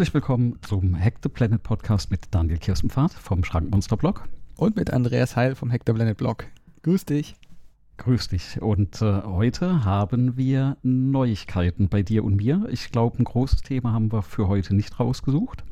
Herzlich 0.00 0.14
willkommen 0.14 0.58
zum 0.62 0.98
Hack 0.98 1.16
the 1.22 1.28
Planet 1.28 1.62
Podcast 1.62 2.10
mit 2.10 2.22
Daniel 2.30 2.56
Kirstenpfad 2.56 3.12
vom 3.12 3.44
Schrankmonster 3.44 3.98
Blog. 3.98 4.26
Und 4.56 4.74
mit 4.76 4.90
Andreas 4.90 5.36
Heil 5.36 5.54
vom 5.54 5.70
Hack 5.70 5.82
the 5.84 5.92
Planet 5.92 6.16
Blog. 6.16 6.46
Grüß 6.80 7.04
dich. 7.04 7.36
Grüß 7.98 8.28
dich. 8.28 8.62
Und 8.62 9.02
äh, 9.02 9.20
heute 9.24 9.84
haben 9.84 10.38
wir 10.38 10.78
Neuigkeiten 10.82 11.90
bei 11.90 12.02
dir 12.02 12.24
und 12.24 12.36
mir. 12.36 12.66
Ich 12.70 12.90
glaube, 12.90 13.18
ein 13.18 13.24
großes 13.24 13.60
Thema 13.60 13.92
haben 13.92 14.10
wir 14.10 14.22
für 14.22 14.48
heute 14.48 14.74
nicht 14.74 14.98
rausgesucht. 14.98 15.64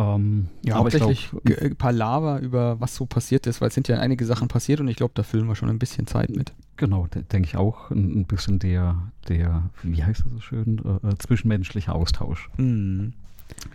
Ähm, 0.00 0.48
ja, 0.64 0.76
aber 0.76 0.84
hauptsächlich 0.84 1.30
glaub, 1.44 1.60
ein 1.60 1.76
paar 1.76 1.92
Lava 1.92 2.38
über 2.38 2.80
was 2.80 2.94
so 2.94 3.04
passiert 3.04 3.46
ist, 3.46 3.60
weil 3.60 3.68
es 3.68 3.74
sind 3.74 3.86
ja 3.88 3.98
einige 3.98 4.24
Sachen 4.24 4.48
passiert 4.48 4.80
und 4.80 4.88
ich 4.88 4.96
glaube, 4.96 5.12
da 5.14 5.22
füllen 5.22 5.46
wir 5.46 5.56
schon 5.56 5.68
ein 5.68 5.78
bisschen 5.78 6.06
Zeit 6.06 6.30
mit. 6.30 6.54
Genau, 6.78 7.06
denke 7.06 7.46
ich 7.46 7.56
auch. 7.56 7.90
Ein, 7.90 8.20
ein, 8.20 8.24
bisschen 8.24 8.58
der, 8.58 9.12
der, 9.28 9.68
wie 9.82 10.02
heißt 10.02 10.24
das 10.24 10.32
so 10.32 10.40
schön, 10.40 10.80
äh, 11.02 11.08
äh, 11.08 11.18
zwischenmenschliche 11.18 11.92
Austausch. 11.92 12.48
Mhm. 12.56 13.12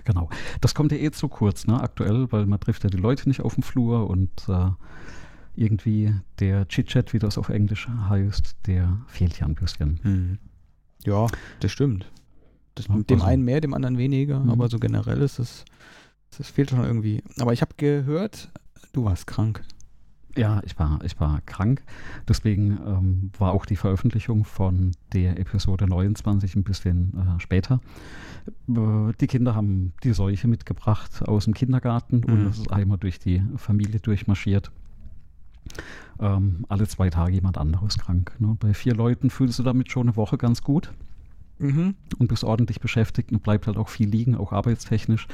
Genau. 0.03 0.29
Das 0.61 0.73
kommt 0.73 0.91
ja 0.91 0.97
eh 0.97 1.11
zu 1.11 1.27
kurz, 1.27 1.67
ne, 1.67 1.79
aktuell, 1.79 2.31
weil 2.31 2.47
man 2.47 2.59
trifft 2.59 2.83
ja 2.83 2.89
die 2.89 2.97
Leute 2.97 3.27
nicht 3.29 3.41
auf 3.41 3.53
dem 3.53 3.63
Flur 3.63 4.09
und 4.09 4.31
äh, 4.47 4.69
irgendwie 5.55 6.15
der 6.39 6.67
Chit-Chat, 6.67 7.13
wie 7.13 7.19
das 7.19 7.37
auf 7.37 7.49
Englisch 7.49 7.87
heißt, 7.87 8.55
der 8.65 8.97
fehlt 9.07 9.39
ja 9.39 9.45
ein 9.45 9.55
bisschen. 9.55 9.99
Mhm. 10.01 10.37
Ja, 11.05 11.27
das 11.59 11.71
stimmt. 11.71 12.09
Das, 12.73 12.87
ja, 12.87 12.95
dem 12.95 13.19
also, 13.19 13.27
einen 13.27 13.43
mehr, 13.43 13.61
dem 13.61 13.75
anderen 13.75 13.99
weniger, 13.99 14.39
mhm. 14.39 14.49
aber 14.49 14.69
so 14.69 14.79
generell 14.79 15.21
ist 15.21 15.37
es 15.37 15.65
das 16.37 16.49
fehlt 16.49 16.69
schon 16.69 16.83
irgendwie. 16.83 17.23
Aber 17.39 17.53
ich 17.53 17.61
habe 17.61 17.73
gehört, 17.77 18.49
du 18.93 19.05
warst 19.05 19.27
krank. 19.27 19.63
Ja, 20.37 20.61
ich 20.65 20.77
war, 20.77 20.99
ich 21.03 21.19
war 21.19 21.39
krank. 21.45 21.81
Deswegen 22.27 22.77
ähm, 22.85 23.31
war 23.39 23.53
auch 23.53 23.65
die 23.65 23.77
Veröffentlichung 23.77 24.43
von 24.43 24.91
der 25.13 25.39
Episode 25.39 25.87
29 25.87 26.55
ein 26.55 26.63
bisschen 26.63 27.13
äh, 27.17 27.39
später. 27.39 27.79
Äh, 28.67 29.13
die 29.19 29.27
Kinder 29.27 29.55
haben 29.55 29.93
die 30.03 30.13
Seuche 30.13 30.47
mitgebracht 30.47 31.23
aus 31.25 31.45
dem 31.45 31.53
Kindergarten 31.53 32.17
mhm. 32.17 32.33
und 32.33 32.45
es 32.47 32.57
ist 32.59 32.71
einmal 32.71 32.97
durch 32.97 33.17
die 33.19 33.41
Familie 33.55 34.01
durchmarschiert. 34.01 34.71
Ähm, 36.19 36.65
alle 36.67 36.87
zwei 36.87 37.09
Tage 37.09 37.33
jemand 37.33 37.57
anderes 37.57 37.97
krank. 37.97 38.33
Ne? 38.39 38.57
Bei 38.59 38.73
vier 38.73 38.93
Leuten 38.93 39.29
fühlst 39.29 39.59
du 39.59 39.63
damit 39.63 39.89
schon 39.89 40.07
eine 40.07 40.15
Woche 40.17 40.37
ganz 40.37 40.61
gut. 40.61 40.91
Mhm. 41.59 41.95
Und 42.17 42.27
bist 42.27 42.43
ordentlich 42.43 42.81
beschäftigt 42.81 43.31
und 43.31 43.41
bleibt 43.41 43.67
halt 43.67 43.77
auch 43.77 43.87
viel 43.87 44.09
liegen, 44.09 44.35
auch 44.35 44.51
arbeitstechnisch. 44.51 45.27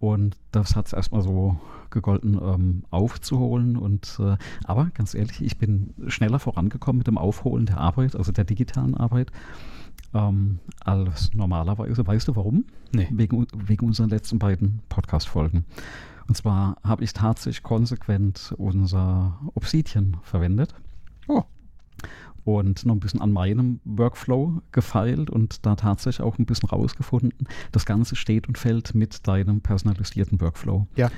Und 0.00 0.36
das 0.52 0.76
hat 0.76 0.86
es 0.86 0.92
erstmal 0.92 1.22
so 1.22 1.58
gegolten, 1.90 2.38
ähm, 2.40 2.84
aufzuholen. 2.90 3.76
Und 3.76 4.18
äh, 4.20 4.36
aber 4.64 4.90
ganz 4.94 5.14
ehrlich, 5.14 5.42
ich 5.42 5.58
bin 5.58 5.94
schneller 6.06 6.38
vorangekommen 6.38 6.98
mit 6.98 7.06
dem 7.06 7.18
Aufholen 7.18 7.66
der 7.66 7.78
Arbeit, 7.78 8.14
also 8.14 8.30
der 8.32 8.44
digitalen 8.44 8.96
Arbeit, 8.96 9.32
ähm, 10.14 10.60
als 10.80 11.34
normalerweise. 11.34 12.06
Weißt 12.06 12.28
du 12.28 12.36
warum? 12.36 12.64
Nee. 12.92 13.08
Wegen, 13.10 13.46
wegen 13.54 13.86
unseren 13.86 14.10
letzten 14.10 14.38
beiden 14.38 14.80
Podcast-Folgen. 14.88 15.64
Und 16.28 16.36
zwar 16.36 16.76
habe 16.84 17.04
ich 17.04 17.12
tatsächlich 17.12 17.62
konsequent 17.62 18.54
unser 18.58 19.38
Obsidian 19.54 20.18
verwendet. 20.22 20.74
Oh 21.26 21.44
und 22.56 22.86
noch 22.86 22.94
ein 22.94 23.00
bisschen 23.00 23.20
an 23.20 23.30
meinem 23.30 23.80
Workflow 23.84 24.62
gefeilt 24.72 25.28
und 25.28 25.66
da 25.66 25.76
tatsächlich 25.76 26.26
auch 26.26 26.38
ein 26.38 26.46
bisschen 26.46 26.70
rausgefunden, 26.70 27.46
das 27.72 27.84
Ganze 27.84 28.16
steht 28.16 28.48
und 28.48 28.56
fällt 28.56 28.94
mit 28.94 29.28
deinem 29.28 29.60
personalisierten 29.60 30.40
Workflow. 30.40 30.86
Ja. 30.96 31.10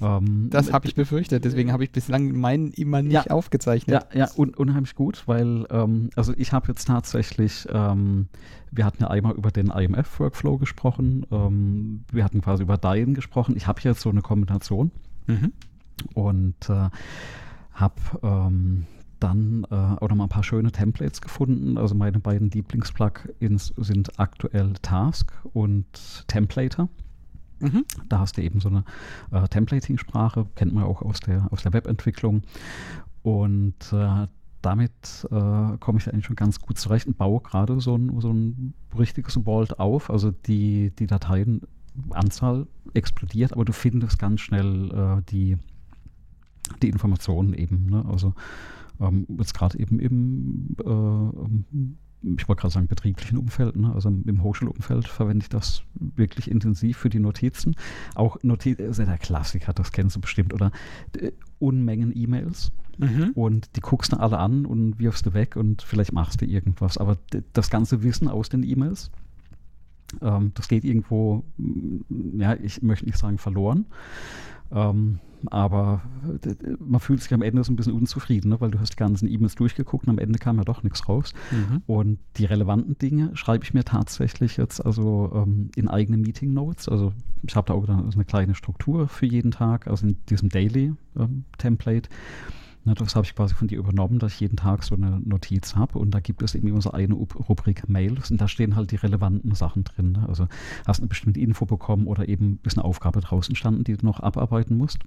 Ähm, 0.00 0.48
das 0.50 0.72
habe 0.72 0.86
ich 0.86 0.94
befürchtet, 0.94 1.44
deswegen 1.44 1.72
habe 1.72 1.82
ich 1.82 1.90
bislang 1.90 2.38
meinen 2.38 2.70
immer 2.70 3.02
nicht 3.02 3.14
ja, 3.14 3.26
aufgezeichnet. 3.32 4.06
Ja, 4.12 4.26
ja 4.26 4.28
un 4.36 4.54
unheimlich 4.54 4.94
gut, 4.94 5.24
weil 5.26 5.66
ähm, 5.70 6.10
also 6.14 6.32
ich 6.36 6.52
habe 6.52 6.68
jetzt 6.68 6.86
tatsächlich, 6.86 7.66
ähm, 7.72 8.28
wir 8.70 8.84
hatten 8.84 9.02
ja 9.02 9.08
einmal 9.08 9.34
über 9.34 9.50
den 9.50 9.70
IMF-Workflow 9.70 10.58
gesprochen, 10.58 11.26
ähm, 11.32 12.04
wir 12.12 12.22
hatten 12.22 12.42
quasi 12.42 12.62
über 12.62 12.76
Dein 12.76 13.14
gesprochen. 13.14 13.56
Ich 13.56 13.66
habe 13.66 13.80
jetzt 13.82 14.02
so 14.02 14.10
eine 14.10 14.22
Kombination 14.22 14.92
mhm. 15.26 15.52
und 16.14 16.70
äh, 16.70 16.90
habe 17.72 17.94
ähm, 18.22 18.86
dann 19.20 19.66
äh, 19.70 19.74
auch 19.74 20.08
noch 20.08 20.16
mal 20.16 20.24
ein 20.24 20.30
paar 20.30 20.44
schöne 20.44 20.72
Templates 20.72 21.20
gefunden. 21.20 21.78
Also 21.78 21.94
meine 21.94 22.18
beiden 22.18 22.50
Lieblingsplugins 22.50 23.74
sind 23.76 24.18
aktuell 24.18 24.74
Task 24.82 25.32
und 25.52 25.86
Templater. 26.28 26.88
Mhm. 27.60 27.84
Da 28.08 28.18
hast 28.18 28.36
du 28.36 28.42
eben 28.42 28.60
so 28.60 28.68
eine 28.68 28.84
äh, 29.30 29.48
Templating-Sprache, 29.48 30.46
kennt 30.54 30.74
man 30.74 30.84
auch 30.84 31.02
aus 31.02 31.20
der, 31.20 31.50
aus 31.50 31.62
der 31.62 31.72
Webentwicklung. 31.72 32.42
Und 33.22 33.92
äh, 33.92 34.26
damit 34.62 35.26
äh, 35.30 35.78
komme 35.78 35.98
ich 35.98 36.12
eigentlich 36.12 36.26
schon 36.26 36.36
ganz 36.36 36.60
gut 36.60 36.78
zurecht 36.78 37.06
und 37.06 37.16
baue 37.16 37.40
gerade 37.40 37.80
so 37.80 37.96
ein, 37.96 38.20
so 38.20 38.32
ein 38.32 38.74
richtiges 38.98 39.38
Vault 39.44 39.78
auf. 39.78 40.10
Also 40.10 40.30
die, 40.30 40.90
die 40.98 41.06
Dateienanzahl 41.06 42.66
explodiert, 42.92 43.52
aber 43.52 43.64
du 43.64 43.72
findest 43.72 44.18
ganz 44.18 44.40
schnell 44.40 44.90
äh, 44.90 45.22
die, 45.30 45.56
die 46.82 46.88
Informationen 46.88 47.54
eben. 47.54 47.86
Ne? 47.86 48.04
Also 48.08 48.34
ähm, 49.00 49.26
jetzt 49.38 49.54
gerade 49.54 49.78
eben 49.78 49.98
im, 49.98 50.76
äh, 50.84 52.34
ich 52.34 52.48
wollte 52.48 52.60
gerade 52.60 52.74
sagen, 52.74 52.88
betrieblichen 52.88 53.38
Umfeld, 53.38 53.76
ne? 53.76 53.92
also 53.94 54.08
im 54.08 54.42
Hochschulumfeld 54.42 55.06
verwende 55.06 55.44
ich 55.44 55.48
das 55.48 55.82
wirklich 55.94 56.50
intensiv 56.50 56.96
für 56.96 57.10
die 57.10 57.20
Notizen. 57.20 57.76
Auch 58.14 58.36
Notizen, 58.42 58.86
also 58.86 59.04
der 59.04 59.18
Klassiker, 59.18 59.72
das 59.72 59.92
kennst 59.92 60.16
du 60.16 60.20
bestimmt, 60.20 60.52
oder 60.54 60.72
äh, 61.18 61.32
Unmengen 61.58 62.12
E-Mails. 62.14 62.72
Mhm. 62.98 63.32
Und 63.34 63.76
die 63.76 63.80
guckst 63.80 64.12
du 64.12 64.16
alle 64.18 64.38
an 64.38 64.66
und 64.66 64.98
wirfst 64.98 65.26
du 65.26 65.34
weg 65.34 65.56
und 65.56 65.82
vielleicht 65.82 66.12
machst 66.12 66.40
du 66.40 66.46
irgendwas. 66.46 66.98
Aber 66.98 67.18
das 67.52 67.70
ganze 67.70 68.02
Wissen 68.02 68.28
aus 68.28 68.48
den 68.48 68.62
E-Mails, 68.62 69.10
ähm, 70.22 70.52
das 70.54 70.68
geht 70.68 70.84
irgendwo, 70.84 71.44
ja, 72.36 72.54
ich 72.54 72.82
möchte 72.82 73.06
nicht 73.06 73.18
sagen 73.18 73.38
verloren. 73.38 73.86
Ähm, 74.72 75.20
aber 75.50 76.02
man 76.78 77.00
fühlt 77.00 77.22
sich 77.22 77.32
am 77.32 77.42
Ende 77.42 77.62
so 77.62 77.72
ein 77.72 77.76
bisschen 77.76 77.92
unzufrieden, 77.92 78.48
ne? 78.48 78.60
weil 78.60 78.70
du 78.70 78.80
hast 78.80 78.94
die 78.94 78.96
ganzen 78.96 79.28
E-Mails 79.28 79.54
durchgeguckt 79.54 80.06
und 80.06 80.10
am 80.10 80.18
Ende 80.18 80.38
kam 80.38 80.56
ja 80.56 80.64
doch 80.64 80.82
nichts 80.82 81.08
raus. 81.08 81.32
Mhm. 81.50 81.82
Und 81.86 82.18
die 82.36 82.46
relevanten 82.46 82.98
Dinge 82.98 83.30
schreibe 83.34 83.64
ich 83.64 83.74
mir 83.74 83.84
tatsächlich 83.84 84.56
jetzt 84.56 84.84
also 84.84 85.30
ähm, 85.34 85.70
in 85.76 85.88
eigene 85.88 86.16
Meeting 86.16 86.52
Notes. 86.52 86.88
Also 86.88 87.12
ich 87.42 87.54
habe 87.54 87.68
da 87.68 87.74
auch 87.74 87.88
eine 87.88 88.24
kleine 88.24 88.54
Struktur 88.54 89.08
für 89.08 89.26
jeden 89.26 89.50
Tag, 89.50 89.86
also 89.86 90.06
in 90.06 90.16
diesem 90.26 90.48
Daily 90.48 90.94
ähm, 91.18 91.44
Template. 91.58 92.08
Na, 92.86 92.94
das 92.94 93.16
habe 93.16 93.26
ich 93.26 93.34
quasi 93.34 93.52
von 93.52 93.66
dir 93.66 93.78
übernommen, 93.78 94.20
dass 94.20 94.34
ich 94.34 94.40
jeden 94.40 94.56
Tag 94.56 94.84
so 94.84 94.94
eine 94.94 95.20
Notiz 95.24 95.74
habe 95.74 95.98
und 95.98 96.12
da 96.12 96.20
gibt 96.20 96.40
es 96.42 96.54
eben 96.54 96.68
immer 96.68 96.80
so 96.80 96.92
eine 96.92 97.14
Rubrik 97.14 97.88
Mails 97.88 98.30
und 98.30 98.40
da 98.40 98.46
stehen 98.46 98.76
halt 98.76 98.92
die 98.92 98.96
relevanten 98.96 99.56
Sachen 99.56 99.82
drin. 99.82 100.12
Ne? 100.12 100.24
Also 100.28 100.46
hast 100.86 101.00
eine 101.00 101.08
bestimmte 101.08 101.40
Info 101.40 101.66
bekommen 101.66 102.06
oder 102.06 102.28
eben 102.28 102.60
ist 102.62 102.78
eine 102.78 102.84
Aufgabe 102.84 103.20
draußen 103.20 103.50
entstanden, 103.50 103.82
die 103.82 103.96
du 103.96 104.06
noch 104.06 104.20
abarbeiten 104.20 104.78
musst. 104.78 105.00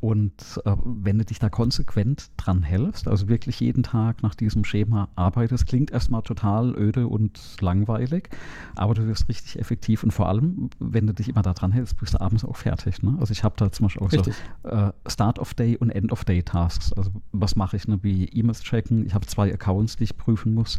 Und 0.00 0.60
äh, 0.64 0.74
wenn 0.84 1.18
du 1.18 1.24
dich 1.24 1.38
da 1.38 1.50
konsequent 1.50 2.30
dran 2.38 2.62
hältst, 2.62 3.06
also 3.06 3.28
wirklich 3.28 3.60
jeden 3.60 3.82
Tag 3.82 4.22
nach 4.22 4.34
diesem 4.34 4.64
Schema 4.64 5.08
arbeitest, 5.14 5.66
klingt 5.66 5.90
erstmal 5.90 6.22
total 6.22 6.74
öde 6.74 7.06
und 7.06 7.38
langweilig, 7.60 8.30
aber 8.76 8.94
du 8.94 9.06
wirst 9.06 9.28
richtig 9.28 9.58
effektiv 9.58 10.02
und 10.02 10.12
vor 10.12 10.28
allem, 10.28 10.70
wenn 10.78 11.06
du 11.06 11.12
dich 11.12 11.28
immer 11.28 11.42
da 11.42 11.52
dran 11.52 11.72
hältst, 11.72 11.98
bist 11.98 12.14
du 12.14 12.20
abends 12.20 12.44
auch 12.44 12.56
fertig. 12.56 13.02
Ne? 13.02 13.16
Also 13.20 13.32
ich 13.32 13.44
habe 13.44 13.54
da 13.58 13.70
zum 13.70 13.84
Beispiel 13.84 14.06
auch 14.06 14.12
richtig. 14.12 14.34
so 14.62 14.70
äh, 14.70 14.92
Start 15.06 15.38
of 15.38 15.52
Day 15.52 15.76
und 15.76 15.90
End 15.90 16.12
of 16.12 16.24
Day 16.24 16.42
Tasks. 16.42 16.94
Also 16.94 17.10
was 17.32 17.54
mache 17.56 17.76
ich, 17.76 17.86
ne? 17.86 17.98
wie 18.02 18.24
E-Mails 18.24 18.62
checken. 18.62 19.04
Ich 19.04 19.12
habe 19.12 19.26
zwei 19.26 19.52
Accounts, 19.52 19.96
die 19.96 20.04
ich 20.04 20.16
prüfen 20.16 20.54
muss, 20.54 20.78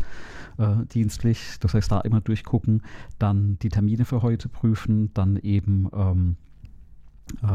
äh, 0.58 0.86
dienstlich. 0.94 1.58
Das 1.60 1.76
heißt, 1.76 1.92
da 1.92 2.02
immer 2.02 2.22
durchgucken, 2.22 2.82
dann 3.20 3.60
die 3.60 3.70
Termine 3.70 4.06
für 4.06 4.24
heute 4.24 4.50
prüfen, 4.50 5.14
dann 5.14 5.38
eben 5.38 5.88
ähm, 5.94 6.38
äh, 7.44 7.48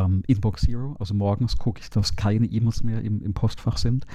ähm, 0.00 0.22
Inbox 0.26 0.62
Zero. 0.62 0.96
Also 0.98 1.14
morgens 1.14 1.58
gucke 1.58 1.80
ich, 1.80 1.90
dass 1.90 2.16
keine 2.16 2.46
E-Mails 2.46 2.82
mehr 2.82 3.02
im, 3.02 3.22
im, 3.22 3.34
Postfach 3.34 3.76
sind. 3.76 4.06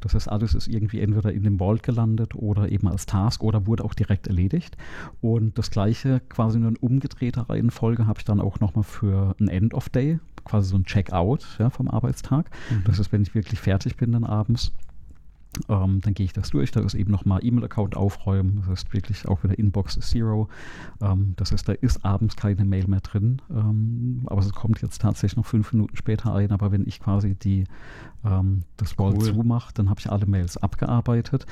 Das 0.00 0.14
heißt, 0.14 0.28
alles 0.28 0.54
ist 0.54 0.68
irgendwie 0.68 1.00
entweder 1.00 1.32
in 1.32 1.42
dem 1.42 1.58
Vault 1.58 1.82
gelandet 1.82 2.34
oder 2.34 2.70
eben 2.70 2.88
als 2.88 3.06
Task 3.06 3.42
oder 3.42 3.66
wurde 3.66 3.84
auch 3.84 3.94
direkt 3.94 4.26
erledigt. 4.26 4.76
Und 5.20 5.58
das 5.58 5.70
gleiche, 5.70 6.20
quasi 6.28 6.58
nur 6.58 6.68
in 6.68 6.76
umgedrehter 6.76 7.48
Reihenfolge, 7.48 8.06
habe 8.06 8.18
ich 8.18 8.24
dann 8.24 8.40
auch 8.40 8.60
nochmal 8.60 8.84
für 8.84 9.34
ein 9.40 9.48
End 9.48 9.74
of 9.74 9.88
Day, 9.88 10.18
quasi 10.44 10.70
so 10.70 10.76
ein 10.76 10.84
Checkout 10.84 11.46
ja, 11.58 11.70
vom 11.70 11.88
Arbeitstag. 11.88 12.50
Mhm. 12.70 12.84
Das 12.84 12.98
ist, 12.98 13.12
wenn 13.12 13.22
ich 13.22 13.34
wirklich 13.34 13.60
fertig 13.60 13.96
bin 13.96 14.12
dann 14.12 14.24
abends 14.24 14.72
ähm, 15.68 16.00
dann 16.00 16.14
gehe 16.14 16.26
ich 16.26 16.32
das 16.32 16.50
durch. 16.50 16.70
Da 16.70 16.80
ist 16.80 16.94
eben 16.94 17.10
nochmal 17.10 17.44
E-Mail-Account 17.44 17.96
aufräumen. 17.96 18.56
Das 18.56 18.68
heißt 18.68 18.92
wirklich 18.92 19.26
auch 19.28 19.42
wieder 19.42 19.58
Inbox 19.58 19.98
Zero. 20.00 20.48
Ähm, 21.00 21.34
das 21.36 21.52
heißt, 21.52 21.68
da 21.68 21.72
ist 21.72 22.04
abends 22.04 22.36
keine 22.36 22.64
Mail 22.64 22.86
mehr 22.86 23.00
drin. 23.00 23.42
Ähm, 23.50 24.22
aber 24.26 24.40
es 24.40 24.52
kommt 24.52 24.82
jetzt 24.82 25.00
tatsächlich 25.00 25.36
noch 25.36 25.46
fünf 25.46 25.72
Minuten 25.72 25.96
später 25.96 26.34
ein. 26.34 26.52
Aber 26.52 26.72
wenn 26.72 26.86
ich 26.86 27.00
quasi 27.00 27.34
die, 27.34 27.64
ähm, 28.24 28.62
das 28.76 28.98
Wall 28.98 29.14
cool. 29.14 29.32
zumache, 29.34 29.72
dann 29.74 29.90
habe 29.90 30.00
ich 30.00 30.10
alle 30.10 30.26
Mails 30.26 30.56
abgearbeitet. 30.56 31.46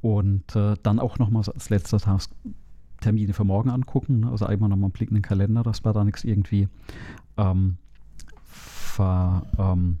Und 0.00 0.56
äh, 0.56 0.74
dann 0.82 0.98
auch 0.98 1.18
nochmal 1.18 1.42
als 1.46 1.70
letzter 1.70 1.98
Task 1.98 2.30
Termine 3.00 3.32
für 3.32 3.44
morgen 3.44 3.70
angucken. 3.70 4.20
Ne? 4.20 4.30
Also 4.30 4.46
einmal 4.46 4.68
nochmal 4.68 4.86
einen 4.86 4.92
Blick 4.92 5.08
in 5.08 5.16
den 5.16 5.22
Kalender, 5.22 5.62
dass 5.62 5.84
wir 5.84 5.92
da 5.92 6.04
nichts 6.04 6.24
irgendwie 6.24 6.68
ähm, 7.36 7.76
ver, 8.44 9.46
ähm, 9.58 9.98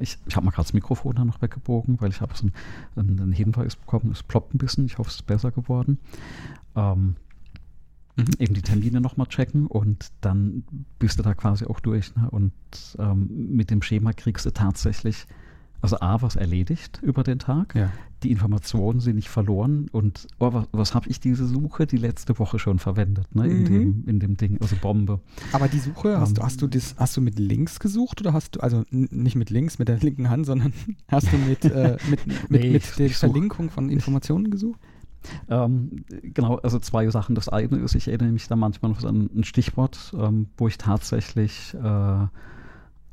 ich, 0.00 0.18
ich 0.26 0.36
habe 0.36 0.44
mal 0.44 0.50
gerade 0.50 0.66
das 0.66 0.72
Mikrofon 0.72 1.14
da 1.14 1.24
noch 1.24 1.40
weggebogen, 1.40 2.00
weil 2.00 2.10
ich 2.10 2.20
habe 2.20 2.34
so 2.36 2.48
einen, 2.96 3.20
einen, 3.20 3.32
Hinweis 3.32 3.76
bekommen, 3.76 4.10
es 4.12 4.22
ploppt 4.22 4.54
ein 4.54 4.58
bisschen. 4.58 4.86
Ich 4.86 4.98
hoffe, 4.98 5.08
es 5.08 5.16
ist 5.16 5.26
besser 5.26 5.50
geworden. 5.50 5.98
Ähm, 6.74 7.16
mhm. 8.16 8.24
eben 8.38 8.54
die 8.54 8.62
Termine 8.62 9.00
nochmal 9.00 9.26
checken 9.28 9.66
und 9.66 10.10
dann 10.20 10.64
bist 10.98 11.18
du 11.18 11.22
da 11.22 11.34
quasi 11.34 11.66
auch 11.66 11.80
durch. 11.80 12.14
Ne? 12.16 12.28
Und 12.30 12.52
ähm, 12.98 13.54
mit 13.54 13.70
dem 13.70 13.82
Schema 13.82 14.12
kriegst 14.12 14.46
du 14.46 14.52
tatsächlich, 14.52 15.26
also 15.80 15.98
A, 16.00 16.22
was 16.22 16.36
erledigt 16.36 17.00
über 17.02 17.22
den 17.22 17.38
Tag. 17.38 17.74
Ja. 17.74 17.90
Die 18.22 18.30
Informationen 18.30 19.00
sind 19.00 19.16
nicht 19.16 19.28
verloren 19.28 19.88
und 19.92 20.26
oh, 20.38 20.52
was, 20.54 20.66
was 20.72 20.94
habe 20.94 21.08
ich 21.10 21.20
diese 21.20 21.46
Suche 21.46 21.86
die 21.86 21.98
letzte 21.98 22.38
Woche 22.38 22.58
schon 22.58 22.78
verwendet, 22.78 23.34
ne? 23.34 23.46
in, 23.46 23.58
Mhm. 23.60 23.64
dem, 23.66 24.04
in 24.06 24.20
dem 24.20 24.36
Ding, 24.38 24.58
also 24.62 24.76
Bombe. 24.76 25.20
Aber 25.52 25.68
die 25.68 25.78
Suche, 25.78 26.18
hast, 26.18 26.38
du, 26.38 26.40
Ähm, 26.40 26.46
hast, 26.46 26.62
du 26.62 26.66
das, 26.68 26.94
hast 26.96 27.16
du 27.18 27.20
mit 27.20 27.38
links 27.38 27.80
gesucht 27.80 28.20
oder 28.22 28.32
hast 28.32 28.56
du, 28.56 28.60
also 28.60 28.84
nicht 28.90 29.36
mit 29.36 29.50
links, 29.50 29.78
mit 29.78 29.88
der 29.88 29.98
linken 29.98 30.30
Hand, 30.30 30.46
sondern 30.46 30.72
hast 31.08 31.30
du 31.32 31.36
mit, 31.36 31.66
äh, 31.66 31.98
mit, 32.08 32.26
mit, 32.26 32.50
Nee, 32.50 32.70
mit 32.70 32.98
der 32.98 33.10
Verlinkung 33.10 33.68
von 33.68 33.90
Informationen 33.90 34.50
gesucht? 34.50 34.80
Ähm, 35.48 36.04
genau, 36.22 36.56
also 36.56 36.78
zwei 36.78 37.08
Sachen. 37.10 37.34
Das 37.34 37.48
eine 37.48 37.76
ist, 37.78 37.94
ich 37.94 38.08
erinnere 38.08 38.30
mich 38.32 38.46
da 38.48 38.56
manchmal 38.56 38.90
noch 38.90 39.02
an 39.04 39.30
ein 39.34 39.44
Stichwort, 39.44 40.12
ähm, 40.18 40.48
wo 40.56 40.68
ich 40.68 40.76
tatsächlich 40.78 41.74
äh, 41.74 42.26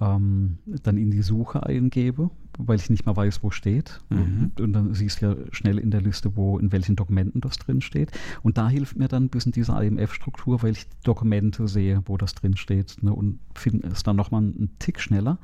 ähm, 0.02 0.58
dann 0.66 0.98
in 0.98 1.12
die 1.12 1.22
Suche 1.22 1.64
eingebe, 1.64 2.32
weil 2.58 2.78
ich 2.78 2.90
nicht 2.90 3.06
mehr 3.06 3.16
weiß, 3.16 3.44
wo 3.44 3.52
steht. 3.52 4.02
Mhm. 4.10 4.52
Und, 4.60 4.74
dann 4.74 4.94
siehst 4.94 5.22
du 5.22 5.28
ja 5.28 5.36
schnell 5.52 5.78
in 5.78 5.92
der 5.92 6.02
Liste, 6.02 6.36
wo 6.36 6.58
in 6.58 6.72
welchen 6.72 6.96
Dokumenten 6.96 7.40
das 7.40 7.58
drin 7.58 7.82
steht. 7.82 8.12
Und 8.42 8.58
da 8.58 8.68
hilft 8.68 8.98
mir 8.98 9.08
dann 9.08 9.26
ein 9.26 9.30
bisschen 9.30 9.52
diese 9.52 9.74
IMF-Struktur, 9.74 10.64
weil 10.64 10.72
ich 10.72 10.88
Dokumente 11.04 11.68
sehe, 11.68 12.02
wo 12.06 12.18
das 12.18 12.34
drin 12.34 12.58
steht 12.58 12.98
ne, 13.02 13.14
und 13.14 13.40
finde 13.54 13.88
es 13.90 14.04
dann 14.04 14.16
nochmal 14.16 14.42
einen 14.42 14.72
Tick 14.80 15.00
schneller. 15.00 15.38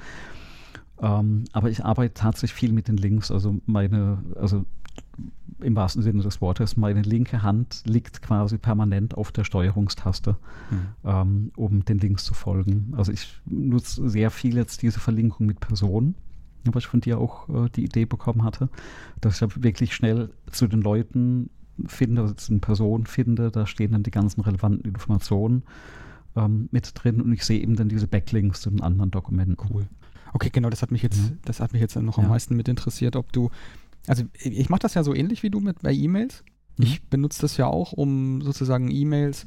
Ähm, 0.99 1.43
aber 1.53 1.69
ich 1.69 1.85
arbeite 1.85 2.15
tatsächlich 2.15 2.53
viel 2.53 2.73
mit 2.73 2.87
den 2.87 2.97
Links. 2.97 3.29
Also 3.29 3.59
meine, 3.67 4.23
also 4.35 4.65
im 5.59 5.75
wahrsten 5.75 6.03
Sinne 6.03 6.21
des 6.21 6.39
Wortes, 6.41 6.77
meine 6.77 7.01
linke 7.01 7.41
Hand 7.41 7.81
liegt 7.85 8.21
quasi 8.21 8.57
permanent 8.59 9.15
auf 9.17 9.31
der 9.31 9.43
Steuerungstaste, 9.43 10.35
ähm, 11.03 11.51
um 11.55 11.83
den 11.83 11.97
Links 11.97 12.25
zu 12.25 12.33
folgen. 12.35 12.93
Also 12.95 13.11
ich 13.11 13.27
nutze 13.45 14.07
sehr 14.09 14.29
viel 14.29 14.55
jetzt 14.55 14.81
diese 14.83 14.99
Verlinkung 14.99 15.47
mit 15.47 15.59
Personen, 15.59 16.13
was 16.65 16.83
ich 16.83 16.87
von 16.87 17.01
dir 17.01 17.17
auch 17.17 17.49
äh, 17.49 17.69
die 17.69 17.85
Idee 17.85 18.05
bekommen 18.05 18.43
hatte, 18.43 18.69
dass 19.21 19.41
ich 19.41 19.63
wirklich 19.63 19.95
schnell 19.95 20.29
zu 20.51 20.67
den 20.67 20.81
Leuten 20.81 21.49
finde, 21.85 22.21
also 22.21 22.33
zu 22.35 22.51
den 22.51 22.61
Personen 22.61 23.05
finde, 23.07 23.49
da 23.51 23.65
stehen 23.65 23.91
dann 23.93 24.03
die 24.03 24.11
ganzen 24.11 24.41
relevanten 24.41 24.81
Informationen 24.87 25.63
ähm, 26.35 26.69
mit 26.71 26.91
drin 26.95 27.19
und 27.21 27.31
ich 27.33 27.43
sehe 27.43 27.59
eben 27.61 27.75
dann 27.75 27.89
diese 27.89 28.07
Backlinks 28.07 28.61
zu 28.61 28.69
den 28.69 28.81
anderen 28.81 29.09
Dokumenten. 29.11 29.57
Cool. 29.73 29.87
Okay, 30.33 30.49
genau, 30.51 30.69
das 30.69 30.81
hat 30.83 30.91
mich 30.91 31.01
jetzt, 31.01 31.17
Ja. 31.17 31.35
das 31.45 31.59
hat 31.61 31.73
mich 31.73 31.81
jetzt 31.81 31.95
noch 31.95 32.17
am 32.17 32.25
Ja. 32.25 32.29
meisten 32.29 32.55
mit 32.55 32.67
interessiert, 32.67 33.15
ob 33.15 33.31
du, 33.31 33.49
also 34.07 34.23
ich 34.41 34.69
mache 34.69 34.79
das 34.81 34.93
ja 34.93 35.03
so 35.03 35.13
ähnlich 35.13 35.43
wie 35.43 35.49
du 35.49 35.59
mit 35.59 35.81
bei 35.81 35.93
E-Mails. 35.93 36.43
Mhm. 36.77 36.85
Ich 36.85 37.03
benutze 37.03 37.41
das 37.41 37.57
ja 37.57 37.67
auch, 37.67 37.91
um 37.91 38.41
sozusagen 38.41 38.89
E-Mails. 38.89 39.45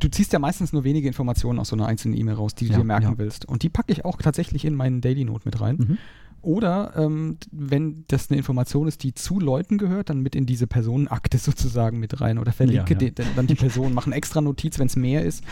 Du 0.00 0.08
ziehst 0.08 0.32
ja 0.32 0.38
meistens 0.38 0.72
nur 0.72 0.84
wenige 0.84 1.06
Informationen 1.08 1.58
aus 1.58 1.68
so 1.68 1.76
einer 1.76 1.86
einzelnen 1.86 2.16
E-Mail 2.16 2.34
raus, 2.34 2.54
die 2.54 2.66
du 2.66 2.72
Ja, 2.72 2.78
dir 2.78 2.84
merken 2.84 3.12
ja. 3.12 3.18
willst. 3.18 3.46
Und 3.46 3.62
die 3.62 3.68
packe 3.68 3.92
ich 3.92 4.04
auch 4.04 4.16
tatsächlich 4.20 4.64
in 4.64 4.74
meinen 4.74 5.00
Daily 5.00 5.24
Note 5.24 5.42
mit 5.44 5.60
rein. 5.60 5.76
Mhm. 5.76 5.98
Oder 6.40 6.94
ähm, 6.96 7.36
wenn 7.52 8.04
das 8.08 8.28
eine 8.30 8.38
Information 8.38 8.88
ist, 8.88 9.04
die 9.04 9.14
zu 9.14 9.38
Leuten 9.38 9.78
gehört, 9.78 10.10
dann 10.10 10.20
mit 10.20 10.34
in 10.34 10.44
diese 10.46 10.66
Personenakte 10.66 11.38
sozisogen 11.38 12.00
mit 12.00 12.20
rein. 12.20 12.38
Oder 12.38 12.52
verlinke 12.52 12.94
Ja, 12.94 13.00
ja. 13.00 13.10
Die, 13.10 13.22
dann 13.36 13.46
die 13.46 13.54
Person, 13.54 13.94
mache 13.94 14.06
eine 14.06 14.16
extra 14.16 14.40
Notiz, 14.40 14.78
wenn 14.78 14.86
es 14.86 14.96
mehr 14.96 15.24
ist, 15.24 15.44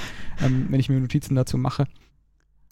ähm, 0.43 0.67
wenn 0.71 0.81
ich 0.81 0.89
mir 0.89 0.99
Notizen 0.99 1.35
dazu 1.35 1.59
mache. 1.59 1.85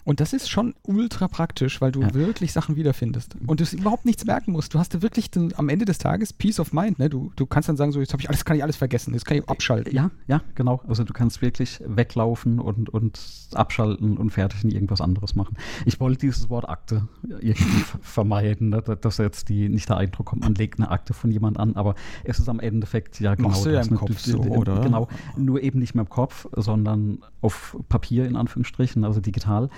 Und 0.05 0.21
das 0.21 0.33
ist 0.33 0.49
schon 0.49 0.73
ultra 0.83 1.27
praktisch, 1.27 1.81
weil 1.81 1.91
du 1.91 2.01
Ja. 2.01 2.13
wirklich 2.13 2.51
Sachen 2.53 2.75
wiederfindest. 2.77 3.35
Und 3.45 3.59
du 3.59 3.65
überhaupt 3.77 4.05
nichts 4.05 4.25
merken 4.25 4.53
musst. 4.53 4.73
Du 4.73 4.79
hast 4.79 5.01
wirklich 5.01 5.29
den, 5.29 5.53
am 5.57 5.69
Ende 5.69 5.85
des 5.85 5.97
Tages 5.99 6.33
Peace 6.33 6.59
of 6.59 6.73
Mind. 6.73 6.97
Ne? 6.99 7.09
Du, 7.09 7.31
du 7.35 7.45
kannst 7.45 7.69
dann 7.69 7.77
sagen, 7.77 7.91
so 7.91 7.99
jetzt 7.99 8.13
habe 8.13 8.21
ich 8.23 8.29
alles, 8.29 8.43
kann 8.45 8.55
ich 8.57 8.63
alles 8.63 8.77
vergessen, 8.77 9.13
jetzt 9.13 9.25
kann 9.25 9.37
ich 9.37 9.47
abschalten. 9.47 9.93
Ja, 9.93 10.09
ja, 10.27 10.41
genau. 10.55 10.81
Also 10.87 11.03
du 11.03 11.13
kannst 11.13 11.41
wirklich 11.41 11.79
weglaufen 11.85 12.59
und, 12.59 12.89
und 12.89 13.19
abschalten 13.53 14.17
und 14.17 14.29
fertig 14.31 14.63
in 14.63 14.71
irgendwas 14.71 15.01
anderes 15.01 15.35
machen. 15.35 15.55
Ich 15.85 15.99
wollte 15.99 16.19
dieses 16.21 16.49
Wort 16.49 16.67
Akte 16.69 17.07
irgendwie 17.39 17.63
ver- 17.81 17.99
vermeiden, 18.01 18.69
ne? 18.69 18.81
dass 18.81 19.17
jetzt 19.17 19.49
die, 19.49 19.69
nicht 19.69 19.89
der 19.89 19.97
Eindruck 19.97 20.27
kommt, 20.27 20.43
man 20.43 20.55
legt 20.55 20.79
eine 20.79 20.89
Akte 20.91 21.13
von 21.13 21.29
jemand 21.29 21.59
an, 21.59 21.75
aber 21.75 21.93
es 22.23 22.39
ist 22.39 22.47
am 22.49 22.59
Endeffekt 22.59 23.19
ja 23.19 23.35
genau 23.35 23.49
Machst 23.49 23.65
du 23.65 23.69
ja 23.69 23.79
das. 23.79 23.87
im 23.87 23.93
ne? 23.93 23.99
Kopf 23.99 24.19
so, 24.19 24.39
oder? 24.39 24.79
Genau, 24.81 25.07
nur 25.37 25.61
eben 25.61 25.77
nicht 25.79 25.93
mehr 25.93 26.03
im 26.05 26.09
Kopf, 26.09 26.47
sondern 26.55 27.19
auf 27.41 27.77
Papier 27.89 28.25
in 28.25 28.35
Anführungsstrichen, 28.35 29.03
also 29.03 29.19
digital. 29.19 29.69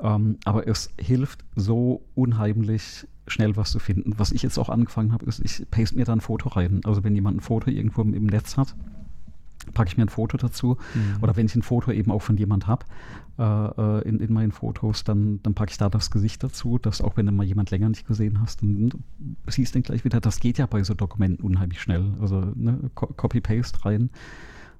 Ähm, 0.00 0.36
aber 0.44 0.66
es 0.68 0.90
hilft 1.00 1.44
so 1.54 2.02
unheimlich 2.14 3.06
schnell 3.28 3.56
was 3.56 3.70
zu 3.70 3.78
finden. 3.78 4.14
Was 4.18 4.30
ich 4.32 4.42
jetzt 4.42 4.58
auch 4.58 4.68
angefangen 4.68 5.12
habe, 5.12 5.26
ist, 5.26 5.40
ich 5.44 5.68
paste 5.70 5.96
mir 5.96 6.04
da 6.04 6.12
ein 6.12 6.20
Foto 6.20 6.50
rein. 6.50 6.80
Also 6.84 7.02
wenn 7.02 7.14
jemand 7.14 7.38
ein 7.38 7.40
Foto 7.40 7.70
irgendwo 7.70 8.02
im, 8.02 8.26
Netz 8.26 8.56
hat, 8.56 8.76
packe 9.74 9.88
ich 9.88 9.96
mir 9.96 10.04
ein 10.04 10.08
Foto 10.08 10.36
dazu. 10.36 10.76
Mhm. 10.94 11.22
Oder 11.22 11.34
wenn 11.34 11.46
ich 11.46 11.56
ein 11.56 11.62
Foto 11.62 11.90
eben 11.90 12.12
auch 12.12 12.22
von 12.22 12.36
jemand 12.36 12.66
habe 12.68 12.86
äh, 13.38 13.42
äh, 13.42 14.08
in, 14.08 14.20
in 14.20 14.32
meinen 14.32 14.52
Fotos, 14.52 15.02
dann, 15.02 15.40
dann 15.42 15.54
packe 15.54 15.72
ich 15.72 15.78
da 15.78 15.88
das 15.88 16.10
Gesicht 16.10 16.44
dazu, 16.44 16.78
dass 16.78 17.00
auch 17.00 17.16
wenn 17.16 17.26
du 17.26 17.32
mal 17.32 17.44
jemand 17.44 17.70
länger 17.70 17.88
nicht 17.88 18.06
gesehen 18.06 18.40
hast, 18.40 18.62
dann 18.62 18.90
siehst 19.48 19.74
du 19.74 19.80
ihn 19.80 19.82
gleich 19.82 20.04
wieder. 20.04 20.20
Das 20.20 20.38
geht 20.38 20.58
ja 20.58 20.66
bei 20.66 20.84
so 20.84 20.94
Dokumenten 20.94 21.44
unheimlich 21.44 21.80
schnell. 21.80 22.12
Also 22.20 22.52
ne, 22.54 22.78
Co- 22.94 23.08
Copy-Paste 23.08 23.84
rein, 23.84 24.10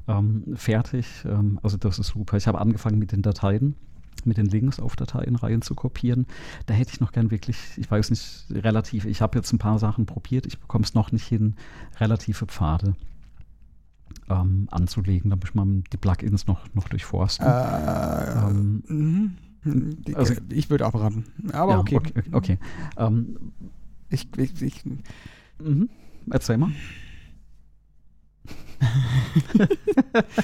ähm, 0.06 0.44
fertig. 0.54 1.24
Ähm, 1.24 1.58
also 1.64 1.78
das 1.78 1.98
ist 1.98 2.08
super. 2.08 2.36
Ich 2.36 2.46
habe 2.46 2.60
angefangen 2.60 2.98
mit 2.98 3.10
den 3.10 3.22
Dateien 3.22 3.74
mit 4.26 4.36
den 4.36 4.46
Links 4.46 4.78
auf 4.80 4.96
Dateien 4.96 5.36
rein 5.36 5.62
zu 5.62 5.74
kopieren. 5.74 6.26
Da 6.66 6.74
hätte 6.74 6.92
ich 6.92 7.00
noch 7.00 7.12
gern 7.12 7.30
wirklich, 7.30 7.56
ich 7.76 7.90
weiß 7.90 8.10
nicht, 8.10 8.46
relativ, 8.50 9.04
ich 9.04 9.20
habe 9.22 9.38
jetzt 9.38 9.52
ein 9.52 9.58
paar 9.58 9.78
Sachen 9.78 10.06
probiert, 10.06 10.46
ich 10.46 10.58
bekomme 10.58 10.84
es 10.84 10.94
noch 10.94 11.12
nicht 11.12 11.26
hin, 11.26 11.54
relative 11.98 12.46
Pfade 12.46 12.94
ähm, 14.28 14.68
anzulegen. 14.70 15.30
Da 15.30 15.36
muss 15.36 15.54
man 15.54 15.84
die 15.92 15.96
Plugins 15.96 16.46
noch, 16.46 16.66
noch 16.74 16.88
durchforsten. 16.88 17.46
Äh, 17.46 18.48
Ähm, 18.48 18.82
mhm. 19.64 19.96
also- 20.14 20.34
ich 20.50 20.70
würde 20.70 20.86
abraten. 20.86 21.24
Aber 21.52 21.72
ja, 21.72 21.78
okay. 21.80 21.96
okay. 21.96 22.22
okay. 22.32 22.58
Ähm, 22.96 23.36
Ich, 24.08 24.28
ich, 24.36 24.62
ich, 24.62 24.84
mhm. 25.58 25.88
Erzähl 26.30 26.58
mal. 26.58 26.70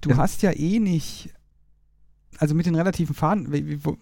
Du 0.00 0.10
Ja. 0.10 0.16
hast 0.18 0.42
ja 0.42 0.50
eh 0.52 0.78
nicht. 0.78 1.30
Also 2.38 2.54
mit 2.54 2.66
den 2.66 2.74
relativen 2.74 3.14
Faden. 3.14 3.52
wie- 3.52 3.66
wie- 3.68 3.84
wo- 3.84 3.96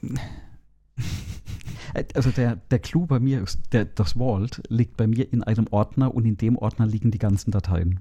Äh, 1.94 2.04
Also 2.14 2.30
der, 2.30 2.56
der 2.70 2.78
Clou 2.78 3.06
bei 3.06 3.18
mir 3.18 3.42
ist, 3.42 3.60
der, 3.72 3.84
das 3.84 4.12
Vault 4.16 4.62
liegt 4.68 4.96
bei 4.96 5.06
mir 5.06 5.32
in 5.32 5.42
einem 5.42 5.66
Ordner 5.70 6.14
und 6.14 6.24
in 6.24 6.36
dem 6.36 6.56
Ordner 6.56 6.86
liegen 6.86 7.10
die 7.10 7.18
ganzen 7.18 7.50
Dateien. 7.50 8.00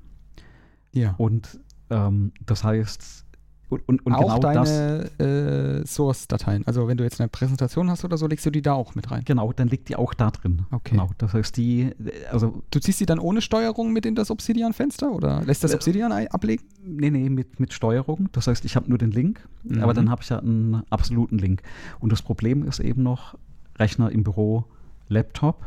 Ja. 0.94 1.16
Und 1.18 1.60
ähm, 1.90 2.32
das 2.46 2.64
heißt, 2.64 3.26
und, 3.70 3.88
und, 3.88 4.06
und 4.06 4.14
auch 4.14 4.40
genau 4.40 4.40
deine 4.40 5.10
äh, 5.20 5.86
Source-Dateien. 5.86 6.66
Also 6.66 6.88
wenn 6.88 6.98
du 6.98 7.04
jetzt 7.04 7.20
eine 7.22 7.30
Präsentation 7.30 7.90
hast 7.90 8.04
oder 8.04 8.18
so, 8.18 8.26
legst 8.28 8.46
du 8.46 8.50
die 8.50 8.62
da 8.64 8.74
auch 8.74 8.96
mit 8.96 9.12
rein. 9.12 9.22
genau, 9.26 9.54
dann 9.54 9.68
liegt 9.68 9.90
die 9.90 9.96
auch 9.96 10.14
da 10.14 10.32
drin. 10.32 10.64
Okay. 10.72 10.92
Genau, 10.92 11.10
das 11.20 11.34
heißt, 11.34 11.56
die, 11.56 11.92
also, 12.32 12.64
Du 12.72 12.80
ziehst 12.80 13.00
die 13.00 13.06
dann 13.06 13.20
ohne 13.20 13.42
Steuerung 13.42 13.94
mit 13.94 14.06
in 14.06 14.16
das 14.16 14.32
Obsidian-Fenster 14.32 15.12
oder 15.12 15.44
lässt 15.44 15.64
das 15.64 15.72
Äh, 15.72 15.76
Obsidian 15.76 16.12
ei- 16.12 16.30
ablegen? 16.32 16.64
nee, 16.84 17.10
nee, 17.12 17.30
mit, 17.30 17.60
mit 17.60 17.72
Steuerung. 17.74 18.30
Das 18.32 18.48
heißt, 18.48 18.66
ich 18.66 18.76
habe 18.76 18.90
nur 18.90 18.98
den 18.98 19.12
Link, 19.12 19.48
Mhm. 19.64 19.84
aber 19.84 19.94
dann 19.94 20.10
habe 20.10 20.22
ich 20.24 20.30
ja 20.30 20.40
einen 20.40 20.84
absoluten 20.90 21.38
Link. 21.38 21.62
Und 22.00 22.12
das 22.12 22.22
Problem 22.22 22.64
ist 22.64 22.80
eben 22.80 23.04
noch, 23.04 23.38
Rechner 23.78 24.12
im 24.12 24.24
Büro, 24.24 24.66
Laptop, 25.10 25.64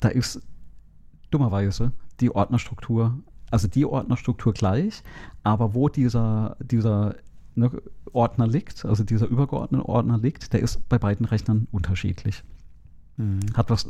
da 0.00 0.08
ist 0.08 0.40
dummerweise 1.30 1.92
die 2.20 2.34
Ordnerstruktur, 2.34 3.18
also 3.52 3.68
die 3.68 3.84
Ordnerstruktur 3.84 4.52
gleich, 4.52 5.02
aber 5.42 5.74
wo 5.74 5.88
dieser, 5.88 6.56
dieser 6.60 7.16
ne, 7.54 7.70
Ordner 8.12 8.46
liegt, 8.46 8.84
also 8.84 9.04
dieser 9.04 9.26
übergeordnete 9.26 9.88
Ordner 9.88 10.18
liegt, 10.18 10.52
der 10.52 10.60
ist 10.60 10.88
bei 10.88 10.98
beiden 10.98 11.26
Rechnern 11.26 11.68
unterschiedlich. 11.70 12.42
Hat 13.54 13.70
was, 13.70 13.86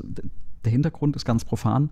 der 0.65 0.73
Hintergrund 0.73 1.15
ist 1.17 1.25
ganz 1.25 1.45
profan, 1.45 1.91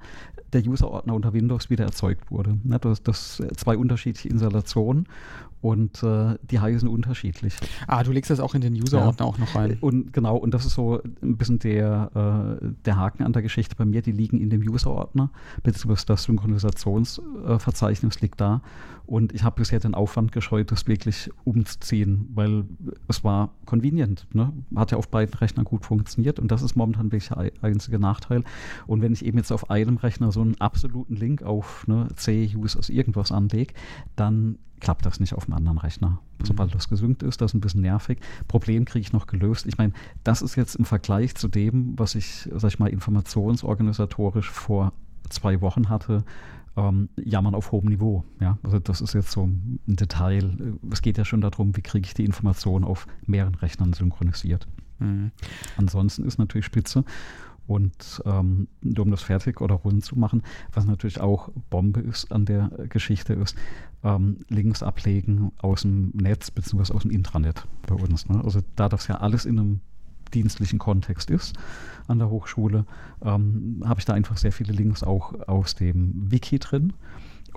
der 0.53 0.67
User-Ordner 0.67 1.15
unter 1.15 1.33
Windows 1.33 1.71
wieder 1.71 1.85
erzeugt 1.85 2.31
wurde. 2.31 2.59
Ne, 2.65 2.79
das, 2.79 3.03
das 3.03 3.43
zwei 3.57 3.77
unterschiedliche 3.77 4.29
Installationen 4.29 5.07
und 5.61 6.03
äh, 6.03 6.37
die 6.43 6.59
heißen 6.61 6.89
unterschiedlich. 6.89 7.55
Ah, 7.87 8.03
du 8.03 8.13
legst 8.13 8.31
das 8.31 8.41
auch 8.41 8.55
in 8.55 8.61
den 8.63 8.75
User-Ordner 8.75 9.27
auch 9.27 9.39
noch 9.39 9.55
rein. 9.55 9.77
Und 9.81 10.13
genau, 10.13 10.37
und 10.37 10.55
das 10.55 10.65
ist 10.65 10.75
so 10.75 11.01
ein 11.23 11.37
bisschen 11.37 11.59
der, 11.59 12.59
äh, 12.63 12.67
der 12.85 12.97
Haken 12.97 13.23
an 13.25 13.33
der 13.33 13.43
Geschichte 13.43 13.77
bei 13.77 13.85
mir. 13.85 14.01
Die 14.03 14.13
liegen 14.13 14.39
in 14.41 14.49
dem 14.51 14.63
User-Ordner, 14.63 15.31
beziehungsweise 15.63 16.07
das 16.07 16.23
Synchronisationsverzeichnis 16.25 18.21
liegt 18.21 18.41
da. 18.41 18.63
Und 19.07 19.33
ich 19.35 19.43
habe 19.43 19.57
bisher 19.57 19.81
den 19.81 19.95
Aufwand 19.95 20.31
gescheut, 20.31 20.71
das 20.71 20.87
wirklich 20.87 21.31
umzuziehen, 21.45 22.29
weil 22.35 22.65
es 23.09 23.25
war 23.25 23.51
convenient. 23.67 24.27
Ne? 24.33 24.53
Hat 24.77 24.93
ja 24.93 24.99
auf 24.99 25.09
beiden 25.09 25.35
Rechnern 25.35 25.65
gut 25.65 25.85
funktioniert 25.85 26.39
und 26.39 26.51
das 26.53 26.63
ist 26.63 26.77
momentan 26.77 27.07
wirklich 27.07 27.29
der 27.29 27.39
ei- 27.39 27.53
einzige 27.61 27.99
Nachteil. 27.99 28.45
Und 28.87 29.03
wenn 29.03 29.13
ich 29.13 29.25
eben 29.25 29.39
jetzt 29.39 29.51
auf 29.51 29.69
einem 29.69 29.97
Rechner 29.97 30.31
so 30.31 30.41
einen 30.43 30.61
absoluten 30.61 31.17
Link 31.17 31.43
auf 31.43 31.87
ne, 31.89 32.07
C-Use 32.15 32.79
aus 32.79 32.89
irgendwas 32.89 33.33
anlege, 33.33 33.75
dann 34.15 34.59
klappt 34.81 35.07
das 35.07 35.21
nicht 35.21 35.35
auf 35.35 35.45
dem 35.45 35.55
anderen 35.55 35.79
Rechner. 35.79 36.21
Sobald 36.43 36.75
das 36.75 36.89
gesynkt 36.89 37.23
ist, 37.23 37.41
das 37.41 37.51
ist 37.51 37.55
ein 37.55 37.61
bisschen 37.61 37.83
nervig. 37.83 38.19
Problem 38.49 38.85
kriege 38.85 39.03
ich 39.03 39.13
noch 39.13 39.27
gelöst. 39.27 39.67
Ich 39.67 39.79
meine, 39.79 39.93
das 40.25 40.43
ist 40.43 40.57
jetzt 40.57 40.75
im 40.77 40.85
Vergleich 40.85 41.35
zu 41.35 41.49
dem, 41.49 41.99
was 41.99 42.15
ich, 42.15 42.49
sag 42.55 42.73
ich 42.73 42.79
mal, 42.79 42.89
informationsorganisatorisch 42.89 44.51
vor 44.51 44.93
zwei 45.29 45.61
Wochen 45.61 45.89
hatte, 45.89 46.25
ähm, 46.77 47.09
jammern 47.17 47.55
auf 47.55 47.73
hohem 47.73 47.89
Niveau. 47.89 48.25
Ja? 48.41 48.59
Also 48.63 48.79
das 48.79 49.01
ist 49.01 49.15
jetzt 49.15 49.33
so 49.33 49.47
ein 49.47 49.81
Detail. 49.87 50.79
Es 50.91 51.03
geht 51.03 51.19
ja 51.19 51.25
schon 51.25 51.41
darum, 51.41 51.77
wie 51.77 51.83
kriege 51.83 52.07
ich 52.07 52.15
die 52.15 52.25
Information 52.25 52.85
auf 52.85 53.07
mehreren 53.27 53.55
Rechnern 53.57 53.93
synchronisiert. 53.93 54.67
Mhm. 54.99 55.33
Ansonsten 55.77 56.25
ist 56.25 56.39
natürlich 56.39 56.67
spitze. 56.67 57.05
Und 57.67 58.23
ähm, 58.27 58.69
um 58.83 59.11
das 59.11 59.23
fertig 59.23 59.61
oder 59.61 59.77
rund 59.77 60.05
zu 60.05 60.19
machen, 60.19 60.43
was 60.73 60.87
natürlich 60.87 61.21
auch 61.21 61.51
Bombe 61.71 62.01
ist 62.01 62.33
an 62.33 62.45
der 62.45 62.71
Geschichte, 62.89 63.35
ist 63.35 63.57
ähm, 64.03 64.39
Links 64.49 64.83
ablegen 64.83 65.53
aus 65.59 65.83
dem 65.83 66.11
Netz 66.15 66.51
bzw. 66.51 66.93
aus 66.93 67.03
dem 67.03 67.11
Intranet 67.11 67.67
bei 67.87 67.95
uns. 67.95 68.29
Ne? 68.29 68.43
Also 68.43 68.61
da 68.77 68.89
das 68.89 69.07
ja 69.07 69.17
alles 69.17 69.45
in 69.45 69.59
einem 69.59 69.81
dienstlichen 70.35 70.79
Kontext 70.79 71.31
ist 71.31 71.57
an 72.07 72.19
der 72.19 72.31
Hochschule, 72.31 72.87
ähm, 73.23 73.83
habe 73.85 74.01
ich 74.01 74.07
da 74.07 74.15
einfach 74.15 74.37
sehr 74.37 74.53
viele 74.53 74.73
Links 74.73 75.03
auch 75.03 75.49
aus 75.49 75.75
dem 75.75 76.31
Wiki 76.31 76.59
drin. 76.59 76.93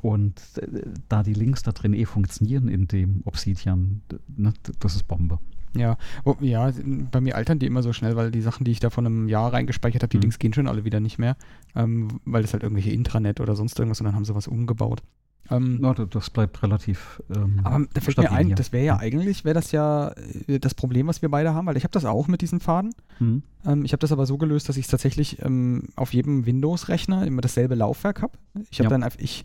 Und 0.02 0.42
äh, 0.58 0.84
da 1.08 1.24
die 1.24 1.34
Links 1.34 1.64
da 1.64 1.72
drin 1.72 1.94
eh 1.94 2.06
funktionieren 2.06 2.68
in 2.68 2.88
dem 2.88 3.22
Obsidian, 3.26 4.02
ne, 4.36 4.54
das 4.80 4.96
ist 4.96 5.08
Bombe. 5.08 5.40
Ja, 5.76 5.98
oh, 6.24 6.36
ja, 6.40 6.72
bei 7.12 7.22
mir 7.22 7.36
altern 7.36 7.60
die 7.60 7.66
immer 7.66 7.82
so 7.82 7.94
schnell, 7.94 8.16
weil 8.16 8.32
die 8.32 8.42
Sachen, 8.42 8.64
die 8.64 8.72
ich 8.72 8.80
da 8.80 8.90
vor 8.90 9.04
einem 9.04 9.28
Jahr 9.28 9.54
reingespeichert 9.54 10.04
habe, 10.04 10.10
die 10.10 10.18
mhm. 10.18 10.22
Links 10.22 10.40
gehen 10.40 10.54
schon 10.54 10.68
alle 10.68 10.86
wieder 10.86 11.00
nicht 11.00 11.18
mehr, 11.18 11.36
ähm, 11.76 12.20
weil 12.26 12.44
das 12.44 12.54
halt 12.54 12.64
irgendwelche 12.64 12.92
Intranet 12.92 13.40
oder 13.40 13.56
sonst 13.56 13.80
irgendwas 13.80 14.00
und 14.00 14.06
dann 14.06 14.16
haben 14.16 14.26
sie 14.26 14.36
was 14.36 14.48
umgebaut. 14.48 15.02
Ähm, 15.50 15.80
ja, 15.82 15.94
das 15.94 16.30
bleibt 16.30 16.64
relativ. 16.64 17.22
Ähm, 17.36 17.60
aber 17.64 17.86
da 17.94 18.02
fällt 18.02 18.18
mir 18.18 18.32
ein, 18.32 18.48
hier. 18.48 18.56
das 18.56 18.72
wäre 18.72 18.86
ja 18.86 18.98
eigentlich, 18.98 19.44
wäre 19.44 19.54
das 19.54 19.72
ja 19.72 20.14
äh, 20.48 20.60
das 20.60 20.74
Problem, 20.74 21.08
was 21.08 21.22
wir 21.22 21.30
beide 21.30 21.54
haben, 21.54 21.66
weil 21.68 21.76
ich 21.76 21.84
habe 21.84 21.92
das 21.92 22.06
auch 22.06 22.28
mit 22.28 22.42
diesen 22.42 22.60
Faden. 22.60 22.94
Mhm. 23.20 23.44
Ähm, 23.66 23.86
ich 23.86 23.92
habe 23.92 24.00
das 24.00 24.12
aber 24.12 24.26
so 24.26 24.38
gelöst, 24.38 24.70
dass 24.70 24.78
ich 24.78 24.88
tatsächlich 24.88 25.42
ähm, 25.44 25.90
auf 25.96 26.14
jedem 26.14 26.46
Windows-Rechner 26.46 27.28
immer 27.28 27.42
dasselbe 27.42 27.76
Laufwerk 27.76 28.22
habe. 28.22 28.38
Ich 28.70 28.80
habe 28.80 28.86
ja. 28.86 28.90
dann 28.92 29.04
einfach, 29.04 29.20
ich 29.20 29.44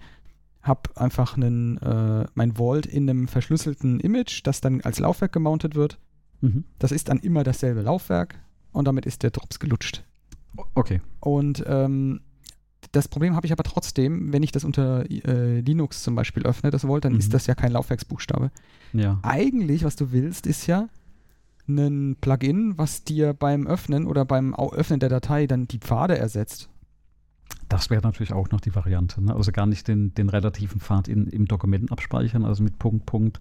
habe 0.62 0.82
einfach 0.94 1.36
einen, 1.36 1.78
äh, 1.78 2.26
mein 2.34 2.56
Vault 2.56 2.86
in 2.86 3.10
einem 3.10 3.26
verschlüsselten 3.26 3.98
Image, 3.98 4.42
das 4.44 4.60
dann 4.60 4.80
als 4.82 5.00
Laufwerk 5.00 5.32
gemountet 5.32 5.74
wird 5.74 5.98
Mhm. 6.40 6.64
Das 6.78 6.92
ist 6.92 7.08
dann 7.08 7.18
immer 7.18 7.44
dasselbe 7.44 7.82
Laufwerk 7.82 8.36
und 8.72 8.86
damit 8.86 9.06
ist 9.06 9.22
der 9.22 9.30
Drops 9.30 9.58
gelutscht. 9.58 10.04
Okay. 10.74 11.00
Und 11.20 11.64
ähm, 11.66 12.20
das 12.92 13.08
Problem 13.08 13.34
habe 13.36 13.46
ich 13.46 13.52
aber 13.52 13.64
trotzdem, 13.64 14.32
wenn 14.32 14.42
ich 14.42 14.52
das 14.52 14.64
unter 14.64 15.04
äh, 15.10 15.60
Linux 15.60 16.02
zum 16.02 16.14
Beispiel 16.14 16.44
öffne, 16.44 16.70
das 16.70 16.86
Volt, 16.86 17.04
dann 17.04 17.14
mhm. 17.14 17.18
ist 17.18 17.34
das 17.34 17.46
ja 17.46 17.54
kein 17.54 17.72
Laufwerksbuchstabe. 17.72 18.50
Ja. 18.92 19.18
Eigentlich, 19.22 19.84
was 19.84 19.96
du 19.96 20.12
willst, 20.12 20.46
ist 20.46 20.66
ja 20.66 20.88
ein 21.68 22.16
Plugin, 22.20 22.78
was 22.78 23.04
dir 23.04 23.34
beim 23.34 23.66
Öffnen 23.66 24.06
oder 24.06 24.24
beim 24.24 24.54
Öffnen 24.54 25.00
der 25.00 25.10
Datei 25.10 25.46
dann 25.46 25.68
die 25.68 25.78
Pfade 25.78 26.16
ersetzt. 26.16 26.70
Das 27.68 27.90
wäre 27.90 28.00
natürlich 28.02 28.32
auch 28.32 28.50
noch 28.50 28.60
die 28.60 28.74
Variante. 28.74 29.22
Ne? 29.22 29.34
Also 29.34 29.52
gar 29.52 29.66
nicht 29.66 29.88
den, 29.88 30.14
den 30.14 30.30
relativen 30.30 30.80
Pfad 30.80 31.06
in, 31.06 31.26
im 31.26 31.46
Dokument 31.46 31.92
abspeichern, 31.92 32.44
also 32.44 32.62
mit 32.62 32.78
Punkt, 32.78 33.04
Punkt, 33.04 33.40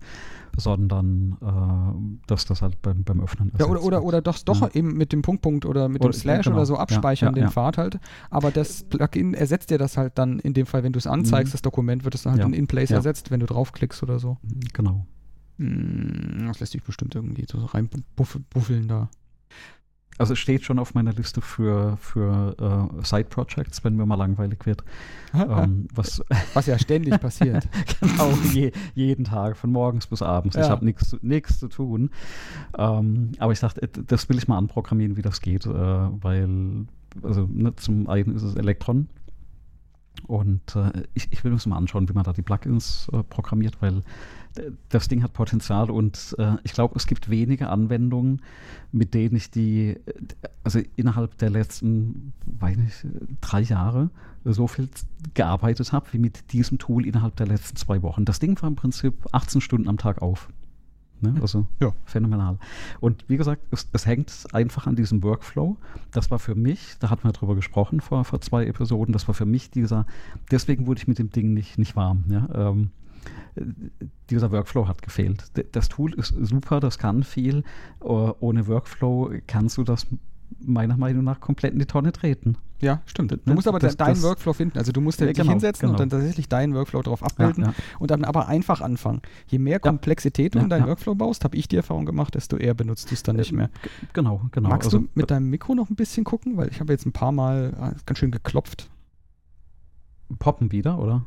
sondern 0.58 1.38
äh, 1.42 2.28
dass 2.28 2.46
das 2.46 2.62
halt 2.62 2.82
beim, 2.82 3.04
beim 3.04 3.22
Öffnen 3.22 3.54
Ja, 3.58 3.68
oder, 3.68 3.84
oder, 3.84 4.04
oder 4.04 4.22
doch, 4.22 4.38
doch 4.40 4.62
ja. 4.62 4.70
eben 4.74 4.98
mit 4.98 5.14
dem 5.14 5.22
Punkt, 5.22 5.42
Punkt 5.42 5.66
oder 5.66 5.88
mit 5.88 6.02
oder, 6.02 6.12
dem 6.12 6.14
Slash 6.14 6.46
ja, 6.46 6.52
genau. 6.52 6.58
oder 6.58 6.66
so 6.66 6.78
abspeichern, 6.78 7.36
ja, 7.36 7.44
den 7.44 7.52
Pfad 7.52 7.78
halt. 7.78 8.00
Aber 8.30 8.52
das 8.52 8.84
Plugin 8.84 9.34
ersetzt 9.34 9.70
dir 9.70 9.78
das 9.78 9.96
halt 9.96 10.18
dann 10.18 10.40
in 10.40 10.54
dem 10.54 10.66
Fall, 10.66 10.84
wenn 10.84 10.94
du 10.94 11.00
es 11.00 11.08
anzeigst, 11.08 11.52
mhm. 11.52 11.54
das 11.54 11.62
Dokument, 11.62 12.04
wird 12.04 12.16
es 12.16 12.24
dann 12.24 12.34
halt 12.34 12.44
in 12.44 12.54
In-Place 12.54 12.92
ersetzt, 12.92 13.32
wenn 13.32 13.40
du 13.40 13.46
draufklickst 13.46 14.04
oder 14.04 14.20
so. 14.20 14.38
Genau. 14.74 15.06
Hm, 15.58 16.46
das 16.48 16.60
lässt 16.60 16.74
sich 16.74 16.84
bestimmt 16.84 17.16
irgendwie 17.16 17.46
so 17.50 17.64
reinbuffeln 17.66 18.88
da. 18.88 19.10
Also 20.18 20.34
es 20.34 20.40
steht 20.40 20.64
schon 20.64 20.80
auf 20.80 20.94
meiner 20.94 21.14
Liste 21.14 21.42
für, 21.42 21.98
für 21.98 22.56
uh, 22.60 23.04
Side-Projects, 23.04 23.84
wenn 23.84 23.96
mir 23.96 24.06
mal 24.06 24.16
langweilig 24.16 24.66
wird. 24.66 24.84
ähm, 25.34 25.88
was, 25.94 26.24
was 26.54 26.66
ja 26.66 26.80
ständig 26.80 27.20
passiert. 27.22 27.68
genau, 28.00 28.32
je, 28.54 28.72
jeden 28.96 29.26
Tag, 29.26 29.58
von 29.58 29.72
morgens 29.72 30.08
bis 30.08 30.22
abends. 30.22 30.56
Ja. 30.56 30.64
Ich 30.64 30.70
habe 30.70 30.86
nichts 30.86 31.60
zu 31.60 31.68
tun. 31.68 32.10
Ähm, 32.78 33.32
aber 33.40 33.52
ich 33.52 33.60
dachte, 33.60 33.88
das 33.88 34.30
will 34.30 34.38
ich 34.38 34.48
mal 34.48 34.58
anprogrammieren, 34.58 35.18
wie 35.18 35.22
das 35.22 35.42
geht, 35.42 35.66
äh, 35.66 35.70
weil 35.70 36.88
also 37.24 37.48
ne, 37.52 37.76
zum 37.76 38.08
einen 38.08 38.36
ist 38.36 38.44
es 38.44 38.56
Elektron. 38.56 39.08
Und 40.26 40.76
äh, 40.76 41.04
ich, 41.14 41.28
ich 41.32 41.44
will 41.44 41.52
mir 41.52 41.60
mal 41.68 41.78
anschauen, 41.78 42.10
wie 42.10 42.14
man 42.14 42.24
da 42.24 42.34
die 42.34 42.42
Plugins 42.42 43.10
äh, 43.14 43.24
programmiert, 43.24 43.82
weil 43.82 44.04
das 44.90 45.08
Ding 45.08 45.24
hat 45.24 45.34
Potenzial 45.34 45.90
und 45.90 46.36
äh, 46.38 46.56
ich 46.64 46.74
glaube, 46.74 46.96
es 46.96 47.08
gibt 47.08 47.30
wenige 47.30 47.70
Anwendungen, 47.70 48.42
mit 48.92 49.14
denen 49.14 49.36
ich 49.36 49.52
die, 49.52 49.98
also 50.64 50.80
innerhalb 50.96 51.38
der 51.38 51.50
letzten, 51.50 52.34
weiß 52.46 52.78
nicht, 52.78 53.06
drei 53.42 53.62
Jahre 53.62 54.10
so 54.46 54.68
viel 54.68 54.90
gearbeitet 55.34 55.92
habe, 55.92 56.08
wie 56.12 56.20
mit 56.20 56.52
diesem 56.54 56.78
Tool 56.78 57.06
innerhalb 57.06 57.36
der 57.36 57.48
letzten 57.48 57.76
zwei 57.76 58.02
Wochen. 58.02 58.26
Das 58.26 58.40
Ding 58.40 58.62
war 58.62 58.70
im 58.70 58.76
Prinzip 58.76 59.14
18 59.32 59.62
Stunden 59.62 59.90
am 59.90 59.98
Tag 59.98 60.22
auf. 60.22 60.50
Ne? 61.22 61.36
Also 61.42 61.66
ja. 61.82 61.94
phänomenal. 62.06 62.58
Und 63.00 63.26
wie 63.28 63.38
gesagt, 63.38 63.62
es, 63.72 63.88
es, 63.94 64.06
hängt 64.06 64.32
einfach 64.54 64.88
an 64.88 64.96
diesem 64.96 65.24
Workflow. 65.24 65.78
Das 66.12 66.32
war 66.32 66.40
für 66.40 66.56
mich, 66.56 66.96
da 67.00 67.10
hatten 67.10 67.24
wir 67.24 67.32
drüber 67.32 67.56
gesprochen 67.56 68.02
vor, 68.02 68.24
vor 68.24 68.42
zwei 68.42 68.66
Episoden, 68.66 69.14
das 69.14 69.28
war 69.28 69.34
für 69.36 69.46
mich 69.46 69.72
dieser, 69.72 70.06
deswegen 70.52 70.88
wurde 70.88 71.00
ich 71.00 71.08
mit 71.08 71.20
dem 71.20 71.30
Ding 71.32 71.54
nicht, 71.54 71.78
nicht 71.78 71.96
warm. 71.96 72.26
Ja? 72.30 72.48
Ähm, 72.54 72.92
dieser 74.30 74.52
Workflow 74.52 74.88
hat 74.88 75.02
gefehlt. 75.02 75.52
Das 75.72 75.90
Tool 75.90 76.14
ist 76.14 76.36
super, 76.40 76.80
das 76.80 76.98
kann 76.98 77.24
viel. 77.24 77.64
Ohne 78.00 78.68
Workflow 78.68 79.32
kannst 79.48 79.78
du 79.78 79.84
das 79.84 80.08
meiner 80.60 80.98
Meinung 80.98 81.24
nach 81.24 81.40
komplett 81.40 81.74
in 81.74 81.80
die 81.80 81.86
Tonne 81.86 82.12
treten. 82.12 82.58
Ja, 82.80 83.02
stimmt. 83.06 83.32
Du 83.32 83.38
ne? 83.46 83.56
musst 83.56 83.68
aber 83.68 83.80
das, 83.80 83.98
deinen 83.98 84.16
das, 84.16 84.24
Workflow 84.24 84.54
finden. 84.54 84.78
Also 84.78 84.92
du 84.92 85.02
musst 85.02 85.20
dich 85.20 85.36
genau, 85.36 85.52
hinsetzen 85.52 85.82
genau. 85.82 85.94
und 85.94 86.00
dann 86.00 86.10
tatsächlich 86.10 86.48
deinen 86.48 86.76
Workflow 86.76 87.02
darauf 87.02 87.24
abbilden 87.24 87.64
ja, 87.64 87.70
ja. 87.72 87.76
und 88.00 88.12
dann 88.12 88.24
aber 88.24 88.48
einfach 88.48 88.82
anfangen. 88.82 89.22
Je 89.48 89.58
mehr 89.58 89.80
Komplexität 89.80 90.54
ja, 90.54 90.60
du 90.60 90.66
in 90.66 90.70
deinen 90.70 90.88
Workflow 90.88 91.16
baust, 91.16 91.44
habe 91.44 91.58
ich 91.58 91.68
die 91.68 91.76
Erfahrung 91.76 92.06
gemacht, 92.06 92.36
desto 92.36 92.56
eher 92.58 92.76
benutzt 92.76 93.10
du 93.10 93.16
es 93.16 93.24
dann 93.24 93.36
nicht 93.38 93.52
mehr. 93.52 93.70
Genau, 94.14 94.42
genau. 94.52 94.70
Magst 94.70 94.88
also, 94.88 95.00
du 95.00 95.08
mit 95.16 95.32
deinem 95.32 95.50
Mikro 95.50 95.74
noch 95.74 95.90
ein 95.90 95.96
bisschen 95.96 96.24
gucken? 96.24 96.58
Weil 96.58 96.70
ich 96.70 96.80
habe 96.80 96.94
jetzt 96.94 97.06
ein 97.06 97.14
paar 97.14 97.32
Mal 97.32 97.74
ah, 97.80 97.94
ganz 98.06 98.20
schön 98.20 98.32
geklopft. 98.32 98.90
Poppen 100.38 100.72
wieder, 100.72 101.00
oder? 101.00 101.26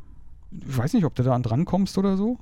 Ich 0.51 0.77
weiß 0.77 0.93
nicht, 0.93 1.05
ob 1.05 1.15
du 1.15 1.23
da 1.23 1.33
an 1.33 1.43
dran 1.43 1.65
kommst 1.65 1.97
oder 1.97 2.15
so. 2.15 2.37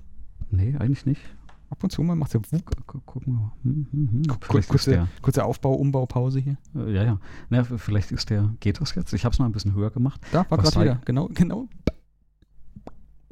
Nee, 0.52 0.76
eigentlich 0.78 1.06
nicht. 1.06 1.22
Ab 1.70 1.84
und 1.84 1.92
zu 1.92 2.02
mal 2.02 2.16
macht 2.16 2.34
er 2.34 2.42
Gucken 2.86 3.22
wir 3.26 3.34
mal. 3.34 3.52
Hm, 3.64 3.88
hm, 3.92 4.10
hm. 4.12 4.40
Kur 4.40 4.62
kurze, 4.62 5.08
kurze 5.22 5.46
Aufbau-, 5.46 5.76
Umbaupause 5.76 6.40
hier. 6.40 6.58
Äh, 6.76 6.94
ja, 6.94 7.04
ja. 7.04 7.20
Na, 7.50 7.64
vielleicht 7.64 8.12
ist 8.12 8.30
der, 8.32 8.54
geht 8.60 8.82
das 8.82 8.96
jetzt? 8.96 9.14
Ich 9.14 9.24
habe 9.24 9.34
es 9.34 9.40
mal 9.40 9.46
ein 9.46 9.52
bisschen 9.52 9.76
höher 9.76 9.92
gemacht. 9.92 10.20
Da, 10.32 10.50
war 10.50 10.58
gerade 10.58 10.82
wieder. 10.82 11.02
Genau, 11.06 11.30
genau. 11.32 11.68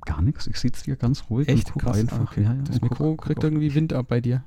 Gar 0.06 0.22
nichts. 0.22 0.48
Ich 0.48 0.58
sitze 0.58 0.86
hier 0.86 0.96
ganz 0.96 1.30
ruhig 1.30 1.48
Echt? 1.48 1.74
Krass, 1.78 1.98
einfach. 1.98 2.22
Okay. 2.22 2.44
Ja, 2.44 2.54
ja, 2.54 2.62
das 2.62 2.80
Mikro 2.80 3.16
guck, 3.16 3.22
kriegt 3.24 3.42
guck, 3.42 3.46
irgendwie 3.46 3.74
Wind 3.74 3.92
ab 3.92 4.08
bei 4.08 4.22
dir. 4.22 4.44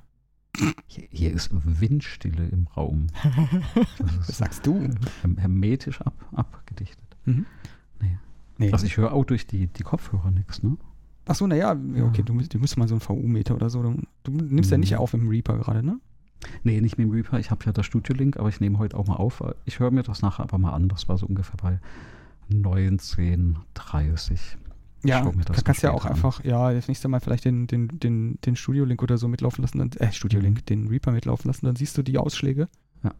Hier, 0.87 1.09
hier 1.11 1.33
ist 1.33 1.51
Windstille 1.53 2.49
im 2.49 2.67
Raum. 2.69 3.09
Was 3.99 4.39
sagst 4.39 4.67
du? 4.67 4.89
Hermetisch 5.37 6.01
ab, 6.01 6.15
abgedichtet. 6.33 7.17
Mhm. 7.25 7.47
Nee. 8.01 8.19
nee. 8.59 8.73
Also 8.73 8.87
ich 8.87 8.97
höre 8.97 9.13
auch 9.13 9.25
durch 9.25 9.47
die, 9.47 9.67
die 9.67 9.83
Kopfhörer 9.83 10.31
nichts, 10.31 10.63
ne? 10.63 10.77
Ach 11.27 11.35
so, 11.35 11.47
naja, 11.47 11.77
ja. 11.95 12.05
okay, 12.05 12.23
du, 12.23 12.39
du 12.39 12.59
musst 12.59 12.77
mal 12.77 12.89
so 12.89 12.95
einen 12.95 13.03
VU-Meter 13.03 13.55
oder 13.55 13.71
so. 13.71 13.83
Du 13.83 14.31
nimmst 14.31 14.71
mhm. 14.71 14.75
ja 14.75 14.79
nicht 14.79 14.97
auf 14.97 15.15
im 15.15 15.29
Reaper 15.29 15.59
gerade, 15.59 15.83
ne? 15.83 16.01
Nee, 16.63 16.81
nicht 16.81 16.97
mit 16.99 17.07
dem 17.07 17.13
Reaper. 17.13 17.39
Ich 17.39 17.51
habe 17.51 17.65
ja 17.67 17.73
das 17.73 17.87
Studio-Link, 17.87 18.39
aber 18.39 18.49
ich 18.49 18.61
nehme 18.61 18.79
heute 18.79 18.97
auch 18.97 19.07
mal 19.07 19.17
auf. 19.17 19.43
Ich 19.65 19.79
höre 19.79 19.91
mir 19.91 20.03
das 20.03 20.23
nachher 20.23 20.43
aber 20.45 20.59
mal 20.59 20.73
an. 20.73 20.89
Das 20.89 21.09
war 21.09 21.19
so 21.19 21.27
ungefähr 21.27 21.57
bei 21.61 21.79
19.30 22.51 24.39
ja, 25.03 25.23
du 25.23 25.63
kannst 25.65 25.83
ja 25.83 25.93
auch 25.93 26.05
an. 26.05 26.13
einfach, 26.13 26.45
ja, 26.45 26.73
das 26.73 26.89
nächste 26.89 27.09
Mal 27.09 27.21
vielleicht 27.21 27.45
den, 27.47 27.67
den, 27.67 27.89
den, 27.89 28.39
den 28.45 28.57
Studio-Link 28.57 29.03
oder 29.03 29.17
so 29.17 29.29
mitlaufen 29.29 29.63
lassen, 29.63 29.79
dann, 29.79 29.91
äh, 29.93 30.13
Studio-Link, 30.13 30.59
mhm. 30.59 30.65
den 30.67 30.89
Reaper 30.89 31.13
mitlaufen 31.13 31.49
lassen, 31.49 31.67
dann 31.67 31.77
siehst 31.77 31.97
du 31.97 32.03
die 32.03 32.19
Ausschläge. 32.19 32.69
Ja. 33.03 33.15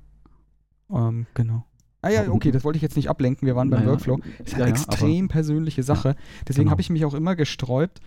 Ähm, 0.91 1.27
genau. 1.33 1.65
Ah 2.03 2.09
ja, 2.09 2.29
okay, 2.31 2.51
das 2.51 2.65
wollte 2.65 2.77
ich 2.77 2.83
jetzt 2.83 2.97
nicht 2.97 3.11
ablenken, 3.11 3.47
wir 3.47 3.57
waren 3.57 3.69
beim 3.69 3.81
naja, 3.81 3.93
Workflow. 3.93 4.21
Das 4.39 4.49
ist 4.49 4.55
eine 4.55 4.65
ja, 4.65 4.71
extrem 4.71 5.29
persönliche 5.29 5.83
Sache. 5.83 6.17
Deswegen 6.49 6.65
genau. 6.65 6.71
habe 6.73 6.81
ich 6.81 6.91
mich 6.91 7.05
auch 7.05 7.15
immer 7.15 7.37
gesträubt, 7.37 8.01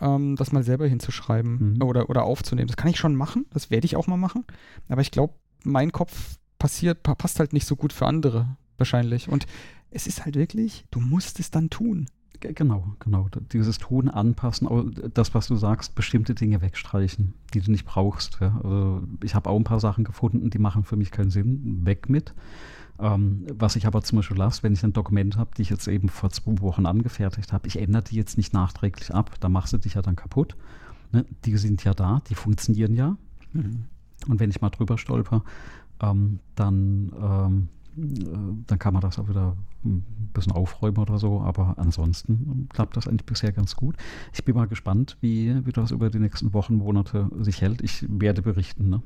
ähm, 0.00 0.36
das 0.36 0.52
mal 0.52 0.64
selber 0.64 0.86
hinzuschreiben 0.86 1.74
mhm. 1.74 1.82
oder, 1.82 2.10
oder 2.10 2.24
aufzunehmen. 2.24 2.66
Das 2.66 2.76
kann 2.76 2.90
ich 2.90 2.98
schon 2.98 3.14
machen, 3.14 3.46
das 3.52 3.70
werde 3.70 3.84
ich 3.84 3.96
auch 3.96 4.08
mal 4.08 4.16
machen. 4.16 4.44
Aber 4.88 5.02
ich 5.02 5.12
glaube, 5.12 5.34
mein 5.64 5.92
Kopf 5.92 6.38
passiert, 6.58 7.02
passt 7.02 7.38
halt 7.38 7.52
nicht 7.52 7.66
so 7.66 7.76
gut 7.76 7.92
für 7.92 8.06
andere 8.06 8.56
wahrscheinlich. 8.76 9.28
Und 9.28 9.46
es 9.90 10.06
ist 10.06 10.24
halt 10.24 10.34
wirklich, 10.34 10.84
du 10.90 11.00
musst 11.00 11.38
es 11.38 11.50
dann 11.50 11.70
tun. 11.70 12.06
Genau, 12.40 12.96
genau. 12.98 13.28
Dieses 13.52 13.78
Tun 13.78 14.08
anpassen, 14.08 14.96
das, 15.14 15.32
was 15.32 15.46
du 15.46 15.54
sagst, 15.54 15.94
bestimmte 15.94 16.34
Dinge 16.34 16.60
wegstreichen, 16.60 17.34
die 17.54 17.60
du 17.60 17.70
nicht 17.70 17.84
brauchst. 17.84 18.38
Ja. 18.40 18.60
Also 18.64 19.02
ich 19.22 19.36
habe 19.36 19.48
auch 19.48 19.56
ein 19.56 19.64
paar 19.64 19.78
Sachen 19.78 20.02
gefunden, 20.02 20.50
die 20.50 20.58
machen 20.58 20.82
für 20.82 20.96
mich 20.96 21.12
keinen 21.12 21.30
Sinn. 21.30 21.86
Weg 21.86 22.08
mit. 22.08 22.34
Ähm, 23.02 23.46
was 23.52 23.76
ich 23.76 23.86
aber 23.86 24.02
zum 24.02 24.16
Beispiel 24.16 24.36
lasse, 24.36 24.62
wenn 24.62 24.72
ich 24.72 24.84
ein 24.84 24.92
Dokument 24.92 25.36
habe, 25.36 25.50
die 25.56 25.62
ich 25.62 25.70
jetzt 25.70 25.88
eben 25.88 26.08
vor 26.08 26.30
zwei 26.30 26.60
Wochen 26.60 26.86
angefertigt 26.86 27.52
habe, 27.52 27.66
ich 27.66 27.78
ändere 27.78 28.04
die 28.04 28.16
jetzt 28.16 28.36
nicht 28.36 28.52
nachträglich 28.52 29.12
ab, 29.12 29.32
da 29.40 29.48
machst 29.48 29.72
du 29.72 29.78
dich 29.78 29.94
ja 29.94 30.02
dann 30.02 30.16
kaputt. 30.16 30.56
Ne? 31.10 31.26
Die 31.44 31.56
sind 31.56 31.84
ja 31.84 31.94
da, 31.94 32.22
die 32.28 32.34
funktionieren 32.34 32.94
ja. 32.94 33.16
Mhm. 33.52 33.84
Und 34.28 34.40
wenn 34.40 34.50
ich 34.50 34.60
mal 34.60 34.70
drüber 34.70 34.98
stolper, 34.98 35.42
ähm, 36.00 36.38
dann 36.54 37.12
ähm, 37.20 37.68
dann 37.94 38.78
kann 38.78 38.94
man 38.94 39.02
das 39.02 39.18
auch 39.18 39.28
wieder 39.28 39.56
ein 39.84 40.04
bisschen 40.32 40.52
aufräumen 40.52 40.96
oder 40.98 41.18
so, 41.18 41.40
aber 41.40 41.74
ansonsten 41.76 42.68
klappt 42.72 42.96
das 42.96 43.06
eigentlich 43.06 43.26
bisher 43.26 43.52
ganz 43.52 43.76
gut. 43.76 43.96
Ich 44.32 44.44
bin 44.44 44.54
mal 44.54 44.66
gespannt, 44.66 45.18
wie, 45.20 45.66
wie 45.66 45.72
das 45.72 45.90
über 45.90 46.08
die 46.08 46.18
nächsten 46.18 46.54
Wochen, 46.54 46.76
Monate 46.76 47.30
sich 47.40 47.60
hält. 47.60 47.82
Ich 47.82 48.06
werde 48.08 48.42
berichten. 48.42 48.88
Ne? 48.88 49.02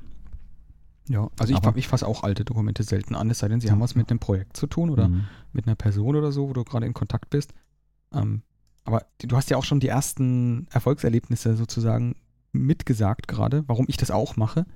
Ja, 1.09 1.29
also 1.39 1.55
ich, 1.55 1.77
ich 1.77 1.89
fasse 1.89 2.07
auch 2.07 2.25
alte 2.25 2.45
Dokumente 2.45 2.83
selten 2.83 3.15
an, 3.15 3.31
es 3.31 3.39
sei 3.39 3.49
denn, 3.49 3.61
sie 3.61 3.71
haben 3.71 3.81
was 3.81 3.95
mit 3.95 4.11
einem 4.11 4.19
Projekt 4.19 4.57
zu 4.57 4.67
tun 4.67 4.91
oder 4.91 5.09
mhm. 5.09 5.25
mit 5.53 5.67
einer 5.67 5.77
Person 5.77 6.17
oder 6.17 6.33
so, 6.33 6.49
wo 6.49 6.53
du 6.53 6.65
gerade 6.65 6.87
in 6.87 6.95
Kontakt 6.95 7.31
bist. 7.31 7.53
Ähm, 8.13 8.43
aber 8.85 9.07
du 9.19 9.37
hast 9.37 9.51
ja 9.51 9.57
auch 9.57 9.65
schon 9.65 9.81
die 9.81 9.89
ersten 9.89 10.67
Erfolgserlebnisse 10.71 11.57
sozusagen 11.57 12.17
mitgesagt 12.53 13.29
gerade, 13.29 13.65
warum 13.67 13.87
ich 13.89 13.97
das 13.97 14.11
auch 14.11 14.37
mache. 14.37 14.67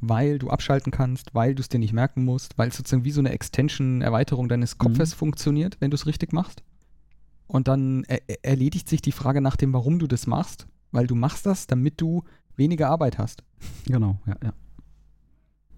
Weil 0.00 0.38
du 0.38 0.50
abschalten 0.50 0.92
kannst, 0.92 1.34
weil 1.34 1.54
du 1.54 1.62
es 1.62 1.68
dir 1.68 1.78
nicht 1.78 1.94
merken 1.94 2.24
musst, 2.24 2.58
weil 2.58 2.68
es 2.68 2.76
sozusagen 2.76 3.04
wie 3.04 3.10
so 3.10 3.20
eine 3.20 3.30
Extension, 3.30 4.02
Erweiterung 4.02 4.48
deines 4.48 4.76
Kopfes 4.76 5.14
mhm. 5.14 5.18
funktioniert, 5.18 5.76
wenn 5.80 5.90
du 5.90 5.94
es 5.94 6.06
richtig 6.06 6.32
machst. 6.32 6.62
Und 7.46 7.68
dann 7.68 8.04
er 8.04 8.20
erledigt 8.44 8.88
sich 8.88 9.00
die 9.00 9.12
Frage 9.12 9.40
nach 9.40 9.56
dem, 9.56 9.72
warum 9.72 9.98
du 9.98 10.06
das 10.06 10.26
machst, 10.26 10.66
weil 10.92 11.06
du 11.06 11.14
machst 11.14 11.46
das, 11.46 11.66
damit 11.66 12.00
du 12.00 12.24
weniger 12.56 12.88
Arbeit 12.88 13.18
hast. 13.18 13.42
Genau, 13.86 14.18
ja, 14.26 14.36
ja. 14.42 14.52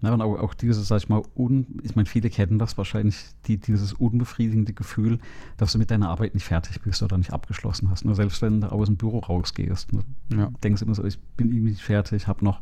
Ja, 0.01 0.13
und 0.13 0.21
auch, 0.21 0.39
auch 0.39 0.53
dieses, 0.53 0.87
sag 0.87 0.97
ich 0.97 1.09
mal, 1.09 1.23
un, 1.35 1.65
ich 1.81 1.95
meine, 1.95 2.05
viele 2.05 2.29
kennen 2.29 2.59
das 2.59 2.77
wahrscheinlich, 2.77 3.17
die, 3.47 3.57
dieses 3.57 3.93
unbefriedigende 3.93 4.73
Gefühl, 4.73 5.17
dass 5.57 5.71
du 5.71 5.79
mit 5.79 5.89
deiner 5.89 6.09
Arbeit 6.09 6.35
nicht 6.35 6.43
fertig 6.43 6.81
bist 6.81 7.01
oder 7.01 7.17
nicht 7.17 7.33
abgeschlossen 7.33 7.89
hast. 7.89 8.05
Nur 8.05 8.13
selbst 8.13 8.41
wenn 8.43 8.61
du 8.61 8.71
aus 8.71 8.87
dem 8.87 8.97
Büro 8.97 9.19
rausgehst, 9.19 9.93
ne, 9.93 10.03
ja. 10.29 10.51
denkst 10.63 10.81
du 10.81 10.85
immer 10.85 10.95
so, 10.95 11.03
ich 11.03 11.19
bin 11.19 11.51
irgendwie 11.51 11.71
nicht 11.71 11.81
fertig, 11.81 12.27
habe 12.27 12.45
noch 12.45 12.61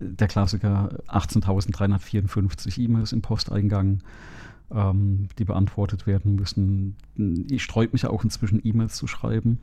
der 0.00 0.26
Klassiker 0.26 0.98
18.354 1.06 2.80
E-Mails 2.80 3.12
im 3.12 3.22
Posteingang, 3.22 4.00
ähm, 4.72 5.28
die 5.38 5.44
beantwortet 5.44 6.08
werden 6.08 6.34
müssen. 6.34 6.96
Ich 7.48 7.62
sträube 7.62 7.92
mich 7.92 8.02
ja 8.02 8.10
auch 8.10 8.24
inzwischen 8.24 8.60
E-Mails 8.64 8.96
zu 8.96 9.06
schreiben. 9.06 9.60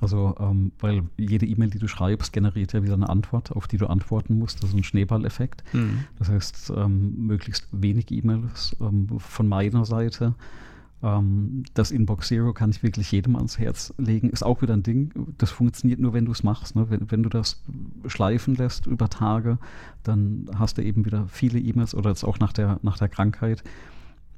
Also, 0.00 0.36
ähm, 0.38 0.72
weil 0.78 1.02
jede 1.16 1.46
E-Mail, 1.46 1.70
die 1.70 1.78
du 1.78 1.88
schreibst, 1.88 2.32
generiert 2.32 2.72
ja 2.72 2.82
wieder 2.82 2.94
eine 2.94 3.08
Antwort, 3.08 3.52
auf 3.52 3.66
die 3.66 3.76
du 3.76 3.86
antworten 3.86 4.38
musst. 4.38 4.62
Das 4.62 4.70
ist 4.70 4.76
ein 4.76 4.84
Schneeballeffekt. 4.84 5.64
Mhm. 5.72 6.04
Das 6.18 6.28
heißt, 6.28 6.72
ähm, 6.76 7.26
möglichst 7.26 7.66
wenig 7.72 8.10
E-Mails 8.10 8.76
ähm, 8.80 9.08
von 9.18 9.48
meiner 9.48 9.84
Seite. 9.84 10.34
Ähm, 11.02 11.64
das 11.74 11.90
Inbox 11.90 12.28
Zero 12.28 12.52
kann 12.52 12.70
ich 12.70 12.82
wirklich 12.82 13.10
jedem 13.10 13.36
ans 13.36 13.58
Herz 13.58 13.94
legen. 13.98 14.30
Ist 14.30 14.44
auch 14.44 14.62
wieder 14.62 14.74
ein 14.74 14.82
Ding, 14.82 15.12
das 15.38 15.50
funktioniert 15.50 15.98
nur, 15.98 16.12
wenn 16.12 16.26
du 16.26 16.32
es 16.32 16.42
machst. 16.42 16.76
Ne? 16.76 16.88
Wenn, 16.90 17.10
wenn, 17.10 17.22
du 17.22 17.28
das 17.28 17.62
schleifen 18.06 18.54
lässt 18.54 18.86
über 18.86 19.08
Tage, 19.08 19.58
dann 20.02 20.50
hast 20.54 20.78
du 20.78 20.82
eben 20.82 21.04
wieder 21.04 21.26
viele 21.28 21.58
E-Mails 21.58 21.94
oder 21.94 22.10
jetzt 22.10 22.24
auch 22.24 22.38
nach 22.38 22.52
der, 22.52 22.78
nach 22.82 22.98
der 22.98 23.08
Krankheit 23.08 23.64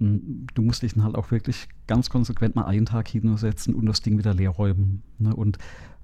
du 0.03 0.63
musst 0.63 0.83
dich 0.83 0.95
dann 0.95 1.05
halt 1.05 1.15
auch 1.15 1.31
wirklich 1.31 1.69
ganz 1.87 2.11
konsequent 2.11 2.57
mal 2.57 2.65
einen 2.65 2.87
Tag 2.87 3.09
hinsetzen 3.09 3.75
und 3.75 3.87
das 3.87 4.01
Ding 4.01 4.19
wieder 4.19 4.35
leer 4.35 4.51
räumen. 4.51 5.03
Ne? 5.19 5.35
Und 5.35 5.59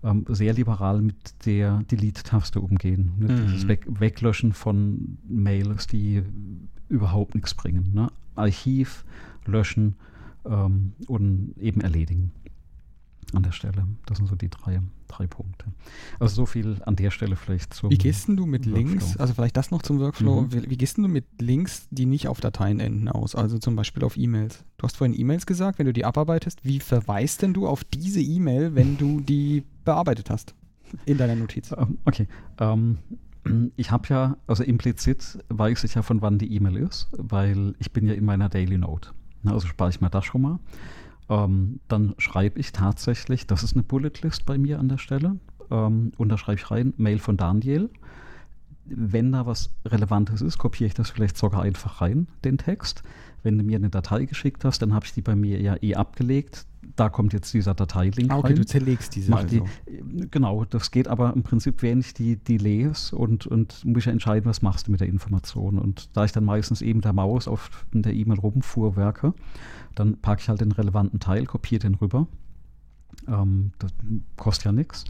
ähm, 0.04 0.24
sehr 0.28 0.52
liberal 0.52 1.02
mit 1.02 1.46
der 1.46 1.82
Delete-Taste 1.90 2.60
umgehen. 2.60 3.12
Ne? 3.18 3.32
Mhm. 3.32 3.46
Dieses 3.46 3.68
Weg 3.68 3.86
Weglöschen 3.88 4.52
von 4.52 5.18
Mails, 5.28 5.86
die 5.86 6.22
überhaupt 6.88 7.34
nichts 7.34 7.54
bringen. 7.54 7.90
Ne? 7.92 8.10
Archiv 8.36 9.04
löschen 9.44 9.96
ähm, 10.44 10.92
und 11.06 11.54
eben 11.58 11.80
erledigen 11.80 12.32
an 13.34 13.42
der 13.42 13.52
Stelle. 13.52 13.86
Das 14.06 14.18
sind 14.18 14.26
so 14.26 14.36
die 14.36 14.48
drei, 14.48 14.80
drei 15.06 15.26
Punkte. 15.26 15.66
Also 16.18 16.34
so 16.34 16.46
viel 16.46 16.76
an 16.84 16.96
der 16.96 17.10
Stelle 17.10 17.36
vielleicht 17.36 17.74
zum 17.74 17.90
Wie 17.90 17.98
gehst 17.98 18.28
du 18.28 18.46
mit 18.46 18.66
Workflow. 18.66 18.76
Links, 18.76 19.16
also 19.16 19.34
vielleicht 19.34 19.56
das 19.56 19.70
noch 19.70 19.82
zum 19.82 19.98
Workflow, 20.00 20.42
mhm. 20.42 20.52
wie, 20.52 20.70
wie, 20.70 20.76
gehst 20.76 20.98
du 20.98 21.02
mit 21.02 21.26
Links, 21.40 21.88
die 21.90 22.06
nicht 22.06 22.28
auf 22.28 22.40
Dateien 22.40 22.80
enden 22.80 23.08
aus, 23.08 23.34
also 23.34 23.58
zum 23.58 23.76
Beispiel 23.76 24.04
auf 24.04 24.16
E-Mails? 24.16 24.64
Du 24.78 24.84
hast 24.84 24.96
vorhin 24.96 25.18
E-Mails 25.18 25.46
gesagt, 25.46 25.78
wenn 25.78 25.86
du 25.86 25.92
die 25.92 26.04
abarbeitest, 26.04 26.64
wie 26.64 26.80
verweist 26.80 27.42
denn 27.42 27.54
du 27.54 27.66
auf 27.66 27.84
diese 27.84 28.20
E-Mail, 28.20 28.74
wenn 28.74 28.96
du 28.96 29.20
die 29.20 29.64
bearbeitet 29.84 30.30
hast 30.30 30.54
in 31.04 31.18
deiner 31.18 31.36
Notiz? 31.36 31.72
Ähm, 31.72 31.98
okay, 32.04 32.28
ähm, 32.58 32.98
ich 33.76 33.90
habe 33.90 34.08
ja, 34.08 34.36
also 34.46 34.62
implizit 34.62 35.38
weiß 35.48 35.84
ich 35.84 35.94
ja, 35.94 36.02
von 36.02 36.22
wann 36.22 36.38
die 36.38 36.54
E-Mail 36.54 36.76
ist, 36.76 37.08
weil 37.12 37.74
ich 37.78 37.92
bin 37.92 38.06
ja 38.06 38.14
in 38.14 38.24
meiner 38.24 38.48
Daily 38.48 38.78
Note. 38.78 39.10
Also 39.44 39.66
spare 39.66 39.90
ich 39.90 40.00
mir 40.00 40.10
das 40.10 40.24
schon 40.24 40.42
mal. 40.42 40.58
Ähm, 41.28 41.80
dann 41.88 42.14
schreibe 42.18 42.58
ich 42.58 42.72
tatsächlich, 42.72 43.46
das 43.46 43.62
ist 43.62 43.74
eine 43.74 43.82
Bullet 43.82 44.12
List 44.22 44.46
bei 44.46 44.56
mir 44.56 44.78
an 44.78 44.88
der 44.88 44.98
Stelle, 44.98 45.36
ähm, 45.70 46.12
und 46.16 46.28
da 46.28 46.38
schreibe 46.38 46.60
ich 46.60 46.70
rein, 46.70 46.94
Mail 46.96 47.18
von 47.18 47.36
Daniel. 47.36 47.90
Wenn 48.86 49.32
da 49.32 49.44
was 49.44 49.70
Relevantes 49.84 50.40
ist, 50.40 50.58
kopiere 50.58 50.88
ich 50.88 50.94
das 50.94 51.10
vielleicht 51.10 51.36
sogar 51.36 51.62
einfach 51.62 52.00
rein, 52.00 52.28
den 52.44 52.56
Text. 52.56 53.02
Wenn 53.42 53.58
du 53.58 53.64
mir 53.64 53.76
eine 53.76 53.90
Datei 53.90 54.24
geschickt 54.24 54.64
hast, 54.64 54.80
dann 54.80 54.94
habe 54.94 55.04
ich 55.04 55.12
die 55.12 55.20
bei 55.20 55.36
mir 55.36 55.60
ja 55.60 55.76
eh 55.80 55.94
abgelegt. 55.94 56.64
Da 56.96 57.10
kommt 57.10 57.34
jetzt 57.34 57.52
dieser 57.52 57.74
Dateilink 57.74 58.32
ah, 58.32 58.38
okay, 58.38 58.48
rein. 58.48 58.56
du 58.56 58.64
zerlegst 58.64 59.14
diese 59.14 59.30
Mach 59.30 59.40
also. 59.40 59.64
die, 59.86 60.28
Genau, 60.30 60.64
das 60.64 60.90
geht 60.90 61.06
aber 61.06 61.34
im 61.34 61.42
Prinzip, 61.42 61.82
wenn 61.82 62.00
ich 62.00 62.14
die, 62.14 62.36
die 62.36 62.56
lese 62.56 63.14
und, 63.14 63.46
und 63.46 63.84
muss 63.84 64.06
ja 64.06 64.12
entscheiden, 64.12 64.46
was 64.46 64.62
machst 64.62 64.86
du 64.86 64.90
mit 64.90 65.00
der 65.00 65.08
Information. 65.08 65.78
Und 65.78 66.16
da 66.16 66.24
ich 66.24 66.32
dann 66.32 66.44
meistens 66.44 66.80
eben 66.80 67.02
der 67.02 67.12
Maus 67.12 67.46
auf 67.46 67.86
der 67.92 68.14
E-Mail 68.14 68.38
rumfuhrwerke, 68.38 69.34
dann 69.98 70.20
packe 70.20 70.42
ich 70.42 70.48
halt 70.48 70.60
den 70.60 70.72
relevanten 70.72 71.20
Teil, 71.20 71.46
kopiere 71.46 71.80
den 71.80 71.94
rüber. 71.94 72.26
Ähm, 73.26 73.72
das 73.78 73.92
kostet 74.36 74.66
ja 74.66 74.72
nichts. 74.72 75.04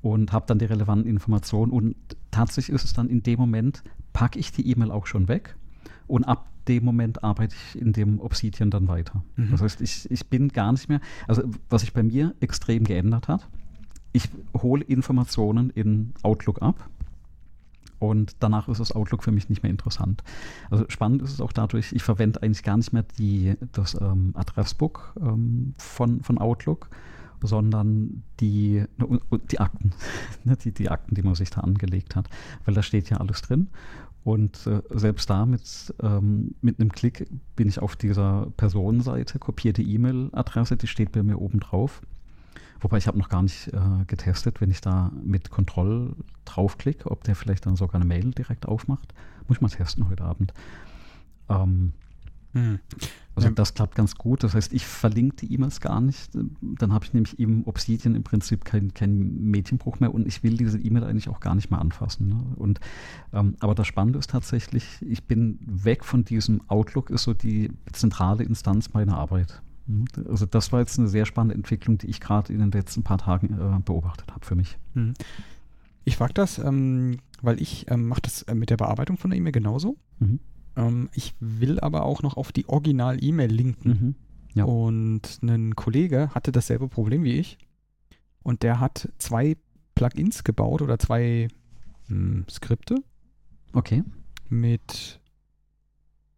Und 0.00 0.32
habe 0.32 0.46
dann 0.46 0.58
die 0.58 0.64
relevanten 0.64 1.08
Informationen. 1.08 1.72
Und 1.72 1.96
tatsächlich 2.30 2.74
ist 2.74 2.84
es 2.84 2.92
dann 2.92 3.08
in 3.08 3.22
dem 3.22 3.38
Moment, 3.38 3.82
packe 4.12 4.38
ich 4.38 4.52
die 4.52 4.68
E-Mail 4.70 4.90
auch 4.90 5.06
schon 5.06 5.28
weg. 5.28 5.56
Und 6.06 6.24
ab 6.24 6.48
dem 6.68 6.84
Moment 6.84 7.24
arbeite 7.24 7.56
ich 7.56 7.80
in 7.80 7.92
dem 7.92 8.20
Obsidian 8.20 8.70
dann 8.70 8.88
weiter. 8.88 9.22
Mhm. 9.36 9.50
Das 9.50 9.62
heißt, 9.62 9.80
ich, 9.80 10.10
ich 10.10 10.26
bin 10.28 10.48
gar 10.48 10.72
nicht 10.72 10.88
mehr, 10.88 11.00
also 11.26 11.42
was 11.68 11.80
sich 11.80 11.92
bei 11.92 12.02
mir 12.02 12.34
extrem 12.40 12.84
geändert 12.84 13.28
hat, 13.28 13.48
ich 14.12 14.28
hole 14.54 14.84
Informationen 14.84 15.70
in 15.70 16.12
Outlook 16.22 16.62
ab 16.62 16.88
und 17.98 18.36
danach 18.40 18.68
ist 18.68 18.80
das 18.80 18.92
Outlook 18.92 19.24
für 19.24 19.32
mich 19.32 19.48
nicht 19.48 19.62
mehr 19.62 19.70
interessant. 19.70 20.22
Also 20.70 20.84
spannend 20.88 21.22
ist 21.22 21.32
es 21.32 21.40
auch 21.40 21.52
dadurch, 21.52 21.92
ich 21.92 22.02
verwende 22.02 22.42
eigentlich 22.42 22.62
gar 22.62 22.76
nicht 22.76 22.92
mehr 22.92 23.04
die, 23.18 23.56
das 23.72 23.96
ähm, 24.00 24.32
Adressbook 24.34 25.14
ähm, 25.20 25.74
von, 25.78 26.22
von 26.22 26.38
Outlook, 26.38 26.88
sondern 27.42 28.22
die, 28.40 28.84
ne, 28.96 29.20
die 29.50 29.60
Akten, 29.60 29.92
ne, 30.44 30.56
die, 30.56 30.72
die 30.72 30.90
Akten, 30.90 31.14
die 31.14 31.22
man 31.22 31.34
sich 31.34 31.50
da 31.50 31.60
angelegt 31.60 32.16
hat, 32.16 32.28
weil 32.64 32.74
da 32.74 32.82
steht 32.82 33.10
ja 33.10 33.18
alles 33.18 33.42
drin. 33.42 33.68
Und 34.24 34.66
äh, 34.66 34.82
selbst 34.90 35.30
da 35.30 35.46
mit, 35.46 35.94
ähm, 36.02 36.54
mit 36.60 36.78
einem 36.78 36.92
Klick 36.92 37.26
bin 37.56 37.68
ich 37.68 37.78
auf 37.78 37.96
dieser 37.96 38.52
Personenseite, 38.56 39.38
kopierte 39.38 39.82
E-Mail-Adresse, 39.82 40.76
die 40.76 40.86
steht 40.86 41.12
bei 41.12 41.22
mir 41.22 41.38
oben 41.38 41.60
drauf. 41.60 42.02
Wobei 42.80 42.98
ich 42.98 43.06
habe 43.06 43.18
noch 43.18 43.28
gar 43.28 43.42
nicht 43.42 43.68
äh, 43.68 44.04
getestet, 44.06 44.60
wenn 44.60 44.70
ich 44.70 44.80
da 44.80 45.10
mit 45.22 45.50
Kontroll 45.50 46.14
draufklicke, 46.44 47.10
ob 47.10 47.24
der 47.24 47.34
vielleicht 47.34 47.66
dann 47.66 47.76
sogar 47.76 47.96
eine 47.96 48.04
Mail 48.04 48.30
direkt 48.30 48.66
aufmacht. 48.66 49.14
Muss 49.46 49.58
ich 49.58 49.60
mal 49.62 49.68
testen 49.68 50.08
heute 50.08 50.24
Abend. 50.24 50.52
Ähm, 51.48 51.92
hm. 52.52 52.78
Also 53.34 53.50
das 53.50 53.74
klappt 53.74 53.94
ganz 53.94 54.16
gut. 54.16 54.42
Das 54.42 54.54
heißt, 54.54 54.72
ich 54.72 54.84
verlinke 54.84 55.36
die 55.36 55.52
E-Mails 55.52 55.80
gar 55.80 56.00
nicht. 56.00 56.30
Dann 56.34 56.92
habe 56.92 57.04
ich 57.04 57.12
nämlich 57.12 57.38
im 57.38 57.66
Obsidian 57.66 58.16
im 58.16 58.24
Prinzip 58.24 58.64
keinen 58.64 58.94
kein 58.94 59.50
Medienbruch 59.50 60.00
mehr 60.00 60.12
und 60.12 60.26
ich 60.26 60.42
will 60.42 60.56
diese 60.56 60.78
E-Mail 60.78 61.04
eigentlich 61.04 61.28
auch 61.28 61.40
gar 61.40 61.54
nicht 61.54 61.70
mehr 61.70 61.80
anfassen. 61.80 62.28
Ne? 62.28 62.44
Und, 62.56 62.80
ähm, 63.32 63.54
aber 63.60 63.74
das 63.74 63.86
Spannende 63.86 64.18
ist 64.18 64.30
tatsächlich, 64.30 64.84
ich 65.02 65.24
bin 65.24 65.58
weg 65.66 66.04
von 66.04 66.24
diesem 66.24 66.62
Outlook, 66.68 67.10
ist 67.10 67.24
so 67.24 67.34
die 67.34 67.70
zentrale 67.92 68.42
Instanz 68.42 68.92
meiner 68.92 69.16
Arbeit. 69.16 69.62
Also 70.28 70.46
das 70.46 70.72
war 70.72 70.80
jetzt 70.80 70.98
eine 70.98 71.08
sehr 71.08 71.24
spannende 71.24 71.54
Entwicklung, 71.54 71.98
die 71.98 72.08
ich 72.08 72.20
gerade 72.20 72.52
in 72.52 72.58
den 72.58 72.70
letzten 72.70 73.02
paar 73.02 73.18
Tagen 73.18 73.54
äh, 73.54 73.80
beobachtet 73.80 74.32
habe 74.32 74.44
für 74.44 74.54
mich. 74.54 74.78
Mhm. 74.94 75.14
Ich 76.04 76.16
frage 76.16 76.34
das, 76.34 76.58
ähm, 76.58 77.18
weil 77.42 77.60
ich 77.60 77.90
ähm, 77.90 78.08
mache 78.08 78.22
das 78.22 78.42
äh, 78.42 78.54
mit 78.54 78.70
der 78.70 78.76
Bearbeitung 78.76 79.16
von 79.16 79.30
der 79.30 79.38
E-Mail 79.38 79.52
genauso. 79.52 79.96
Mhm. 80.18 80.40
Ähm, 80.76 81.08
ich 81.14 81.34
will 81.40 81.80
aber 81.80 82.04
auch 82.04 82.22
noch 82.22 82.36
auf 82.36 82.52
die 82.52 82.68
Original-E-Mail 82.68 83.50
linken. 83.50 83.88
Mhm. 83.88 84.14
Ja. 84.54 84.64
Und 84.64 85.42
ein 85.42 85.74
Kollege 85.74 86.30
hatte 86.34 86.52
dasselbe 86.52 86.88
Problem 86.88 87.24
wie 87.24 87.38
ich. 87.38 87.58
Und 88.42 88.62
der 88.62 88.80
hat 88.80 89.10
zwei 89.18 89.56
Plugins 89.94 90.44
gebaut 90.44 90.82
oder 90.82 90.98
zwei 90.98 91.48
hm, 92.08 92.46
Skripte. 92.50 92.96
Okay. 93.72 94.02
Mit 94.48 95.20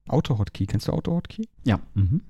AutoHotkey. 0.08 0.66
Kennst 0.66 0.88
du 0.88 0.92
AutoHotkey? 0.92 1.48
Ja. 1.64 1.78
Mhm 1.94 2.22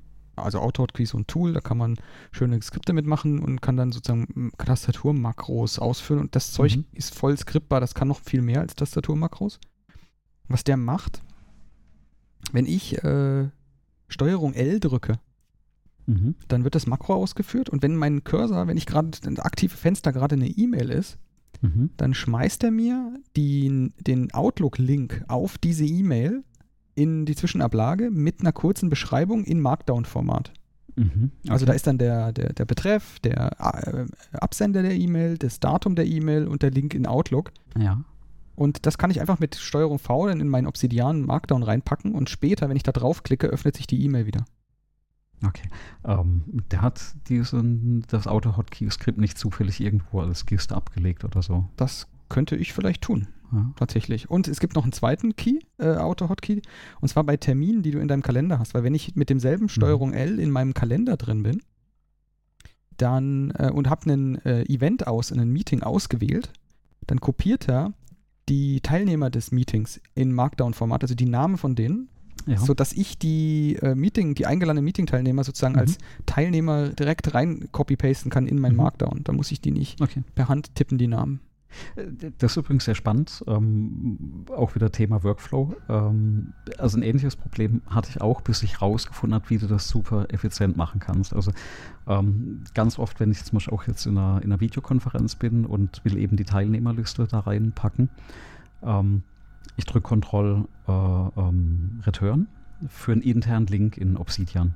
also 0.42 0.60
AutoHotkey 0.60 1.04
ist 1.04 1.10
so 1.10 1.18
ein 1.18 1.26
Tool, 1.26 1.52
da 1.52 1.60
kann 1.60 1.78
man 1.78 1.96
schöne 2.32 2.60
Skripte 2.62 2.92
mitmachen 2.92 3.38
und 3.40 3.60
kann 3.60 3.76
dann 3.76 3.92
sozusagen 3.92 4.52
Tastaturmakros 4.58 5.78
ausführen 5.78 6.20
und 6.20 6.36
das 6.36 6.52
Zeug 6.52 6.76
mhm. 6.76 6.84
ist 6.92 7.14
voll 7.14 7.36
skriptbar, 7.36 7.80
das 7.80 7.94
kann 7.94 8.08
noch 8.08 8.20
viel 8.20 8.42
mehr 8.42 8.60
als 8.60 8.74
Tastaturmakros. 8.74 9.60
Was 10.48 10.64
der 10.64 10.76
macht, 10.76 11.22
wenn 12.52 12.66
ich 12.66 13.02
äh, 13.04 13.48
Steuerung 14.08 14.54
L 14.54 14.80
drücke, 14.80 15.18
mhm. 16.06 16.34
dann 16.48 16.64
wird 16.64 16.74
das 16.74 16.86
Makro 16.86 17.14
ausgeführt 17.14 17.68
und 17.68 17.82
wenn 17.82 17.96
mein 17.96 18.24
Cursor, 18.24 18.66
wenn 18.66 18.76
ich 18.76 18.86
gerade 18.86 19.10
ein 19.24 19.38
aktives 19.38 19.78
Fenster 19.78 20.12
gerade 20.12 20.34
eine 20.34 20.48
E-Mail 20.48 20.90
ist, 20.90 21.18
mhm. 21.60 21.90
dann 21.96 22.14
schmeißt 22.14 22.64
er 22.64 22.70
mir 22.70 23.14
die, 23.36 23.92
den 24.00 24.32
Outlook-Link 24.32 25.24
auf 25.28 25.58
diese 25.58 25.84
E-Mail 25.84 26.44
in 27.00 27.24
die 27.24 27.34
Zwischenablage 27.34 28.10
mit 28.10 28.40
einer 28.40 28.52
kurzen 28.52 28.90
Beschreibung 28.90 29.44
in 29.44 29.60
Markdown-Format. 29.60 30.52
Mhm, 30.96 31.30
okay. 31.44 31.52
Also 31.52 31.64
da 31.64 31.72
ist 31.72 31.86
dann 31.86 31.96
der, 31.96 32.32
der, 32.32 32.52
der 32.52 32.64
Betreff, 32.66 33.18
der 33.20 33.56
äh, 33.58 34.36
Absender 34.36 34.82
der 34.82 34.94
E-Mail, 34.94 35.38
das 35.38 35.60
Datum 35.60 35.94
der 35.94 36.06
E-Mail 36.06 36.46
und 36.46 36.62
der 36.62 36.70
Link 36.70 36.92
in 36.92 37.06
Outlook. 37.06 37.52
Ja. 37.78 38.04
Und 38.54 38.84
das 38.84 38.98
kann 38.98 39.10
ich 39.10 39.22
einfach 39.22 39.38
mit 39.38 39.54
Steuerung 39.54 39.98
V 39.98 40.26
dann 40.26 40.40
in 40.40 40.48
meinen 40.48 40.66
Obsidian 40.66 41.22
Markdown 41.22 41.62
reinpacken 41.62 42.14
und 42.14 42.28
später, 42.28 42.68
wenn 42.68 42.76
ich 42.76 42.82
da 42.82 42.92
draufklicke, 42.92 43.46
öffnet 43.46 43.76
sich 43.76 43.86
die 43.86 44.04
E-Mail 44.04 44.26
wieder. 44.26 44.44
Okay. 45.42 45.70
Ähm, 46.04 46.42
der 46.70 46.82
hat 46.82 47.00
diesen, 47.28 48.04
das 48.08 48.26
Auto-Hotkey-Skript 48.26 49.16
nicht 49.16 49.38
zufällig 49.38 49.80
irgendwo 49.80 50.20
als 50.20 50.44
Giste 50.44 50.76
abgelegt 50.76 51.24
oder 51.24 51.40
so. 51.40 51.66
Das 51.76 52.08
könnte 52.28 52.56
ich 52.56 52.74
vielleicht 52.74 53.00
tun. 53.00 53.28
Ja. 53.52 53.72
Tatsächlich. 53.76 54.30
Und 54.30 54.48
es 54.48 54.60
gibt 54.60 54.74
noch 54.74 54.84
einen 54.84 54.92
zweiten 54.92 55.34
Key, 55.36 55.60
äh, 55.78 55.96
Auto-Hotkey, 55.96 56.62
und 57.00 57.08
zwar 57.08 57.24
bei 57.24 57.36
Terminen, 57.36 57.82
die 57.82 57.90
du 57.90 57.98
in 57.98 58.08
deinem 58.08 58.22
Kalender 58.22 58.58
hast. 58.58 58.74
Weil 58.74 58.84
wenn 58.84 58.94
ich 58.94 59.16
mit 59.16 59.30
demselben 59.30 59.64
mhm. 59.64 59.70
Steuerung 59.70 60.12
L 60.12 60.38
in 60.38 60.50
meinem 60.50 60.74
Kalender 60.74 61.16
drin 61.16 61.42
bin, 61.42 61.60
dann 62.96 63.52
äh, 63.56 63.70
und 63.70 63.88
habe 63.88 64.12
ein 64.12 64.44
äh, 64.44 64.62
Event 64.64 65.06
aus, 65.06 65.32
ein 65.32 65.50
Meeting 65.50 65.82
ausgewählt, 65.82 66.52
dann 67.06 67.20
kopiert 67.20 67.68
er 67.68 67.92
die 68.48 68.80
Teilnehmer 68.80 69.30
des 69.30 69.52
Meetings 69.52 70.00
in 70.14 70.32
Markdown-Format, 70.32 71.02
also 71.02 71.14
die 71.14 71.26
Namen 71.26 71.56
von 71.56 71.74
denen, 71.74 72.08
ja. 72.46 72.58
sodass 72.58 72.92
ich 72.92 73.18
die 73.18 73.76
äh, 73.80 73.94
Meeting, 73.94 74.34
die 74.34 74.46
eingeladenen 74.46 74.84
Meeting-Teilnehmer 74.84 75.44
sozusagen 75.44 75.74
mhm. 75.74 75.80
als 75.80 75.98
Teilnehmer 76.26 76.90
direkt 76.90 77.34
rein 77.34 77.68
copy-pasten 77.72 78.30
kann 78.30 78.46
in 78.46 78.58
mein 78.58 78.72
mhm. 78.72 78.78
Markdown. 78.78 79.20
Da 79.24 79.32
muss 79.32 79.50
ich 79.52 79.60
die 79.60 79.70
nicht 79.70 80.00
okay. 80.00 80.22
per 80.34 80.48
Hand 80.48 80.74
tippen, 80.74 80.98
die 80.98 81.06
Namen. 81.06 81.40
Das 82.38 82.52
ist 82.52 82.56
übrigens 82.56 82.84
sehr 82.84 82.94
spannend. 82.94 83.44
Ähm, 83.46 84.44
auch 84.54 84.74
wieder 84.74 84.90
Thema 84.90 85.22
Workflow. 85.22 85.74
Ähm, 85.88 86.52
also 86.78 86.98
ein 86.98 87.02
ähnliches 87.02 87.36
Problem 87.36 87.82
hatte 87.88 88.10
ich 88.10 88.20
auch, 88.20 88.40
bis 88.40 88.62
ich 88.62 88.82
rausgefunden 88.82 89.34
habe, 89.34 89.50
wie 89.50 89.58
du 89.58 89.66
das 89.66 89.88
super 89.88 90.26
effizient 90.30 90.76
machen 90.76 91.00
kannst. 91.00 91.34
Also 91.34 91.52
ähm, 92.06 92.64
ganz 92.74 92.98
oft, 92.98 93.20
wenn 93.20 93.30
ich 93.30 93.44
zum 93.44 93.56
Beispiel 93.56 93.74
auch 93.74 93.86
jetzt 93.86 94.06
in 94.06 94.18
einer, 94.18 94.42
in 94.42 94.52
einer 94.52 94.60
Videokonferenz 94.60 95.36
bin 95.36 95.64
und 95.64 96.04
will 96.04 96.16
eben 96.16 96.36
die 96.36 96.44
Teilnehmerliste 96.44 97.26
da 97.26 97.40
reinpacken, 97.40 98.10
ähm, 98.82 99.22
ich 99.76 99.84
drücke 99.84 100.16
Ctrl 100.16 100.66
äh, 100.88 100.92
ähm, 100.92 102.00
Return 102.04 102.48
für 102.88 103.12
einen 103.12 103.22
internen 103.22 103.66
Link 103.66 103.96
in 103.96 104.16
Obsidian 104.16 104.74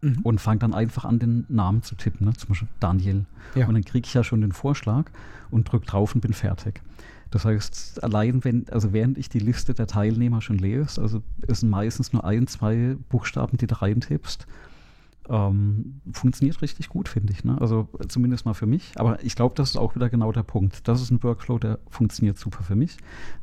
mhm. 0.00 0.20
und 0.22 0.40
fange 0.40 0.60
dann 0.60 0.74
einfach 0.74 1.04
an, 1.04 1.18
den 1.18 1.44
Namen 1.48 1.82
zu 1.82 1.94
tippen, 1.94 2.26
ne? 2.26 2.34
zum 2.34 2.50
Beispiel 2.50 2.68
Daniel. 2.80 3.26
Ja. 3.54 3.66
Und 3.66 3.74
dann 3.74 3.84
kriege 3.84 4.06
ich 4.06 4.14
ja 4.14 4.24
schon 4.24 4.40
den 4.40 4.52
Vorschlag 4.52 5.10
und 5.50 5.70
drücke 5.70 5.86
drauf 5.86 6.14
und 6.14 6.20
bin 6.20 6.32
fertig. 6.32 6.80
Das 7.30 7.44
heißt, 7.44 8.02
allein 8.02 8.44
wenn, 8.44 8.68
also 8.70 8.92
während 8.92 9.16
ich 9.16 9.28
die 9.28 9.38
Liste 9.38 9.72
der 9.72 9.86
Teilnehmer 9.86 10.40
schon 10.40 10.58
lese, 10.58 11.00
also 11.00 11.22
es 11.46 11.60
sind 11.60 11.70
meistens 11.70 12.12
nur 12.12 12.24
ein, 12.24 12.46
zwei 12.48 12.96
Buchstaben, 13.08 13.56
die 13.56 13.68
du 13.68 13.80
reintippst, 13.80 14.46
ähm, 15.28 16.00
funktioniert 16.12 16.60
richtig 16.60 16.88
gut, 16.88 17.08
finde 17.08 17.32
ich. 17.32 17.44
Ne? 17.44 17.56
Also 17.60 17.88
zumindest 18.08 18.46
mal 18.46 18.54
für 18.54 18.66
mich. 18.66 18.92
Aber 18.96 19.22
ich 19.22 19.36
glaube, 19.36 19.54
das 19.54 19.70
ist 19.70 19.76
auch 19.76 19.94
wieder 19.94 20.10
genau 20.10 20.32
der 20.32 20.42
Punkt. 20.42 20.88
Das 20.88 21.00
ist 21.00 21.12
ein 21.12 21.22
Workflow, 21.22 21.58
der 21.58 21.78
funktioniert 21.88 22.36
super 22.36 22.64
für 22.64 22.74
mich, 22.74 22.96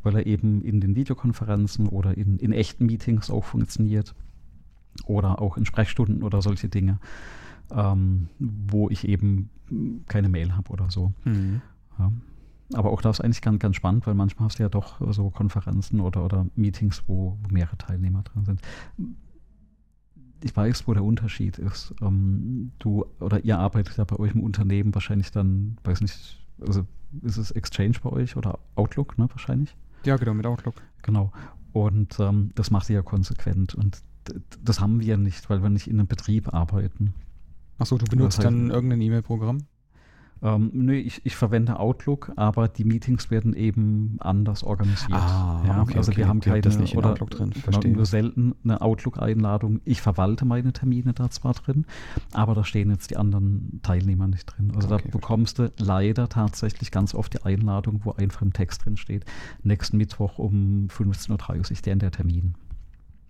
weil 0.04 0.15
er 0.15 0.26
eben 0.26 0.62
in 0.63 0.82
den 0.82 0.96
Videokonferenzen 0.96 1.88
oder 1.88 2.17
in, 2.17 2.39
in 2.39 2.52
echten 2.52 2.88
Meetings 2.88 3.32
auch 3.32 3.46
funktioniert 3.46 4.13
oder 5.05 5.41
auch 5.41 5.57
in 5.57 5.65
Sprechstunden 5.65 6.23
oder 6.23 6.41
solche 6.41 6.69
Dinge, 6.69 6.99
ähm, 7.71 8.29
wo 8.39 8.89
ich 8.89 9.07
eben 9.07 9.49
keine 10.07 10.29
Mail 10.29 10.55
habe 10.55 10.71
oder 10.71 10.89
so. 10.89 11.13
Mhm. 11.25 11.62
Ja. 11.99 12.12
Aber 12.73 12.91
auch 12.91 13.01
das 13.01 13.19
ist 13.19 13.25
eigentlich 13.25 13.41
ganz, 13.41 13.60
ganz 13.60 13.75
spannend, 13.77 14.05
weil 14.07 14.13
manchmal 14.13 14.47
hast 14.47 14.60
du 14.60 14.63
ja 14.63 14.69
doch 14.69 14.99
so 15.13 15.29
Konferenzen 15.29 16.01
oder, 16.01 16.25
oder 16.25 16.45
Meetings, 16.55 17.03
wo, 17.07 17.38
mehrere 17.49 17.77
Teilnehmer 17.77 18.23
drin 18.23 18.45
sind. 18.45 18.62
Ich 20.43 20.55
weiß, 20.55 20.88
wo 20.88 20.93
der 20.93 21.03
Unterschied 21.03 21.57
ist. 21.57 21.95
Ähm, 22.01 22.71
du 22.79 23.05
oder 23.19 23.43
ihr 23.43 23.57
arbeitet 23.57 23.97
ja 23.97 24.03
bei 24.03 24.17
euch 24.17 24.36
im 24.36 24.43
Unternehmen 24.43 24.93
wahrscheinlich 24.93 25.31
dann, 25.31 25.77
weiß 25.83 26.01
nicht, 26.01 26.45
also 26.60 26.86
ist 27.23 27.38
es 27.38 27.51
Exchange 27.51 27.95
bei 28.03 28.12
euch 28.12 28.36
oder 28.36 28.60
Outlook, 28.75 29.17
ne, 29.17 29.29
wahrscheinlich? 29.29 29.75
Ja, 30.03 30.17
genau, 30.17 30.33
mit 30.33 30.45
Outlook. 30.45 30.75
Genau. 31.01 31.31
Und 31.71 32.19
ähm, 32.19 32.51
das 32.55 32.69
macht 32.69 32.89
ihr 32.89 32.95
ja 32.95 33.01
konsequent. 33.01 33.75
Und 33.75 34.01
das 34.61 34.79
haben 34.79 34.99
wir 34.99 35.17
nicht, 35.17 35.49
weil 35.49 35.61
wir 35.61 35.69
nicht 35.69 35.87
in 35.87 35.99
einem 35.99 36.07
Betrieb 36.07 36.53
arbeiten. 36.53 37.13
Achso, 37.77 37.97
du 37.97 38.05
benutzt 38.05 38.39
das 38.39 38.45
heißt, 38.45 38.55
dann 38.55 38.69
irgendein 38.69 39.01
E-Mail-Programm? 39.01 39.59
Ähm, 40.41 40.69
nö, 40.73 40.93
ich, 40.93 41.25
ich 41.25 41.35
verwende 41.35 41.79
Outlook, 41.79 42.31
aber 42.35 42.67
die 42.67 42.83
Meetings 42.83 43.31
werden 43.31 43.53
eben 43.53 44.17
anders 44.19 44.63
organisiert. 44.63 45.11
Ah, 45.11 45.63
ja, 45.65 45.81
okay, 45.81 45.97
also 45.97 46.11
okay. 46.11 46.19
wir 46.19 46.27
haben 46.27 46.41
keine 46.41 46.61
das 46.61 46.77
nicht 46.77 46.93
in 46.93 46.99
oder 46.99 47.11
Outlook 47.11 47.31
drin. 47.31 47.53
Genau, 47.65 47.79
nur 47.87 48.05
selten 48.05 48.55
eine 48.63 48.81
Outlook-Einladung. 48.81 49.81
Ich 49.83 50.01
verwalte 50.01 50.45
meine 50.45 50.73
Termine 50.73 51.13
da 51.13 51.29
zwar 51.29 51.53
drin, 51.53 51.85
aber 52.33 52.53
da 52.53 52.63
stehen 52.63 52.91
jetzt 52.91 53.09
die 53.09 53.17
anderen 53.17 53.79
Teilnehmer 53.81 54.27
nicht 54.27 54.45
drin. 54.45 54.71
Also 54.75 54.93
okay, 54.93 55.03
da 55.05 55.11
bekommst 55.11 55.57
verstehe. 55.57 55.75
du 55.77 55.83
leider 55.83 56.29
tatsächlich 56.29 56.91
ganz 56.91 57.15
oft 57.15 57.33
die 57.33 57.43
Einladung, 57.43 58.01
wo 58.03 58.11
einfach 58.11 58.43
im 58.43 58.53
Text 58.53 58.85
drin 58.85 58.97
steht, 58.97 59.25
nächsten 59.63 59.97
Mittwoch 59.97 60.37
um 60.37 60.87
15.30 60.89 61.31
Uhr 61.31 61.77
der 61.83 61.93
in 61.93 61.99
der 61.99 62.11
Termin. 62.11 62.53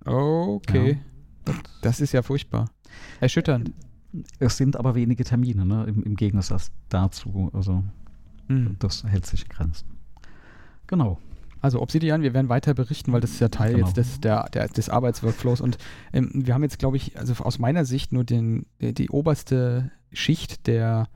Okay. 0.08 1.00
Ja. 1.48 1.54
Das 1.82 2.02
ist 2.02 2.14
ja 2.14 2.22
furchtbar. 2.22 2.70
Erschütternd. 3.20 3.72
Es 4.40 4.58
sind 4.58 4.76
aber 4.78 4.96
wenige 4.96 5.24
Termine, 5.24 5.66
ne? 5.66 5.86
Im, 5.86 6.04
im 6.04 6.16
Gegensatz 6.16 6.72
dazu. 6.90 7.50
Also 7.54 7.84
mhm. 8.48 8.78
das 8.80 9.04
hält 9.04 9.26
sich 9.26 9.44
in 9.44 9.50
Grenzen. 9.50 9.88
Genau. 10.88 11.20
Also 11.60 11.82
Obsidian, 11.82 12.22
wir 12.22 12.34
werden 12.34 12.50
weiter 12.50 12.74
berichten, 12.74 13.12
weil 13.12 13.22
das 13.22 13.32
ist 13.32 13.40
ja 13.40 13.50
Teil 13.50 13.74
genau. 13.74 13.86
jetzt 13.88 13.98
des, 13.98 14.22
der, 14.22 14.48
der, 14.50 14.68
des 14.68 14.90
Arbeitsworkflows. 14.90 15.62
Und 15.62 15.78
ähm, 16.14 16.30
wir 16.34 16.54
haben 16.54 16.64
jetzt, 16.64 16.80
glaube 16.80 16.98
ich, 16.98 17.18
also 17.18 17.44
aus 17.44 17.60
meiner 17.60 17.84
Sicht 17.86 18.12
nur 18.12 18.24
den, 18.24 18.66
die, 18.80 18.94
die 18.94 19.10
oberste 19.10 19.92
Schicht 20.14 20.68
der 20.68 21.10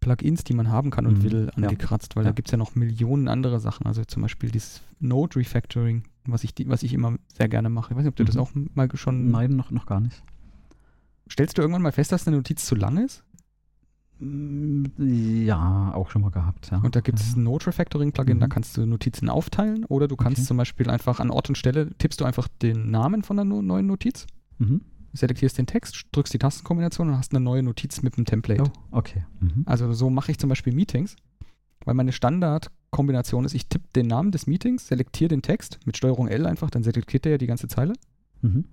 Plugins, 0.00 0.44
die 0.44 0.54
man 0.54 0.70
haben 0.70 0.90
kann 0.90 1.06
und 1.06 1.18
mhm. 1.18 1.22
will, 1.22 1.50
angekratzt, 1.54 2.16
weil 2.16 2.24
ja. 2.24 2.30
da 2.30 2.34
gibt 2.34 2.48
es 2.48 2.52
ja 2.52 2.58
noch 2.58 2.74
Millionen 2.74 3.28
andere 3.28 3.60
Sachen. 3.60 3.86
Also 3.86 4.04
zum 4.04 4.22
Beispiel 4.22 4.50
dieses 4.50 4.80
Node 4.98 5.36
Refactoring, 5.36 6.04
was 6.32 6.44
ich, 6.44 6.54
was 6.66 6.82
ich 6.82 6.92
immer 6.92 7.16
sehr 7.34 7.48
gerne 7.48 7.68
mache. 7.68 7.92
Ich 7.92 7.96
weiß 7.96 8.04
nicht, 8.04 8.12
ob 8.12 8.16
du 8.16 8.22
mhm. 8.22 8.26
das 8.26 8.36
auch 8.36 8.50
mal 8.74 8.88
schon. 8.94 9.30
Nein, 9.30 9.56
noch, 9.56 9.70
noch 9.70 9.86
gar 9.86 10.00
nicht. 10.00 10.22
Stellst 11.30 11.58
du 11.58 11.62
irgendwann 11.62 11.82
mal 11.82 11.92
fest, 11.92 12.12
dass 12.12 12.26
eine 12.26 12.36
Notiz 12.36 12.64
zu 12.64 12.74
lang 12.74 12.98
ist? 12.98 13.24
Mm, 14.18 14.84
ja, 14.98 15.92
auch 15.94 16.10
schon 16.10 16.22
mal 16.22 16.30
gehabt, 16.30 16.70
ja. 16.70 16.78
Und 16.78 16.96
da 16.96 17.00
gibt 17.00 17.20
es 17.20 17.36
ein 17.36 17.42
Node 17.42 17.66
Refactoring 17.66 18.12
Plugin, 18.12 18.36
mhm. 18.36 18.40
da 18.40 18.46
kannst 18.46 18.76
du 18.76 18.86
Notizen 18.86 19.28
aufteilen 19.28 19.84
oder 19.86 20.08
du 20.08 20.16
kannst 20.16 20.38
okay. 20.38 20.46
zum 20.46 20.56
Beispiel 20.56 20.88
einfach 20.88 21.20
an 21.20 21.30
Ort 21.30 21.48
und 21.48 21.58
Stelle 21.58 21.90
tippst 21.98 22.20
du 22.20 22.24
einfach 22.24 22.48
den 22.62 22.90
Namen 22.90 23.22
von 23.22 23.36
der 23.36 23.44
no 23.44 23.60
neuen 23.60 23.86
Notiz, 23.86 24.26
mhm. 24.58 24.80
selektierst 25.12 25.58
den 25.58 25.66
Text, 25.66 26.06
drückst 26.12 26.32
die 26.32 26.38
Tastenkombination 26.38 27.08
und 27.08 27.18
hast 27.18 27.34
eine 27.34 27.44
neue 27.44 27.62
Notiz 27.62 28.02
mit 28.02 28.16
einem 28.16 28.24
Template. 28.24 28.62
Oh, 28.62 28.96
okay. 28.98 29.26
Mhm. 29.40 29.64
Also 29.66 29.92
so 29.92 30.08
mache 30.08 30.30
ich 30.30 30.38
zum 30.38 30.48
Beispiel 30.48 30.72
Meetings, 30.72 31.16
weil 31.84 31.94
meine 31.94 32.12
Standardkombination 32.88 33.44
ist, 33.44 33.54
ich 33.54 33.68
tippe 33.68 33.86
den 33.94 34.06
Namen 34.06 34.30
des 34.30 34.46
Meetings, 34.46 34.88
selektiere 34.88 35.28
den 35.28 35.42
Text 35.42 35.80
mit 35.84 35.96
Steuerung 35.96 36.28
L 36.28 36.46
einfach, 36.46 36.70
dann 36.70 36.82
selektiert 36.82 37.26
er 37.26 37.32
ja 37.32 37.38
die 37.38 37.46
ganze 37.46 37.68
Zeile. 37.68 37.92
Mhm 38.42 38.64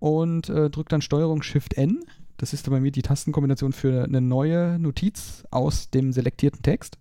und 0.00 0.48
äh, 0.48 0.68
drücke 0.68 0.88
dann 0.88 1.02
Steuerung 1.02 1.42
Shift 1.42 1.74
N. 1.74 2.00
Das 2.38 2.52
ist 2.52 2.66
dann 2.66 2.72
bei 2.72 2.80
mir 2.80 2.90
die 2.90 3.02
Tastenkombination 3.02 3.72
für 3.72 4.02
eine 4.02 4.20
neue 4.20 4.78
Notiz 4.80 5.44
aus 5.50 5.90
dem 5.90 6.12
selektierten 6.12 6.62
Text. 6.62 6.98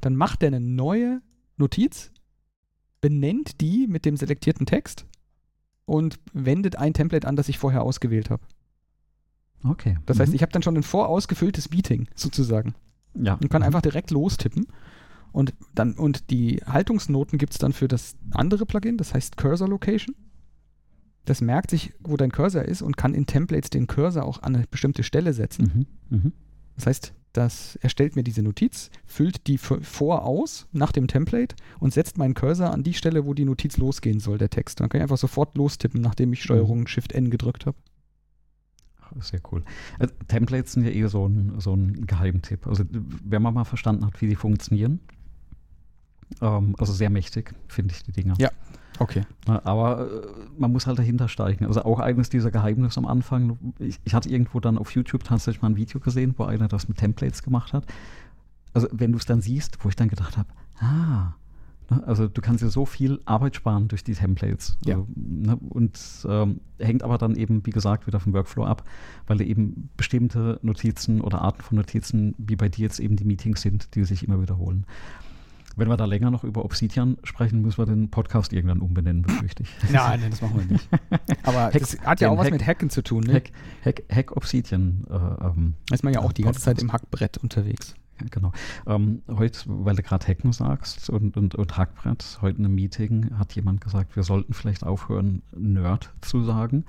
Dann 0.00 0.16
macht 0.16 0.42
er 0.42 0.46
eine 0.46 0.60
neue 0.60 1.20
Notiz, 1.56 2.12
benennt 3.00 3.60
die 3.60 3.86
mit 3.88 4.04
dem 4.04 4.16
selektierten 4.16 4.64
Text 4.64 5.06
und 5.84 6.20
wendet 6.32 6.76
ein 6.76 6.94
Template 6.94 7.26
an, 7.26 7.34
das 7.34 7.48
ich 7.48 7.58
vorher 7.58 7.82
ausgewählt 7.82 8.30
habe. 8.30 8.42
Okay. 9.64 9.98
Das 10.06 10.18
mhm. 10.18 10.22
heißt, 10.22 10.34
ich 10.34 10.42
habe 10.42 10.52
dann 10.52 10.62
schon 10.62 10.76
ein 10.76 10.84
vorausgefülltes 10.84 11.70
Meeting 11.70 12.08
sozusagen. 12.14 12.76
Ja. 13.14 13.34
Und 13.34 13.50
kann 13.50 13.62
mhm. 13.62 13.66
einfach 13.66 13.82
direkt 13.82 14.12
lostippen. 14.12 14.68
Und, 15.32 15.54
dann, 15.74 15.94
und 15.94 16.30
die 16.30 16.62
Haltungsnoten 16.66 17.38
gibt 17.38 17.52
es 17.52 17.58
dann 17.58 17.72
für 17.72 17.88
das 17.88 18.16
andere 18.32 18.66
Plugin, 18.66 18.96
das 18.96 19.14
heißt 19.14 19.36
Cursor 19.36 19.68
Location 19.68 20.14
das 21.28 21.40
merkt 21.40 21.70
sich, 21.70 21.92
wo 22.00 22.16
dein 22.16 22.32
Cursor 22.32 22.62
ist 22.62 22.82
und 22.82 22.96
kann 22.96 23.14
in 23.14 23.26
Templates 23.26 23.70
den 23.70 23.86
Cursor 23.86 24.24
auch 24.24 24.42
an 24.42 24.56
eine 24.56 24.66
bestimmte 24.70 25.02
Stelle 25.02 25.32
setzen. 25.32 25.86
Mhm, 26.10 26.18
mh. 26.18 26.32
Das 26.76 26.86
heißt, 26.86 27.12
das 27.32 27.76
erstellt 27.76 28.16
mir 28.16 28.22
diese 28.22 28.42
Notiz, 28.42 28.90
füllt 29.04 29.46
die 29.46 29.58
vor 29.58 30.24
aus 30.24 30.66
nach 30.72 30.92
dem 30.92 31.06
Template 31.06 31.54
und 31.78 31.92
setzt 31.92 32.16
meinen 32.16 32.34
Cursor 32.34 32.70
an 32.70 32.82
die 32.82 32.94
Stelle, 32.94 33.26
wo 33.26 33.34
die 33.34 33.44
Notiz 33.44 33.76
losgehen 33.76 34.20
soll, 34.20 34.38
der 34.38 34.48
Text. 34.48 34.80
Dann 34.80 34.88
kann 34.88 35.00
ich 35.00 35.02
einfach 35.02 35.18
sofort 35.18 35.56
lostippen, 35.56 36.00
nachdem 36.00 36.32
ich 36.32 36.42
Steuerung 36.42 36.80
mhm. 36.80 36.86
Shift 36.86 37.12
N 37.12 37.30
gedrückt 37.30 37.66
habe. 37.66 37.76
Sehr 39.20 39.40
cool. 39.52 39.64
Also, 39.98 40.14
Templates 40.28 40.72
sind 40.72 40.84
ja 40.84 40.90
eher 40.90 41.08
so 41.08 41.26
ein, 41.26 41.60
so 41.60 41.74
ein 41.74 42.06
Geheimtipp. 42.06 42.66
Also 42.66 42.84
wenn 42.90 43.42
man 43.42 43.54
mal 43.54 43.64
verstanden 43.64 44.06
hat, 44.06 44.20
wie 44.20 44.28
die 44.28 44.36
funktionieren, 44.36 45.00
ähm, 46.40 46.74
also 46.78 46.92
sehr 46.92 47.10
mächtig, 47.10 47.54
finde 47.68 47.94
ich 47.94 48.02
die 48.02 48.12
Dinger. 48.12 48.34
Ja, 48.38 48.50
Okay. 49.00 49.22
Aber 49.46 50.10
äh, 50.10 50.26
man 50.58 50.72
muss 50.72 50.88
halt 50.88 50.98
dahinter 50.98 51.28
steigen. 51.28 51.66
Also 51.66 51.84
auch 51.84 52.00
eines 52.00 52.30
dieser 52.30 52.50
Geheimnisse 52.50 52.98
am 52.98 53.06
Anfang. 53.06 53.56
Ich, 53.78 54.00
ich, 54.02 54.12
hatte 54.12 54.28
irgendwo 54.28 54.58
dann 54.58 54.76
auf 54.76 54.90
YouTube 54.90 55.22
tatsächlich 55.22 55.62
mal 55.62 55.68
ein 55.68 55.76
Video 55.76 56.00
gesehen, 56.00 56.34
wo 56.36 56.42
einer 56.42 56.66
das 56.66 56.88
mit 56.88 56.98
Templates 56.98 57.44
gemacht 57.44 57.72
hat. 57.72 57.84
Also 58.74 58.88
wenn 58.90 59.12
du 59.12 59.18
es 59.18 59.24
dann 59.24 59.40
siehst, 59.40 59.84
wo 59.84 59.88
ich 59.88 59.94
dann 59.94 60.08
gedacht 60.08 60.36
habe, 60.36 60.48
ah, 60.80 61.34
Ne? 61.90 62.02
Also 62.06 62.28
du 62.28 62.40
kannst 62.40 62.62
dir 62.62 62.68
so 62.68 62.86
viel 62.86 63.20
Arbeit 63.24 63.56
sparen 63.56 63.88
durch 63.88 64.04
die 64.04 64.14
Templates. 64.14 64.76
Ja. 64.84 64.96
Also, 64.96 65.08
ne? 65.14 65.56
Und 65.56 65.98
ähm, 66.28 66.60
hängt 66.78 67.02
aber 67.02 67.18
dann 67.18 67.34
eben, 67.36 67.64
wie 67.66 67.70
gesagt, 67.70 68.06
wieder 68.06 68.20
vom 68.20 68.32
Workflow 68.32 68.64
ab, 68.64 68.84
weil 69.26 69.40
eben 69.40 69.90
bestimmte 69.96 70.58
Notizen 70.62 71.20
oder 71.20 71.40
Arten 71.40 71.62
von 71.62 71.76
Notizen, 71.76 72.34
wie 72.38 72.56
bei 72.56 72.68
dir 72.68 72.82
jetzt 72.82 73.00
eben 73.00 73.16
die 73.16 73.24
Meetings 73.24 73.62
sind, 73.62 73.94
die 73.94 74.04
sich 74.04 74.22
immer 74.22 74.40
wiederholen. 74.40 74.84
Wenn 75.78 75.88
wir 75.88 75.96
da 75.96 76.06
länger 76.06 76.30
noch 76.30 76.44
über 76.44 76.64
Obsidian 76.64 77.18
sprechen, 77.22 77.62
müssen 77.62 77.78
wir 77.78 77.86
den 77.86 78.10
Podcast 78.10 78.52
irgendwann 78.52 78.80
umbenennen, 78.80 79.22
befürchte 79.22 79.62
ich. 79.62 79.70
Nein, 79.92 80.20
nein, 80.20 80.30
das 80.30 80.42
machen 80.42 80.58
wir 80.58 80.66
nicht. 80.66 80.88
Aber 81.44 81.66
Hack, 81.66 81.72
das 81.78 82.00
hat 82.00 82.20
ja 82.20 82.30
auch 82.30 82.36
was 82.36 82.46
Hack, 82.46 82.52
mit 82.52 82.66
Hacken 82.66 82.90
zu 82.90 83.02
tun. 83.02 83.22
Ne? 83.22 83.34
Hack, 83.34 83.50
Hack, 83.84 84.02
Hack 84.10 84.36
Obsidian. 84.36 85.04
Äh, 85.08 85.46
ähm, 85.46 85.74
ist 85.92 86.02
man 86.02 86.12
ja 86.12 86.20
auch 86.20 86.32
die 86.32 86.42
ganze 86.42 86.60
Zeit 86.60 86.82
im 86.82 86.92
Hackbrett 86.92 87.38
unterwegs. 87.38 87.94
Genau. 88.30 88.52
Ähm, 88.86 89.22
heute, 89.28 89.60
weil 89.66 89.96
du 89.96 90.02
gerade 90.02 90.26
Hacken 90.26 90.52
sagst 90.52 91.10
und, 91.10 91.36
und, 91.36 91.54
und 91.54 91.76
Hackbrett, 91.76 92.38
heute 92.42 92.58
in 92.58 92.64
einem 92.64 92.74
Meeting 92.74 93.38
hat 93.38 93.54
jemand 93.54 93.80
gesagt, 93.80 94.16
wir 94.16 94.22
sollten 94.22 94.52
vielleicht 94.52 94.84
aufhören, 94.84 95.42
Nerd 95.56 96.12
zu 96.20 96.42
sagen. 96.42 96.84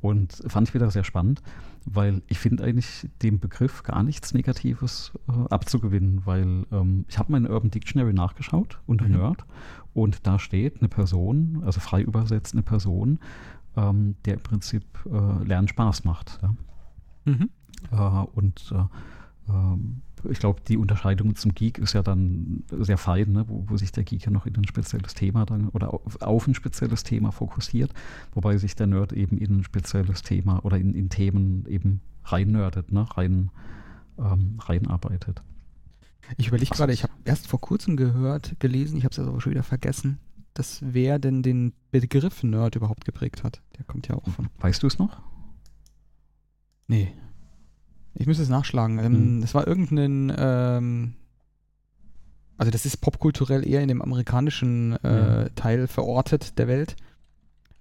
Und 0.00 0.42
fand 0.48 0.68
ich 0.68 0.74
wieder 0.74 0.90
sehr 0.90 1.04
spannend, 1.04 1.42
weil 1.84 2.22
ich 2.26 2.38
finde 2.38 2.64
eigentlich 2.64 3.08
dem 3.22 3.38
Begriff 3.38 3.84
gar 3.84 4.02
nichts 4.02 4.34
Negatives 4.34 5.12
äh, 5.28 5.32
abzugewinnen, 5.48 6.22
weil 6.24 6.66
ähm, 6.72 7.04
ich 7.08 7.18
habe 7.18 7.30
mal 7.30 7.38
in 7.38 7.48
Urban 7.48 7.70
Dictionary 7.70 8.12
nachgeschaut 8.12 8.80
unter 8.86 9.06
mhm. 9.06 9.12
Nerd 9.12 9.44
und 9.94 10.26
da 10.26 10.38
steht 10.38 10.80
eine 10.80 10.88
Person, 10.88 11.62
also 11.64 11.80
frei 11.80 12.02
übersetzt 12.02 12.54
eine 12.54 12.62
Person, 12.62 13.20
ähm, 13.76 14.16
der 14.24 14.34
im 14.34 14.40
Prinzip 14.40 14.84
äh, 15.06 15.44
Lernen 15.44 15.68
Spaß 15.68 16.04
macht. 16.04 16.40
Ja? 16.42 16.54
Mhm. 17.24 17.50
Äh, 17.90 18.26
und 18.34 18.74
äh, 18.74 19.52
ähm, 19.52 20.02
ich 20.30 20.38
glaube, 20.38 20.60
die 20.66 20.76
Unterscheidung 20.76 21.34
zum 21.36 21.54
Geek 21.54 21.78
ist 21.78 21.92
ja 21.92 22.02
dann 22.02 22.64
sehr 22.70 22.98
fein, 22.98 23.32
ne? 23.32 23.44
wo, 23.48 23.64
wo, 23.68 23.76
sich 23.76 23.92
der 23.92 24.04
Geek 24.04 24.24
ja 24.24 24.30
noch 24.30 24.46
in 24.46 24.56
ein 24.56 24.66
spezielles 24.66 25.14
Thema 25.14 25.44
dann 25.46 25.68
oder 25.70 25.92
auf, 25.92 26.20
auf, 26.20 26.46
ein 26.46 26.54
spezielles 26.54 27.02
Thema 27.02 27.32
fokussiert, 27.32 27.92
wobei 28.34 28.56
sich 28.56 28.74
der 28.74 28.86
Nerd 28.86 29.12
eben 29.12 29.38
in 29.38 29.58
ein 29.58 29.64
spezielles 29.64 30.22
Thema 30.22 30.64
oder 30.64 30.78
in, 30.78 30.94
in 30.94 31.08
Themen 31.08 31.66
eben 31.66 32.00
rein 32.24 32.48
nerdet, 32.52 32.92
ne? 32.92 33.06
rein 33.16 33.50
ähm, 34.18 34.58
reinarbeitet. 34.60 35.42
Ich 36.36 36.48
überlege 36.48 36.70
gerade, 36.74 36.92
ich 36.92 37.02
habe 37.02 37.12
erst 37.24 37.46
vor 37.46 37.60
kurzem 37.60 37.96
gehört, 37.96 38.56
gelesen, 38.60 38.96
ich 38.96 39.04
habe 39.04 39.12
es 39.12 39.18
aber 39.18 39.40
schon 39.40 39.52
wieder 39.52 39.62
vergessen, 39.62 40.18
dass 40.54 40.80
wer 40.82 41.18
denn 41.18 41.42
den 41.42 41.72
Begriff 41.90 42.42
Nerd 42.42 42.76
überhaupt 42.76 43.04
geprägt 43.04 43.42
hat. 43.42 43.62
Der 43.76 43.84
kommt 43.84 44.08
ja 44.08 44.16
auch 44.16 44.28
von. 44.28 44.48
Weißt 44.58 44.82
du 44.82 44.86
es 44.86 44.98
noch? 44.98 45.20
Nee. 46.86 47.12
Ich 48.14 48.26
müsste 48.26 48.42
es 48.42 48.48
nachschlagen. 48.48 48.98
Ähm, 48.98 49.36
mhm. 49.36 49.42
Es 49.42 49.54
war 49.54 49.66
irgendein, 49.66 50.32
ähm, 50.36 51.14
also 52.56 52.70
das 52.70 52.86
ist 52.86 52.98
popkulturell 52.98 53.66
eher 53.66 53.82
in 53.82 53.88
dem 53.88 54.02
amerikanischen 54.02 54.96
äh, 55.02 55.44
mhm. 55.44 55.54
Teil 55.54 55.86
verortet 55.86 56.58
der 56.58 56.68
Welt. 56.68 56.96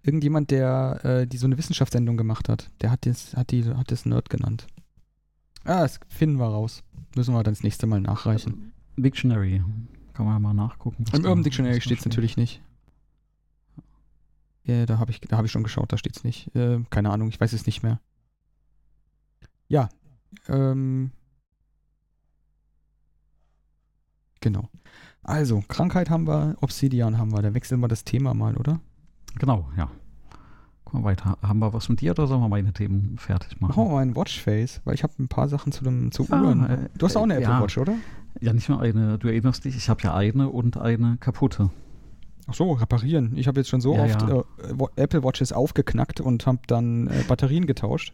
Irgendjemand, 0.03 0.49
der 0.49 0.99
äh, 1.03 1.27
die 1.27 1.37
so 1.37 1.45
eine 1.45 1.57
Wissenschaftssendung 1.57 2.17
gemacht 2.17 2.49
hat, 2.49 2.69
der 2.81 2.91
hat 2.91 3.05
das, 3.05 3.35
hat 3.35 3.51
die, 3.51 3.65
hat 3.65 3.91
das 3.91 4.05
Nerd 4.05 4.29
genannt. 4.29 4.67
Ah, 5.63 5.81
das 5.81 5.99
finden 6.07 6.39
wir 6.39 6.47
raus. 6.47 6.83
Müssen 7.15 7.33
wir 7.33 7.43
dann 7.43 7.53
das 7.53 7.63
nächste 7.63 7.85
Mal 7.85 8.01
nachreichen. 8.01 8.71
Dictionary. 8.97 9.63
Kann 10.13 10.25
man 10.25 10.35
ja 10.35 10.39
mal 10.39 10.53
nachgucken. 10.53 11.05
Im 11.13 11.25
Urban 11.25 11.43
Dictionary 11.43 11.81
steht 11.81 11.99
es 11.99 12.05
natürlich 12.05 12.37
nicht. 12.37 12.61
Ja, 14.63 14.85
da 14.85 14.99
habe 14.99 15.11
ich, 15.11 15.21
hab 15.31 15.45
ich 15.45 15.51
schon 15.51 15.63
geschaut, 15.63 15.91
da 15.91 15.97
steht 15.97 16.17
es 16.17 16.23
nicht. 16.23 16.55
Äh, 16.55 16.79
keine 16.89 17.11
Ahnung, 17.11 17.29
ich 17.29 17.39
weiß 17.39 17.53
es 17.53 17.65
nicht 17.65 17.83
mehr. 17.83 17.99
Ja, 19.67 19.89
ähm, 20.47 21.11
genau. 24.39 24.69
Also, 25.23 25.63
Krankheit 25.67 26.09
haben 26.09 26.27
wir, 26.27 26.55
Obsidian 26.61 27.17
haben 27.17 27.31
wir. 27.31 27.41
Da 27.41 27.53
wechseln 27.53 27.79
wir 27.79 27.87
das 27.87 28.03
Thema 28.03 28.33
mal, 28.33 28.57
oder? 28.57 28.79
Genau, 29.37 29.69
ja. 29.77 29.89
Guck 30.83 30.93
mal 30.95 31.03
weiter. 31.03 31.37
Haben 31.41 31.59
wir 31.59 31.73
was 31.73 31.89
mit 31.89 32.01
dir 32.01 32.11
oder 32.11 32.27
sollen 32.27 32.41
wir 32.41 32.49
meine 32.49 32.73
Themen 32.73 33.17
fertig 33.17 33.61
machen? 33.61 33.69
Machen 33.69 33.85
wir 33.85 33.91
mal 33.93 34.01
ein 34.01 34.15
Watchface, 34.15 34.81
weil 34.83 34.95
ich 34.95 35.03
habe 35.03 35.13
ein 35.19 35.27
paar 35.27 35.47
Sachen 35.47 35.71
zu, 35.71 35.83
dem, 35.83 36.11
zu 36.11 36.23
ja, 36.23 36.41
Uhren. 36.41 36.65
Äh, 36.65 36.89
du 36.97 37.05
hast 37.05 37.15
auch 37.15 37.23
eine 37.23 37.35
Apple 37.35 37.49
ja. 37.49 37.61
Watch, 37.61 37.77
oder? 37.77 37.93
Ja, 38.39 38.51
nicht 38.53 38.67
nur 38.67 38.81
eine. 38.81 39.17
Du 39.19 39.27
erinnerst 39.27 39.63
dich, 39.63 39.75
ich 39.75 39.89
habe 39.89 40.01
ja 40.03 40.15
eine 40.15 40.49
und 40.49 40.77
eine 40.77 41.17
kaputte. 41.19 41.69
Ach 42.47 42.53
so, 42.53 42.71
reparieren. 42.73 43.37
Ich 43.37 43.47
habe 43.47 43.59
jetzt 43.59 43.69
schon 43.69 43.81
so 43.81 43.95
ja, 43.95 44.05
oft 44.05 44.21
ja. 44.21 44.39
Äh, 44.39 45.01
Apple 45.01 45.23
Watches 45.23 45.53
aufgeknackt 45.53 46.19
und 46.19 46.47
habe 46.47 46.59
dann 46.67 47.07
äh, 47.07 47.23
Batterien 47.27 47.67
getauscht. 47.67 48.13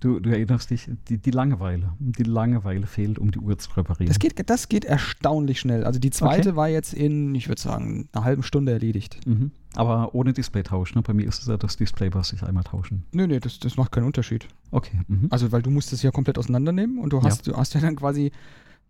Du, 0.00 0.20
du 0.20 0.30
erinnerst 0.30 0.70
dich, 0.70 0.90
die, 1.08 1.16
die 1.16 1.30
Langeweile. 1.30 1.94
Die 1.98 2.22
Langeweile 2.22 2.86
fehlt, 2.86 3.18
um 3.18 3.30
die 3.30 3.38
Uhr 3.38 3.56
zu 3.56 3.70
reparieren. 3.76 4.08
Das 4.08 4.18
geht, 4.18 4.50
das 4.50 4.68
geht 4.68 4.84
erstaunlich 4.84 5.58
schnell. 5.58 5.84
Also 5.84 5.98
die 5.98 6.10
zweite 6.10 6.50
okay. 6.50 6.56
war 6.56 6.68
jetzt 6.68 6.92
in, 6.92 7.34
ich 7.34 7.48
würde 7.48 7.60
sagen, 7.60 8.08
einer 8.12 8.24
halben 8.24 8.42
Stunde 8.42 8.72
erledigt. 8.72 9.26
Mhm. 9.26 9.52
Aber 9.74 10.14
ohne 10.14 10.34
Displaytausch, 10.34 10.94
ne? 10.94 11.02
Bei 11.02 11.14
mir 11.14 11.26
ist 11.26 11.40
es 11.40 11.48
ja 11.48 11.56
das 11.56 11.76
Display, 11.76 12.12
was 12.12 12.32
ich 12.34 12.42
einmal 12.42 12.64
tauschen. 12.64 13.04
Nee, 13.12 13.26
nee, 13.26 13.40
das, 13.40 13.58
das 13.58 13.76
macht 13.78 13.92
keinen 13.92 14.04
Unterschied. 14.04 14.46
Okay. 14.70 15.00
Mhm. 15.08 15.28
Also, 15.30 15.50
weil 15.50 15.62
du 15.62 15.70
musst 15.70 15.92
es 15.94 16.02
ja 16.02 16.10
komplett 16.10 16.38
auseinandernehmen 16.38 16.98
und 16.98 17.12
du 17.12 17.22
hast, 17.22 17.46
ja. 17.46 17.52
du 17.52 17.58
hast 17.58 17.72
ja 17.74 17.80
dann 17.80 17.96
quasi, 17.96 18.32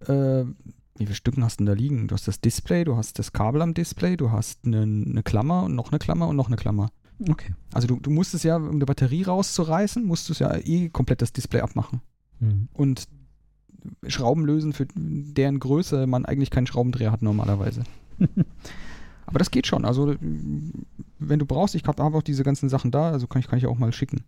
äh, 0.07 0.45
wie 0.97 1.05
viele 1.05 1.15
Stücken 1.15 1.45
hast 1.45 1.61
du 1.61 1.65
denn 1.65 1.67
da 1.67 1.81
liegen? 1.81 2.09
Du 2.09 2.15
hast 2.15 2.27
das 2.27 2.41
Display, 2.41 2.85
du 2.85 2.97
hast 2.97 3.19
das 3.21 3.33
Kabel 3.33 3.63
am 3.63 3.75
Display, 3.75 4.17
du 4.17 4.33
hast 4.33 4.65
eine, 4.65 4.83
eine 4.83 5.23
Klammer 5.23 5.65
und 5.65 5.77
noch 5.77 5.93
eine 5.93 6.01
Klammer 6.01 6.27
und 6.27 6.35
noch 6.35 6.49
eine 6.49 6.57
Klammer. 6.57 6.91
Okay. 7.19 7.55
Also 7.73 7.89
du, 7.89 7.97
du 7.97 8.11
musst 8.11 8.35
es 8.35 8.43
ja, 8.43 8.57
um 8.57 8.71
eine 8.71 8.87
Batterie 8.87 9.23
rauszureißen, 9.23 10.05
musst 10.05 10.29
du 10.29 10.33
es 10.33 10.39
ja 10.39 10.55
eh 10.57 10.89
komplett 10.89 11.23
das 11.23 11.33
Display 11.33 11.61
abmachen. 11.61 12.01
Mhm. 12.41 12.69
Und 12.73 13.09
Schrauben 14.07 14.45
lösen, 14.45 14.73
für 14.73 14.87
deren 14.95 15.61
Größe 15.61 16.07
man 16.07 16.25
eigentlich 16.25 16.51
keinen 16.51 16.67
Schraubendreher 16.67 17.13
hat 17.13 17.23
normalerweise. 17.23 17.85
Aber 19.27 19.39
das 19.39 19.51
geht 19.51 19.67
schon. 19.67 19.85
Also, 19.85 20.15
wenn 20.21 21.39
du 21.39 21.47
brauchst, 21.47 21.75
ich 21.75 21.85
habe 21.85 22.03
auch 22.03 22.23
diese 22.23 22.45
ganzen 22.45 22.69
Sachen 22.69 22.91
da, 22.91 23.11
also 23.11 23.27
kann 23.27 23.41
ich, 23.41 23.49
kann 23.49 23.59
ich 23.59 23.67
auch 23.67 23.79
mal 23.79 23.93
schicken, 23.93 24.23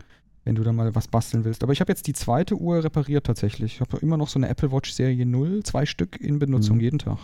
wenn 0.44 0.56
du 0.56 0.64
da 0.64 0.72
mal 0.72 0.94
was 0.94 1.06
basteln 1.06 1.44
willst. 1.44 1.62
Aber 1.62 1.72
ich 1.72 1.80
habe 1.80 1.92
jetzt 1.92 2.06
die 2.08 2.12
zweite 2.12 2.56
Uhr 2.56 2.82
repariert 2.82 3.26
tatsächlich. 3.26 3.74
Ich 3.74 3.80
habe 3.80 3.98
immer 3.98 4.16
noch 4.16 4.28
so 4.28 4.38
eine 4.38 4.48
Apple 4.48 4.72
Watch 4.72 4.92
Serie 4.92 5.24
0, 5.24 5.62
zwei 5.62 5.86
Stück 5.86 6.20
in 6.20 6.38
Benutzung 6.40 6.76
mhm. 6.76 6.82
jeden 6.82 6.98
Tag. 6.98 7.18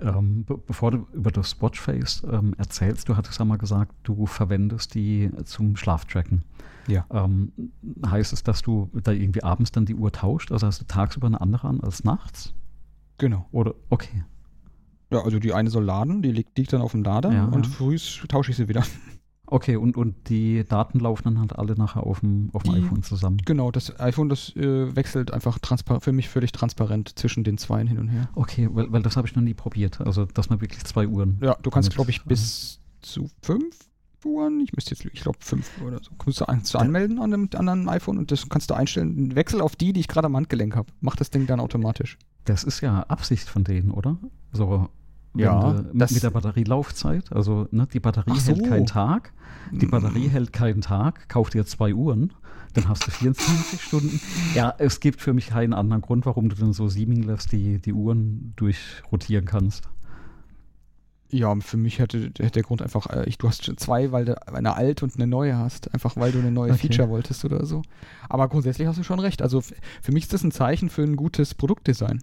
Ähm, 0.00 0.44
be 0.44 0.58
bevor 0.58 0.90
du 0.90 1.06
über 1.12 1.30
das 1.30 1.60
Watchface 1.60 2.22
ähm, 2.30 2.54
erzählst, 2.58 3.08
du 3.08 3.16
hattest 3.16 3.38
ja 3.38 3.44
mal 3.44 3.58
gesagt, 3.58 3.94
du 4.02 4.26
verwendest 4.26 4.94
die 4.94 5.30
zum 5.44 5.76
Schlaftracken. 5.76 6.44
Ja. 6.86 7.04
Ähm, 7.10 7.52
heißt 8.06 8.32
es, 8.32 8.42
dass 8.42 8.62
du 8.62 8.90
da 8.94 9.12
irgendwie 9.12 9.42
abends 9.42 9.72
dann 9.72 9.84
die 9.84 9.94
Uhr 9.94 10.10
tauscht? 10.10 10.52
Also 10.52 10.66
hast 10.66 10.80
du 10.80 10.86
tagsüber 10.86 11.26
eine 11.26 11.40
andere 11.40 11.68
an 11.68 11.80
als 11.80 12.04
nachts? 12.04 12.54
Genau. 13.18 13.46
Oder, 13.52 13.74
okay. 13.90 14.24
Ja, 15.10 15.22
also 15.22 15.38
die 15.38 15.52
eine 15.52 15.70
soll 15.70 15.84
laden, 15.84 16.22
die 16.22 16.32
liegt, 16.32 16.56
liegt 16.58 16.72
dann 16.72 16.82
auf 16.82 16.92
dem 16.92 17.02
Lader 17.02 17.32
ja, 17.32 17.44
und 17.46 17.66
ja. 17.66 17.72
früh 17.72 17.96
tausche 18.28 18.50
ich 18.50 18.56
sie 18.56 18.68
wieder. 18.68 18.84
Okay, 19.50 19.76
und, 19.76 19.96
und 19.96 20.28
die 20.28 20.64
Daten 20.64 21.00
laufen 21.00 21.24
dann 21.24 21.38
halt 21.40 21.58
alle 21.58 21.74
nachher 21.74 22.04
auf 22.04 22.20
dem, 22.20 22.50
auf 22.52 22.62
dem 22.62 22.74
die, 22.74 22.80
iPhone 22.80 23.02
zusammen. 23.02 23.38
Genau, 23.44 23.70
das 23.70 23.98
iPhone, 23.98 24.28
das 24.28 24.54
äh, 24.56 24.94
wechselt 24.94 25.32
einfach 25.32 25.58
für 26.00 26.12
mich 26.12 26.28
völlig 26.28 26.52
transparent 26.52 27.18
zwischen 27.18 27.44
den 27.44 27.56
zwei 27.56 27.84
hin 27.86 27.98
und 27.98 28.08
her. 28.08 28.28
Okay, 28.34 28.68
weil, 28.72 28.92
weil 28.92 29.02
das 29.02 29.16
habe 29.16 29.26
ich 29.26 29.34
noch 29.34 29.42
nie 29.42 29.54
probiert. 29.54 30.00
Also, 30.00 30.26
dass 30.26 30.50
man 30.50 30.60
wirklich 30.60 30.84
zwei 30.84 31.06
Uhren. 31.06 31.38
Ja, 31.42 31.56
du 31.62 31.70
kannst, 31.70 31.94
glaube 31.94 32.10
ich, 32.10 32.24
bis 32.24 32.80
zu 33.00 33.30
fünf 33.42 33.88
Uhren, 34.24 34.60
ich 34.60 34.72
müsste 34.72 34.90
jetzt, 34.90 35.04
ich 35.04 35.20
glaube, 35.22 35.38
fünf 35.40 35.70
oder 35.82 36.00
so, 36.02 36.10
kannst 36.18 36.40
du, 36.40 36.44
an, 36.48 36.64
zu 36.64 36.78
anmelden 36.78 37.18
an 37.18 37.32
einem 37.32 37.48
anderen 37.54 37.88
iPhone 37.88 38.18
und 38.18 38.30
das 38.30 38.48
kannst 38.48 38.68
du 38.70 38.74
einstellen. 38.74 39.34
Wechsel 39.34 39.60
auf 39.60 39.76
die, 39.76 39.92
die 39.92 40.00
ich 40.00 40.08
gerade 40.08 40.26
am 40.26 40.36
Handgelenk 40.36 40.76
habe. 40.76 40.92
Macht 41.00 41.20
das 41.20 41.30
Ding 41.30 41.46
dann 41.46 41.60
automatisch. 41.60 42.18
Das 42.44 42.64
ist 42.64 42.80
ja 42.80 43.02
Absicht 43.04 43.48
von 43.48 43.64
denen, 43.64 43.90
oder? 43.92 44.18
So 44.52 44.88
ja, 45.38 45.72
du, 45.72 45.92
mit 45.92 46.22
der 46.22 46.30
Batterielaufzeit. 46.30 47.32
Also 47.32 47.68
ne, 47.70 47.86
die 47.92 48.00
Batterie 48.00 48.38
so. 48.38 48.52
hält 48.52 48.68
keinen 48.68 48.86
Tag. 48.86 49.32
Die 49.72 49.86
mm. 49.86 49.90
Batterie 49.90 50.28
hält 50.28 50.52
keinen 50.52 50.80
Tag. 50.80 51.28
Kauf 51.28 51.50
dir 51.50 51.66
zwei 51.66 51.94
Uhren, 51.94 52.32
dann 52.74 52.88
hast 52.88 53.06
du 53.06 53.10
24 53.10 53.82
Stunden. 53.82 54.20
Ja, 54.54 54.74
es 54.78 55.00
gibt 55.00 55.20
für 55.20 55.32
mich 55.32 55.48
keinen 55.48 55.72
anderen 55.72 56.02
Grund, 56.02 56.26
warum 56.26 56.48
du 56.48 56.56
dann 56.56 56.72
so 56.72 56.88
seamless 56.88 57.46
die, 57.46 57.80
die 57.80 57.92
Uhren 57.92 58.52
durchrotieren 58.56 59.44
kannst. 59.44 59.88
Ja, 61.30 61.54
für 61.60 61.76
mich 61.76 61.98
hätte, 61.98 62.32
hätte 62.38 62.50
der 62.50 62.62
Grund 62.62 62.80
einfach, 62.80 63.06
äh, 63.10 63.24
ich, 63.26 63.36
du 63.36 63.48
hast 63.48 63.62
zwei, 63.78 64.12
weil 64.12 64.24
du 64.24 64.48
eine 64.48 64.76
alte 64.76 65.04
und 65.04 65.14
eine 65.16 65.26
neue 65.26 65.58
hast, 65.58 65.92
einfach 65.92 66.16
weil 66.16 66.32
du 66.32 66.38
eine 66.38 66.50
neue 66.50 66.72
okay. 66.72 66.88
Feature 66.88 67.10
wolltest 67.10 67.44
oder 67.44 67.66
so. 67.66 67.82
Aber 68.30 68.48
grundsätzlich 68.48 68.88
hast 68.88 68.98
du 68.98 69.02
schon 69.02 69.20
recht. 69.20 69.42
Also 69.42 69.60
für 69.60 70.12
mich 70.12 70.24
ist 70.24 70.32
das 70.32 70.42
ein 70.42 70.52
Zeichen 70.52 70.88
für 70.88 71.02
ein 71.02 71.16
gutes 71.16 71.54
Produktdesign. 71.54 72.22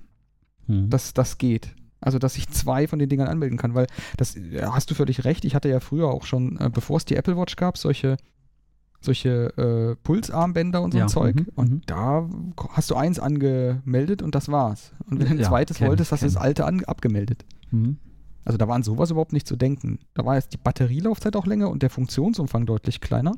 Hm. 0.65 0.89
Dass 0.89 1.13
das 1.13 1.37
geht. 1.37 1.75
Also, 2.05 2.19
dass 2.19 2.37
ich 2.37 2.47
zwei 2.49 2.87
von 2.87 2.99
den 2.99 3.09
Dingern 3.09 3.27
anmelden 3.27 3.57
kann, 3.57 3.73
weil 3.73 3.87
das 4.15 4.37
hast 4.61 4.91
du 4.91 4.95
völlig 4.95 5.25
recht. 5.25 5.43
Ich 5.43 5.55
hatte 5.55 5.69
ja 5.69 5.79
früher 5.79 6.07
auch 6.07 6.23
schon, 6.23 6.57
äh, 6.59 6.69
bevor 6.71 6.97
es 6.97 7.05
die 7.05 7.15
Apple 7.15 7.35
Watch 7.35 7.55
gab, 7.55 7.77
solche 7.77 8.17
solche 9.01 9.55
äh, 9.57 9.95
Pulsarmbänder 10.03 10.81
und 10.81 10.91
so 10.91 10.97
ja, 10.97 11.05
ein 11.05 11.09
Zeug. 11.09 11.35
Mhm, 11.35 11.47
und 11.55 11.71
mhm. 11.71 11.81
da 11.85 12.27
hast 12.69 12.91
du 12.91 12.95
eins 12.95 13.19
angemeldet 13.19 14.21
und 14.21 14.35
das 14.35 14.49
war's. 14.49 14.93
Und 15.09 15.19
wenn 15.19 15.27
du 15.27 15.33
ein 15.33 15.39
ja, 15.39 15.47
zweites 15.47 15.79
wolltest, 15.81 16.11
hast 16.11 16.23
du 16.23 16.25
das 16.25 16.37
alte 16.37 16.65
an, 16.65 16.83
abgemeldet. 16.83 17.45
Mhm. 17.71 17.97
Also 18.43 18.57
da 18.57 18.67
war 18.67 18.75
an 18.75 18.83
sowas 18.83 19.11
überhaupt 19.11 19.33
nicht 19.33 19.47
zu 19.47 19.55
denken. 19.55 19.99
Da 20.13 20.25
war 20.25 20.35
jetzt 20.35 20.53
die 20.53 20.57
Batterielaufzeit 20.57 21.35
auch 21.35 21.45
länger 21.45 21.69
und 21.69 21.81
der 21.81 21.89
Funktionsumfang 21.89 22.65
deutlich 22.65 23.01
kleiner. 23.01 23.33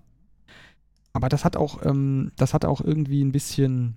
Aber 1.13 1.29
das 1.29 1.45
hat 1.45 1.55
auch, 1.55 1.85
ähm, 1.85 2.31
das 2.37 2.53
hat 2.53 2.65
auch 2.65 2.81
irgendwie 2.81 3.23
ein 3.23 3.31
bisschen 3.31 3.95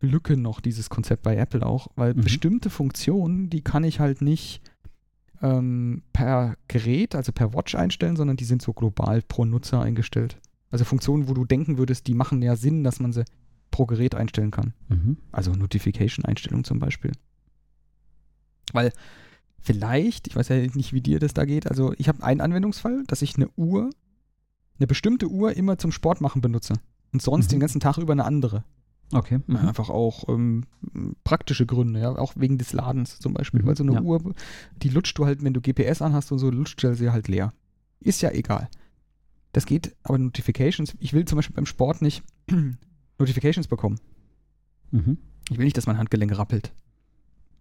Lücke 0.00 0.36
noch, 0.36 0.60
dieses 0.60 0.88
Konzept 0.88 1.22
bei 1.22 1.36
Apple 1.36 1.64
auch, 1.64 1.88
weil 1.94 2.14
mhm. 2.14 2.22
bestimmte 2.22 2.70
Funktionen, 2.70 3.50
die 3.50 3.62
kann 3.62 3.84
ich 3.84 4.00
halt 4.00 4.22
nicht 4.22 4.62
ähm, 5.42 6.02
per 6.12 6.56
Gerät, 6.68 7.14
also 7.14 7.32
per 7.32 7.54
Watch 7.54 7.74
einstellen, 7.74 8.16
sondern 8.16 8.36
die 8.36 8.44
sind 8.44 8.62
so 8.62 8.72
global 8.72 9.22
pro 9.22 9.44
Nutzer 9.44 9.82
eingestellt. 9.82 10.38
Also 10.70 10.84
Funktionen, 10.84 11.28
wo 11.28 11.34
du 11.34 11.44
denken 11.44 11.78
würdest, 11.78 12.06
die 12.06 12.14
machen 12.14 12.42
ja 12.42 12.56
Sinn, 12.56 12.84
dass 12.84 13.00
man 13.00 13.12
sie 13.12 13.24
pro 13.70 13.86
Gerät 13.86 14.14
einstellen 14.14 14.50
kann. 14.50 14.74
Mhm. 14.88 15.16
Also 15.32 15.52
Notification-Einstellung 15.52 16.64
zum 16.64 16.78
Beispiel. 16.78 17.12
Weil 18.72 18.92
vielleicht, 19.60 20.28
ich 20.28 20.36
weiß 20.36 20.48
ja 20.48 20.56
nicht, 20.56 20.92
wie 20.92 21.00
dir 21.00 21.18
das 21.18 21.34
da 21.34 21.44
geht, 21.44 21.66
also 21.68 21.92
ich 21.98 22.08
habe 22.08 22.22
einen 22.22 22.40
Anwendungsfall, 22.40 23.04
dass 23.06 23.22
ich 23.22 23.36
eine 23.36 23.48
Uhr, 23.56 23.90
eine 24.78 24.86
bestimmte 24.86 25.28
Uhr 25.28 25.56
immer 25.56 25.78
zum 25.78 25.92
Sport 25.92 26.20
machen 26.20 26.40
benutze 26.40 26.74
und 27.12 27.20
sonst 27.20 27.46
mhm. 27.46 27.50
den 27.50 27.60
ganzen 27.60 27.80
Tag 27.80 27.98
über 27.98 28.12
eine 28.12 28.24
andere. 28.24 28.64
Okay. 29.12 29.40
Mhm. 29.46 29.56
Einfach 29.56 29.90
auch 29.90 30.28
ähm, 30.28 30.64
praktische 31.24 31.66
Gründe, 31.66 32.00
ja, 32.00 32.10
auch 32.10 32.34
wegen 32.36 32.58
des 32.58 32.72
Ladens 32.72 33.18
zum 33.18 33.34
Beispiel. 33.34 33.62
Mhm. 33.62 33.66
Weil 33.66 33.76
so 33.76 33.82
eine 33.82 33.94
ja. 33.94 34.00
Uhr, 34.02 34.34
die 34.82 34.88
lutscht 34.88 35.18
du 35.18 35.26
halt, 35.26 35.42
wenn 35.42 35.54
du 35.54 35.60
GPS 35.60 36.02
anhast 36.02 36.30
und 36.32 36.38
so, 36.38 36.50
lutscht 36.50 36.82
du 36.82 36.94
sie 36.94 37.10
halt 37.10 37.28
leer. 37.28 37.52
Ist 38.00 38.22
ja 38.22 38.30
egal. 38.30 38.68
Das 39.52 39.66
geht, 39.66 39.96
aber 40.04 40.18
Notifications, 40.18 40.94
ich 41.00 41.12
will 41.12 41.24
zum 41.24 41.36
Beispiel 41.36 41.56
beim 41.56 41.66
Sport 41.66 42.02
nicht 42.02 42.22
Notifications 43.18 43.66
bekommen. 43.66 43.98
Mhm. 44.92 45.18
Ich 45.50 45.58
will 45.58 45.64
nicht, 45.64 45.76
dass 45.76 45.86
mein 45.86 45.98
Handgelenk 45.98 46.36
rappelt. 46.36 46.72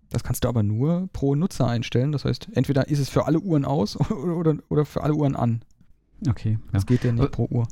Das 0.10 0.24
kannst 0.24 0.44
du 0.44 0.48
aber 0.48 0.64
nur 0.64 1.10
pro 1.14 1.36
Nutzer 1.36 1.68
einstellen. 1.68 2.12
Das 2.12 2.26
heißt, 2.26 2.50
entweder 2.54 2.88
ist 2.88 3.00
es 3.00 3.10
für 3.10 3.26
alle 3.26 3.40
Uhren 3.40 3.66
aus 3.66 3.96
oder, 4.12 4.58
oder, 4.70 4.86
für 4.86 5.04
alle 5.04 5.16
Uhren 5.16 5.36
an. 5.36 5.64
Okay. 6.28 6.60
Das 6.72 6.84
ja. 6.84 6.88
geht 6.88 7.04
ja 7.04 7.12
nicht 7.12 7.22
also, 7.22 7.32
pro 7.32 7.48
Uhr. 7.50 7.68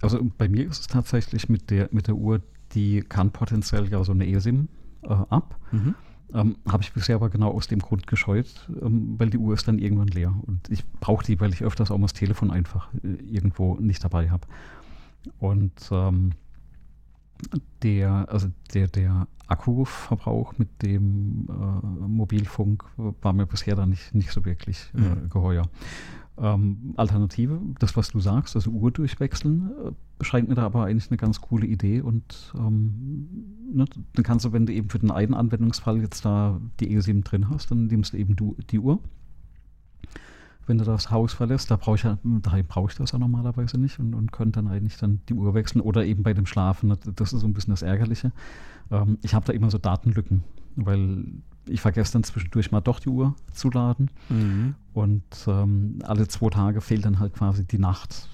Also 0.00 0.20
bei 0.38 0.48
mir 0.48 0.68
ist 0.68 0.80
es 0.80 0.86
tatsächlich 0.86 1.48
mit 1.48 1.70
der, 1.70 1.88
mit 1.90 2.06
der 2.06 2.14
Uhr, 2.14 2.42
die 2.74 3.02
kann 3.02 3.30
potenziell 3.30 3.88
ja 3.88 4.02
so 4.04 4.12
eine 4.12 4.26
eSIM 4.28 4.68
äh, 5.02 5.08
ab. 5.08 5.58
Mhm. 5.72 5.94
Ähm, 6.34 6.56
Habe 6.68 6.82
ich 6.82 6.92
bisher 6.92 7.16
aber 7.16 7.30
genau 7.30 7.52
aus 7.52 7.68
dem 7.68 7.78
Grund 7.78 8.06
gescheut, 8.06 8.68
ähm, 8.82 9.14
weil 9.18 9.30
die 9.30 9.38
Uhr 9.38 9.54
ist 9.54 9.66
dann 9.66 9.78
irgendwann 9.78 10.08
leer. 10.08 10.34
Und 10.46 10.68
ich 10.68 10.84
brauche 11.00 11.24
die, 11.24 11.40
weil 11.40 11.52
ich 11.52 11.62
öfters 11.62 11.90
auch 11.90 11.96
mal 11.96 12.04
das 12.04 12.12
Telefon 12.12 12.50
einfach 12.50 12.88
äh, 13.02 13.14
irgendwo 13.24 13.76
nicht 13.76 14.04
dabei 14.04 14.30
habe. 14.30 14.46
Und 15.38 15.72
ähm, 15.90 16.32
der, 17.82 18.26
also 18.28 18.48
der, 18.74 18.88
der 18.88 19.26
Akkuverbrauch 19.46 20.58
mit 20.58 20.82
dem 20.82 21.46
äh, 21.48 22.06
Mobilfunk 22.06 22.84
war 22.96 23.32
mir 23.32 23.46
bisher 23.46 23.76
da 23.76 23.86
nicht, 23.86 24.14
nicht 24.14 24.30
so 24.30 24.44
wirklich 24.44 24.90
äh, 24.94 25.00
mhm. 25.00 25.30
geheuer. 25.30 25.68
Ähm, 26.40 26.94
Alternative, 26.96 27.60
das, 27.80 27.96
was 27.96 28.10
du 28.10 28.20
sagst, 28.20 28.54
also 28.54 28.70
Uhr 28.70 28.92
durchwechseln, 28.92 29.70
äh, 29.86 30.24
scheint 30.24 30.48
mir 30.48 30.54
da 30.54 30.62
aber 30.62 30.84
eigentlich 30.84 31.10
eine 31.10 31.16
ganz 31.16 31.40
coole 31.40 31.66
Idee 31.66 32.00
und 32.00 32.52
ähm, 32.56 33.28
ne, 33.72 33.84
dann 34.14 34.22
kannst 34.22 34.44
du, 34.44 34.52
wenn 34.52 34.66
du 34.66 34.72
eben 34.72 34.88
für 34.88 35.00
den 35.00 35.10
einen 35.10 35.34
Anwendungsfall 35.34 36.00
jetzt 36.00 36.24
da 36.24 36.60
die 36.78 36.96
E7 36.96 37.24
drin 37.24 37.50
hast, 37.50 37.70
dann 37.70 37.86
nimmst 37.86 38.12
du 38.12 38.16
eben 38.18 38.36
du, 38.36 38.56
die 38.70 38.78
Uhr. 38.78 39.00
Wenn 40.66 40.78
du 40.78 40.84
das 40.84 41.10
Haus 41.10 41.32
verlässt, 41.32 41.70
da 41.70 41.76
brauche 41.76 41.96
ich 41.96 42.02
ja, 42.02 42.18
daheim 42.22 42.66
ich 42.88 42.94
das 42.94 43.12
ja 43.12 43.18
normalerweise 43.18 43.78
nicht 43.78 43.98
und, 43.98 44.14
und 44.14 44.30
könnte 44.30 44.60
dann 44.60 44.68
eigentlich 44.70 44.98
dann 44.98 45.20
die 45.28 45.34
Uhr 45.34 45.54
wechseln 45.54 45.80
oder 45.80 46.04
eben 46.04 46.22
bei 46.22 46.34
dem 46.34 46.46
Schlafen, 46.46 46.94
das 47.16 47.32
ist 47.32 47.40
so 47.40 47.46
ein 47.46 47.54
bisschen 47.54 47.72
das 47.72 47.82
Ärgerliche. 47.82 48.32
Ähm, 48.90 49.18
ich 49.22 49.34
habe 49.34 49.46
da 49.46 49.52
immer 49.52 49.70
so 49.70 49.78
Datenlücken, 49.78 50.44
weil 50.76 51.24
ich 51.68 51.80
vergesse 51.80 52.12
dann 52.12 52.24
zwischendurch 52.24 52.70
mal 52.70 52.80
doch 52.80 53.00
die 53.00 53.08
Uhr 53.08 53.34
zu 53.52 53.70
laden. 53.70 54.10
Mhm. 54.28 54.74
Und 54.92 55.22
ähm, 55.46 56.00
alle 56.04 56.28
zwei 56.28 56.50
Tage 56.50 56.80
fehlt 56.80 57.04
dann 57.04 57.18
halt 57.18 57.34
quasi 57.34 57.64
die 57.64 57.78
Nacht. 57.78 58.28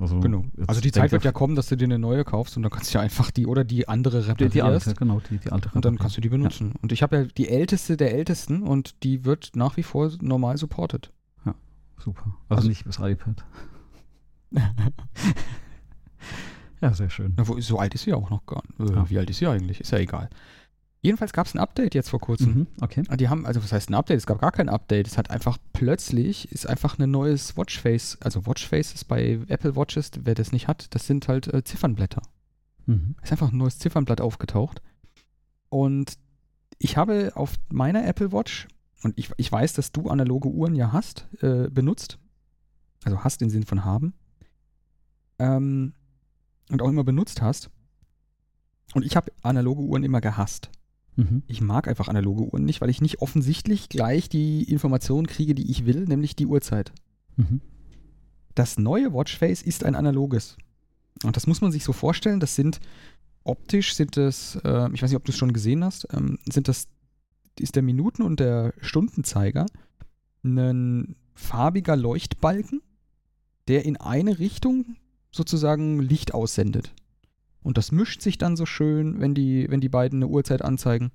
Also, 0.00 0.20
genau. 0.20 0.44
Also 0.66 0.80
die 0.80 0.92
Zeit 0.92 1.12
wird 1.12 1.24
ja 1.24 1.32
kommen, 1.32 1.56
dass 1.56 1.66
du 1.66 1.76
dir 1.76 1.84
eine 1.84 1.98
neue 1.98 2.24
kaufst 2.24 2.56
und 2.56 2.62
dann 2.62 2.70
kannst 2.70 2.92
du 2.92 2.98
ja 2.98 3.02
einfach 3.02 3.30
die 3.30 3.46
oder 3.46 3.64
die 3.64 3.88
andere 3.88 4.26
reparieren. 4.28 4.50
Die, 4.50 4.58
die 4.58 4.62
alte, 4.62 4.94
genau, 4.94 5.20
die, 5.28 5.38
die 5.38 5.50
alte 5.50 5.70
Und 5.72 5.84
dann 5.84 5.98
kannst 5.98 6.16
du 6.16 6.20
die 6.20 6.28
benutzen. 6.28 6.70
Ja. 6.74 6.80
Und 6.82 6.92
ich 6.92 7.02
habe 7.02 7.16
ja 7.16 7.24
die 7.24 7.48
älteste 7.48 7.96
der 7.96 8.14
ältesten 8.14 8.62
und 8.62 9.02
die 9.02 9.24
wird 9.24 9.52
nach 9.54 9.76
wie 9.76 9.82
vor 9.82 10.10
normal 10.20 10.56
supported. 10.56 11.12
Ja, 11.44 11.54
super. 11.98 12.36
Also, 12.48 12.58
also 12.58 12.68
nicht 12.68 12.86
das 12.86 12.98
iPad. 12.98 13.44
ja, 16.80 16.92
sehr 16.92 17.10
schön. 17.10 17.34
Na, 17.36 17.48
wo, 17.48 17.58
so 17.60 17.78
alt 17.78 17.94
ist 17.94 18.04
sie 18.04 18.12
auch 18.12 18.30
noch 18.30 18.46
gar 18.46 18.62
nicht. 18.66 18.90
Äh, 18.90 18.94
ja. 18.94 19.10
Wie 19.10 19.18
alt 19.18 19.30
ist 19.30 19.38
sie 19.38 19.46
eigentlich? 19.46 19.80
Ist 19.80 19.90
ja 19.90 19.98
egal. 19.98 20.28
Jedenfalls 21.04 21.32
gab 21.32 21.46
es 21.46 21.54
ein 21.54 21.58
Update 21.58 21.96
jetzt 21.96 22.10
vor 22.10 22.20
kurzem. 22.20 22.54
Mhm, 22.54 22.66
okay. 22.80 23.02
Die 23.18 23.28
haben, 23.28 23.44
also 23.44 23.60
was 23.60 23.72
heißt 23.72 23.90
ein 23.90 23.94
Update? 23.94 24.18
Es 24.18 24.26
gab 24.26 24.40
gar 24.40 24.52
kein 24.52 24.68
Update. 24.68 25.08
Es 25.08 25.18
hat 25.18 25.30
einfach 25.30 25.58
plötzlich, 25.72 26.50
ist 26.52 26.68
einfach 26.68 26.96
ein 26.96 27.10
neues 27.10 27.56
Watchface, 27.56 28.18
also 28.20 28.46
Watchfaces 28.46 29.04
bei 29.04 29.40
Apple 29.48 29.74
Watches, 29.74 30.12
wer 30.22 30.36
das 30.36 30.52
nicht 30.52 30.68
hat, 30.68 30.94
das 30.94 31.08
sind 31.08 31.26
halt 31.26 31.52
äh, 31.52 31.64
Ziffernblätter. 31.64 32.22
Mhm. 32.86 33.16
Ist 33.20 33.32
einfach 33.32 33.50
ein 33.50 33.58
neues 33.58 33.80
Ziffernblatt 33.80 34.20
aufgetaucht. 34.20 34.80
Und 35.70 36.18
ich 36.78 36.96
habe 36.96 37.32
auf 37.34 37.54
meiner 37.68 38.06
Apple 38.06 38.30
Watch, 38.30 38.68
und 39.02 39.18
ich, 39.18 39.32
ich 39.36 39.50
weiß, 39.50 39.72
dass 39.72 39.90
du 39.90 40.08
analoge 40.08 40.48
Uhren 40.48 40.76
ja 40.76 40.92
hast, 40.92 41.26
äh, 41.40 41.68
benutzt. 41.68 42.18
Also 43.02 43.24
hast 43.24 43.40
den 43.40 43.50
Sinn 43.50 43.64
von 43.64 43.84
haben. 43.84 44.14
Ähm, 45.40 45.94
und 46.70 46.80
auch 46.80 46.88
immer 46.88 47.02
benutzt 47.02 47.42
hast. 47.42 47.70
Und 48.94 49.04
ich 49.04 49.16
habe 49.16 49.32
analoge 49.42 49.82
Uhren 49.82 50.04
immer 50.04 50.20
gehasst. 50.20 50.70
Mhm. 51.16 51.42
Ich 51.46 51.60
mag 51.60 51.88
einfach 51.88 52.08
analoge 52.08 52.44
Uhren 52.44 52.64
nicht, 52.64 52.80
weil 52.80 52.90
ich 52.90 53.00
nicht 53.00 53.20
offensichtlich 53.20 53.88
gleich 53.88 54.28
die 54.28 54.64
Informationen 54.64 55.26
kriege, 55.26 55.54
die 55.54 55.70
ich 55.70 55.84
will, 55.86 56.04
nämlich 56.04 56.36
die 56.36 56.46
Uhrzeit. 56.46 56.92
Mhm. 57.36 57.60
Das 58.54 58.78
neue 58.78 59.12
Watchface 59.12 59.62
ist 59.62 59.84
ein 59.84 59.94
analoges. 59.94 60.56
Und 61.24 61.36
das 61.36 61.46
muss 61.46 61.60
man 61.60 61.72
sich 61.72 61.84
so 61.84 61.92
vorstellen, 61.92 62.40
das 62.40 62.54
sind 62.54 62.80
optisch 63.44 63.94
sind 63.94 64.16
das, 64.16 64.56
äh, 64.64 64.92
ich 64.92 65.02
weiß 65.02 65.10
nicht, 65.10 65.16
ob 65.16 65.24
du 65.24 65.32
es 65.32 65.38
schon 65.38 65.52
gesehen 65.52 65.84
hast, 65.84 66.06
ähm, 66.12 66.38
sind 66.50 66.68
das, 66.68 66.86
ist 67.58 67.76
der 67.76 67.82
Minuten- 67.82 68.22
und 68.22 68.40
der 68.40 68.72
Stundenzeiger 68.80 69.66
ein 70.44 71.16
farbiger 71.34 71.96
Leuchtbalken, 71.96 72.82
der 73.68 73.84
in 73.84 73.96
eine 73.96 74.38
Richtung 74.38 74.96
sozusagen 75.30 76.00
Licht 76.00 76.34
aussendet. 76.34 76.92
Und 77.62 77.78
das 77.78 77.92
mischt 77.92 78.22
sich 78.22 78.38
dann 78.38 78.56
so 78.56 78.66
schön, 78.66 79.20
wenn 79.20 79.34
die, 79.34 79.66
wenn 79.70 79.80
die 79.80 79.88
beiden 79.88 80.18
eine 80.18 80.28
Uhrzeit 80.28 80.62
anzeigen 80.62 81.10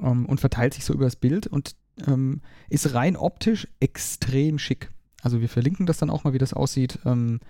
ähm, 0.00 0.26
und 0.26 0.40
verteilt 0.40 0.74
sich 0.74 0.84
so 0.84 0.92
über 0.92 1.04
das 1.04 1.16
Bild 1.16 1.46
und 1.46 1.76
ähm, 2.06 2.40
ist 2.68 2.94
rein 2.94 3.16
optisch 3.16 3.68
extrem 3.80 4.58
schick. 4.58 4.90
Also 5.22 5.40
wir 5.40 5.48
verlinken 5.48 5.86
das 5.86 5.98
dann 5.98 6.10
auch 6.10 6.24
mal, 6.24 6.32
wie 6.32 6.38
das 6.38 6.52
aussieht. 6.52 6.98
Ähm, 7.04 7.40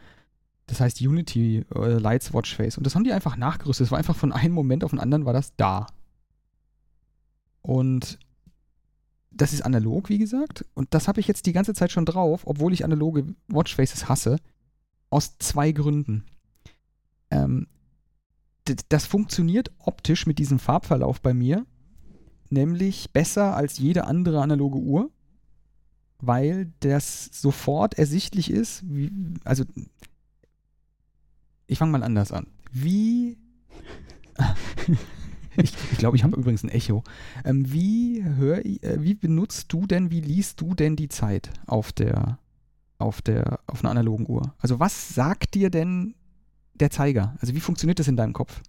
das 0.66 0.80
heißt 0.80 1.00
Unity 1.00 1.64
äh, 1.74 1.98
Lights 1.98 2.32
Watch 2.32 2.54
Face. 2.54 2.76
Und 2.76 2.84
das 2.84 2.94
haben 2.94 3.04
die 3.04 3.12
einfach 3.12 3.36
nachgerüstet. 3.36 3.86
Es 3.86 3.90
war 3.90 3.98
einfach 3.98 4.16
von 4.16 4.32
einem 4.32 4.54
Moment 4.54 4.84
auf 4.84 4.90
den 4.90 5.00
anderen 5.00 5.24
war 5.24 5.32
das 5.32 5.56
da. 5.56 5.86
Und 7.62 8.18
das 9.30 9.52
ist 9.52 9.62
analog, 9.62 10.08
wie 10.08 10.18
gesagt. 10.18 10.64
Und 10.74 10.94
das 10.94 11.08
habe 11.08 11.20
ich 11.20 11.28
jetzt 11.28 11.46
die 11.46 11.52
ganze 11.52 11.74
Zeit 11.74 11.92
schon 11.92 12.06
drauf, 12.06 12.42
obwohl 12.44 12.72
ich 12.72 12.84
analoge 12.84 13.34
Watchfaces 13.48 14.08
hasse. 14.08 14.36
Aus 15.10 15.38
zwei 15.38 15.72
Gründen. 15.72 16.24
Ähm, 17.30 17.66
das 18.88 19.06
funktioniert 19.06 19.70
optisch 19.78 20.26
mit 20.26 20.38
diesem 20.38 20.58
Farbverlauf 20.58 21.20
bei 21.20 21.34
mir 21.34 21.66
nämlich 22.50 23.12
besser 23.12 23.56
als 23.56 23.78
jede 23.78 24.06
andere 24.06 24.42
analoge 24.42 24.78
Uhr, 24.78 25.10
weil 26.20 26.72
das 26.80 27.26
sofort 27.32 27.94
ersichtlich 27.94 28.50
ist. 28.50 28.82
Wie, 28.88 29.12
also, 29.44 29.64
ich 31.66 31.78
fange 31.78 31.92
mal 31.92 32.02
anders 32.02 32.32
an. 32.32 32.46
Wie. 32.72 33.38
ich 35.56 35.72
glaube, 35.72 35.88
ich, 35.92 35.98
glaub, 35.98 36.14
ich 36.14 36.24
habe 36.24 36.36
übrigens 36.36 36.64
ein 36.64 36.70
Echo. 36.70 37.02
Ähm, 37.44 37.70
wie, 37.72 38.24
hör, 38.24 38.64
äh, 38.64 38.98
wie 39.00 39.14
benutzt 39.14 39.72
du 39.72 39.86
denn, 39.86 40.10
wie 40.10 40.20
liest 40.20 40.60
du 40.60 40.74
denn 40.74 40.96
die 40.96 41.08
Zeit 41.08 41.50
auf 41.66 41.92
der, 41.92 42.38
auf 42.98 43.22
der, 43.22 43.60
auf 43.66 43.82
einer 43.82 43.90
analogen 43.90 44.28
Uhr? 44.28 44.54
Also 44.58 44.80
was 44.80 45.14
sagt 45.14 45.54
dir 45.54 45.70
denn 45.70 46.14
der 46.80 46.90
Zeiger? 46.90 47.34
Also 47.40 47.54
wie 47.54 47.60
funktioniert 47.60 47.98
das 47.98 48.08
in 48.08 48.16
deinem 48.16 48.32
Kopf? 48.32 48.60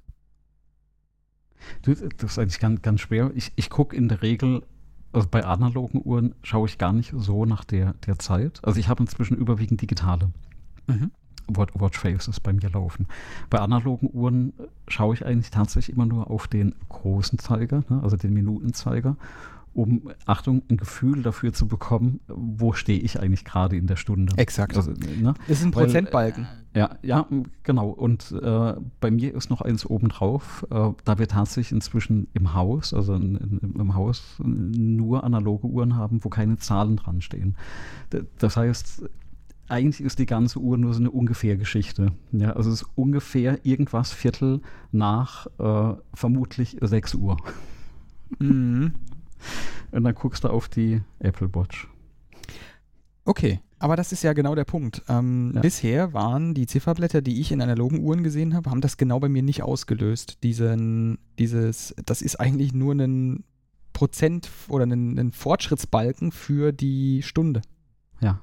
Du, 1.81 1.93
das 1.93 2.31
ist 2.31 2.39
eigentlich 2.39 2.59
ganz, 2.59 2.81
ganz 2.81 3.01
schwer. 3.01 3.31
Ich, 3.35 3.51
ich 3.55 3.69
gucke 3.69 3.95
in 3.95 4.07
der 4.07 4.21
Regel, 4.21 4.63
also 5.11 5.27
bei 5.29 5.43
analogen 5.43 6.01
Uhren 6.03 6.35
schaue 6.43 6.67
ich 6.67 6.77
gar 6.77 6.93
nicht 6.93 7.13
so 7.15 7.45
nach 7.45 7.63
der, 7.63 7.93
der 8.05 8.19
Zeit. 8.19 8.59
Also 8.63 8.79
ich 8.79 8.87
habe 8.87 9.03
inzwischen 9.03 9.37
überwiegend 9.37 9.81
digitale 9.81 10.31
mhm. 10.87 11.11
Watchfaces 11.47 12.39
bei 12.39 12.53
mir 12.53 12.69
laufen. 12.69 13.07
Bei 13.49 13.59
analogen 13.59 14.09
Uhren 14.13 14.53
schaue 14.87 15.15
ich 15.15 15.25
eigentlich 15.25 15.49
tatsächlich 15.49 15.95
immer 15.95 16.05
nur 16.05 16.29
auf 16.29 16.47
den 16.47 16.75
großen 16.89 17.39
Zeiger, 17.39 17.83
ne, 17.89 18.01
also 18.03 18.17
den 18.17 18.33
Minutenzeiger 18.33 19.17
um, 19.73 20.09
Achtung, 20.25 20.63
ein 20.69 20.77
Gefühl 20.77 21.21
dafür 21.21 21.53
zu 21.53 21.67
bekommen, 21.67 22.19
wo 22.27 22.73
stehe 22.73 22.99
ich 22.99 23.19
eigentlich 23.19 23.45
gerade 23.45 23.77
in 23.77 23.87
der 23.87 23.95
Stunde. 23.95 24.33
Exakt. 24.37 24.75
Also, 24.75 24.91
ne? 24.91 25.33
Das 25.47 25.59
ist 25.59 25.65
ein 25.65 25.75
Weil, 25.75 25.85
Prozentbalken. 25.85 26.47
Ja, 26.79 26.97
ja, 27.01 27.27
genau. 27.63 27.89
Und 27.89 28.31
äh, 28.31 28.73
bei 29.01 29.11
mir 29.11 29.35
ist 29.35 29.49
noch 29.49 29.59
eins 29.59 29.85
obendrauf, 29.85 30.65
äh, 30.71 30.91
da 31.03 31.19
wir 31.19 31.27
tatsächlich 31.27 31.73
inzwischen 31.73 32.29
im 32.33 32.53
Haus, 32.53 32.93
also 32.93 33.15
in, 33.15 33.35
in, 33.35 33.75
im 33.77 33.95
Haus, 33.95 34.37
nur 34.41 35.25
analoge 35.25 35.67
Uhren 35.67 35.97
haben, 35.97 36.23
wo 36.23 36.29
keine 36.29 36.55
Zahlen 36.55 36.95
dran 36.95 37.19
stehen. 37.19 37.57
Das 38.37 38.55
heißt, 38.55 39.09
eigentlich 39.67 39.99
ist 39.99 40.19
die 40.19 40.25
ganze 40.25 40.59
Uhr 40.59 40.77
nur 40.77 40.93
so 40.93 41.01
eine 41.01 41.11
ungefähr 41.11 41.57
Geschichte. 41.57 42.13
Ja, 42.31 42.53
also 42.53 42.69
es 42.71 42.83
ist 42.83 42.89
ungefähr 42.95 43.59
irgendwas 43.65 44.13
Viertel 44.13 44.61
nach 44.93 45.47
äh, 45.59 45.97
vermutlich 46.13 46.77
6 46.79 47.15
Uhr. 47.15 47.35
Mhm. 48.39 48.93
Und 49.91 50.03
dann 50.05 50.15
guckst 50.15 50.45
du 50.45 50.47
auf 50.47 50.69
die 50.69 51.01
Apple 51.19 51.53
Watch. 51.53 51.89
Okay, 53.25 53.59
aber 53.79 53.95
das 53.95 54.11
ist 54.11 54.23
ja 54.23 54.33
genau 54.33 54.55
der 54.55 54.65
Punkt. 54.65 55.03
Ähm, 55.07 55.53
ja. 55.55 55.61
Bisher 55.61 56.13
waren 56.13 56.53
die 56.53 56.67
Zifferblätter, 56.67 57.21
die 57.21 57.39
ich 57.39 57.51
in 57.51 57.61
analogen 57.61 57.99
Uhren 57.99 58.23
gesehen 58.23 58.53
habe, 58.53 58.69
haben 58.69 58.81
das 58.81 58.97
genau 58.97 59.19
bei 59.19 59.29
mir 59.29 59.41
nicht 59.41 59.63
ausgelöst. 59.63 60.43
Diesen, 60.43 61.17
dieses, 61.39 61.95
das 62.05 62.21
ist 62.21 62.39
eigentlich 62.39 62.73
nur 62.73 62.93
ein 62.93 63.45
Prozent 63.93 64.49
oder 64.67 64.85
ein, 64.85 65.17
ein 65.17 65.31
Fortschrittsbalken 65.31 66.33
für 66.33 66.73
die 66.73 67.23
Stunde. 67.23 67.61
Ja. 68.19 68.41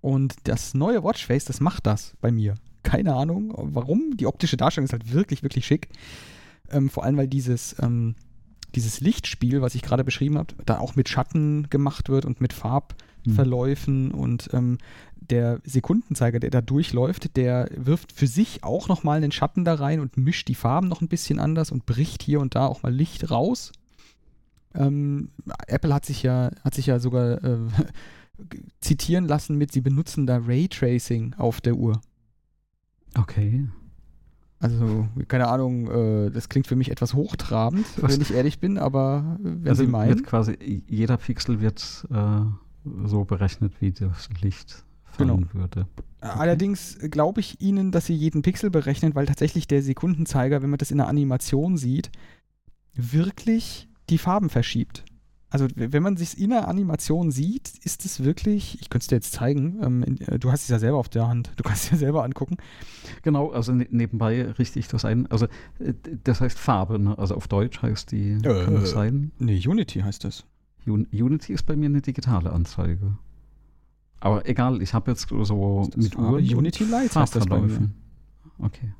Und 0.00 0.34
das 0.44 0.72
neue 0.72 1.04
Watchface, 1.04 1.44
das 1.44 1.60
macht 1.60 1.86
das 1.86 2.14
bei 2.22 2.32
mir. 2.32 2.54
Keine 2.82 3.14
Ahnung, 3.14 3.52
warum. 3.54 4.16
Die 4.16 4.26
optische 4.26 4.56
Darstellung 4.56 4.86
ist 4.86 4.92
halt 4.92 5.12
wirklich, 5.12 5.42
wirklich 5.42 5.66
schick. 5.66 5.88
Ähm, 6.70 6.88
vor 6.88 7.04
allem, 7.04 7.18
weil 7.18 7.28
dieses, 7.28 7.76
ähm, 7.80 8.14
dieses 8.74 9.00
Lichtspiel, 9.00 9.60
was 9.60 9.74
ich 9.74 9.82
gerade 9.82 10.04
beschrieben 10.04 10.38
habe, 10.38 10.54
da 10.64 10.78
auch 10.78 10.96
mit 10.96 11.10
Schatten 11.10 11.68
gemacht 11.68 12.08
wird 12.08 12.24
und 12.24 12.40
mit 12.40 12.54
Farbverläufen 12.54 13.07
mhm. 13.28 14.10
und 14.10 14.50
ähm, 14.52 14.78
der 15.16 15.60
Sekundenzeiger, 15.64 16.40
der 16.40 16.50
da 16.50 16.60
durchläuft, 16.60 17.36
der 17.36 17.68
wirft 17.74 18.12
für 18.12 18.26
sich 18.26 18.64
auch 18.64 18.88
nochmal 18.88 19.18
einen 19.18 19.32
Schatten 19.32 19.64
da 19.64 19.74
rein 19.74 20.00
und 20.00 20.16
mischt 20.16 20.48
die 20.48 20.54
Farben 20.54 20.88
noch 20.88 21.00
ein 21.00 21.08
bisschen 21.08 21.38
anders 21.38 21.70
und 21.70 21.86
bricht 21.86 22.22
hier 22.22 22.40
und 22.40 22.54
da 22.54 22.66
auch 22.66 22.82
mal 22.82 22.92
Licht 22.92 23.30
raus. 23.30 23.72
Ähm, 24.74 25.30
Apple 25.66 25.94
hat 25.94 26.06
sich 26.06 26.22
ja, 26.22 26.50
hat 26.62 26.74
sich 26.74 26.86
ja 26.86 26.98
sogar 26.98 27.42
äh, 27.42 27.58
zitieren 28.80 29.26
lassen 29.26 29.56
mit, 29.56 29.72
sie 29.72 29.80
benutzen 29.80 30.26
da 30.26 30.38
Raytracing 30.38 31.34
auf 31.34 31.60
der 31.60 31.76
Uhr. 31.76 32.00
Okay. 33.14 33.68
Also, 34.60 35.08
keine 35.28 35.46
Ahnung, 35.48 35.88
äh, 35.88 36.30
das 36.30 36.48
klingt 36.48 36.66
für 36.66 36.74
mich 36.74 36.90
etwas 36.90 37.14
hochtrabend, 37.14 37.86
Was? 38.00 38.12
wenn 38.12 38.20
ich 38.20 38.34
ehrlich 38.34 38.58
bin, 38.58 38.76
aber 38.76 39.38
wenn 39.40 39.68
also 39.68 39.84
Sie 39.84 39.90
meinen. 39.90 40.10
Wird 40.10 40.24
quasi, 40.24 40.82
jeder 40.88 41.16
Pixel 41.16 41.60
wird 41.60 42.06
äh, 42.10 42.40
so 43.04 43.24
berechnet, 43.24 43.72
wie 43.80 43.92
das 43.92 44.28
Licht 44.40 44.84
fallen 45.04 45.48
genau. 45.50 45.54
würde. 45.54 45.86
Allerdings 46.20 46.98
glaube 47.10 47.40
ich 47.40 47.60
Ihnen, 47.60 47.92
dass 47.92 48.06
Sie 48.06 48.14
jeden 48.14 48.42
Pixel 48.42 48.70
berechnen, 48.70 49.14
weil 49.14 49.26
tatsächlich 49.26 49.68
der 49.68 49.82
Sekundenzeiger, 49.82 50.62
wenn 50.62 50.70
man 50.70 50.78
das 50.78 50.90
in 50.90 50.98
der 50.98 51.08
Animation 51.08 51.76
sieht, 51.76 52.10
wirklich 52.94 53.88
die 54.10 54.18
Farben 54.18 54.50
verschiebt. 54.50 55.04
Also 55.50 55.66
wenn 55.74 56.02
man 56.02 56.18
sich 56.18 56.38
in 56.38 56.50
der 56.50 56.68
Animation 56.68 57.30
sieht, 57.30 57.72
ist 57.82 58.04
es 58.04 58.22
wirklich, 58.22 58.78
ich 58.82 58.90
könnte 58.90 59.04
es 59.04 59.06
dir 59.06 59.14
jetzt 59.16 59.32
zeigen, 59.32 59.78
ähm, 59.82 60.02
in, 60.02 60.20
äh, 60.20 60.38
du 60.38 60.52
hast 60.52 60.64
es 60.64 60.68
ja 60.68 60.78
selber 60.78 60.98
auf 60.98 61.08
der 61.08 61.26
Hand, 61.26 61.52
du 61.56 61.62
kannst 61.62 61.84
es 61.84 61.90
ja 61.90 61.96
selber 61.96 62.22
angucken. 62.22 62.58
Genau, 63.22 63.50
also 63.50 63.72
ne 63.72 63.86
nebenbei 63.90 64.42
richte 64.58 64.78
ich 64.78 64.88
das 64.88 65.06
ein. 65.06 65.26
Also 65.30 65.46
äh, 65.78 65.94
das 66.22 66.42
heißt 66.42 66.58
Farbe, 66.58 66.98
ne? 66.98 67.16
also 67.16 67.34
auf 67.34 67.48
Deutsch 67.48 67.80
heißt 67.80 68.12
die, 68.12 68.32
äh, 68.32 68.64
kann 68.64 68.74
das 68.74 68.90
sein? 68.90 69.32
Nee, 69.38 69.58
Unity 69.66 70.00
heißt 70.00 70.24
das. 70.24 70.44
Un 70.88 71.06
Unity 71.12 71.52
ist 71.52 71.64
bei 71.64 71.76
mir 71.76 71.86
eine 71.86 72.00
digitale 72.00 72.52
Anzeige. 72.52 73.18
Aber 74.20 74.48
egal, 74.48 74.82
ich 74.82 74.94
habe 74.94 75.10
jetzt 75.10 75.28
so 75.28 75.88
mit 75.96 76.16
Uhren 76.16 76.44
Unity 76.44 76.84
Lights 76.84 77.16
heißt 77.16 77.36
das 77.36 77.46
bei 77.46 77.60
mir. 77.60 77.90
Okay. 78.58 78.92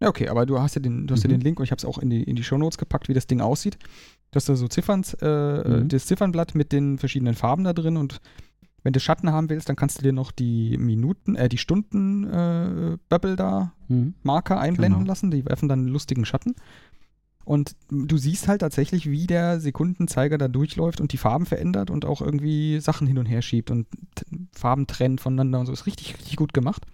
Ja, 0.00 0.08
okay, 0.08 0.28
aber 0.28 0.46
du 0.46 0.60
hast 0.60 0.76
ja 0.76 0.80
den, 0.80 1.06
du 1.06 1.14
hast 1.14 1.24
mhm. 1.24 1.30
ja 1.30 1.36
den 1.38 1.40
Link 1.42 1.58
und 1.58 1.64
ich 1.64 1.70
habe 1.70 1.78
es 1.78 1.84
auch 1.84 1.98
in 1.98 2.10
die, 2.10 2.22
in 2.22 2.36
die 2.36 2.44
Shownotes 2.44 2.78
gepackt, 2.78 3.08
wie 3.08 3.14
das 3.14 3.26
Ding 3.26 3.40
aussieht. 3.40 3.78
Du 4.30 4.36
hast 4.36 4.48
da 4.48 4.54
so 4.54 4.68
Ziffern, 4.68 5.02
äh, 5.20 5.80
mhm. 5.80 5.88
das 5.88 6.06
Ziffernblatt 6.06 6.54
mit 6.54 6.72
den 6.72 6.98
verschiedenen 6.98 7.34
Farben 7.34 7.64
da 7.64 7.72
drin 7.72 7.96
und 7.96 8.20
wenn 8.84 8.92
du 8.92 9.00
Schatten 9.00 9.32
haben 9.32 9.50
willst, 9.50 9.68
dann 9.68 9.76
kannst 9.76 9.98
du 9.98 10.02
dir 10.02 10.12
noch 10.12 10.30
die 10.30 10.78
Minuten, 10.78 11.34
äh, 11.34 11.48
die 11.48 11.58
Stunden 11.58 12.24
äh, 12.24 12.96
Bubble 13.08 13.34
da, 13.34 13.72
mhm. 13.88 14.14
Marker 14.22 14.60
einblenden 14.60 15.00
genau. 15.00 15.08
lassen, 15.08 15.30
die 15.30 15.44
werfen 15.44 15.68
dann 15.68 15.80
einen 15.80 15.88
lustigen 15.88 16.24
Schatten. 16.24 16.54
Und 17.48 17.76
du 17.88 18.18
siehst 18.18 18.46
halt 18.46 18.60
tatsächlich, 18.60 19.10
wie 19.10 19.26
der 19.26 19.58
Sekundenzeiger 19.58 20.36
da 20.36 20.48
durchläuft 20.48 21.00
und 21.00 21.14
die 21.14 21.16
Farben 21.16 21.46
verändert 21.46 21.88
und 21.90 22.04
auch 22.04 22.20
irgendwie 22.20 22.78
Sachen 22.78 23.06
hin 23.06 23.16
und 23.16 23.24
her 23.24 23.40
schiebt 23.40 23.70
und 23.70 23.86
Farben 24.52 24.86
trennt 24.86 25.22
voneinander 25.22 25.58
und 25.58 25.64
so. 25.64 25.72
Ist 25.72 25.86
richtig, 25.86 26.18
richtig 26.18 26.36
gut 26.36 26.52
gemacht. 26.52 26.84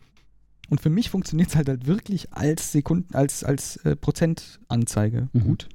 Und 0.71 0.81
für 0.81 0.91
mich 0.91 1.11
funktioniert 1.11 1.49
es 1.49 1.57
halt, 1.57 1.69
halt 1.69 1.89
wirklich 1.89 2.33
als 2.35 2.71
Sekunden, 2.71 3.17
als, 3.17 3.43
als 3.43 3.79
äh, 3.79 3.97
Prozentanzeige 3.97 5.29
mhm. 5.33 5.41
gut. 5.41 5.69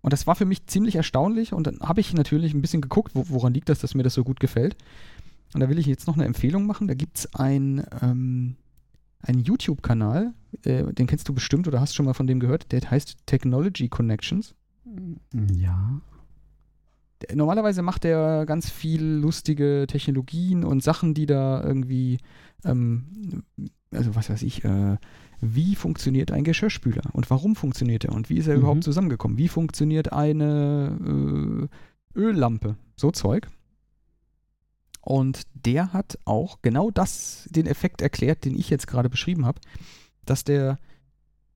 Und 0.00 0.14
das 0.14 0.26
war 0.26 0.34
für 0.34 0.46
mich 0.46 0.66
ziemlich 0.66 0.96
erstaunlich 0.96 1.52
und 1.52 1.66
dann 1.66 1.80
habe 1.80 2.00
ich 2.00 2.14
natürlich 2.14 2.54
ein 2.54 2.62
bisschen 2.62 2.80
geguckt, 2.80 3.10
wo, 3.14 3.28
woran 3.28 3.52
liegt 3.52 3.68
das, 3.68 3.80
dass 3.80 3.94
mir 3.94 4.02
das 4.02 4.14
so 4.14 4.24
gut 4.24 4.40
gefällt. 4.40 4.76
Und 5.52 5.60
da 5.60 5.68
will 5.68 5.78
ich 5.78 5.84
jetzt 5.84 6.06
noch 6.06 6.14
eine 6.14 6.24
Empfehlung 6.24 6.64
machen. 6.64 6.88
Da 6.88 6.94
gibt 6.94 7.18
es 7.18 7.34
ein, 7.34 7.86
ähm, 8.00 8.56
einen 9.26 9.40
YouTube-Kanal, 9.40 10.34
äh, 10.64 10.84
den 10.92 11.06
kennst 11.06 11.28
du 11.28 11.34
bestimmt 11.34 11.68
oder 11.68 11.80
hast 11.80 11.94
schon 11.94 12.06
mal 12.06 12.14
von 12.14 12.26
dem 12.26 12.40
gehört, 12.40 12.72
der 12.72 12.80
heißt 12.90 13.16
Technology 13.26 13.88
Connections. 13.88 14.54
Ja. 15.54 16.00
Normalerweise 17.34 17.82
macht 17.82 18.04
er 18.04 18.46
ganz 18.46 18.70
viel 18.70 19.02
lustige 19.02 19.86
Technologien 19.88 20.64
und 20.64 20.82
Sachen, 20.82 21.14
die 21.14 21.26
da 21.26 21.62
irgendwie 21.64 22.18
ähm, 22.64 23.42
also 23.92 24.14
was 24.14 24.30
weiß 24.30 24.42
ich, 24.42 24.64
äh, 24.64 24.96
wie 25.40 25.74
funktioniert 25.74 26.30
ein 26.30 26.44
Geschirrspüler 26.44 27.02
und 27.12 27.30
warum 27.30 27.56
funktioniert 27.56 28.04
er 28.04 28.12
und 28.12 28.30
wie 28.30 28.38
ist 28.38 28.46
er 28.46 28.54
mhm. 28.54 28.60
überhaupt 28.60 28.84
zusammengekommen? 28.84 29.38
Wie 29.38 29.48
funktioniert 29.48 30.12
eine 30.12 31.68
äh, 32.14 32.18
Öllampe? 32.18 32.76
So 32.96 33.10
Zeug. 33.10 33.48
Und 35.06 35.42
der 35.54 35.92
hat 35.92 36.18
auch 36.24 36.62
genau 36.62 36.90
das, 36.90 37.48
den 37.50 37.66
Effekt 37.66 38.02
erklärt, 38.02 38.44
den 38.44 38.58
ich 38.58 38.70
jetzt 38.70 38.86
gerade 38.86 39.08
beschrieben 39.08 39.46
habe, 39.46 39.60
dass 40.24 40.42
der 40.44 40.78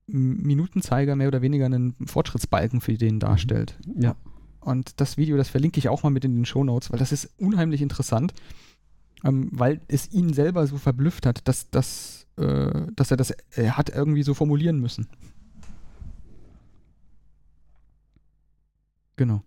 Minutenzeiger 0.07 1.15
mehr 1.15 1.27
oder 1.27 1.41
weniger 1.41 1.65
einen 1.65 1.95
Fortschrittsbalken 2.05 2.81
für 2.81 2.97
den 2.97 3.19
darstellt. 3.19 3.77
Mhm. 3.85 4.01
Ja. 4.01 4.15
Und 4.61 5.01
das 5.01 5.17
Video, 5.17 5.37
das 5.37 5.49
verlinke 5.49 5.79
ich 5.79 5.89
auch 5.89 6.03
mal 6.03 6.11
mit 6.11 6.23
in 6.23 6.35
den 6.35 6.45
Show 6.45 6.63
Notes, 6.63 6.91
weil 6.91 6.99
das 6.99 7.11
ist 7.11 7.29
unheimlich 7.37 7.81
interessant 7.81 8.33
ähm, 9.23 9.49
weil 9.51 9.81
es 9.87 10.11
ihn 10.11 10.33
selber 10.33 10.65
so 10.67 10.77
verblüfft 10.77 11.25
hat, 11.25 11.47
dass, 11.47 11.69
dass, 11.69 12.27
äh, 12.37 12.87
dass 12.95 13.11
er 13.11 13.17
das 13.17 13.31
er 13.51 13.77
hat 13.77 13.89
irgendwie 13.89 14.23
so 14.23 14.33
formulieren 14.33 14.79
müssen. 14.79 15.07
Genau. 19.15 19.43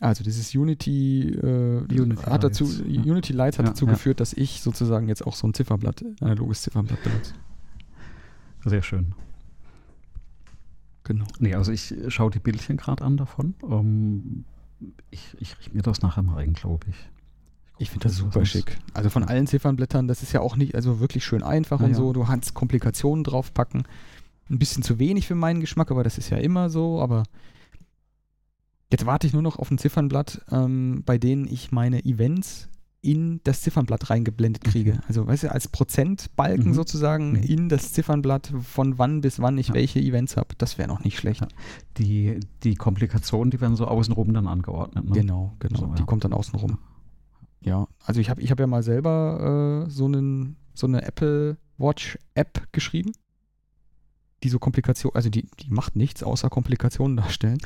Also 0.00 0.22
dieses 0.22 0.54
Unity, 0.54 1.30
äh, 1.30 1.78
Unity 1.90 2.22
hat 2.24 2.44
dazu, 2.44 2.64
Lights, 2.64 2.80
Unity 2.80 3.32
Lights 3.32 3.58
hat 3.58 3.64
ja, 3.64 3.72
dazu 3.72 3.86
ja. 3.86 3.92
geführt, 3.92 4.20
dass 4.20 4.34
ich 4.34 4.60
sozusagen 4.60 5.08
jetzt 5.08 5.26
auch 5.26 5.34
so 5.34 5.46
ein 5.46 5.54
Zifferblatt, 5.54 6.04
analoges 6.20 6.62
Zifferblatt 6.62 7.02
benutze. 7.02 7.32
Sehr 8.64 8.82
schön. 8.82 9.14
Genau. 11.04 11.24
Nee, 11.38 11.54
also 11.54 11.72
ich 11.72 11.94
schaue 12.08 12.30
die 12.30 12.40
Bildchen 12.40 12.76
gerade 12.76 13.04
an 13.04 13.16
davon. 13.16 13.54
Um, 13.62 13.72
ähm, 13.72 14.44
ich, 15.10 15.36
ich 15.38 15.56
richte 15.58 15.74
mir 15.74 15.82
das 15.82 16.02
nachher 16.02 16.22
mal 16.22 16.38
ein, 16.38 16.52
glaube 16.52 16.86
ich. 16.90 16.96
Ich 17.78 17.90
finde 17.90 18.08
das 18.08 18.16
super 18.16 18.44
schick. 18.44 18.78
Also 18.92 19.10
von 19.10 19.22
allen 19.22 19.46
Ziffernblättern, 19.46 20.08
das 20.08 20.22
ist 20.22 20.32
ja 20.32 20.40
auch 20.40 20.56
nicht, 20.56 20.74
also 20.74 20.98
wirklich 20.98 21.24
schön 21.24 21.42
einfach 21.42 21.80
ja, 21.80 21.86
und 21.86 21.94
so. 21.94 22.12
Du 22.12 22.24
kannst 22.24 22.54
Komplikationen 22.54 23.22
draufpacken. 23.22 23.84
Ein 24.50 24.58
bisschen 24.58 24.82
zu 24.82 24.98
wenig 24.98 25.26
für 25.26 25.34
meinen 25.34 25.60
Geschmack, 25.60 25.90
aber 25.90 26.02
das 26.02 26.18
ist 26.18 26.30
ja 26.30 26.38
immer 26.38 26.70
so. 26.70 27.00
Aber 27.00 27.24
jetzt 28.90 29.06
warte 29.06 29.26
ich 29.26 29.32
nur 29.32 29.42
noch 29.42 29.58
auf 29.58 29.70
ein 29.70 29.78
Ziffernblatt, 29.78 30.42
ähm, 30.50 31.02
bei 31.04 31.18
denen 31.18 31.46
ich 31.46 31.72
meine 31.72 32.04
Events 32.04 32.68
in 33.02 33.40
das 33.44 33.62
Ziffernblatt 33.62 34.10
reingeblendet 34.10 34.64
kriege. 34.64 34.94
Okay. 34.94 35.02
Also, 35.06 35.26
weißt 35.26 35.44
du, 35.44 35.52
als 35.52 35.68
Prozentbalken 35.68 36.68
mhm. 36.68 36.74
sozusagen 36.74 37.32
mhm. 37.32 37.42
in 37.42 37.68
das 37.68 37.92
Ziffernblatt, 37.92 38.52
von 38.62 38.98
wann 38.98 39.20
bis 39.20 39.40
wann 39.40 39.58
ich 39.58 39.68
ja. 39.68 39.74
welche 39.74 40.00
Events 40.00 40.36
habe. 40.36 40.48
Das 40.58 40.76
wäre 40.76 40.88
noch 40.88 41.04
nicht 41.04 41.16
schlecht. 41.16 41.42
Ja. 41.42 41.48
Die, 41.98 42.40
die 42.64 42.74
Komplikationen, 42.74 43.50
die 43.50 43.60
werden 43.60 43.76
so 43.76 43.86
außenrum 43.86 44.34
dann 44.34 44.48
angeordnet. 44.48 45.04
Ne? 45.04 45.12
Genau, 45.12 45.54
genau. 45.60 45.78
So, 45.78 45.86
die 45.94 46.02
kommt 46.02 46.24
dann 46.24 46.32
außenrum. 46.32 46.78
Ja, 47.60 47.86
also 48.04 48.20
ich 48.20 48.28
habe 48.28 48.42
ich 48.42 48.50
hab 48.50 48.58
ja 48.58 48.66
mal 48.66 48.82
selber 48.82 49.84
äh, 49.86 49.90
so, 49.90 50.06
einen, 50.06 50.56
so 50.74 50.86
eine 50.86 51.02
Apple 51.02 51.58
Watch 51.78 52.18
App 52.34 52.72
geschrieben 52.72 53.12
die 54.42 54.50
so 54.50 54.58
Komplikationen, 54.58 55.16
also 55.16 55.30
die, 55.30 55.48
die 55.60 55.70
macht 55.70 55.96
nichts 55.96 56.22
außer 56.22 56.50
Komplikationen 56.50 57.16
darstellen. 57.16 57.58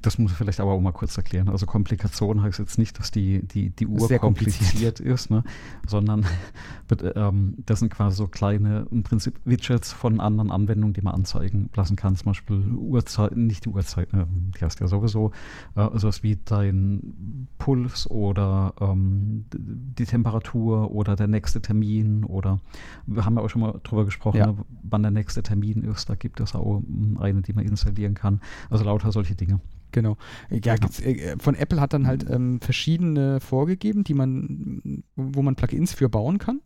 Das 0.00 0.18
muss 0.18 0.30
ich 0.30 0.36
vielleicht 0.36 0.60
aber 0.60 0.72
auch 0.72 0.80
mal 0.80 0.92
kurz 0.92 1.16
erklären. 1.16 1.48
Also 1.48 1.66
Komplikation 1.66 2.40
heißt 2.42 2.60
jetzt 2.60 2.78
nicht, 2.78 2.98
dass 2.98 3.10
die, 3.10 3.42
die, 3.46 3.70
die 3.70 3.86
Uhr 3.86 4.06
Sehr 4.06 4.20
kompliziert 4.20 5.00
ist, 5.00 5.30
ne? 5.30 5.42
sondern 5.86 6.24
ähm, 7.16 7.56
das 7.66 7.80
sind 7.80 7.92
quasi 7.92 8.16
so 8.16 8.28
kleine, 8.28 8.86
im 8.92 9.02
Prinzip 9.02 9.40
Widgets 9.44 9.92
von 9.92 10.20
anderen 10.20 10.52
Anwendungen, 10.52 10.94
die 10.94 11.02
man 11.02 11.14
anzeigen 11.14 11.68
lassen 11.74 11.96
kann. 11.96 12.14
Zum 12.14 12.26
Beispiel 12.26 12.64
Uhrzeit, 12.76 13.36
nicht 13.36 13.64
die 13.64 13.70
Uhrzeit, 13.70 14.12
äh, 14.14 14.24
die 14.28 14.64
hast 14.64 14.78
du 14.78 14.84
ja 14.84 14.88
sowieso, 14.88 15.32
äh, 15.74 15.88
sowas 15.94 16.22
wie 16.22 16.38
dein 16.44 17.48
Puls 17.58 18.08
oder 18.08 18.72
ähm, 18.80 19.46
die 19.52 20.04
Temperatur 20.04 20.92
oder 20.92 21.16
der 21.16 21.26
nächste 21.26 21.60
Termin 21.60 22.22
oder 22.24 22.60
wir 23.06 23.24
haben 23.24 23.36
ja 23.36 23.42
auch 23.42 23.50
schon 23.50 23.62
mal 23.62 23.80
drüber 23.82 24.04
gesprochen, 24.04 24.38
ja. 24.38 24.46
ne, 24.46 24.56
wann 24.84 25.02
der 25.02 25.10
nächste 25.10 25.42
Termin 25.42 25.82
ist 25.82 25.87
ist. 25.88 26.08
Da 26.08 26.14
gibt 26.14 26.40
es 26.40 26.54
auch 26.54 26.82
eine, 27.18 27.42
die 27.42 27.52
man 27.52 27.64
installieren 27.64 28.14
kann. 28.14 28.40
Also 28.70 28.84
lauter 28.84 29.12
solche 29.12 29.34
Dinge. 29.34 29.60
Genau. 29.92 30.16
Ja, 30.50 30.74
ja. 30.74 30.88
Äh, 31.02 31.36
von 31.38 31.54
Apple 31.54 31.80
hat 31.80 31.92
dann 31.92 32.06
halt 32.06 32.28
ähm, 32.28 32.60
verschiedene 32.60 33.40
vorgegeben, 33.40 34.04
die 34.04 34.14
man, 34.14 35.02
wo 35.16 35.42
man 35.42 35.56
Plugins 35.56 35.94
für 35.94 36.08
bauen 36.08 36.38
kann. 36.38 36.60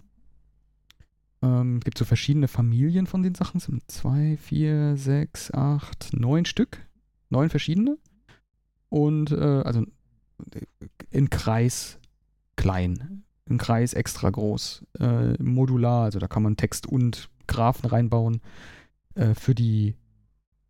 Ähm, 1.42 1.80
gibt 1.80 1.98
so 1.98 2.04
verschiedene 2.04 2.48
Familien 2.48 3.06
von 3.06 3.22
den 3.22 3.34
Sachen. 3.34 3.58
Es 3.58 3.64
sind 3.64 3.82
zwei, 3.90 4.36
vier, 4.36 4.96
sechs, 4.96 5.50
acht, 5.52 6.10
neun 6.12 6.44
Stück. 6.44 6.78
Neun 7.30 7.48
verschiedene. 7.48 7.96
Und 8.88 9.30
äh, 9.30 9.62
also 9.64 9.84
in 11.10 11.30
Kreis 11.30 11.98
klein, 12.56 13.24
in 13.48 13.58
Kreis 13.58 13.94
extra 13.94 14.30
groß, 14.30 14.84
äh, 15.00 15.42
modular, 15.42 16.04
also 16.04 16.18
da 16.18 16.28
kann 16.28 16.42
man 16.42 16.56
Text 16.56 16.86
und 16.86 17.28
Graphen 17.46 17.88
reinbauen. 17.88 18.40
Äh, 19.14 19.34
für 19.34 19.54
die, 19.54 19.96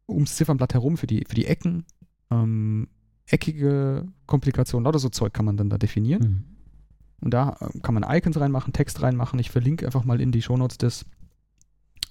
ums 0.09 0.37
Ziffernblatt 0.37 0.75
herum, 0.75 0.97
für 0.97 1.07
die, 1.07 1.25
für 1.27 1.35
die 1.35 1.47
Ecken, 1.47 1.85
ähm, 2.31 2.89
eckige 3.27 4.07
Komplikationen, 4.27 4.85
lauter 4.85 4.99
so 4.99 5.09
Zeug 5.09 5.33
kann 5.33 5.45
man 5.45 5.57
dann 5.57 5.71
da 5.71 5.79
definieren. 5.79 6.23
Mhm. 6.23 6.45
Und 7.21 7.31
da 7.33 7.57
äh, 7.61 7.79
kann 7.81 7.95
man 7.95 8.05
Icons 8.09 8.39
reinmachen, 8.39 8.73
Text 8.73 9.03
reinmachen. 9.03 9.39
Ich 9.39 9.51
verlinke 9.51 9.87
einfach 9.87 10.05
mal 10.05 10.21
in 10.21 10.33
die 10.33 10.43
Shownotes 10.43 10.79
das, 10.79 11.03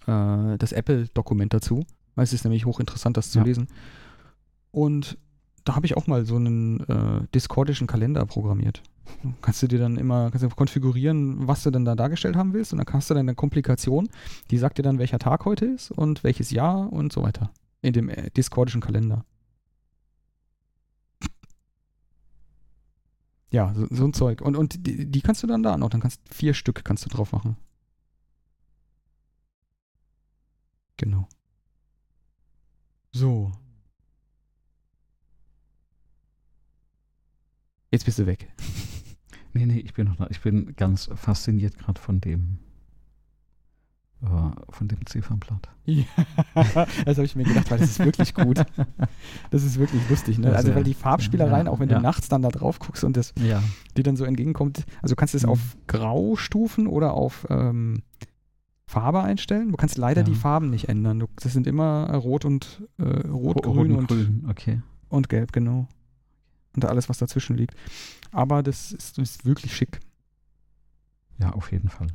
äh, 0.08 0.58
das 0.58 0.72
Apple-Dokument 0.72 1.54
dazu, 1.54 1.86
weil 2.16 2.24
es 2.24 2.34
ist 2.34 2.46
nämlich 2.46 2.66
hochinteressant, 2.66 3.18
das 3.18 3.32
zu 3.32 3.40
ja. 3.40 3.46
lesen. 3.46 3.68
Und 4.72 5.18
da 5.66 5.76
habe 5.76 5.86
ich 5.86 5.98
auch 5.98 6.08
mal 6.08 6.26
so 6.26 6.38
einen 6.38 6.80
äh, 6.88 7.28
discordischen 7.36 7.88
Kalender 7.88 8.26
programmiert. 8.26 8.82
Kannst 9.42 9.62
du 9.62 9.68
dir 9.68 9.80
dann 9.80 9.98
immer 9.98 10.32
kannst 10.32 10.44
du 10.44 10.50
konfigurieren, 10.50 11.48
was 11.48 11.64
du 11.64 11.72
dann 11.72 11.86
da 11.86 11.96
dargestellt 11.96 12.36
haben 12.36 12.54
willst 12.54 12.74
und 12.74 12.80
dann 12.80 12.94
hast 12.94 13.10
du 13.10 13.14
dann 13.14 13.28
eine 13.28 13.36
Komplikation, 13.36 14.10
die 14.50 14.58
sagt 14.58 14.78
dir 14.78 14.84
dann, 14.84 15.00
welcher 15.00 15.20
Tag 15.20 15.46
heute 15.46 15.66
ist 15.66 15.92
und 15.92 16.24
welches 16.24 16.52
Jahr 16.52 16.92
und 16.92 17.12
so 17.12 17.22
weiter 17.24 17.52
in 17.82 17.94
dem 17.94 18.10
äh, 18.10 18.30
discordischen 18.32 18.82
Kalender. 18.82 19.26
Ja, 23.52 23.74
so, 23.76 23.86
so, 23.90 24.06
ein 24.06 24.14
Zeug. 24.14 24.42
Und, 24.42 24.56
und 24.56 24.88
die, 24.88 25.12
die, 25.12 25.22
kannst 25.22 25.44
du 25.44 25.48
dann 25.48 25.62
da 25.62 25.78
noch, 25.78 25.90
dann 25.90 26.00
kannst 26.00 26.22
vier 26.34 26.54
Stück 26.54 26.86
kannst 26.86 27.06
du 27.06 27.10
drauf 27.10 27.34
machen. 27.34 27.58
Genau. 30.96 31.28
So. 33.12 33.52
Jetzt 37.92 38.06
bist 38.06 38.20
du 38.20 38.26
weg. 38.26 38.48
Nee, 39.54 39.66
nee, 39.66 39.80
ich 39.80 39.94
bin 39.94 40.08
noch 40.08 40.16
da. 40.16 40.28
Ich 40.30 40.42
bin 40.42 40.76
ganz 40.76 41.10
fasziniert 41.16 41.78
gerade 41.78 42.00
von 42.00 42.22
dem 42.22 42.60
äh, 44.24 44.28
von 44.70 44.88
dem 44.88 45.04
Ziffernblatt. 45.06 45.70
Ja, 45.86 46.06
das 47.06 47.18
habe 47.18 47.26
ich 47.26 47.36
mir 47.36 47.44
gedacht, 47.44 47.72
weil 47.72 47.80
das 47.80 47.90
ist 47.90 48.00
wirklich 48.00 48.36
gut. 48.36 48.64
Das 49.50 49.64
ist 49.64 49.80
wirklich 49.80 50.08
lustig. 50.10 50.38
Ne? 50.38 50.56
Also, 50.56 50.76
weil 50.76 50.84
die 50.84 50.94
Farbspielereien, 50.94 51.66
ja, 51.66 51.72
auch 51.72 51.80
wenn 51.80 51.90
ja. 51.90 51.98
du 51.98 52.04
nachts 52.04 52.30
dann 52.30 52.44
da 52.44 52.50
drauf 52.50 52.78
guckst 52.78 53.04
und 53.04 53.18
das 53.18 53.34
ja. 53.42 53.64
dir 53.98 54.04
dann 54.04 54.16
so 54.16 54.24
entgegenkommt, 54.24 54.86
also 55.02 55.16
du 55.16 55.20
kannst 55.20 55.34
es 55.34 55.44
mhm. 55.44 55.50
auf 55.50 55.60
Grau 55.88 56.36
stufen 56.36 56.86
oder 56.86 57.14
auf 57.14 57.48
ähm, 57.50 58.04
Farbe 58.86 59.24
einstellen. 59.24 59.72
Du 59.72 59.78
kannst 59.78 59.98
leider 59.98 60.22
die 60.24 60.36
Farben 60.36 60.70
nicht 60.70 60.88
ändern. 60.88 61.20
Du, 61.20 61.28
das 61.38 61.54
sind 61.54 61.66
immer 61.66 62.14
Rot 62.14 62.46
und 62.46 62.84
äh, 63.00 63.04
Rot, 63.28 63.56
Rot, 63.56 63.64
Grün 63.64 63.96
und, 63.96 64.08
grün. 64.08 64.46
Okay. 64.50 64.82
und 65.10 65.30
Gelb, 65.30 65.52
genau. 65.52 65.88
Und 66.76 66.86
alles, 66.86 67.10
was 67.10 67.18
dazwischen 67.18 67.58
liegt. 67.58 67.76
Aber 68.32 68.64
das 68.64 68.92
ist, 68.94 69.18
ist 69.18 69.46
wirklich 69.46 69.76
schick. 69.76 70.00
Ja, 71.38 71.52
auf 71.52 71.72
jeden 71.72 71.90
Fall. 71.90 72.08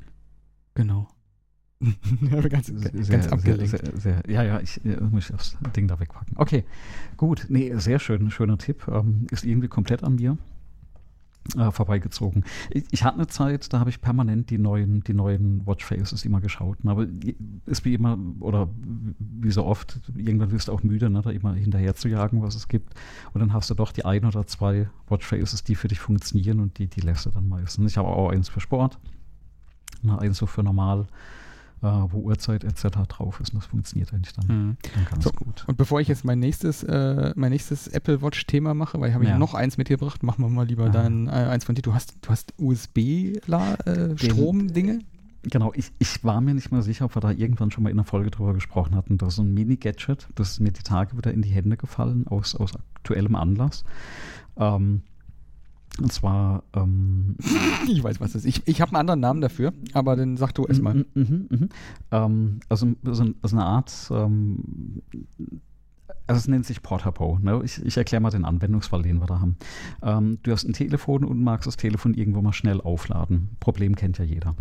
Genau. 0.74 1.08
ganz, 2.48 2.66
sehr, 2.68 2.90
ganz 2.90 3.28
abgelenkt. 3.28 3.70
Sehr, 3.70 4.00
sehr, 4.00 4.22
ja, 4.28 4.42
ja, 4.42 4.60
ich 4.60 4.80
muss 4.84 5.28
das 5.28 5.58
Ding 5.76 5.88
da 5.88 6.00
wegpacken. 6.00 6.34
Okay, 6.36 6.64
gut. 7.18 7.46
Nee, 7.50 7.74
sehr 7.76 7.98
schön, 7.98 8.30
schöner 8.30 8.56
Tipp. 8.56 8.88
Ähm, 8.88 9.26
ist 9.30 9.44
irgendwie 9.44 9.68
komplett 9.68 10.02
an 10.02 10.14
mir 10.14 10.38
äh, 11.56 11.70
vorbeigezogen. 11.70 12.44
Ich, 12.70 12.84
ich, 12.90 13.04
hatte 13.04 13.16
eine 13.16 13.26
Zeit, 13.26 13.72
da 13.72 13.80
habe 13.80 13.90
ich 13.90 14.00
permanent 14.00 14.50
die 14.50 14.58
neuen, 14.58 15.02
die 15.02 15.14
neuen 15.14 15.66
Watchfaces 15.66 16.24
immer 16.24 16.40
geschaut. 16.40 16.82
Ne? 16.84 16.90
Aber 16.90 17.06
ist 17.66 17.84
wie 17.84 17.94
immer, 17.94 18.18
oder 18.40 18.68
wie 19.18 19.50
so 19.50 19.64
oft, 19.64 20.00
irgendwann 20.16 20.50
wirst 20.50 20.68
du 20.68 20.72
auch 20.72 20.82
müde, 20.82 21.10
ne? 21.10 21.22
da 21.22 21.30
immer 21.30 21.54
hinterher 21.54 21.94
zu 21.94 22.08
jagen, 22.08 22.42
was 22.42 22.54
es 22.54 22.68
gibt. 22.68 22.94
Und 23.32 23.40
dann 23.40 23.52
hast 23.52 23.70
du 23.70 23.74
doch 23.74 23.92
die 23.92 24.04
ein 24.04 24.24
oder 24.24 24.46
zwei 24.46 24.88
Watchfaces, 25.08 25.64
die 25.64 25.74
für 25.74 25.88
dich 25.88 26.00
funktionieren 26.00 26.60
und 26.60 26.78
die, 26.78 26.88
die 26.88 27.00
lässt 27.00 27.26
du 27.26 27.30
dann 27.30 27.48
meistens. 27.48 27.92
Ich 27.92 27.98
habe 27.98 28.08
auch 28.08 28.30
eins 28.30 28.48
für 28.48 28.60
Sport, 28.60 28.98
ne? 30.02 30.18
eins 30.18 30.38
so 30.38 30.46
für 30.46 30.62
normal 30.62 31.06
äh, 31.82 31.86
wo 31.86 32.20
Uhrzeit 32.20 32.64
etc. 32.64 32.86
drauf 33.08 33.40
ist. 33.40 33.52
Und 33.52 33.62
das 33.62 33.66
funktioniert 33.66 34.10
eigentlich 34.12 34.34
dann, 34.34 34.46
mhm. 34.46 34.76
dann 34.94 35.04
ganz 35.04 35.24
so, 35.24 35.30
gut. 35.30 35.64
Und 35.66 35.76
bevor 35.76 36.00
ich 36.00 36.06
jetzt 36.08 36.24
mein 36.24 36.38
nächstes, 36.38 36.82
äh, 36.82 37.34
mein 37.36 37.50
nächstes 37.50 37.88
Apple 37.88 38.22
Watch-Thema 38.22 38.72
mache, 38.74 38.98
weil 39.00 39.10
ich 39.10 39.14
habe 39.14 39.26
ja. 39.26 39.38
noch 39.38 39.52
eins 39.54 39.76
mitgebracht, 39.76 40.22
machen 40.22 40.42
wir 40.44 40.48
mal 40.48 40.66
lieber 40.66 40.86
ja. 40.86 40.90
dein 40.90 41.26
äh, 41.28 41.30
eins 41.30 41.64
von 41.64 41.74
dir. 41.74 41.82
Du 41.82 41.92
hast, 41.94 42.14
du 42.22 42.30
hast 42.30 42.54
USB-Strom-Dinge? 42.58 44.92
Äh, 44.92 45.00
genau, 45.42 45.72
ich, 45.74 45.92
ich 45.98 46.24
war 46.24 46.40
mir 46.40 46.54
nicht 46.54 46.72
mehr 46.72 46.82
sicher, 46.82 47.04
ob 47.06 47.16
wir 47.16 47.20
da 47.20 47.30
irgendwann 47.30 47.70
schon 47.70 47.84
mal 47.84 47.90
in 47.90 47.98
einer 47.98 48.06
Folge 48.06 48.30
drüber 48.30 48.54
gesprochen 48.54 48.94
hatten. 48.94 49.18
Das 49.18 49.30
ist 49.30 49.36
so 49.36 49.42
ein 49.42 49.52
Mini-Gadget, 49.52 50.28
das 50.34 50.52
ist 50.52 50.60
mir 50.60 50.72
die 50.72 50.82
Tage 50.82 51.14
wieder 51.16 51.32
in 51.32 51.42
die 51.42 51.50
Hände 51.50 51.76
gefallen, 51.76 52.26
aus, 52.26 52.54
aus 52.54 52.72
aktuellem 52.96 53.34
Anlass. 53.34 53.84
Ähm, 54.56 55.02
und 56.00 56.12
zwar. 56.12 56.62
Ähm, 56.74 57.36
ich 57.88 58.02
weiß, 58.02 58.20
was 58.20 58.32
das 58.32 58.44
ist. 58.44 58.46
Ich, 58.46 58.66
ich 58.66 58.80
habe 58.80 58.90
einen 58.90 59.00
anderen 59.00 59.20
Namen 59.20 59.40
dafür, 59.40 59.72
aber 59.92 60.16
den 60.16 60.36
sag 60.36 60.52
du 60.52 60.64
erstmal. 60.64 60.94
Mhm, 60.94 61.06
mhm, 61.14 61.46
mhm. 61.48 61.68
Ähm, 62.10 62.60
also, 62.68 62.88
so, 63.02 63.14
so, 63.14 63.56
eine 63.56 63.64
Art. 63.64 64.08
Ähm, 64.10 65.02
also 66.26 66.38
es 66.38 66.48
nennt 66.48 66.66
sich 66.66 66.82
Portabo. 66.82 67.38
Ne? 67.40 67.60
Ich, 67.64 67.84
ich 67.84 67.96
erkläre 67.96 68.20
mal 68.20 68.30
den 68.30 68.44
Anwendungsfall, 68.44 69.02
den 69.02 69.18
wir 69.18 69.26
da 69.26 69.40
haben. 69.40 69.56
Ähm, 70.02 70.38
du 70.42 70.52
hast 70.52 70.64
ein 70.64 70.72
Telefon 70.72 71.24
und 71.24 71.42
magst 71.42 71.66
das 71.66 71.76
Telefon 71.76 72.14
irgendwo 72.14 72.42
mal 72.42 72.52
schnell 72.52 72.80
aufladen. 72.80 73.50
Problem 73.60 73.94
kennt 73.94 74.18
ja 74.18 74.24
jeder 74.24 74.56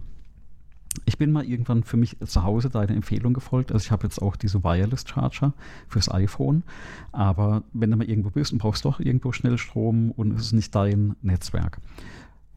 ich 1.06 1.18
bin 1.18 1.32
mal 1.32 1.46
irgendwann 1.46 1.84
für 1.84 1.98
mich 1.98 2.18
zu 2.26 2.43
Hause 2.43 2.70
deine 2.70 2.96
Empfehlung 2.96 3.34
gefolgt. 3.34 3.72
Also 3.72 3.84
ich 3.86 3.91
habe 3.91 4.04
jetzt 4.04 4.22
auch 4.22 4.36
diese 4.36 4.64
Wireless 4.64 5.06
Charger 5.08 5.54
fürs 5.88 6.12
iPhone. 6.12 6.64
Aber 7.12 7.64
wenn 7.74 7.91
du 7.91 7.98
mal 7.98 8.10
irgendwo 8.10 8.30
bist 8.30 8.54
und 8.54 8.60
brauchst 8.60 8.86
doch 8.86 9.00
irgendwo 9.00 9.32
schnell 9.32 9.58
Strom 9.58 10.12
und 10.12 10.32
es 10.34 10.48
ist 10.48 10.54
nicht 10.54 10.74
dein 10.74 11.16
Netzwerk, 11.22 11.80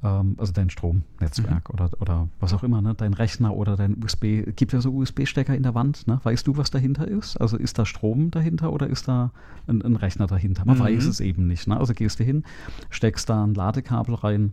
ähm, 0.02 0.36
also 0.38 0.52
dein 0.52 0.70
Stromnetzwerk 0.70 1.68
mhm. 1.68 1.74
oder, 1.74 1.90
oder 2.00 2.28
was 2.40 2.52
auch 2.54 2.62
immer, 2.62 2.80
ne? 2.80 2.94
dein 2.94 3.14
Rechner 3.14 3.54
oder 3.54 3.76
dein 3.76 4.02
USB, 4.02 4.44
gibt 4.54 4.72
ja 4.72 4.80
so 4.80 4.92
USB-Stecker 4.92 5.54
in 5.54 5.62
der 5.62 5.74
Wand. 5.74 6.06
Ne? 6.06 6.20
Weißt 6.22 6.46
du, 6.46 6.56
was 6.56 6.70
dahinter 6.70 7.08
ist? 7.08 7.36
Also 7.40 7.56
ist 7.56 7.78
da 7.78 7.86
Strom 7.86 8.30
dahinter 8.30 8.72
oder 8.72 8.86
ist 8.86 9.08
da 9.08 9.32
ein, 9.66 9.82
ein 9.82 9.96
Rechner 9.96 10.26
dahinter? 10.26 10.64
Man 10.64 10.78
mhm. 10.78 10.82
weiß 10.82 11.06
es 11.06 11.20
eben 11.20 11.46
nicht. 11.46 11.66
Ne? 11.66 11.78
Also 11.78 11.94
gehst 11.94 12.20
du 12.20 12.24
hin, 12.24 12.44
steckst 12.90 13.28
da 13.28 13.44
ein 13.44 13.54
Ladekabel 13.54 14.14
rein 14.14 14.52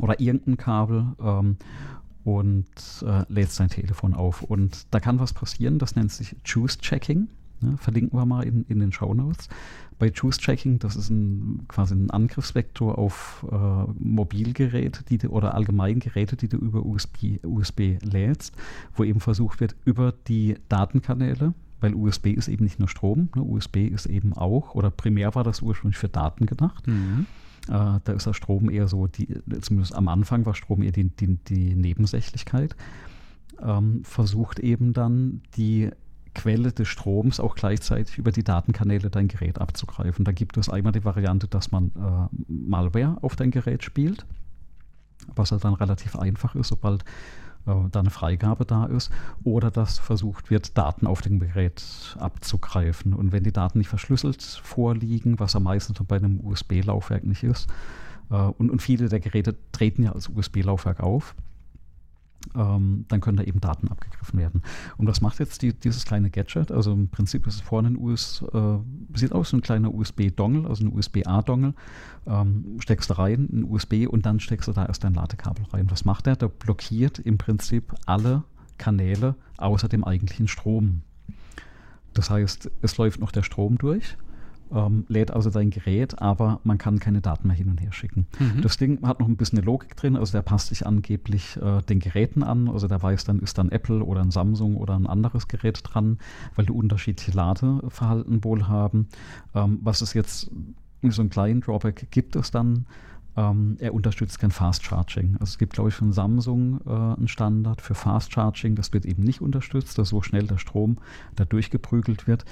oder 0.00 0.20
irgendein 0.20 0.56
Kabel 0.56 1.06
ähm, 1.20 1.56
und 2.24 2.66
äh, 3.02 3.24
lädst 3.28 3.58
dein 3.60 3.68
Telefon 3.68 4.14
auf. 4.14 4.42
Und 4.42 4.86
da 4.90 5.00
kann 5.00 5.18
was 5.18 5.32
passieren, 5.32 5.78
das 5.78 5.96
nennt 5.96 6.12
sich 6.12 6.36
Choose 6.44 6.78
Checking. 6.78 7.28
Ne, 7.60 7.76
verlinken 7.76 8.18
wir 8.18 8.26
mal 8.26 8.42
in, 8.42 8.64
in 8.68 8.80
den 8.80 8.92
Show 8.92 9.14
Notes. 9.14 9.48
Bei 9.98 10.10
Choose 10.10 10.40
Checking, 10.40 10.80
das 10.80 10.96
ist 10.96 11.10
ein, 11.10 11.64
quasi 11.68 11.94
ein 11.94 12.10
Angriffsvektor 12.10 12.98
auf 12.98 13.46
äh, 13.50 13.92
Mobilgeräte 13.98 15.04
die 15.04 15.28
oder 15.28 15.54
allgemein 15.54 16.00
Geräte, 16.00 16.36
die 16.36 16.48
du 16.48 16.56
über 16.56 16.84
USB, 16.84 17.38
USB 17.44 17.98
lädst, 18.02 18.52
wo 18.96 19.04
eben 19.04 19.20
versucht 19.20 19.60
wird, 19.60 19.76
über 19.84 20.12
die 20.26 20.56
Datenkanäle, 20.68 21.54
weil 21.80 21.94
USB 21.94 22.26
ist 22.28 22.48
eben 22.48 22.64
nicht 22.64 22.80
nur 22.80 22.88
Strom, 22.88 23.28
ne, 23.36 23.42
USB 23.42 23.76
ist 23.76 24.06
eben 24.06 24.32
auch, 24.32 24.74
oder 24.74 24.90
primär 24.90 25.36
war 25.36 25.44
das 25.44 25.62
ursprünglich 25.62 25.98
für 25.98 26.08
Daten 26.08 26.46
gedacht. 26.46 26.86
Mhm 26.88 27.26
da 27.66 28.12
ist 28.12 28.26
der 28.26 28.34
Strom 28.34 28.70
eher 28.70 28.88
so, 28.88 29.06
die, 29.06 29.28
zumindest 29.60 29.94
am 29.94 30.08
Anfang 30.08 30.46
war 30.46 30.54
Strom 30.54 30.82
eher 30.82 30.92
die, 30.92 31.08
die, 31.08 31.36
die 31.36 31.74
Nebensächlichkeit. 31.74 32.74
Ähm, 33.60 34.02
versucht 34.04 34.58
eben 34.58 34.92
dann 34.92 35.42
die 35.56 35.90
Quelle 36.34 36.72
des 36.72 36.88
Stroms 36.88 37.40
auch 37.40 37.54
gleichzeitig 37.54 38.18
über 38.18 38.32
die 38.32 38.42
Datenkanäle 38.42 39.10
dein 39.10 39.28
Gerät 39.28 39.60
abzugreifen. 39.60 40.24
Da 40.24 40.32
gibt 40.32 40.56
es 40.56 40.68
einmal 40.68 40.92
die 40.92 41.04
Variante, 41.04 41.46
dass 41.46 41.70
man 41.70 41.92
äh, 41.94 42.36
Malware 42.48 43.18
auf 43.20 43.36
dein 43.36 43.50
Gerät 43.50 43.84
spielt, 43.84 44.24
was 45.34 45.52
halt 45.52 45.64
dann 45.64 45.74
relativ 45.74 46.16
einfach 46.16 46.54
ist, 46.54 46.68
sobald 46.68 47.02
äh, 47.02 47.06
da 47.64 48.00
eine 48.00 48.10
Freigabe 48.10 48.64
da 48.64 48.86
ist, 48.86 49.10
oder 49.44 49.70
dass 49.70 49.98
versucht 49.98 50.50
wird, 50.50 50.76
Daten 50.76 51.06
auf 51.06 51.22
dem 51.22 51.38
Gerät 51.38 51.82
abzugreifen. 52.18 53.14
Und 53.14 53.32
wenn 53.32 53.44
die 53.44 53.52
Daten 53.52 53.78
nicht 53.78 53.88
verschlüsselt 53.88 54.42
vorliegen, 54.42 55.38
was 55.38 55.56
am 55.56 55.64
meisten 55.64 55.94
bei 56.06 56.16
einem 56.16 56.40
USB-Laufwerk 56.40 57.24
nicht 57.24 57.44
ist, 57.44 57.68
äh, 58.30 58.34
und, 58.34 58.70
und 58.70 58.82
viele 58.82 59.08
der 59.08 59.20
Geräte 59.20 59.54
treten 59.72 60.02
ja 60.02 60.12
als 60.12 60.28
USB-Laufwerk 60.28 61.00
auf, 61.00 61.34
ähm, 62.54 63.04
dann 63.08 63.20
können 63.20 63.36
da 63.36 63.44
eben 63.44 63.60
Daten 63.60 63.88
abgegriffen 63.88 64.38
werden. 64.38 64.62
Und 64.96 65.06
was 65.06 65.20
macht 65.20 65.38
jetzt 65.38 65.62
die, 65.62 65.72
dieses 65.72 66.04
kleine 66.04 66.30
Gadget? 66.30 66.70
Also 66.70 66.92
im 66.92 67.08
Prinzip 67.08 67.46
ist 67.46 67.54
es 67.56 67.60
vorne 67.60 67.88
ein 67.88 67.96
US, 67.96 68.44
äh, 68.52 68.78
sieht 69.14 69.32
aus 69.32 69.52
wie 69.52 69.56
ein 69.56 69.62
kleiner 69.62 69.92
USB-Dongle, 69.92 70.68
also 70.68 70.84
ein 70.84 70.92
USB-A-Dongle. 70.92 71.74
Ähm, 72.26 72.76
steckst 72.78 73.10
du 73.10 73.18
rein, 73.18 73.48
ein 73.52 73.64
USB 73.64 74.06
und 74.06 74.26
dann 74.26 74.40
steckst 74.40 74.68
du 74.68 74.72
da 74.72 74.86
erst 74.86 75.04
dein 75.04 75.14
Ladekabel 75.14 75.64
rein. 75.72 75.90
Was 75.90 76.04
macht 76.04 76.26
der? 76.26 76.36
Der 76.36 76.48
blockiert 76.48 77.18
im 77.18 77.38
Prinzip 77.38 77.94
alle 78.06 78.44
Kanäle 78.78 79.34
außer 79.58 79.88
dem 79.88 80.04
eigentlichen 80.04 80.48
Strom. 80.48 81.02
Das 82.14 82.30
heißt, 82.30 82.70
es 82.82 82.96
läuft 82.98 83.20
noch 83.20 83.32
der 83.32 83.42
Strom 83.42 83.78
durch 83.78 84.16
ähm, 84.74 85.04
lädt 85.08 85.30
also 85.30 85.50
dein 85.50 85.70
Gerät, 85.70 86.20
aber 86.20 86.60
man 86.64 86.78
kann 86.78 86.98
keine 86.98 87.20
Daten 87.20 87.48
mehr 87.48 87.56
hin 87.56 87.68
und 87.68 87.80
her 87.80 87.92
schicken. 87.92 88.26
Mhm. 88.38 88.62
Das 88.62 88.76
Ding 88.76 89.06
hat 89.06 89.20
noch 89.20 89.28
ein 89.28 89.36
bisschen 89.36 89.58
eine 89.58 89.66
Logik 89.66 89.96
drin, 89.96 90.16
also 90.16 90.32
der 90.32 90.42
passt 90.42 90.68
sich 90.68 90.86
angeblich 90.86 91.56
äh, 91.56 91.82
den 91.82 92.00
Geräten 92.00 92.42
an, 92.42 92.68
also 92.68 92.88
der 92.88 93.02
weiß 93.02 93.24
dann, 93.24 93.40
ist 93.40 93.58
dann 93.58 93.70
Apple 93.70 94.02
oder 94.02 94.20
ein 94.22 94.30
Samsung 94.30 94.76
oder 94.76 94.94
ein 94.94 95.06
anderes 95.06 95.48
Gerät 95.48 95.80
dran, 95.82 96.18
weil 96.54 96.66
die 96.66 96.72
unterschiedliche 96.72 97.32
Ladeverhalten 97.32 98.44
wohl 98.44 98.68
haben. 98.68 99.08
Ähm, 99.54 99.78
was 99.82 100.00
es 100.00 100.14
jetzt 100.14 100.50
so 101.02 101.22
einen 101.22 101.30
kleinen 101.30 101.60
Drawback 101.60 102.10
gibt 102.10 102.36
es 102.36 102.50
dann, 102.50 102.86
Ähm, 103.34 103.76
er 103.80 103.94
unterstützt 103.94 104.38
kein 104.38 104.50
Fast 104.50 104.84
Charging. 104.84 105.34
Also 105.40 105.52
es 105.52 105.58
gibt, 105.58 105.72
glaube 105.72 105.88
ich, 105.88 105.94
von 105.94 106.12
Samsung 106.12 106.80
äh, 106.86 106.90
einen 106.90 107.28
Standard 107.28 107.80
für 107.80 107.94
Fast 107.94 108.32
Charging. 108.32 108.74
Das 108.74 108.92
wird 108.92 109.06
eben 109.06 109.22
nicht 109.22 109.40
unterstützt, 109.40 109.96
dass 109.98 110.10
so 110.10 110.20
schnell 110.20 110.46
der 110.46 110.58
Strom 110.58 110.98
da 111.36 111.44
durchgeprügelt 111.44 112.26
wird. 112.26 112.44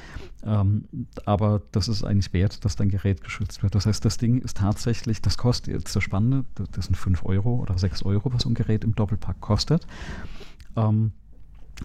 Ähm, 0.43 0.85
aber 1.26 1.61
das 1.72 1.89
ist 1.89 2.03
eigentlich 2.03 2.33
wert, 2.33 2.64
dass 2.64 2.76
dein 2.76 2.89
Gerät 2.89 3.22
geschützt 3.22 3.62
wird. 3.62 3.74
Das 3.74 3.85
heißt, 3.85 4.05
das 4.05 4.16
Ding 4.16 4.39
ist 4.39 4.57
tatsächlich, 4.57 5.20
das 5.20 5.37
kostet 5.37 5.74
jetzt 5.74 5.93
zur 5.93 6.01
Spanne, 6.01 6.45
das 6.72 6.87
sind 6.87 6.97
5 6.97 7.24
Euro 7.24 7.57
oder 7.57 7.76
6 7.76 8.03
Euro, 8.05 8.33
was 8.33 8.43
so 8.43 8.49
ein 8.49 8.55
Gerät 8.55 8.83
im 8.85 8.95
Doppelpack 8.95 9.41
kostet. 9.41 9.87
Ähm, 10.76 11.12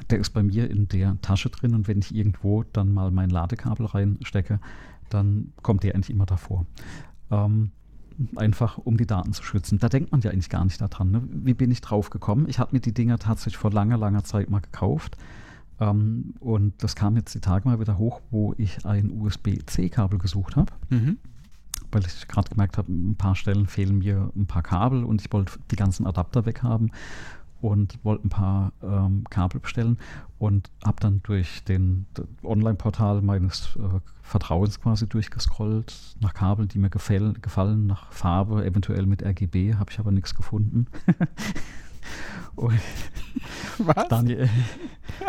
der 0.09 0.19
ist 0.19 0.31
bei 0.31 0.43
mir 0.43 0.69
in 0.69 0.87
der 0.87 1.17
Tasche 1.21 1.49
drin 1.49 1.73
und 1.73 1.87
wenn 1.87 1.99
ich 1.99 2.13
irgendwo 2.13 2.63
dann 2.63 2.93
mal 2.93 3.11
mein 3.11 3.29
Ladekabel 3.29 3.85
reinstecke, 3.85 4.59
dann 5.09 5.53
kommt 5.61 5.83
der 5.83 5.95
eigentlich 5.95 6.09
immer 6.09 6.25
davor. 6.25 6.65
Ähm, 7.31 7.71
einfach 8.35 8.77
um 8.77 8.97
die 8.97 9.05
Daten 9.05 9.33
zu 9.33 9.43
schützen. 9.43 9.79
Da 9.79 9.89
denkt 9.89 10.11
man 10.11 10.21
ja 10.21 10.31
eigentlich 10.31 10.49
gar 10.49 10.63
nicht 10.63 10.79
daran. 10.79 11.11
Ne? 11.11 11.23
Wie 11.29 11.53
bin 11.53 11.71
ich 11.71 11.81
drauf 11.81 12.09
gekommen? 12.09 12.47
Ich 12.47 12.59
habe 12.59 12.71
mir 12.73 12.79
die 12.79 12.93
Dinger 12.93 13.19
tatsächlich 13.19 13.57
vor 13.57 13.71
langer, 13.71 13.97
langer 13.97 14.23
Zeit 14.23 14.49
mal 14.49 14.61
gekauft. 14.61 15.17
Ähm, 15.79 16.33
und 16.39 16.81
das 16.83 16.95
kam 16.95 17.15
jetzt 17.17 17.33
die 17.35 17.41
Tage 17.41 17.67
mal 17.67 17.79
wieder 17.79 17.97
hoch, 17.97 18.21
wo 18.31 18.53
ich 18.57 18.85
ein 18.85 19.11
USB-C-Kabel 19.11 20.19
gesucht 20.19 20.55
habe. 20.55 20.71
Mhm. 20.89 21.17
Weil 21.91 22.05
ich 22.05 22.27
gerade 22.27 22.49
gemerkt 22.49 22.77
habe, 22.77 22.91
ein 22.91 23.15
paar 23.15 23.35
Stellen 23.35 23.67
fehlen 23.67 23.99
mir 23.99 24.31
ein 24.35 24.47
paar 24.47 24.63
Kabel 24.63 25.03
und 25.03 25.21
ich 25.21 25.31
wollte 25.31 25.59
die 25.71 25.75
ganzen 25.75 26.05
Adapter 26.05 26.45
weghaben 26.45 26.91
und 27.65 27.97
wollte 28.03 28.27
ein 28.27 28.29
paar 28.29 28.73
ähm, 28.83 29.23
Kabel 29.31 29.59
bestellen 29.59 29.97
und 30.37 30.69
habe 30.85 30.97
dann 30.99 31.21
durch 31.23 31.63
den 31.63 32.05
Online-Portal 32.43 33.23
meines 33.23 33.75
äh, 33.77 33.99
Vertrauens 34.21 34.79
quasi 34.79 35.07
durchgescrollt 35.07 36.15
nach 36.19 36.35
Kabeln, 36.35 36.67
die 36.67 36.77
mir 36.77 36.91
gefäll, 36.91 37.33
gefallen, 37.41 37.87
nach 37.87 38.11
Farbe, 38.11 38.63
eventuell 38.63 39.07
mit 39.07 39.23
RGB, 39.23 39.75
habe 39.75 39.91
ich 39.91 39.99
aber 39.99 40.11
nichts 40.11 40.35
gefunden. 40.35 40.85
Was? 43.77 44.07
Daniel, 44.07 44.49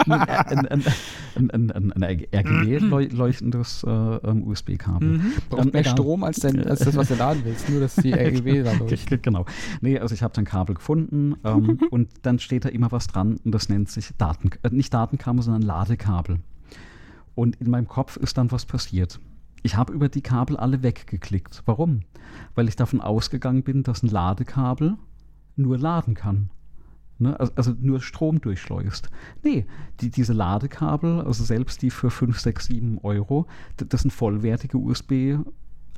ein, 0.06 0.12
ein, 0.12 1.70
ein, 1.70 1.92
ein 1.92 2.02
RGB-leuchtendes 2.02 3.84
äh, 3.84 3.90
ähm, 3.90 4.46
USB-Kabel. 4.46 5.08
Mhm. 5.08 5.32
Braucht 5.48 5.64
ähm, 5.66 5.70
mehr 5.72 5.80
egal. 5.80 5.92
Strom 5.92 6.24
als, 6.24 6.36
dein, 6.36 6.64
als 6.66 6.80
das, 6.80 6.96
was 6.96 7.08
du 7.08 7.14
laden 7.14 7.42
willst, 7.44 7.68
nur 7.68 7.80
dass 7.80 7.96
die 7.96 8.12
RGB 8.14 8.62
da 8.62 8.72
leuchten. 8.72 9.20
Genau. 9.22 9.44
Nee, 9.80 9.98
also 9.98 10.14
ich 10.14 10.22
habe 10.22 10.34
dann 10.34 10.44
Kabel 10.44 10.74
gefunden 10.76 11.34
ähm, 11.44 11.78
und 11.90 12.08
dann 12.22 12.38
steht 12.38 12.64
da 12.64 12.68
immer 12.68 12.92
was 12.92 13.06
dran 13.06 13.38
und 13.44 13.52
das 13.52 13.68
nennt 13.68 13.88
sich 13.88 14.10
Daten, 14.18 14.50
äh, 14.62 14.70
nicht 14.70 14.94
Datenkabel, 14.94 15.42
sondern 15.42 15.62
Ladekabel. 15.62 16.38
Und 17.34 17.56
in 17.56 17.70
meinem 17.70 17.88
Kopf 17.88 18.16
ist 18.16 18.38
dann 18.38 18.50
was 18.50 18.64
passiert. 18.64 19.20
Ich 19.62 19.76
habe 19.76 19.92
über 19.92 20.08
die 20.08 20.22
Kabel 20.22 20.56
alle 20.56 20.82
weggeklickt. 20.82 21.62
Warum? 21.66 22.02
Weil 22.54 22.68
ich 22.68 22.76
davon 22.76 23.00
ausgegangen 23.00 23.62
bin, 23.62 23.82
dass 23.82 24.02
ein 24.02 24.08
Ladekabel 24.08 24.96
nur 25.56 25.78
laden 25.78 26.14
kann. 26.14 26.50
Ne? 27.18 27.38
Also, 27.38 27.52
also, 27.56 27.74
nur 27.80 28.00
Strom 28.00 28.40
durchschleust. 28.40 29.10
Nee, 29.42 29.66
die, 30.00 30.10
diese 30.10 30.32
Ladekabel, 30.32 31.22
also 31.22 31.44
selbst 31.44 31.82
die 31.82 31.90
für 31.90 32.10
5, 32.10 32.38
6, 32.38 32.66
7 32.66 32.98
Euro, 33.02 33.46
das 33.76 34.02
sind 34.02 34.10
vollwertige 34.10 34.78
USB 34.78 35.38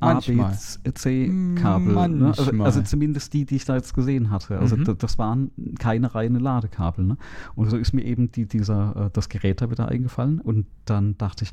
ABC-Kabel. 0.00 2.08
Ne? 2.08 2.28
Also, 2.28 2.62
also, 2.62 2.82
zumindest 2.82 3.34
die, 3.34 3.44
die 3.44 3.56
ich 3.56 3.64
da 3.64 3.74
jetzt 3.74 3.94
gesehen 3.94 4.30
hatte. 4.30 4.58
Also 4.58 4.76
mhm. 4.76 4.96
das 4.96 5.18
waren 5.18 5.50
keine 5.78 6.14
reine 6.14 6.38
Ladekabel. 6.38 7.04
Ne? 7.04 7.16
Und 7.56 7.70
so 7.70 7.76
ist 7.76 7.92
mir 7.92 8.04
eben 8.04 8.30
die, 8.30 8.46
dieser, 8.46 9.06
äh, 9.06 9.10
das 9.12 9.28
Gerät 9.28 9.60
da 9.60 9.70
wieder 9.70 9.88
eingefallen. 9.88 10.40
Und 10.40 10.66
dann 10.84 11.18
dachte 11.18 11.44
ich, 11.44 11.52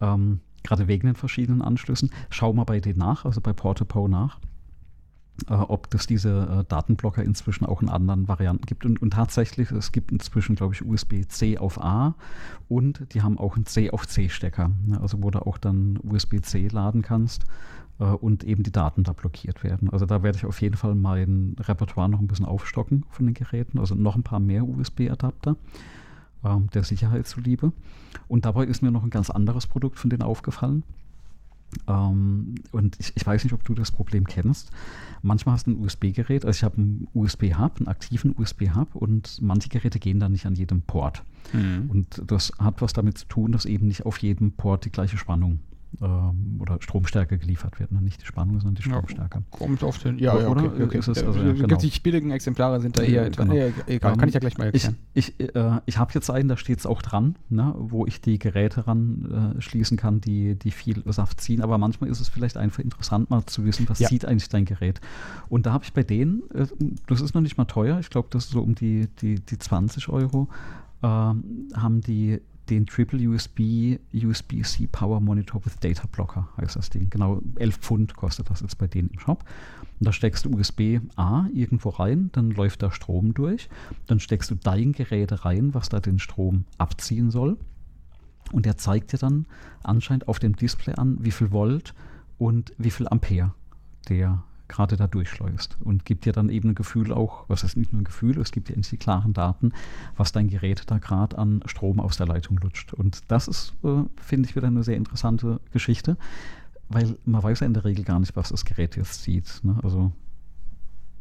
ähm, 0.00 0.40
gerade 0.62 0.88
wegen 0.88 1.06
den 1.06 1.16
verschiedenen 1.16 1.62
Anschlüssen, 1.62 2.10
schau 2.28 2.52
mal 2.52 2.64
bei 2.64 2.80
denen 2.80 2.98
nach, 2.98 3.24
also 3.24 3.40
bei 3.40 3.54
Portapo 3.54 4.08
nach 4.08 4.38
ob 5.48 5.92
es 5.94 6.06
diese 6.06 6.60
äh, 6.60 6.64
Datenblocker 6.68 7.22
inzwischen 7.22 7.64
auch 7.66 7.82
in 7.82 7.88
anderen 7.88 8.28
Varianten 8.28 8.66
gibt. 8.66 8.84
Und, 8.84 9.00
und 9.00 9.12
tatsächlich, 9.12 9.70
es 9.70 9.92
gibt 9.92 10.12
inzwischen, 10.12 10.56
glaube 10.56 10.74
ich, 10.74 10.84
USB-C 10.84 11.58
auf 11.58 11.80
A 11.80 12.14
und 12.68 13.14
die 13.14 13.22
haben 13.22 13.38
auch 13.38 13.56
einen 13.56 13.66
C 13.66 13.90
auf 13.90 14.06
C-Stecker, 14.06 14.70
ne? 14.86 15.00
also 15.00 15.22
wo 15.22 15.30
du 15.30 15.44
auch 15.46 15.58
dann 15.58 15.98
USB-C 16.02 16.68
laden 16.68 17.02
kannst 17.02 17.44
äh, 17.98 18.04
und 18.04 18.44
eben 18.44 18.62
die 18.62 18.72
Daten 18.72 19.04
da 19.04 19.12
blockiert 19.12 19.62
werden. 19.62 19.90
Also 19.90 20.06
da 20.06 20.22
werde 20.22 20.38
ich 20.38 20.46
auf 20.46 20.60
jeden 20.60 20.76
Fall 20.76 20.94
mein 20.94 21.56
Repertoire 21.60 22.08
noch 22.08 22.20
ein 22.20 22.28
bisschen 22.28 22.46
aufstocken 22.46 23.04
von 23.10 23.26
den 23.26 23.34
Geräten, 23.34 23.78
also 23.78 23.94
noch 23.94 24.16
ein 24.16 24.22
paar 24.22 24.40
mehr 24.40 24.66
USB-Adapter 24.66 25.56
ähm, 26.44 26.68
der 26.74 26.84
Sicherheit 26.84 27.26
zuliebe. 27.26 27.72
Und 28.28 28.44
dabei 28.44 28.64
ist 28.64 28.82
mir 28.82 28.90
noch 28.90 29.04
ein 29.04 29.10
ganz 29.10 29.30
anderes 29.30 29.66
Produkt 29.66 29.98
von 29.98 30.10
denen 30.10 30.22
aufgefallen. 30.22 30.82
Ähm, 31.86 32.56
und 32.72 32.98
ich, 32.98 33.12
ich, 33.14 33.26
weiß 33.26 33.44
nicht, 33.44 33.52
ob 33.52 33.64
du 33.64 33.74
das 33.74 33.90
Problem 33.90 34.26
kennst. 34.26 34.70
Manchmal 35.22 35.54
hast 35.54 35.66
du 35.66 35.72
ein 35.72 35.80
USB-Gerät, 35.80 36.44
also 36.44 36.56
ich 36.56 36.64
habe 36.64 36.78
einen 36.78 37.08
USB-Hub, 37.14 37.78
einen 37.78 37.88
aktiven 37.88 38.34
USB-Hub 38.36 38.94
und 38.94 39.40
manche 39.40 39.68
Geräte 39.68 39.98
gehen 39.98 40.20
dann 40.20 40.32
nicht 40.32 40.46
an 40.46 40.54
jedem 40.54 40.82
Port. 40.82 41.22
Mhm. 41.52 41.90
Und 41.90 42.22
das 42.26 42.52
hat 42.58 42.82
was 42.82 42.92
damit 42.92 43.18
zu 43.18 43.26
tun, 43.26 43.52
dass 43.52 43.66
eben 43.66 43.86
nicht 43.86 44.06
auf 44.06 44.18
jedem 44.18 44.52
Port 44.52 44.84
die 44.84 44.90
gleiche 44.90 45.18
Spannung 45.18 45.60
ähm, 46.00 46.58
oder 46.60 46.78
Stromstärke 46.80 47.38
geliefert 47.38 47.78
wird. 47.80 47.92
Ne? 47.92 48.00
Nicht 48.00 48.22
die 48.22 48.26
Spannung, 48.26 48.60
sondern 48.60 48.76
die 48.76 48.82
Stromstärke. 48.82 49.38
Ja, 49.38 49.44
kommt 49.50 49.82
auf 49.82 49.98
den. 49.98 50.18
Ja, 50.18 50.38
ja 50.38 50.48
okay, 50.48 50.66
oder? 50.66 50.84
Okay, 50.84 50.98
Ist 50.98 51.08
es, 51.08 51.22
also, 51.22 51.40
ja, 51.40 51.52
genau. 51.52 51.76
Die 51.76 52.00
billigen 52.00 52.30
Exemplare 52.30 52.80
sind 52.80 52.98
da 52.98 53.02
eher. 53.02 53.28
Genau. 53.30 53.52
Ja, 53.52 53.66
egal, 53.86 54.16
kann 54.16 54.28
ich 54.28 54.34
ja 54.34 54.40
gleich 54.40 54.56
mal 54.56 54.66
erklären. 54.66 54.96
Ich, 55.14 55.38
ich, 55.38 55.54
äh, 55.54 55.80
ich 55.86 55.98
habe 55.98 56.12
jetzt 56.14 56.30
einen, 56.30 56.48
da 56.48 56.56
steht 56.56 56.78
es 56.78 56.86
auch 56.86 57.02
dran, 57.02 57.36
ne? 57.48 57.74
wo 57.76 58.06
ich 58.06 58.20
die 58.20 58.38
Geräte 58.38 58.86
ran 58.86 59.54
äh, 59.58 59.60
schließen 59.60 59.96
kann, 59.96 60.20
die, 60.20 60.54
die 60.56 60.70
viel 60.70 61.02
Saft 61.06 61.40
ziehen. 61.40 61.62
Aber 61.62 61.78
manchmal 61.78 62.10
ist 62.10 62.20
es 62.20 62.28
vielleicht 62.28 62.56
einfach 62.56 62.80
interessant, 62.80 63.30
mal 63.30 63.44
zu 63.46 63.64
wissen, 63.64 63.88
was 63.88 63.98
zieht 63.98 64.24
eigentlich 64.24 64.48
dein 64.48 64.64
Gerät. 64.64 65.00
Und 65.48 65.66
da 65.66 65.72
habe 65.72 65.84
ich 65.84 65.92
bei 65.92 66.02
denen, 66.02 66.42
äh, 66.54 66.66
das 67.06 67.20
ist 67.20 67.34
noch 67.34 67.42
nicht 67.42 67.58
mal 67.58 67.64
teuer, 67.64 67.98
ich 67.98 68.10
glaube, 68.10 68.28
das 68.30 68.44
ist 68.44 68.52
so 68.52 68.60
um 68.62 68.74
die, 68.74 69.08
die, 69.20 69.40
die 69.40 69.58
20 69.58 70.08
Euro, 70.08 70.48
ähm, 71.02 71.68
haben 71.74 72.00
die 72.00 72.40
den 72.70 72.86
Triple 72.86 73.28
USB 73.28 73.98
USB-C 74.14 74.86
Power 74.86 75.20
Monitor 75.20 75.64
with 75.64 75.78
Data 75.80 76.06
Blocker 76.10 76.48
heißt 76.56 76.76
das 76.76 76.88
Ding. 76.90 77.10
Genau 77.10 77.42
11 77.56 77.76
Pfund 77.76 78.16
kostet 78.16 78.48
das 78.48 78.60
jetzt 78.60 78.78
bei 78.78 78.86
denen 78.86 79.10
im 79.10 79.18
Shop. 79.18 79.44
Und 79.98 80.06
da 80.06 80.12
steckst 80.12 80.44
du 80.44 80.50
USB-A 80.50 81.48
irgendwo 81.52 81.90
rein, 81.90 82.30
dann 82.32 82.50
läuft 82.50 82.82
da 82.82 82.90
Strom 82.90 83.34
durch. 83.34 83.68
Dann 84.06 84.20
steckst 84.20 84.50
du 84.50 84.54
dein 84.54 84.92
Gerät 84.92 85.44
rein, 85.44 85.74
was 85.74 85.88
da 85.88 86.00
den 86.00 86.18
Strom 86.18 86.64
abziehen 86.78 87.30
soll. 87.30 87.58
Und 88.52 88.66
der 88.66 88.76
zeigt 88.76 89.12
dir 89.12 89.18
dann 89.18 89.46
anscheinend 89.82 90.28
auf 90.28 90.38
dem 90.38 90.56
Display 90.56 90.94
an, 90.94 91.18
wie 91.20 91.30
viel 91.30 91.50
Volt 91.50 91.94
und 92.38 92.72
wie 92.78 92.90
viel 92.90 93.06
Ampere 93.08 93.52
der 94.08 94.42
gerade 94.70 94.96
da 94.96 95.06
durchschleust 95.06 95.76
und 95.80 96.04
gibt 96.04 96.24
dir 96.24 96.32
dann 96.32 96.48
eben 96.48 96.70
ein 96.70 96.74
Gefühl 96.74 97.12
auch, 97.12 97.44
was 97.48 97.64
ist 97.64 97.76
nicht 97.76 97.92
nur 97.92 98.00
ein 98.00 98.04
Gefühl, 98.04 98.38
es 98.38 98.52
gibt 98.52 98.68
dir 98.68 98.76
die 98.76 98.96
klaren 98.96 99.32
Daten, 99.32 99.72
was 100.16 100.32
dein 100.32 100.48
Gerät 100.48 100.84
da 100.86 100.98
gerade 100.98 101.36
an 101.36 101.62
Strom 101.66 102.00
aus 102.00 102.16
der 102.16 102.26
Leitung 102.26 102.56
lutscht. 102.58 102.94
Und 102.94 103.20
das 103.28 103.48
ist, 103.48 103.74
äh, 103.84 104.04
finde 104.22 104.48
ich, 104.48 104.56
wieder 104.56 104.68
eine 104.68 104.84
sehr 104.84 104.96
interessante 104.96 105.60
Geschichte, 105.72 106.16
weil 106.88 107.16
man 107.24 107.42
weiß 107.42 107.60
ja 107.60 107.66
in 107.66 107.74
der 107.74 107.84
Regel 107.84 108.04
gar 108.04 108.20
nicht, 108.20 108.36
was 108.36 108.50
das 108.50 108.64
Gerät 108.64 108.96
jetzt 108.96 109.24
sieht. 109.24 109.60
Ne? 109.64 109.78
Also 109.82 110.12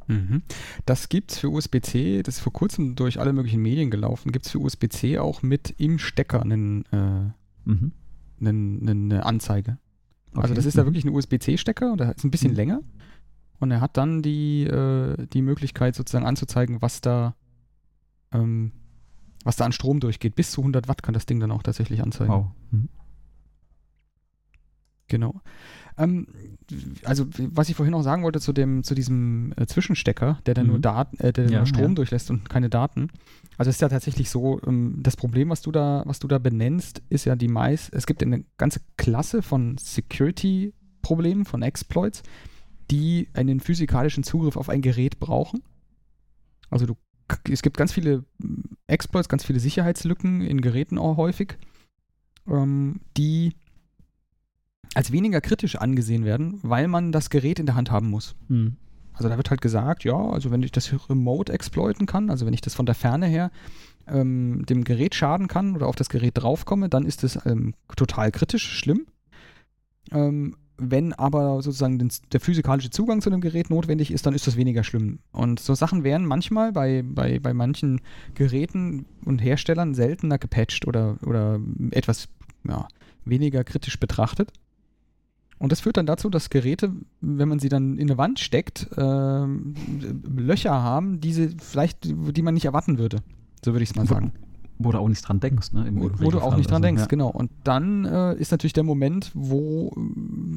mhm. 0.08 0.44
das 0.86 1.10
gibt 1.10 1.32
es 1.32 1.40
für 1.40 1.50
USB-C, 1.50 2.22
das 2.24 2.36
ist 2.36 2.42
vor 2.42 2.54
kurzem 2.54 2.96
durch 2.96 3.20
alle 3.20 3.34
möglichen 3.34 3.62
Medien 3.62 3.90
gelaufen, 3.90 4.32
gibt 4.32 4.46
es 4.46 4.52
für 4.52 4.60
USB-C 4.60 5.18
auch 5.18 5.42
mit 5.42 5.74
im 5.78 5.98
Stecker 5.98 6.42
einen, 6.42 6.86
äh, 6.92 7.32
mhm. 7.66 7.92
einen, 8.40 8.88
eine 8.88 9.26
Anzeige. 9.26 9.80
Also 10.32 10.38
okay. 10.38 10.42
Also 10.42 10.54
das 10.54 10.66
ist 10.68 10.78
da 10.78 10.84
mhm. 10.84 10.88
wirklich 10.88 11.06
ein 11.06 11.10
USB-C-Stecker, 11.10 11.98
der 11.98 12.16
ist 12.16 12.24
ein 12.24 12.32
bisschen 12.32 12.52
mhm. 12.52 12.58
länger 12.58 12.82
und 13.60 13.72
er 13.72 13.82
hat 13.82 13.98
dann 13.98 14.22
die, 14.22 14.64
äh, 14.64 15.28
die 15.28 15.42
Möglichkeit 15.42 15.96
sozusagen 15.96 16.26
anzuzeigen, 16.26 16.82
was 16.82 17.02
da, 17.02 17.36
ähm, 18.32 18.72
was 19.44 19.56
da 19.56 19.66
an 19.66 19.72
Strom 19.72 20.00
durchgeht. 20.00 20.36
Bis 20.36 20.52
zu 20.52 20.62
100 20.62 20.88
Watt 20.88 21.04
kann 21.04 21.14
das 21.14 21.26
Ding 21.26 21.40
dann 21.40 21.52
auch 21.52 21.64
tatsächlich 21.64 22.02
anzeigen. 22.02 22.32
Wow. 22.32 22.48
Mhm. 22.72 22.90
Genau. 25.10 25.42
Ähm, 25.98 26.28
also, 27.04 27.26
was 27.38 27.68
ich 27.68 27.76
vorhin 27.76 27.92
noch 27.92 28.04
sagen 28.04 28.24
wollte 28.24 28.40
zu, 28.40 28.54
dem, 28.54 28.84
zu 28.84 28.96
diesem 28.96 29.54
äh, 29.58 29.66
Zwischenstecker, 29.66 30.40
der 30.46 30.54
dann 30.54 30.68
mhm. 30.68 30.72
nur, 30.72 30.80
Daten, 30.80 31.18
äh, 31.18 31.34
der 31.34 31.50
ja, 31.50 31.58
nur 31.58 31.66
Strom 31.66 31.90
ja. 31.90 31.96
durchlässt 31.96 32.32
und 32.32 32.48
keine 32.48 32.70
Daten. 32.70 33.10
Also 33.58 33.70
es 33.70 33.76
ist 33.76 33.82
ja 33.82 33.90
tatsächlich 33.90 34.30
so, 34.30 34.62
ähm, 34.66 35.00
das 35.02 35.18
Problem, 35.18 35.50
was 35.50 35.62
du 35.62 35.72
da, 35.72 36.04
was 36.06 36.20
du 36.20 36.28
da 36.28 36.38
benennst, 36.38 37.02
ist 37.10 37.26
ja 37.26 37.36
die 37.36 37.50
meist, 37.50 37.94
es 37.94 38.06
gibt 38.06 38.24
eine 38.24 38.46
ganze 38.58 38.80
Klasse 38.96 39.42
von 39.42 39.78
Security-Problemen, 39.78 41.44
von 41.44 41.62
Exploits, 41.64 42.24
die 42.92 43.30
einen 43.34 43.60
physikalischen 43.60 44.24
Zugriff 44.24 44.58
auf 44.58 44.70
ein 44.70 44.82
Gerät 44.82 45.20
brauchen. 45.20 45.64
Also 46.70 46.86
du, 46.86 46.96
es 47.50 47.62
gibt 47.62 47.78
ganz 47.78 47.92
viele 47.92 48.26
mm, 48.40 48.62
Exploits, 48.88 49.30
ganz 49.30 49.46
viele 49.46 49.60
Sicherheitslücken 49.60 50.42
in 50.42 50.62
Geräten 50.62 50.98
auch 50.98 51.18
häufig, 51.18 51.58
ähm, 52.48 53.02
die 53.18 53.56
als 54.96 55.12
weniger 55.12 55.42
kritisch 55.42 55.76
angesehen 55.76 56.26
werden, 56.26 56.60
weil 56.64 56.88
man 56.88 57.12
das 57.12 57.30
Gerät 57.30 57.60
in 57.60 57.66
der 57.66 57.76
Hand 57.76 57.92
haben 57.92 58.10
muss. 58.10 58.36
Mhm. 58.48 58.78
Also 59.14 59.28
da 59.28 59.38
wird 59.38 59.50
halt 59.50 59.62
gesagt, 59.62 60.04
ja, 60.06 60.16
also 60.16 60.50
wenn 60.50 60.64
ich 60.64 60.72
das 60.72 60.92
remote 61.10 61.52
exploiten 61.52 62.06
kann, 62.06 62.30
also 62.30 62.46
wenn 62.46 62.54
ich 62.54 62.62
das 62.62 62.74
von 62.74 62.86
der 62.86 62.96
Ferne 62.96 63.28
her 63.28 63.52
ähm, 64.08 64.66
dem 64.68 64.84
Gerät 64.84 65.14
schaden 65.14 65.48
kann 65.48 65.76
oder 65.76 65.88
auf 65.88 65.96
das 65.96 66.10
Gerät 66.10 66.38
draufkomme, 66.38 66.90
dann 66.90 67.06
ist 67.06 67.24
das 67.24 67.46
ähm, 67.46 67.74
total 67.96 68.32
kritisch, 68.32 68.66
schlimm. 68.66 69.06
Ähm, 70.12 70.56
wenn 70.80 71.14
aber 71.14 71.62
sozusagen 71.62 72.10
der 72.32 72.40
physikalische 72.40 72.90
Zugang 72.90 73.22
zu 73.22 73.30
dem 73.30 73.42
Gerät 73.42 73.70
notwendig 73.70 74.12
ist, 74.12 74.26
dann 74.26 74.34
ist 74.34 74.48
das 74.48 74.56
weniger 74.56 74.84
schlimm. 74.84 75.20
Und 75.32 75.60
so 75.60 75.76
Sachen 75.76 76.04
werden 76.04 76.26
manchmal 76.26 76.72
bei, 76.72 77.04
bei, 77.06 77.40
bei 77.40 77.54
manchen 77.54 78.02
Geräten 78.36 79.06
und 79.26 79.40
Herstellern 79.40 79.94
seltener 79.94 80.38
gepatcht 80.38 80.88
oder, 80.88 81.18
oder 81.26 81.60
etwas 81.92 82.30
ja, 82.68 82.88
weniger 83.26 83.64
kritisch 83.64 84.00
betrachtet. 84.00 84.52
Und 85.58 85.74
das 85.74 85.82
führt 85.82 85.98
dann 85.98 86.06
dazu, 86.06 86.30
dass 86.30 86.50
Geräte, 86.50 86.94
wenn 87.20 87.50
man 87.50 87.60
sie 87.60 87.68
dann 87.68 87.98
in 87.98 88.10
eine 88.10 88.18
Wand 88.18 88.40
steckt, 88.40 88.88
äh, 88.96 89.46
Löcher 90.38 90.82
haben, 90.82 91.20
die 91.20 91.34
sie 91.34 91.56
vielleicht, 91.62 92.06
die 92.06 92.42
man 92.42 92.54
nicht 92.54 92.66
erwarten 92.66 92.98
würde. 92.98 93.18
So 93.64 93.74
würde 93.74 93.84
ich 93.84 93.90
es 93.90 93.96
mal 93.96 94.08
sagen 94.08 94.32
wo 94.80 94.92
du 94.92 94.98
auch 94.98 95.10
nicht 95.10 95.28
dran 95.28 95.42
denkst. 95.42 95.74
Ne, 95.74 95.92
wo, 95.94 96.10
wo 96.20 96.32
du 96.32 96.40
auch 96.40 96.56
nicht 96.56 96.70
dran 96.70 96.78
also, 96.78 96.88
denkst, 96.88 97.02
ja. 97.02 97.08
genau. 97.08 97.28
Und 97.28 97.52
dann 97.66 98.06
äh, 98.06 98.36
ist 98.36 98.52
natürlich 98.52 98.74
der 98.74 98.84
Moment, 98.84 99.32
wo 99.36 99.94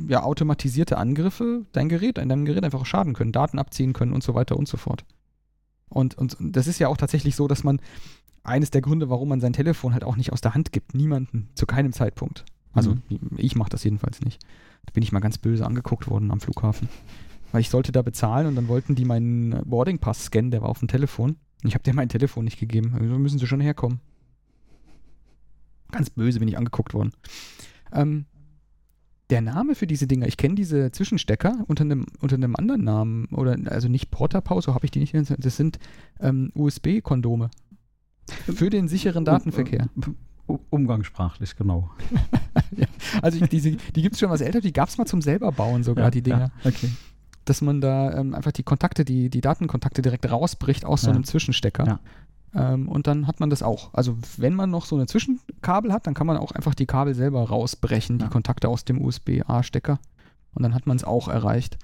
ja 0.09 0.23
automatisierte 0.23 0.97
Angriffe 0.97 1.67
dein 1.73 1.89
Gerät, 1.89 2.19
in 2.19 2.29
deinem 2.29 2.45
Gerät 2.45 2.65
einfach 2.65 2.87
schaden 2.87 3.15
können, 3.15 3.33
Daten 3.33 3.59
abziehen 3.59 3.93
können 3.93 4.13
und 4.13 4.23
so 4.23 4.35
weiter 4.35 4.57
und 4.57 4.69
so 4.69 4.77
fort. 4.77 5.05
Und, 5.89 6.17
und 6.17 6.37
das 6.41 6.69
ist 6.69 6.79
ja 6.79 6.89
auch 6.89 6.97
tatsächlich 6.97 7.35
so, 7.35 7.49
dass 7.49 7.65
man 7.65 7.81
eines 8.45 8.71
der 8.71 8.81
Gründe, 8.81 9.11
warum 9.11 9.29
man 9.29 9.41
sein 9.41 9.53
Telefon 9.53 9.93
halt 9.93 10.05
auch 10.05 10.17
nicht 10.17 10.33
aus 10.33 10.41
der 10.41 10.55
Hand 10.55 10.73
gibt, 10.73 10.95
niemanden, 10.95 11.49
zu 11.55 11.67
keinem 11.67 11.93
Zeitpunkt. 11.93 12.45
Also 12.73 12.95
mhm. 12.95 13.19
ich 13.37 13.57
mache 13.57 13.71
das 13.71 13.85
jedenfalls 13.85 14.21
nicht. 14.21 14.41
Da 14.87 14.93
bin 14.93 15.03
ich 15.03 15.13
mal 15.13 15.21
ganz 15.21 15.39
böse 15.39 15.67
angeguckt 15.67 16.09
worden 16.09 16.31
am 16.31 16.41
Flughafen. 16.41 16.89
Weil 17.51 17.61
ich 17.61 17.71
sollte 17.71 17.93
da 17.93 18.03
bezahlen 18.03 18.47
und 18.47 18.55
dann 18.55 18.69
wollten 18.69 18.95
die 18.95 19.05
meinen 19.05 19.63
Boarding 19.65 19.99
Pass 19.99 20.25
scannen, 20.25 20.51
der 20.51 20.63
war 20.63 20.71
auf 20.71 20.79
dem 20.79 20.89
Telefon. 20.89 21.37
Ich 21.65 21.75
habe 21.75 21.85
dir 21.85 21.95
mein 21.95 22.09
Telefon 22.09 22.45
nicht 22.45 22.59
gegeben. 22.59 22.95
Also 22.99 23.19
müssen 23.19 23.39
sie 23.39 23.47
schon 23.47 23.61
herkommen. 23.61 24.01
Ganz 25.93 26.11
böse 26.11 26.41
bin 26.41 26.49
ich 26.49 26.59
angeguckt 26.59 26.95
worden. 26.95 27.13
Ähm, 27.93 28.27
der 29.31 29.41
Name 29.41 29.75
für 29.75 29.87
diese 29.87 30.07
Dinger, 30.07 30.27
ich 30.27 30.37
kenne 30.37 30.55
diese 30.55 30.93
Zwischenstecker 30.93 31.65
unter 31.67 31.85
einem, 31.85 32.07
unter 32.21 32.35
einem 32.35 32.55
anderen 32.55 32.85
Namen, 32.85 33.27
oder 33.27 33.57
also 33.71 33.89
nicht 33.89 34.11
Porterpause, 34.11 34.67
so 34.67 34.75
habe 34.75 34.85
ich 34.85 34.91
die 34.91 34.99
nicht. 34.99 35.15
Das 35.15 35.57
sind 35.57 35.79
ähm, 36.21 36.51
USB-Kondome. 36.55 37.51
Für 38.29 38.69
den 38.69 38.89
sicheren 38.89 39.25
Datenverkehr. 39.25 39.89
Umgangssprachlich, 40.71 41.57
genau. 41.57 41.91
ja, 42.77 42.87
also 43.23 43.43
ich, 43.43 43.49
diese, 43.49 43.71
die 43.73 44.03
gibt 44.03 44.15
es 44.15 44.21
schon 44.21 44.29
was 44.29 44.43
älter, 44.43 44.61
die 44.61 44.73
gab 44.73 44.91
es 44.91 44.99
mal 44.99 45.07
zum 45.07 45.23
selber 45.23 45.51
bauen 45.51 45.83
sogar, 45.83 46.07
ja, 46.07 46.11
die 46.11 46.23
Dinger. 46.23 46.53
Ja, 46.63 46.69
okay. 46.69 46.91
Dass 47.45 47.63
man 47.63 47.81
da 47.81 48.13
ähm, 48.13 48.35
einfach 48.35 48.53
die 48.53 48.63
Kontakte, 48.63 49.05
die, 49.05 49.31
die 49.31 49.41
Datenkontakte 49.41 50.03
direkt 50.03 50.31
rausbricht 50.31 50.85
aus 50.85 51.03
so 51.03 51.11
einem 51.11 51.25
Zwischenstecker. 51.25 52.01
Ähm, 52.55 52.89
und 52.89 53.07
dann 53.07 53.27
hat 53.27 53.41
man 53.41 53.51
das 53.51 53.63
auch. 53.63 53.95
Also 53.95 54.17
wenn 54.37 54.55
man 54.55 54.71
noch 54.71 54.85
so 54.85 54.97
eine 54.97 55.07
Zwischenkabel 55.07 55.93
hat, 55.93 56.07
dann 56.07 56.15
kann 56.15 56.27
man 56.27 56.37
auch 56.37 56.53
einfach 56.53 56.75
die 56.75 56.87
Kabel 56.87 57.15
selber 57.15 57.43
rausbrechen, 57.43 58.19
ja. 58.19 58.27
die 58.27 58.31
Kontakte 58.31 58.69
aus 58.69 58.85
dem 58.85 59.03
USB-A-Stecker. 59.03 59.99
Und 60.55 60.63
dann 60.63 60.75
hat 60.75 60.87
man 60.87 60.97
es 60.97 61.05
auch 61.05 61.29
erreicht. 61.29 61.79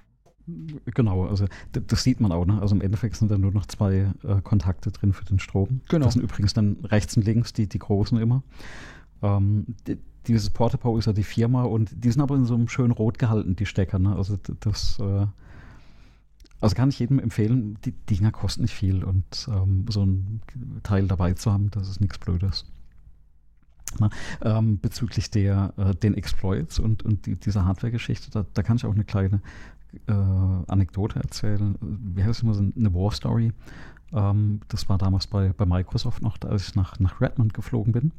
Genau, 0.94 1.26
also 1.26 1.46
das 1.72 2.02
sieht 2.02 2.20
man 2.20 2.32
auch. 2.32 2.46
Ne? 2.46 2.60
Also 2.60 2.74
im 2.74 2.80
Endeffekt 2.80 3.16
sind 3.16 3.30
da 3.30 3.36
nur 3.36 3.52
noch 3.52 3.66
zwei 3.66 4.12
äh, 4.24 4.40
Kontakte 4.42 4.90
drin 4.90 5.12
für 5.12 5.24
den 5.24 5.38
Strom. 5.38 5.80
Genau. 5.88 6.06
Das 6.06 6.14
sind 6.14 6.22
übrigens 6.22 6.54
dann 6.54 6.76
rechts 6.84 7.16
und 7.16 7.24
links 7.24 7.52
die, 7.52 7.68
die 7.68 7.78
großen 7.78 8.18
immer. 8.18 8.42
Ähm, 9.22 9.66
die, 9.86 9.98
dieses 10.26 10.50
Portable 10.50 10.98
ist 10.98 11.06
ja 11.06 11.12
die 11.12 11.22
Firma 11.22 11.64
und 11.64 11.90
die 12.04 12.10
sind 12.10 12.22
aber 12.22 12.34
in 12.36 12.44
so 12.44 12.54
einem 12.54 12.68
schönen 12.68 12.92
Rot 12.92 13.18
gehalten, 13.18 13.56
die 13.56 13.66
Stecker. 13.66 13.98
Ne? 13.98 14.14
Also 14.14 14.38
das 14.60 14.98
äh, 15.00 15.26
also 16.60 16.74
kann 16.74 16.88
ich 16.88 16.98
jedem 16.98 17.18
empfehlen, 17.18 17.78
die 17.84 17.92
Dinger 17.92 18.32
kosten 18.32 18.62
nicht 18.62 18.74
viel 18.74 19.04
und 19.04 19.48
ähm, 19.48 19.86
so 19.88 20.04
ein 20.04 20.40
Teil 20.82 21.06
dabei 21.06 21.34
zu 21.34 21.52
haben, 21.52 21.70
das 21.70 21.88
ist 21.88 22.00
nichts 22.00 22.18
Blödes. 22.18 22.64
Na, 23.98 24.10
ähm, 24.42 24.78
bezüglich 24.80 25.30
der, 25.30 25.72
äh, 25.76 25.94
den 25.94 26.14
Exploits 26.14 26.78
und, 26.78 27.04
und 27.04 27.26
die, 27.26 27.36
dieser 27.36 27.64
Hardware-Geschichte, 27.64 28.30
da, 28.30 28.44
da, 28.52 28.62
kann 28.62 28.76
ich 28.76 28.84
auch 28.84 28.94
eine 28.94 29.04
kleine 29.04 29.40
äh, 30.06 30.12
Anekdote 30.12 31.20
erzählen. 31.20 31.76
Wie 31.80 32.22
heißt 32.22 32.38
es 32.38 32.42
immer 32.42 32.54
so 32.54 32.60
eine 32.62 32.94
War 32.94 33.12
Story? 33.12 33.52
Ähm, 34.12 34.60
das 34.68 34.88
war 34.88 34.98
damals 34.98 35.26
bei, 35.26 35.50
bei 35.56 35.64
Microsoft 35.64 36.22
noch, 36.22 36.36
als 36.42 36.68
ich 36.68 36.74
nach, 36.74 36.98
nach 36.98 37.20
Redmond 37.20 37.54
geflogen 37.54 37.92
bin. 37.92 38.12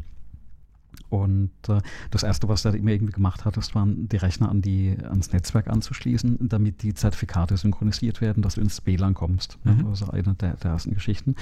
Und 1.09 1.51
äh, 1.67 1.81
das 2.11 2.23
Erste, 2.23 2.47
was 2.47 2.65
er 2.65 2.75
immer 2.75 2.91
irgendwie 2.91 3.13
gemacht 3.13 3.45
hat, 3.45 3.57
das 3.57 3.73
waren 3.73 4.07
die 4.07 4.17
Rechner 4.17 4.49
an 4.49 4.61
die, 4.61 4.95
ans 5.01 5.31
Netzwerk 5.31 5.67
anzuschließen, 5.67 6.49
damit 6.49 6.83
die 6.83 6.93
Zertifikate 6.93 7.57
synchronisiert 7.57 8.21
werden, 8.21 8.43
dass 8.43 8.55
du 8.55 8.61
ins 8.61 8.85
WLAN 8.85 9.15
kommst. 9.15 9.57
Mhm. 9.63 9.85
Das 9.89 10.01
ist 10.01 10.09
eine 10.09 10.35
der, 10.35 10.55
der 10.57 10.71
ersten 10.71 10.93
Geschichten. 10.93 11.35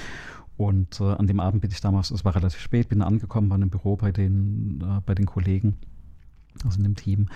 Und 0.56 1.00
äh, 1.00 1.04
an 1.04 1.26
dem 1.26 1.38
Abend 1.38 1.60
bin 1.60 1.70
ich 1.70 1.80
damals, 1.80 2.10
es 2.10 2.24
war 2.24 2.34
relativ 2.34 2.60
spät, 2.60 2.88
bin 2.88 3.02
angekommen, 3.02 3.50
war 3.50 3.60
im 3.60 3.70
Büro 3.70 3.96
bei 3.96 4.10
den, 4.10 4.82
äh, 4.82 5.00
bei 5.04 5.14
den 5.14 5.26
Kollegen 5.26 5.76
also 6.64 6.78
in 6.78 6.84
dem 6.84 6.96
Team. 6.96 7.28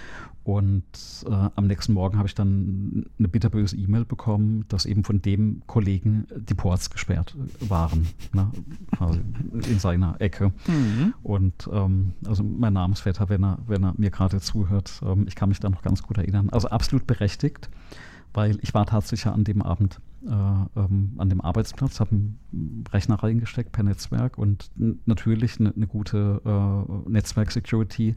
Und 0.44 0.82
äh, 1.26 1.30
am 1.30 1.66
nächsten 1.66 1.92
Morgen 1.92 2.18
habe 2.18 2.26
ich 2.26 2.34
dann 2.34 3.06
eine 3.18 3.28
bitterböse 3.28 3.76
E-Mail 3.76 4.04
bekommen, 4.04 4.64
dass 4.68 4.86
eben 4.86 5.04
von 5.04 5.22
dem 5.22 5.62
Kollegen 5.66 6.26
die 6.36 6.54
Ports 6.54 6.90
gesperrt 6.90 7.36
waren, 7.60 8.08
ne? 8.32 8.50
also 8.98 9.20
in 9.52 9.78
seiner 9.78 10.20
Ecke. 10.20 10.52
Mhm. 10.66 11.14
Und 11.22 11.68
ähm, 11.72 12.12
also 12.26 12.42
mein 12.42 12.72
Namensvetter, 12.72 13.28
wenn 13.28 13.44
er, 13.44 13.58
wenn 13.66 13.84
er 13.84 13.94
mir 13.96 14.10
gerade 14.10 14.40
zuhört, 14.40 15.00
ähm, 15.04 15.26
ich 15.28 15.36
kann 15.36 15.48
mich 15.48 15.60
da 15.60 15.70
noch 15.70 15.82
ganz 15.82 16.02
gut 16.02 16.18
erinnern. 16.18 16.50
Also 16.50 16.68
absolut 16.68 17.06
berechtigt, 17.06 17.70
weil 18.34 18.58
ich 18.62 18.74
war 18.74 18.86
tatsächlich 18.86 19.32
an 19.32 19.44
dem 19.44 19.62
Abend 19.62 20.00
äh, 20.24 20.30
ähm, 20.76 21.14
an 21.18 21.28
dem 21.28 21.40
Arbeitsplatz, 21.40 21.98
habe 21.98 22.12
einen 22.12 22.84
Rechner 22.92 23.16
reingesteckt 23.16 23.72
per 23.72 23.82
Netzwerk 23.82 24.38
und 24.38 24.70
natürlich 25.04 25.58
eine, 25.58 25.74
eine 25.74 25.88
gute 25.88 26.40
äh, 26.44 27.10
Netzwerk-Security 27.10 28.14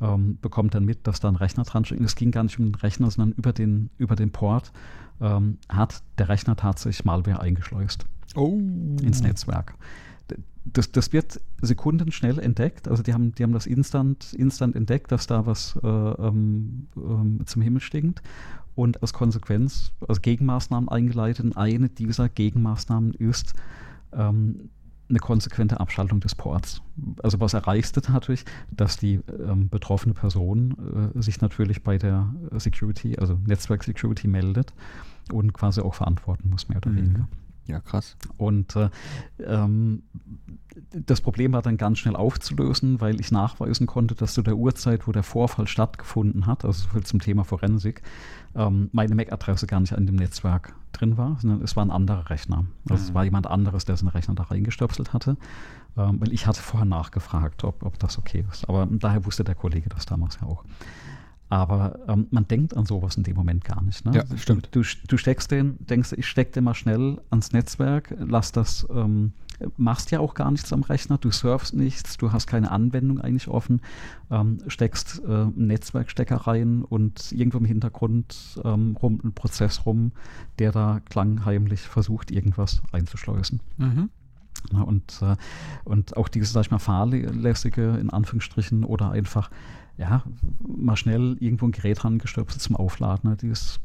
ähm, 0.00 0.38
bekommt 0.40 0.74
dann 0.74 0.84
mit, 0.84 1.06
dass 1.06 1.20
da 1.20 1.28
ein 1.28 1.36
Rechner 1.36 1.64
dran 1.64 1.84
steht. 1.84 2.00
Es 2.00 2.14
ging 2.14 2.30
gar 2.30 2.44
nicht 2.44 2.58
um 2.58 2.66
den 2.66 2.74
Rechner, 2.74 3.10
sondern 3.10 3.36
über 3.36 3.52
den, 3.52 3.90
über 3.98 4.16
den 4.16 4.30
Port 4.30 4.72
ähm, 5.20 5.58
hat 5.68 6.02
der 6.18 6.28
Rechner 6.28 6.56
tatsächlich 6.56 7.04
Malware 7.04 7.40
eingeschleust 7.40 8.06
oh. 8.34 8.58
ins 9.02 9.22
Netzwerk. 9.22 9.74
Das, 10.64 10.92
das 10.92 11.12
wird 11.14 11.40
sekundenschnell 11.62 12.38
entdeckt. 12.38 12.88
Also 12.88 13.02
die 13.02 13.14
haben, 13.14 13.34
die 13.34 13.42
haben 13.42 13.52
das 13.52 13.66
instant, 13.66 14.34
instant 14.34 14.76
entdeckt, 14.76 15.10
dass 15.10 15.26
da 15.26 15.46
was 15.46 15.78
äh, 15.82 15.86
ähm, 15.86 16.88
ähm, 16.94 17.40
zum 17.46 17.62
Himmel 17.62 17.80
stinkt 17.80 18.22
und 18.74 19.00
als 19.00 19.14
Konsequenz, 19.14 19.92
also 20.06 20.20
Gegenmaßnahmen 20.20 20.88
eingeleitet. 20.88 21.44
Und 21.44 21.56
eine 21.56 21.88
dieser 21.88 22.28
Gegenmaßnahmen 22.28 23.14
ist, 23.14 23.54
ähm, 24.12 24.68
eine 25.08 25.18
konsequente 25.18 25.80
Abschaltung 25.80 26.20
des 26.20 26.34
Ports. 26.34 26.82
Also 27.22 27.40
was 27.40 27.54
erreichst 27.54 27.96
du 27.96 28.00
dadurch, 28.00 28.44
dass 28.70 28.96
die 28.96 29.20
ähm, 29.46 29.68
betroffene 29.68 30.14
Person 30.14 31.12
äh, 31.14 31.22
sich 31.22 31.40
natürlich 31.40 31.82
bei 31.82 31.98
der 31.98 32.32
Security, 32.56 33.16
also 33.18 33.38
Netzwerk 33.46 33.84
Security 33.84 34.28
meldet 34.28 34.72
und 35.32 35.52
quasi 35.52 35.80
auch 35.80 35.94
verantworten 35.94 36.50
muss, 36.50 36.68
mehr 36.68 36.78
oder 36.78 36.90
mhm. 36.90 36.96
weniger. 36.96 37.28
Ja, 37.68 37.80
krass. 37.80 38.16
Und 38.38 38.74
äh, 38.76 38.88
ähm, 39.44 40.02
das 40.92 41.20
Problem 41.20 41.52
war 41.52 41.60
dann 41.60 41.76
ganz 41.76 41.98
schnell 41.98 42.16
aufzulösen, 42.16 43.00
weil 43.00 43.20
ich 43.20 43.30
nachweisen 43.30 43.86
konnte, 43.86 44.14
dass 44.14 44.32
zu 44.32 44.42
der 44.42 44.56
Uhrzeit, 44.56 45.06
wo 45.06 45.12
der 45.12 45.22
Vorfall 45.22 45.66
stattgefunden 45.66 46.46
hat, 46.46 46.64
also 46.64 46.88
zum 47.00 47.20
Thema 47.20 47.44
Forensik, 47.44 48.02
ähm, 48.54 48.88
meine 48.92 49.14
MAC-Adresse 49.14 49.66
gar 49.66 49.80
nicht 49.80 49.92
an 49.92 50.06
dem 50.06 50.16
Netzwerk 50.16 50.74
drin 50.92 51.18
war, 51.18 51.36
sondern 51.40 51.62
es 51.62 51.76
war 51.76 51.84
ein 51.84 51.90
anderer 51.90 52.30
Rechner. 52.30 52.64
Also 52.88 53.02
mhm. 53.02 53.08
es 53.08 53.14
war 53.14 53.24
jemand 53.24 53.46
anderes, 53.46 53.84
der 53.84 53.98
seinen 53.98 54.08
Rechner 54.08 54.34
da 54.34 54.44
reingestöpselt 54.44 55.12
hatte, 55.12 55.36
ähm, 55.98 56.20
weil 56.20 56.32
ich 56.32 56.46
hatte 56.46 56.62
vorher 56.62 56.86
nachgefragt, 56.86 57.64
ob, 57.64 57.82
ob 57.82 57.98
das 57.98 58.16
okay 58.18 58.46
ist. 58.50 58.66
Aber 58.68 58.88
daher 58.90 59.26
wusste 59.26 59.44
der 59.44 59.54
Kollege 59.54 59.90
das 59.90 60.06
damals 60.06 60.38
ja 60.40 60.46
auch. 60.46 60.64
Aber 61.50 61.98
ähm, 62.08 62.26
man 62.30 62.46
denkt 62.46 62.76
an 62.76 62.84
sowas 62.84 63.16
in 63.16 63.22
dem 63.22 63.36
Moment 63.36 63.64
gar 63.64 63.82
nicht. 63.82 64.04
Ne? 64.04 64.12
Ja, 64.14 64.36
stimmt. 64.36 64.68
Du, 64.72 64.82
du 64.82 65.16
steckst 65.16 65.50
den, 65.50 65.76
denkst, 65.86 66.12
ich 66.12 66.26
stecke 66.26 66.52
den 66.52 66.64
mal 66.64 66.74
schnell 66.74 67.20
ans 67.30 67.52
Netzwerk, 67.52 68.14
lass 68.18 68.52
das, 68.52 68.86
ähm, 68.90 69.32
machst 69.76 70.10
ja 70.10 70.20
auch 70.20 70.34
gar 70.34 70.50
nichts 70.50 70.72
am 70.72 70.82
Rechner, 70.82 71.18
du 71.18 71.30
surfst 71.30 71.74
nichts, 71.74 72.16
du 72.16 72.32
hast 72.32 72.46
keine 72.46 72.70
Anwendung 72.70 73.20
eigentlich 73.20 73.48
offen, 73.48 73.80
ähm, 74.30 74.58
steckst 74.66 75.22
äh, 75.24 75.26
einen 75.26 75.66
Netzwerkstecker 75.66 76.36
rein 76.36 76.82
und 76.82 77.32
irgendwo 77.32 77.58
im 77.58 77.64
Hintergrund 77.64 78.60
ähm, 78.64 78.96
rum 79.00 79.20
ein 79.24 79.32
Prozess 79.32 79.86
rum, 79.86 80.12
der 80.58 80.72
da 80.72 81.00
klangheimlich 81.08 81.80
versucht, 81.80 82.30
irgendwas 82.30 82.82
einzuschleusen. 82.92 83.60
Mhm. 83.78 84.10
Und, 84.72 85.22
äh, 85.22 85.36
und 85.84 86.16
auch 86.16 86.28
dieses, 86.28 86.52
sag 86.52 86.62
ich 86.62 86.70
mal, 86.70 86.78
fahrlässige, 86.78 87.96
in 87.96 88.10
Anführungsstrichen, 88.10 88.84
oder 88.84 89.10
einfach 89.12 89.50
ja, 89.98 90.22
mal 90.66 90.96
schnell 90.96 91.36
irgendwo 91.40 91.66
ein 91.66 91.72
Gerät 91.72 92.04
rangestöpselt 92.04 92.62
zum 92.62 92.76
Aufladen. 92.76 93.30
Ne? 93.30 93.36
Das 93.50 93.80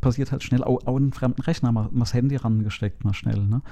passiert 0.00 0.32
halt 0.32 0.42
schnell, 0.42 0.64
auch, 0.64 0.86
auch 0.86 0.96
einen 0.96 1.12
fremden 1.12 1.42
Rechner, 1.42 1.72
mal, 1.72 1.88
mal 1.90 2.00
das 2.00 2.14
Handy 2.14 2.36
rangesteckt, 2.36 3.04
mal 3.04 3.14
schnell. 3.14 3.44
Ne? 3.44 3.62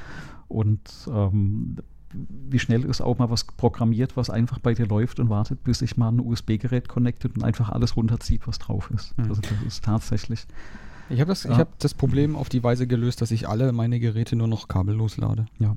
Und 0.48 0.80
ähm, 1.10 1.76
wie 2.12 2.58
schnell 2.58 2.84
ist 2.84 3.00
auch 3.00 3.18
mal 3.18 3.30
was 3.30 3.44
programmiert, 3.44 4.16
was 4.16 4.30
einfach 4.30 4.58
bei 4.58 4.74
dir 4.74 4.86
läuft 4.86 5.20
und 5.20 5.28
wartet, 5.28 5.62
bis 5.64 5.80
sich 5.80 5.96
mal 5.96 6.08
ein 6.08 6.20
USB-Gerät 6.20 6.88
connectet 6.88 7.36
und 7.36 7.44
einfach 7.44 7.68
alles 7.68 7.96
runterzieht, 7.96 8.46
was 8.46 8.58
drauf 8.58 8.90
ist. 8.94 9.16
Mhm. 9.18 9.28
Also 9.28 9.42
das 9.42 9.62
ist 9.66 9.84
tatsächlich. 9.84 10.46
Ich 11.10 11.20
habe 11.20 11.28
das, 11.28 11.44
ja. 11.44 11.56
hab 11.56 11.78
das 11.78 11.94
Problem 11.94 12.36
auf 12.36 12.48
die 12.48 12.62
Weise 12.62 12.86
gelöst, 12.86 13.22
dass 13.22 13.30
ich 13.30 13.48
alle 13.48 13.72
meine 13.72 14.00
Geräte 14.00 14.36
nur 14.36 14.48
noch 14.48 14.68
kabellos 14.68 15.16
lade. 15.16 15.46
Ja. 15.58 15.76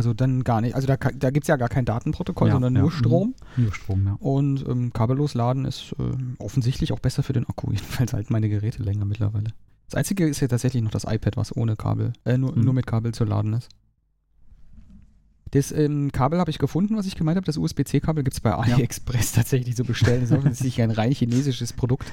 Also 0.00 0.14
dann 0.14 0.44
gar 0.44 0.62
nicht. 0.62 0.74
Also 0.74 0.86
da, 0.86 0.96
da 0.96 1.28
gibt 1.28 1.44
es 1.44 1.48
ja 1.48 1.56
gar 1.56 1.68
kein 1.68 1.84
Datenprotokoll, 1.84 2.48
ja, 2.48 2.54
sondern 2.54 2.74
ja. 2.74 2.80
nur 2.80 2.90
Strom. 2.90 3.34
Mhm. 3.54 3.64
Nur 3.64 3.74
Strom, 3.74 4.06
ja. 4.06 4.16
Und 4.18 4.66
ähm, 4.66 4.94
kabellos 4.94 5.34
laden 5.34 5.66
ist 5.66 5.94
äh, 5.98 6.42
offensichtlich 6.42 6.94
auch 6.94 7.00
besser 7.00 7.22
für 7.22 7.34
den 7.34 7.46
Akku. 7.46 7.66
Jedenfalls 7.70 8.14
halt 8.14 8.30
meine 8.30 8.48
Geräte 8.48 8.82
länger 8.82 9.04
mittlerweile. 9.04 9.52
Das 9.90 9.96
einzige 9.96 10.26
ist 10.26 10.40
ja 10.40 10.48
tatsächlich 10.48 10.82
noch 10.82 10.90
das 10.90 11.04
iPad, 11.04 11.36
was 11.36 11.54
ohne 11.54 11.76
Kabel, 11.76 12.14
äh, 12.24 12.38
nur, 12.38 12.56
mhm. 12.56 12.64
nur 12.64 12.72
mit 12.72 12.86
Kabel 12.86 13.12
zu 13.12 13.24
laden 13.24 13.52
ist. 13.52 13.68
Das 15.50 15.70
ähm, 15.70 16.12
Kabel 16.12 16.38
habe 16.38 16.50
ich 16.50 16.58
gefunden, 16.58 16.96
was 16.96 17.04
ich 17.04 17.14
gemeint 17.14 17.36
habe. 17.36 17.44
Das 17.44 17.58
USB-C-Kabel 17.58 18.24
gibt 18.24 18.32
es 18.32 18.40
bei 18.40 18.54
AliExpress 18.54 19.32
ja. 19.32 19.36
tatsächlich 19.42 19.76
zu 19.76 19.84
bestellen. 19.84 20.22
Das 20.22 20.30
ist 20.30 20.38
offensichtlich 20.38 20.80
ein 20.80 20.92
rein 20.92 21.12
chinesisches 21.12 21.74
Produkt. 21.74 22.10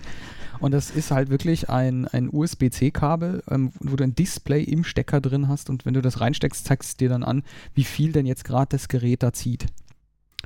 Und 0.59 0.71
das 0.71 0.89
ist 0.89 1.11
halt 1.11 1.29
wirklich 1.29 1.69
ein, 1.69 2.07
ein 2.07 2.29
USB-C-Kabel, 2.31 3.43
ähm, 3.49 3.71
wo 3.79 3.95
du 3.95 4.03
ein 4.03 4.15
Display 4.15 4.63
im 4.63 4.83
Stecker 4.83 5.21
drin 5.21 5.47
hast. 5.47 5.69
Und 5.69 5.85
wenn 5.85 5.93
du 5.93 6.01
das 6.01 6.19
reinsteckst, 6.19 6.65
zeigst 6.65 6.89
es 6.89 6.97
dir 6.97 7.09
dann 7.09 7.23
an, 7.23 7.43
wie 7.73 7.83
viel 7.83 8.11
denn 8.11 8.25
jetzt 8.25 8.43
gerade 8.43 8.69
das 8.69 8.87
Gerät 8.87 9.23
da 9.23 9.33
zieht. 9.33 9.67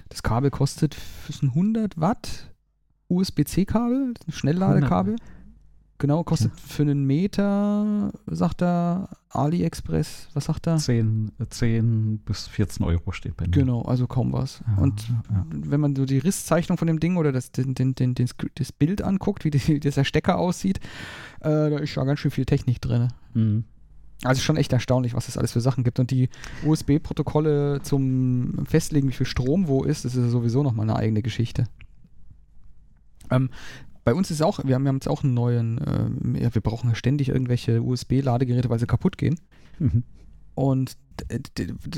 Das 0.09 0.24
Kabel 0.24 0.51
kostet 0.51 0.97
100 1.41 1.99
Watt 1.99 2.51
USB-C-Kabel, 3.07 4.14
Schnellladekabel. 4.30 5.16
100. 5.16 5.40
Genau, 6.02 6.24
kostet 6.24 6.52
ja. 6.52 6.64
für 6.68 6.82
einen 6.82 7.06
Meter, 7.06 8.12
sagt 8.26 8.64
er, 8.64 9.08
AliExpress, 9.30 10.30
was 10.34 10.45
sagt 10.45 10.66
er? 10.66 10.78
10, 10.78 11.32
10 11.47 12.18
bis 12.26 12.47
14 12.47 12.84
Euro 12.84 13.12
steht 13.12 13.38
bei 13.38 13.45
mir. 13.45 13.52
Genau, 13.52 13.84
also 13.84 14.08
kaum 14.08 14.34
was. 14.34 14.64
Ja, 14.66 14.82
und 14.82 15.08
ja. 15.08 15.45
wenn 15.52 15.80
man 15.80 15.95
so 15.95 16.06
die 16.06 16.18
Risszeichnung 16.18 16.80
von 16.80 16.88
dem 16.88 16.99
Ding 16.99 17.18
oder 17.18 17.32
das, 17.32 17.52
den, 17.52 17.76
den, 17.76 17.93
den, 17.93 18.16
das 18.56 18.72
Bild 18.72 19.04
anguckt, 19.04 19.45
wie, 19.45 19.52
die, 19.52 19.68
wie 19.68 19.80
dieser 19.80 20.04
Stecker 20.04 20.39
aussieht, 20.39 20.80
äh, 21.41 21.70
da 21.70 21.78
ist 21.78 21.93
ja 21.93 22.04
ganz 22.04 22.20
schön 22.20 22.32
viel 22.32 22.45
Technik 22.45 22.82
drin. 22.82 23.10
Mhm. 23.36 23.66
Also 24.24 24.41
schon 24.41 24.58
echt 24.58 24.74
erstaunlich, 24.74 25.14
was 25.14 25.28
es 25.28 25.38
alles 25.38 25.52
für 25.52 25.62
Sachen 25.62 25.84
gibt. 25.84 25.99
Und 25.99 26.10
die 26.10 26.30
USB-Protokolle 26.66 27.84
zum 27.84 28.66
Festlegen, 28.66 29.08
wie 29.08 29.14
viel 29.14 29.28
Strom 29.28 29.68
wo 29.68 29.84
ist, 29.84 30.04
das 30.04 30.16
ist 30.16 30.32
sowieso 30.32 30.64
nochmal 30.64 30.89
eine 30.89 30.97
eigene 30.97 31.22
Geschichte. 31.22 31.66
Ähm, 33.30 33.52
bei 34.04 34.14
uns 34.14 34.32
ist 34.32 34.41
auch, 34.41 34.64
wir 34.64 34.76
haben, 34.76 34.84
wir 34.84 34.89
haben 34.89 34.95
jetzt 34.95 35.08
auch 35.08 35.24
einen 35.24 35.34
neuen, 35.34 35.78
äh, 35.80 36.43
ja, 36.43 36.54
wir 36.54 36.62
brauchen 36.62 36.89
ja 36.89 36.95
ständig 36.95 37.30
irgendwelche 37.30 37.82
USB-Ladegeräte, 37.82 38.70
weil 38.70 38.80
sie 38.80 38.88
kaputt 38.88 39.18
gehen. 39.18 39.39
Mhm. 39.80 40.04
Und 40.56 40.97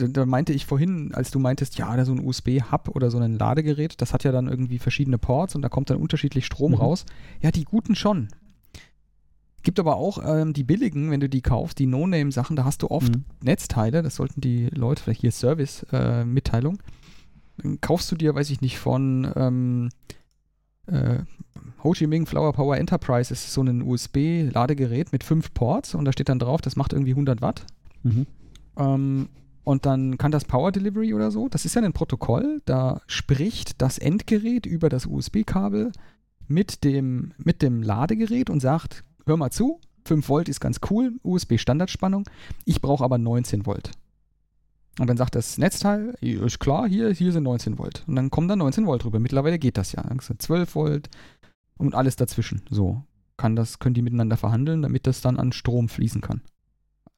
da 0.09 0.25
meinte 0.25 0.53
ich 0.53 0.65
vorhin, 0.65 1.13
als 1.13 1.31
du 1.31 1.39
meintest, 1.39 1.77
ja, 1.77 1.95
da 1.95 2.05
so 2.05 2.11
ein 2.11 2.19
USB-Hub 2.19 2.89
oder 2.89 3.09
so 3.09 3.17
ein 3.17 3.37
Ladegerät, 3.37 4.01
das 4.01 4.13
hat 4.13 4.23
ja 4.23 4.31
dann 4.31 4.47
irgendwie 4.47 4.79
verschiedene 4.79 5.17
Ports 5.17 5.55
und 5.55 5.61
da 5.61 5.69
kommt 5.69 5.89
dann 5.89 5.97
unterschiedlich 5.97 6.45
Strom 6.45 6.73
mhm. 6.73 6.77
raus. 6.77 7.05
Ja, 7.41 7.51
die 7.51 7.63
guten 7.63 7.95
schon. 7.95 8.27
Gibt 9.63 9.79
aber 9.79 9.95
auch 9.95 10.19
ähm, 10.25 10.51
die 10.51 10.65
billigen, 10.65 11.09
wenn 11.09 11.21
du 11.21 11.29
die 11.29 11.41
kaufst, 11.41 11.79
die 11.79 11.85
No-Name-Sachen, 11.85 12.57
da 12.57 12.65
hast 12.65 12.81
du 12.81 12.91
oft 12.91 13.15
mhm. 13.15 13.23
Netzteile, 13.41 14.01
das 14.01 14.15
sollten 14.15 14.41
die 14.41 14.67
Leute, 14.67 15.01
vielleicht 15.01 15.21
hier 15.21 15.31
Service-Mitteilung. 15.31 16.79
Äh, 17.63 17.77
kaufst 17.79 18.11
du 18.11 18.15
dir, 18.15 18.35
weiß 18.35 18.49
ich 18.49 18.59
nicht, 18.59 18.77
von 18.77 19.31
ähm, 19.35 19.89
äh, 20.87 21.19
Ho 21.83 21.91
Chi 21.91 22.07
Minh 22.07 22.25
Flower 22.25 22.53
Power 22.53 22.77
Enterprise 22.77 23.33
ist 23.33 23.51
so 23.51 23.61
ein 23.61 23.81
USB-Ladegerät 23.81 25.11
mit 25.11 25.23
fünf 25.23 25.53
Ports 25.53 25.95
und 25.95 26.05
da 26.05 26.13
steht 26.13 26.29
dann 26.29 26.39
drauf, 26.39 26.61
das 26.61 26.75
macht 26.75 26.93
irgendwie 26.93 27.11
100 27.11 27.41
Watt. 27.41 27.65
Mhm. 28.03 28.25
Ähm, 28.77 29.29
und 29.63 29.85
dann 29.85 30.17
kann 30.17 30.31
das 30.31 30.45
Power 30.45 30.71
Delivery 30.71 31.13
oder 31.13 31.31
so, 31.31 31.47
das 31.47 31.65
ist 31.65 31.75
ja 31.75 31.81
ein 31.81 31.93
Protokoll, 31.93 32.61
da 32.65 33.01
spricht 33.07 33.81
das 33.81 33.97
Endgerät 33.97 34.65
über 34.65 34.89
das 34.89 35.05
USB-Kabel 35.05 35.91
mit 36.47 36.83
dem, 36.83 37.33
mit 37.37 37.61
dem 37.61 37.81
Ladegerät 37.81 38.49
und 38.49 38.59
sagt, 38.59 39.03
hör 39.25 39.37
mal 39.37 39.51
zu, 39.51 39.79
5 40.05 40.27
Volt 40.27 40.49
ist 40.49 40.59
ganz 40.59 40.79
cool, 40.89 41.13
USB-Standardspannung, 41.23 42.29
ich 42.65 42.81
brauche 42.81 43.03
aber 43.03 43.17
19 43.17 43.65
Volt. 43.65 43.91
Und 44.99 45.07
dann 45.07 45.17
sagt 45.17 45.33
das 45.33 45.57
Netzteil, 45.57 46.15
ist 46.21 46.59
klar, 46.59 46.87
hier, 46.87 47.09
hier 47.11 47.31
sind 47.31 47.43
19 47.43 47.79
Volt. 47.79 48.03
Und 48.05 48.15
dann 48.15 48.29
kommen 48.29 48.47
da 48.47 48.55
19 48.55 48.85
Volt 48.85 49.03
drüber. 49.03 49.19
Mittlerweile 49.19 49.57
geht 49.57 49.77
das 49.77 49.91
ja. 49.93 50.03
Dann 50.03 50.19
12 50.19 50.75
Volt 50.75 51.09
und 51.87 51.95
alles 51.95 52.15
dazwischen. 52.15 52.61
So 52.69 53.03
kann 53.37 53.55
das, 53.55 53.79
können 53.79 53.95
die 53.95 54.01
miteinander 54.01 54.37
verhandeln, 54.37 54.81
damit 54.81 55.07
das 55.07 55.21
dann 55.21 55.39
an 55.39 55.51
Strom 55.51 55.89
fließen 55.89 56.21
kann. 56.21 56.41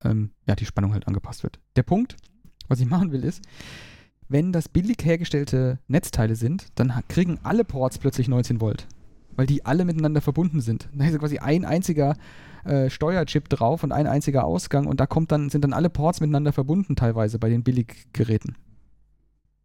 Ähm, 0.04 0.32
ja, 0.48 0.56
die 0.56 0.66
Spannung 0.66 0.94
halt 0.94 1.08
angepasst 1.08 1.44
wird. 1.44 1.60
Der 1.76 1.84
Punkt, 1.84 2.16
was 2.68 2.80
ich 2.80 2.88
machen 2.88 3.12
will, 3.12 3.24
ist, 3.24 3.44
wenn 4.28 4.52
das 4.52 4.70
billig 4.70 4.98
hergestellte 5.04 5.80
Netzteile 5.88 6.36
sind, 6.36 6.68
dann 6.76 6.94
kriegen 7.08 7.40
alle 7.44 7.64
Ports 7.64 8.00
plötzlich 8.00 8.28
19 8.28 8.60
Volt. 8.60 8.88
Weil 9.36 9.46
die 9.46 9.66
alle 9.66 9.86
miteinander 9.86 10.22
verbunden 10.22 10.62
sind. 10.62 10.90
Da 10.94 11.06
ist 11.06 11.20
quasi 11.20 11.40
ein 11.40 11.66
einziger 11.66 12.16
äh, 12.64 12.90
Steuerchip 12.90 13.50
drauf 13.50 13.84
und 13.84 13.92
ein 13.92 14.08
einziger 14.08 14.46
Ausgang 14.46 14.88
und 14.88 15.00
da 15.00 15.06
kommt 15.06 15.32
dann, 15.32 15.50
sind 15.50 15.64
dann 15.64 15.74
alle 15.74 15.90
Ports 15.90 16.22
miteinander 16.22 16.54
verbunden 16.54 16.96
teilweise 16.96 17.38
bei 17.38 17.50
den 17.50 17.64
Billiggeräten. 17.64 18.56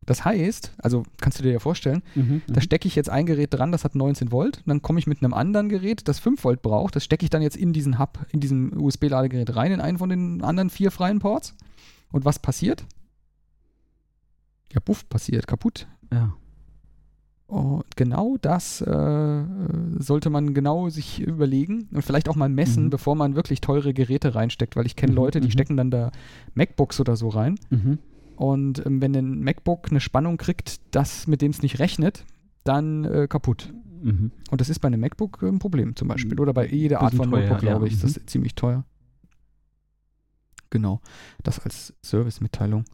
Das 0.06 0.24
heißt, 0.24 0.72
also 0.78 1.04
kannst 1.20 1.38
du 1.38 1.42
dir 1.42 1.52
ja 1.52 1.58
vorstellen, 1.58 2.02
mhm, 2.14 2.42
da 2.46 2.56
mhm. 2.56 2.62
stecke 2.62 2.88
ich 2.88 2.96
jetzt 2.96 3.10
ein 3.10 3.26
Gerät 3.26 3.52
dran, 3.52 3.70
das 3.70 3.84
hat 3.84 3.94
19 3.94 4.32
Volt, 4.32 4.58
und 4.58 4.68
dann 4.68 4.82
komme 4.82 4.98
ich 4.98 5.06
mit 5.06 5.22
einem 5.22 5.34
anderen 5.34 5.68
Gerät, 5.68 6.08
das 6.08 6.18
5 6.18 6.42
Volt 6.42 6.62
braucht, 6.62 6.96
das 6.96 7.04
stecke 7.04 7.24
ich 7.24 7.30
dann 7.30 7.42
jetzt 7.42 7.56
in 7.56 7.72
diesen 7.72 7.98
Hub, 7.98 8.18
in 8.30 8.40
diesem 8.40 8.80
USB-Ladegerät 8.80 9.54
rein, 9.54 9.72
in 9.72 9.80
einen 9.80 9.98
von 9.98 10.08
den 10.08 10.42
anderen 10.42 10.70
vier 10.70 10.90
freien 10.90 11.18
Ports. 11.18 11.54
Und 12.12 12.24
was 12.24 12.38
passiert? 12.38 12.86
Ja, 14.72 14.80
buff, 14.84 15.08
passiert, 15.08 15.46
kaputt. 15.46 15.86
Ja. 16.12 16.34
Und 17.46 17.96
genau 17.96 18.36
das 18.40 18.80
äh, 18.80 19.44
sollte 19.98 20.30
man 20.30 20.54
genau 20.54 20.88
sich 20.88 21.20
überlegen 21.20 21.88
und 21.92 22.02
vielleicht 22.02 22.28
auch 22.28 22.36
mal 22.36 22.48
messen, 22.48 22.84
mhm. 22.84 22.90
bevor 22.90 23.16
man 23.16 23.34
wirklich 23.34 23.60
teure 23.60 23.92
Geräte 23.92 24.36
reinsteckt, 24.36 24.76
weil 24.76 24.86
ich 24.86 24.94
kenne 24.94 25.12
mhm, 25.12 25.16
Leute, 25.16 25.40
die 25.40 25.48
mhm. 25.48 25.52
stecken 25.52 25.76
dann 25.76 25.90
da 25.90 26.12
MacBooks 26.54 27.00
oder 27.00 27.16
so 27.16 27.28
rein. 27.28 27.58
Mhm. 27.70 27.98
Und 28.40 28.86
ähm, 28.86 29.02
wenn 29.02 29.14
ein 29.14 29.44
MacBook 29.44 29.90
eine 29.90 30.00
Spannung 30.00 30.38
kriegt, 30.38 30.80
das 30.94 31.26
mit 31.26 31.42
dem 31.42 31.50
es 31.50 31.60
nicht 31.60 31.78
rechnet, 31.78 32.24
dann 32.64 33.04
äh, 33.04 33.28
kaputt. 33.28 33.74
Mhm. 34.02 34.30
Und 34.50 34.62
das 34.62 34.70
ist 34.70 34.78
bei 34.78 34.86
einem 34.86 35.00
MacBook 35.00 35.42
ein 35.42 35.58
Problem 35.58 35.94
zum 35.94 36.08
Beispiel. 36.08 36.40
Oder 36.40 36.54
bei 36.54 36.66
jeder 36.66 37.02
Art 37.02 37.12
von 37.12 37.30
teuer, 37.30 37.40
Notebook, 37.40 37.58
glaube 37.58 37.86
ich. 37.86 37.96
Ja. 37.96 38.00
Das 38.00 38.16
ist 38.16 38.30
ziemlich 38.30 38.54
teuer. 38.54 38.86
Genau. 40.70 41.02
Das 41.42 41.58
als 41.58 41.92
Service-Mitteilung. 42.02 42.86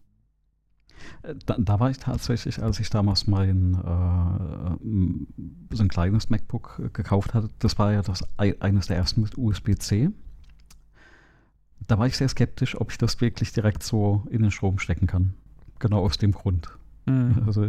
Da, 1.45 1.57
da, 1.57 1.79
war 1.79 1.91
ich 1.91 1.99
tatsächlich, 1.99 2.61
als 2.61 2.81
ich 2.81 2.91
damals 2.91 3.29
mein 3.29 3.75
äh, 3.75 5.77
so 5.77 5.83
ein 5.85 5.89
kleines 5.89 6.29
MacBook 6.29 6.91
gekauft 6.93 7.35
hatte, 7.35 7.51
das 7.61 7.79
war 7.79 7.93
ja 7.93 8.03
das 8.03 8.25
eines 8.37 8.89
der 8.89 8.97
ersten 8.97 9.21
mit 9.21 9.39
USB-C. 9.39 10.11
Da 11.87 11.99
war 11.99 12.07
ich 12.07 12.17
sehr 12.17 12.29
skeptisch, 12.29 12.81
ob 12.81 12.91
ich 12.91 12.99
das 12.99 13.21
wirklich 13.21 13.53
direkt 13.53 13.83
so 13.83 14.25
in 14.31 14.43
den 14.43 14.51
Strom 14.51 14.79
stecken 14.79 15.07
kann. 15.07 15.35
Genau 15.79 16.01
aus 16.01 16.19
dem 16.19 16.33
Grund. 16.33 16.69
Mhm. 17.07 17.43
Also, 17.47 17.69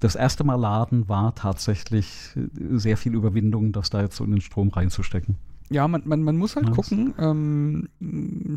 das 0.00 0.14
erste 0.14 0.44
Mal 0.44 0.54
laden 0.54 1.08
war 1.08 1.34
tatsächlich 1.34 2.30
sehr 2.70 2.96
viel 2.96 3.14
Überwindung, 3.14 3.72
das 3.72 3.90
da 3.90 4.02
jetzt 4.02 4.16
so 4.16 4.24
in 4.24 4.30
den 4.30 4.40
Strom 4.40 4.68
reinzustecken. 4.68 5.36
Ja, 5.68 5.88
man, 5.88 6.02
man, 6.04 6.22
man 6.22 6.36
muss 6.36 6.54
halt 6.54 6.68
ja, 6.68 6.72
gucken, 6.72 7.14
ähm, 7.18 7.88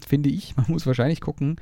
finde 0.06 0.30
ich, 0.30 0.56
man 0.58 0.66
muss 0.70 0.86
wahrscheinlich 0.86 1.22
gucken, 1.22 1.56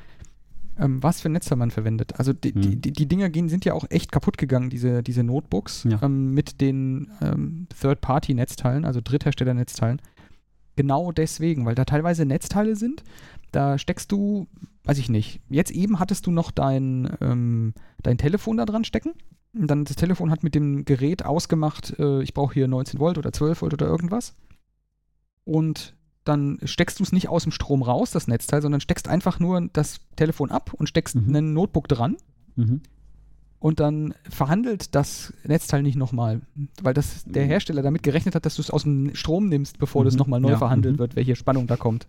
ähm, 0.77 1.01
was 1.01 1.21
für 1.21 1.29
Netze 1.29 1.55
man 1.55 1.71
verwendet. 1.71 2.19
Also 2.19 2.33
die, 2.33 2.53
hm. 2.53 2.81
die, 2.81 2.91
die 2.91 3.07
Dinger 3.07 3.29
gehen, 3.29 3.49
sind 3.49 3.65
ja 3.65 3.73
auch 3.73 3.85
echt 3.89 4.11
kaputt 4.11 4.37
gegangen, 4.37 4.69
diese, 4.69 5.03
diese 5.03 5.23
Notebooks 5.23 5.85
ja. 5.89 5.99
ähm, 6.03 6.33
mit 6.33 6.61
den 6.61 7.09
ähm, 7.21 7.67
Third-Party-Netzteilen, 7.79 8.85
also 8.85 8.99
Dritthersteller-Netzteilen. 9.01 10.01
Genau 10.77 11.11
deswegen, 11.11 11.65
weil 11.65 11.75
da 11.75 11.85
teilweise 11.85 12.23
Netzteile 12.25 12.75
sind, 12.75 13.03
da 13.51 13.77
steckst 13.77 14.11
du, 14.11 14.47
weiß 14.83 14.99
ich 14.99 15.09
nicht, 15.09 15.41
jetzt 15.49 15.71
eben 15.71 15.99
hattest 15.99 16.27
du 16.27 16.31
noch 16.31 16.51
dein, 16.51 17.09
ähm, 17.19 17.73
dein 18.03 18.19
Telefon 18.19 18.57
da 18.57 18.65
dran 18.65 18.83
stecken. 18.83 19.13
Und 19.53 19.71
dann 19.71 19.85
das 19.85 19.95
Telefon 19.95 20.29
hat 20.29 20.43
mit 20.43 20.53
dem 20.53 20.85
Gerät 20.85 21.25
ausgemacht, 21.25 21.97
äh, 21.97 22.21
ich 22.21 22.35
brauche 22.35 22.53
hier 22.53 22.67
19 22.67 22.99
Volt 22.99 23.17
oder 23.17 23.33
12 23.33 23.63
Volt 23.63 23.73
oder 23.73 23.87
irgendwas. 23.87 24.35
Und 25.45 25.95
dann 26.23 26.59
steckst 26.63 26.99
du 26.99 27.03
es 27.03 27.11
nicht 27.11 27.27
aus 27.27 27.43
dem 27.43 27.51
Strom 27.51 27.81
raus, 27.81 28.11
das 28.11 28.27
Netzteil, 28.27 28.61
sondern 28.61 28.81
steckst 28.81 29.07
einfach 29.07 29.39
nur 29.39 29.67
das 29.73 29.99
Telefon 30.15 30.51
ab 30.51 30.73
und 30.73 30.87
steckst 30.87 31.15
mhm. 31.15 31.35
einen 31.35 31.53
Notebook 31.53 31.87
dran. 31.87 32.17
Mhm. 32.55 32.81
Und 33.59 33.79
dann 33.79 34.13
verhandelt 34.29 34.93
das 34.93 35.33
Netzteil 35.43 35.81
nicht 35.81 35.95
nochmal, 35.95 36.41
weil 36.81 36.93
das 36.93 37.23
der 37.25 37.45
mhm. 37.45 37.49
Hersteller 37.49 37.81
damit 37.81 38.03
gerechnet 38.03 38.35
hat, 38.35 38.45
dass 38.45 38.55
du 38.55 38.61
es 38.61 38.69
aus 38.69 38.83
dem 38.83 39.15
Strom 39.15 39.49
nimmst, 39.49 39.79
bevor 39.79 40.03
mhm. 40.03 40.05
das 40.05 40.15
nochmal 40.15 40.39
neu 40.39 40.51
ja. 40.51 40.57
verhandelt 40.57 40.95
mhm. 40.95 40.99
wird, 40.99 41.15
welche 41.15 41.35
Spannung 41.35 41.65
da 41.65 41.75
kommt. 41.75 42.07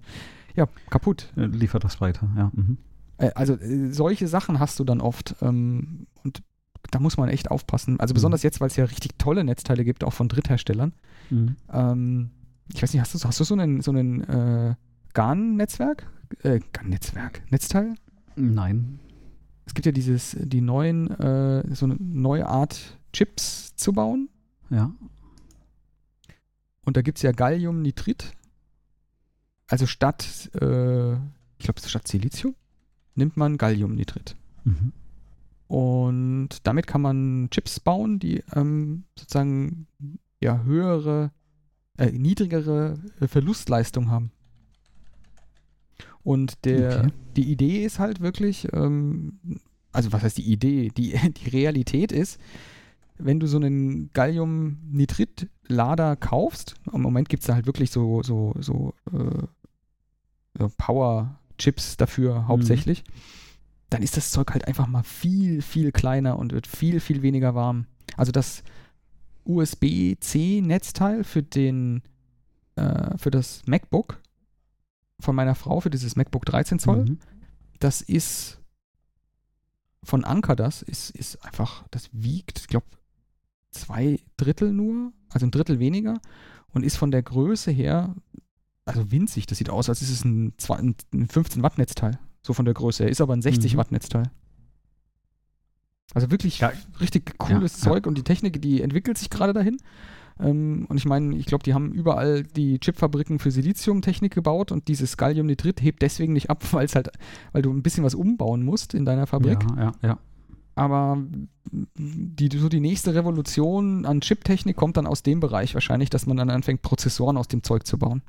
Ja, 0.55 0.69
kaputt. 0.91 1.33
Liefert 1.37 1.85
das 1.85 2.01
weiter, 2.01 2.29
ja. 2.37 2.51
Mhm. 2.55 2.79
Äh, 3.17 3.31
also 3.35 3.55
äh, 3.55 3.93
solche 3.93 4.29
Sachen 4.29 4.61
hast 4.61 4.79
du 4.79 4.85
dann 4.85 5.01
oft 5.01 5.37
ähm, 5.41 6.07
und 6.23 6.43
da 6.91 7.01
muss 7.01 7.17
man 7.17 7.29
echt 7.29 7.51
aufpassen. 7.51 7.99
Also 8.01 8.15
besonders 8.15 8.43
jetzt, 8.43 8.61
weil 8.61 8.69
es 8.69 8.77
ja 8.77 8.85
richtig 8.85 9.13
tolle 9.19 9.45
Netzteile 9.45 9.85
gibt, 9.85 10.05
auch 10.05 10.13
von 10.13 10.29
Drittherstellern. 10.29 10.93
Ähm, 11.31 12.31
ich 12.73 12.83
weiß 12.83 12.93
nicht, 12.93 13.01
hast 13.03 13.15
du, 13.15 13.27
hast 13.27 13.41
du 13.41 13.45
so 13.45 13.55
einen, 13.55 13.81
so 13.81 13.91
einen 13.91 14.23
äh, 14.23 14.75
GAN-Netzwerk? 15.13 16.07
Äh, 16.43 16.61
GAN-Netzwerk? 16.73 17.43
Netzteil? 17.51 17.95
Nein. 18.37 19.01
Es 19.69 19.75
gibt 19.75 19.85
ja 19.85 19.93
dieses, 19.93 20.35
die 20.41 20.63
neuen, 20.63 21.11
äh, 21.11 21.75
so 21.75 21.85
eine 21.85 21.97
neue 22.01 22.47
Art 22.47 22.99
Chips 23.13 23.77
zu 23.77 23.93
bauen. 23.93 24.31
Ja. 24.71 24.93
Und 26.87 26.97
da 26.97 27.03
gibt 27.03 27.19
es 27.19 27.23
ja 27.23 27.33
Galliumnitrit. 27.33 28.33
Also 29.67 29.85
statt, 29.85 30.51
äh, 30.55 31.13
ich 31.13 31.19
glaube, 31.59 31.81
statt 31.85 32.09
Silizium 32.09 32.55
nimmt 33.15 33.37
man 33.37 33.59
Galliumnitrit. 33.59 34.37
Mhm. 34.65 34.95
Und 35.67 36.49
damit 36.67 36.87
kann 36.87 37.03
man 37.03 37.49
Chips 37.51 37.79
bauen, 37.79 38.19
die 38.19 38.43
ähm, 38.55 39.05
sozusagen 39.19 39.87
ja 40.41 40.63
höhere, 40.63 41.31
äh, 41.99 42.11
niedrigere 42.11 42.99
Verlustleistung 43.21 44.11
haben. 44.11 44.33
Und 46.29 46.67
der, 46.67 46.99
okay. 46.99 47.13
die 47.39 47.51
Idee 47.51 47.87
ist 47.87 47.99
halt 47.99 48.21
wirklich, 48.21 48.69
ähm, 48.75 49.39
also 49.93 50.13
was 50.13 50.23
heißt 50.23 50.37
die 50.37 50.53
Idee? 50.53 50.91
Die, 50.95 51.19
die 51.43 51.49
Realität 51.49 52.13
ist, 52.13 52.39
wenn 53.17 53.41
du 53.41 53.47
so 53.47 53.57
einen 53.57 54.13
Galliumnitrit-Lader 54.13 56.17
kaufst, 56.17 56.75
im 56.93 57.01
Moment 57.01 57.31
gibt 57.31 57.45
es 57.45 57.47
da 57.47 57.55
halt 57.55 57.65
wirklich 57.65 57.91
so, 57.91 58.23
so, 58.23 58.53
so, 58.59 58.93
äh, 59.11 59.47
so 60.59 60.71
Power-Chips 60.77 61.97
dafür 61.97 62.41
mhm. 62.41 62.49
hauptsächlich, 62.49 63.05
mhm. 63.05 63.13
dann 63.89 64.03
ist 64.03 64.19
das 64.19 64.31
Zeug 64.31 64.53
halt 64.53 64.69
einfach 64.69 64.87
mal 64.87 65.05
viel, 65.05 65.63
viel 65.63 65.93
kleiner 65.93 66.39
und 66.39 66.53
wird 66.53 66.67
viel, 66.67 67.01
viel 67.01 67.23
weniger 67.23 67.55
warm. 67.55 67.87
Also 68.19 68.33
das 68.33 68.63
USB-C-Netzteil 69.47 71.25
für 71.25 71.43
den, 71.43 72.03
äh, 72.77 73.17
für 73.17 73.31
das 73.31 73.63
MacBook 73.65 74.21
von 75.21 75.35
meiner 75.35 75.55
Frau 75.55 75.81
für 75.81 75.91
dieses 75.91 76.17
MacBook 76.17 76.45
13 76.45 76.79
Zoll. 76.79 77.05
Mhm. 77.05 77.19
Das 77.81 78.01
ist 78.01 78.59
von 80.03 80.25
Anker 80.25 80.57
das, 80.57 80.83
ist, 80.83 81.11
ist 81.11 81.45
einfach, 81.45 81.85
das 81.91 82.09
wiegt, 82.13 82.59
ich 82.61 82.69
glaube, 82.69 82.87
zwei 83.71 84.21
Drittel 84.37 84.73
nur, 84.73 85.13
also 85.31 85.47
ein 85.47 85.51
Drittel 85.51 85.79
weniger 85.79 86.21
und 86.73 86.85
ist 86.85 86.97
von 86.97 87.11
der 87.11 87.23
Größe 87.23 87.71
her, 87.71 88.15
also 88.85 89.11
winzig. 89.11 89.47
Das 89.47 89.59
sieht 89.59 89.71
aus, 89.71 89.89
als 89.89 90.03
ist 90.03 90.11
es 90.11 90.25
ein, 90.25 90.55
ein 91.13 91.29
15 91.29 91.63
Watt 91.63 91.79
Netzteil, 91.79 92.19
so 92.43 92.53
von 92.53 92.65
der 92.65 92.75
Größe 92.75 93.05
her. 93.05 93.11
Ist 93.11 93.21
aber 93.21 93.35
ein 93.35 93.43
60 93.43 93.75
mhm. 93.75 93.79
Watt 93.79 93.93
Netzteil. 93.93 94.31
Also 96.15 96.31
wirklich 96.31 96.61
ja. 96.61 96.73
richtig 97.01 97.39
cooles 97.39 97.77
ja, 97.79 97.91
Zeug 97.91 98.07
ja. 98.07 98.09
und 98.09 98.17
die 98.17 98.25
Technik, 98.25 98.63
die 98.63 98.81
entwickelt 98.81 99.19
sich 99.19 99.29
gerade 99.29 99.53
dahin. 99.53 99.77
Ähm, 100.41 100.87
und 100.89 100.97
ich 100.97 101.05
meine, 101.05 101.37
ich 101.37 101.47
glaube, 101.47 101.65
die 101.65 101.75
haben 101.75 101.93
überall 101.93 102.43
die 102.43 102.79
Chipfabriken 102.79 103.39
für 103.39 103.51
Siliziumtechnik 103.51 104.35
gebaut 104.35 104.73
und 104.73 104.89
dieses 104.89 105.17
Galliumnitrit 105.17 105.83
hebt 105.83 106.03
deswegen 106.03 106.33
nicht 106.33 106.51
ab, 106.51 106.65
weil 106.73 106.87
es 106.87 106.95
halt, 106.95 107.11
weil 107.53 107.63
du 107.63 107.73
ein 107.73 107.83
bisschen 107.83 108.05
was 108.05 108.15
umbauen 108.15 108.65
musst 108.65 108.95
in 108.95 109.05
deiner 109.05 109.27
Fabrik. 109.27 109.59
Ja, 109.77 109.85
ja, 109.85 109.93
ja. 110.03 110.19
Aber 110.75 111.19
die, 111.73 112.57
so 112.57 112.69
die 112.69 112.79
nächste 112.79 113.13
Revolution 113.13 114.07
an 114.07 114.21
Chiptechnik 114.21 114.77
kommt 114.77 114.97
dann 114.97 115.09
aus 115.09 115.25
dem 115.25 115.41
Bereich 115.41 115.75
wahrscheinlich, 115.75 116.09
dass 116.09 116.27
man 116.27 116.37
dann 116.37 116.51
anfängt, 116.51 116.83
Prozessoren 116.83 117.37
aus 117.37 117.49
dem 117.49 117.65
Zeug 117.65 117.85
zu 117.85 117.99
bauen. 117.99 118.23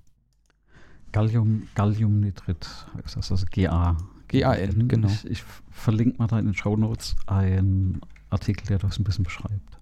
Gallium, 1.12 1.68
Galliumnitrit 1.76 2.68
heißt 2.96 3.18
das, 3.18 3.32
also 3.32 3.46
GA. 3.52 3.98
GAN, 4.30 4.88
genau. 4.88 5.08
Ich, 5.08 5.26
ich 5.26 5.44
verlinke 5.72 6.18
mal 6.18 6.28
da 6.28 6.40
in 6.40 6.46
den 6.46 6.56
Show 6.56 6.76
Notes 6.76 7.16
einen 7.28 8.02
Artikel, 8.30 8.68
der 8.68 8.78
das 8.78 9.00
ein 9.00 9.04
bisschen 9.04 9.24
beschreibt. 9.24 9.79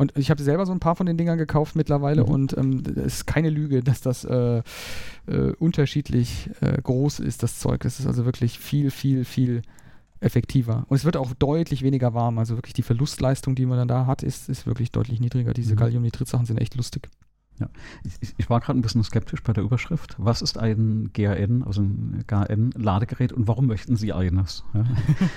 Und 0.00 0.16
ich 0.16 0.30
habe 0.30 0.42
selber 0.42 0.64
so 0.64 0.72
ein 0.72 0.80
paar 0.80 0.96
von 0.96 1.04
den 1.04 1.18
Dingern 1.18 1.36
gekauft 1.36 1.76
mittlerweile 1.76 2.22
mhm. 2.22 2.30
und 2.30 2.56
ähm, 2.56 2.82
es 2.96 3.16
ist 3.16 3.26
keine 3.26 3.50
Lüge, 3.50 3.82
dass 3.82 4.00
das 4.00 4.24
äh, 4.24 4.62
äh, 5.26 5.52
unterschiedlich 5.58 6.48
äh, 6.62 6.80
groß 6.80 7.20
ist, 7.20 7.42
das 7.42 7.58
Zeug. 7.58 7.84
Es 7.84 8.00
ist 8.00 8.06
also 8.06 8.24
wirklich 8.24 8.58
viel, 8.58 8.90
viel, 8.90 9.26
viel 9.26 9.60
effektiver. 10.20 10.86
Und 10.88 10.96
es 10.96 11.04
wird 11.04 11.18
auch 11.18 11.34
deutlich 11.34 11.82
weniger 11.82 12.14
warm. 12.14 12.38
Also 12.38 12.56
wirklich 12.56 12.72
die 12.72 12.82
Verlustleistung, 12.82 13.54
die 13.54 13.66
man 13.66 13.76
dann 13.76 13.88
da 13.88 14.06
hat, 14.06 14.22
ist, 14.22 14.48
ist 14.48 14.66
wirklich 14.66 14.90
deutlich 14.90 15.20
niedriger. 15.20 15.52
Diese 15.52 15.74
mhm. 15.74 15.80
Galliumnitrit-Sachen 15.80 16.46
sind 16.46 16.58
echt 16.62 16.76
lustig. 16.76 17.10
Ja, 17.60 17.68
ich, 18.22 18.34
ich 18.38 18.48
war 18.48 18.60
gerade 18.60 18.78
ein 18.78 18.82
bisschen 18.82 19.04
skeptisch 19.04 19.42
bei 19.42 19.52
der 19.52 19.62
Überschrift. 19.62 20.14
Was 20.16 20.40
ist 20.40 20.56
ein 20.56 21.10
GAN, 21.12 21.62
also 21.62 21.82
ein 21.82 22.24
GAN-Ladegerät 22.26 23.34
und 23.34 23.46
warum 23.48 23.66
möchten 23.66 23.96
Sie 23.96 24.14
eines? 24.14 24.64
Ja. 24.72 24.84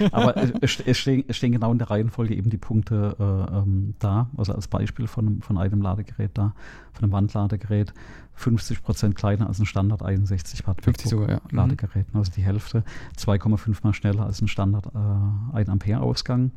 Aber 0.13 0.37
es, 0.61 0.79
es, 0.79 0.97
stehen, 0.97 1.25
es, 1.27 1.35
stehen, 1.35 1.51
genau 1.51 1.73
in 1.73 1.79
der 1.79 1.89
Reihenfolge 1.89 2.33
eben 2.33 2.49
die 2.49 2.57
Punkte 2.57 3.17
äh, 3.19 3.57
ähm, 3.57 3.95
da, 3.99 4.29
also 4.37 4.53
als 4.53 4.69
Beispiel 4.69 5.07
von, 5.07 5.41
von 5.41 5.57
einem 5.57 5.81
Ladegerät 5.81 6.31
da, 6.33 6.53
von 6.93 7.03
einem 7.03 7.11
Wandladegerät, 7.11 7.93
50 8.35 8.81
Prozent 8.81 9.15
kleiner 9.15 9.47
als 9.47 9.59
ein 9.59 9.65
Standard 9.65 10.01
61 10.01 10.65
Watt 10.65 10.81
50 10.81 11.09
sogar, 11.09 11.29
ja. 11.29 11.41
Mhm. 11.51 11.57
Ladegerät, 11.57 12.07
also 12.13 12.31
die 12.31 12.41
Hälfte, 12.41 12.85
2,5 13.17 13.79
mal 13.83 13.93
schneller 13.93 14.25
als 14.25 14.41
ein 14.41 14.47
Standard 14.47 14.87
äh, 14.95 15.57
1 15.57 15.67
Ampere 15.67 15.99
Ausgang. 15.99 16.51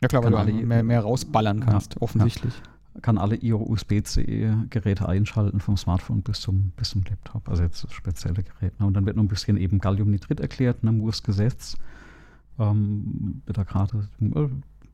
Ja 0.00 0.06
klar, 0.06 0.22
weil 0.22 0.46
du 0.46 0.52
mehr, 0.64 0.84
mehr 0.84 1.00
rausballern 1.00 1.60
kannst, 1.60 1.94
ja, 1.96 2.02
offensichtlich. 2.02 2.54
Ja 2.54 2.79
kann 3.02 3.18
alle 3.18 3.36
ihre 3.36 3.58
USB-C-Geräte 3.58 5.08
einschalten, 5.08 5.60
vom 5.60 5.76
Smartphone 5.76 6.22
bis 6.22 6.40
zum, 6.40 6.72
bis 6.76 6.90
zum 6.90 7.02
Laptop, 7.08 7.48
also 7.48 7.62
jetzt 7.62 7.92
spezielle 7.92 8.42
Gerät. 8.42 8.78
Ne? 8.80 8.86
Und 8.86 8.94
dann 8.94 9.06
wird 9.06 9.16
noch 9.16 9.22
ein 9.22 9.28
bisschen 9.28 9.56
eben 9.56 9.78
Galliumnitrit 9.78 10.40
erklärt, 10.40 10.82
ne? 10.82 10.92
Moores 10.92 11.22
Gesetz. 11.22 11.76
Ähm, 12.58 13.42
da 13.46 13.62
gerade, 13.62 14.08
äh, 14.20 14.48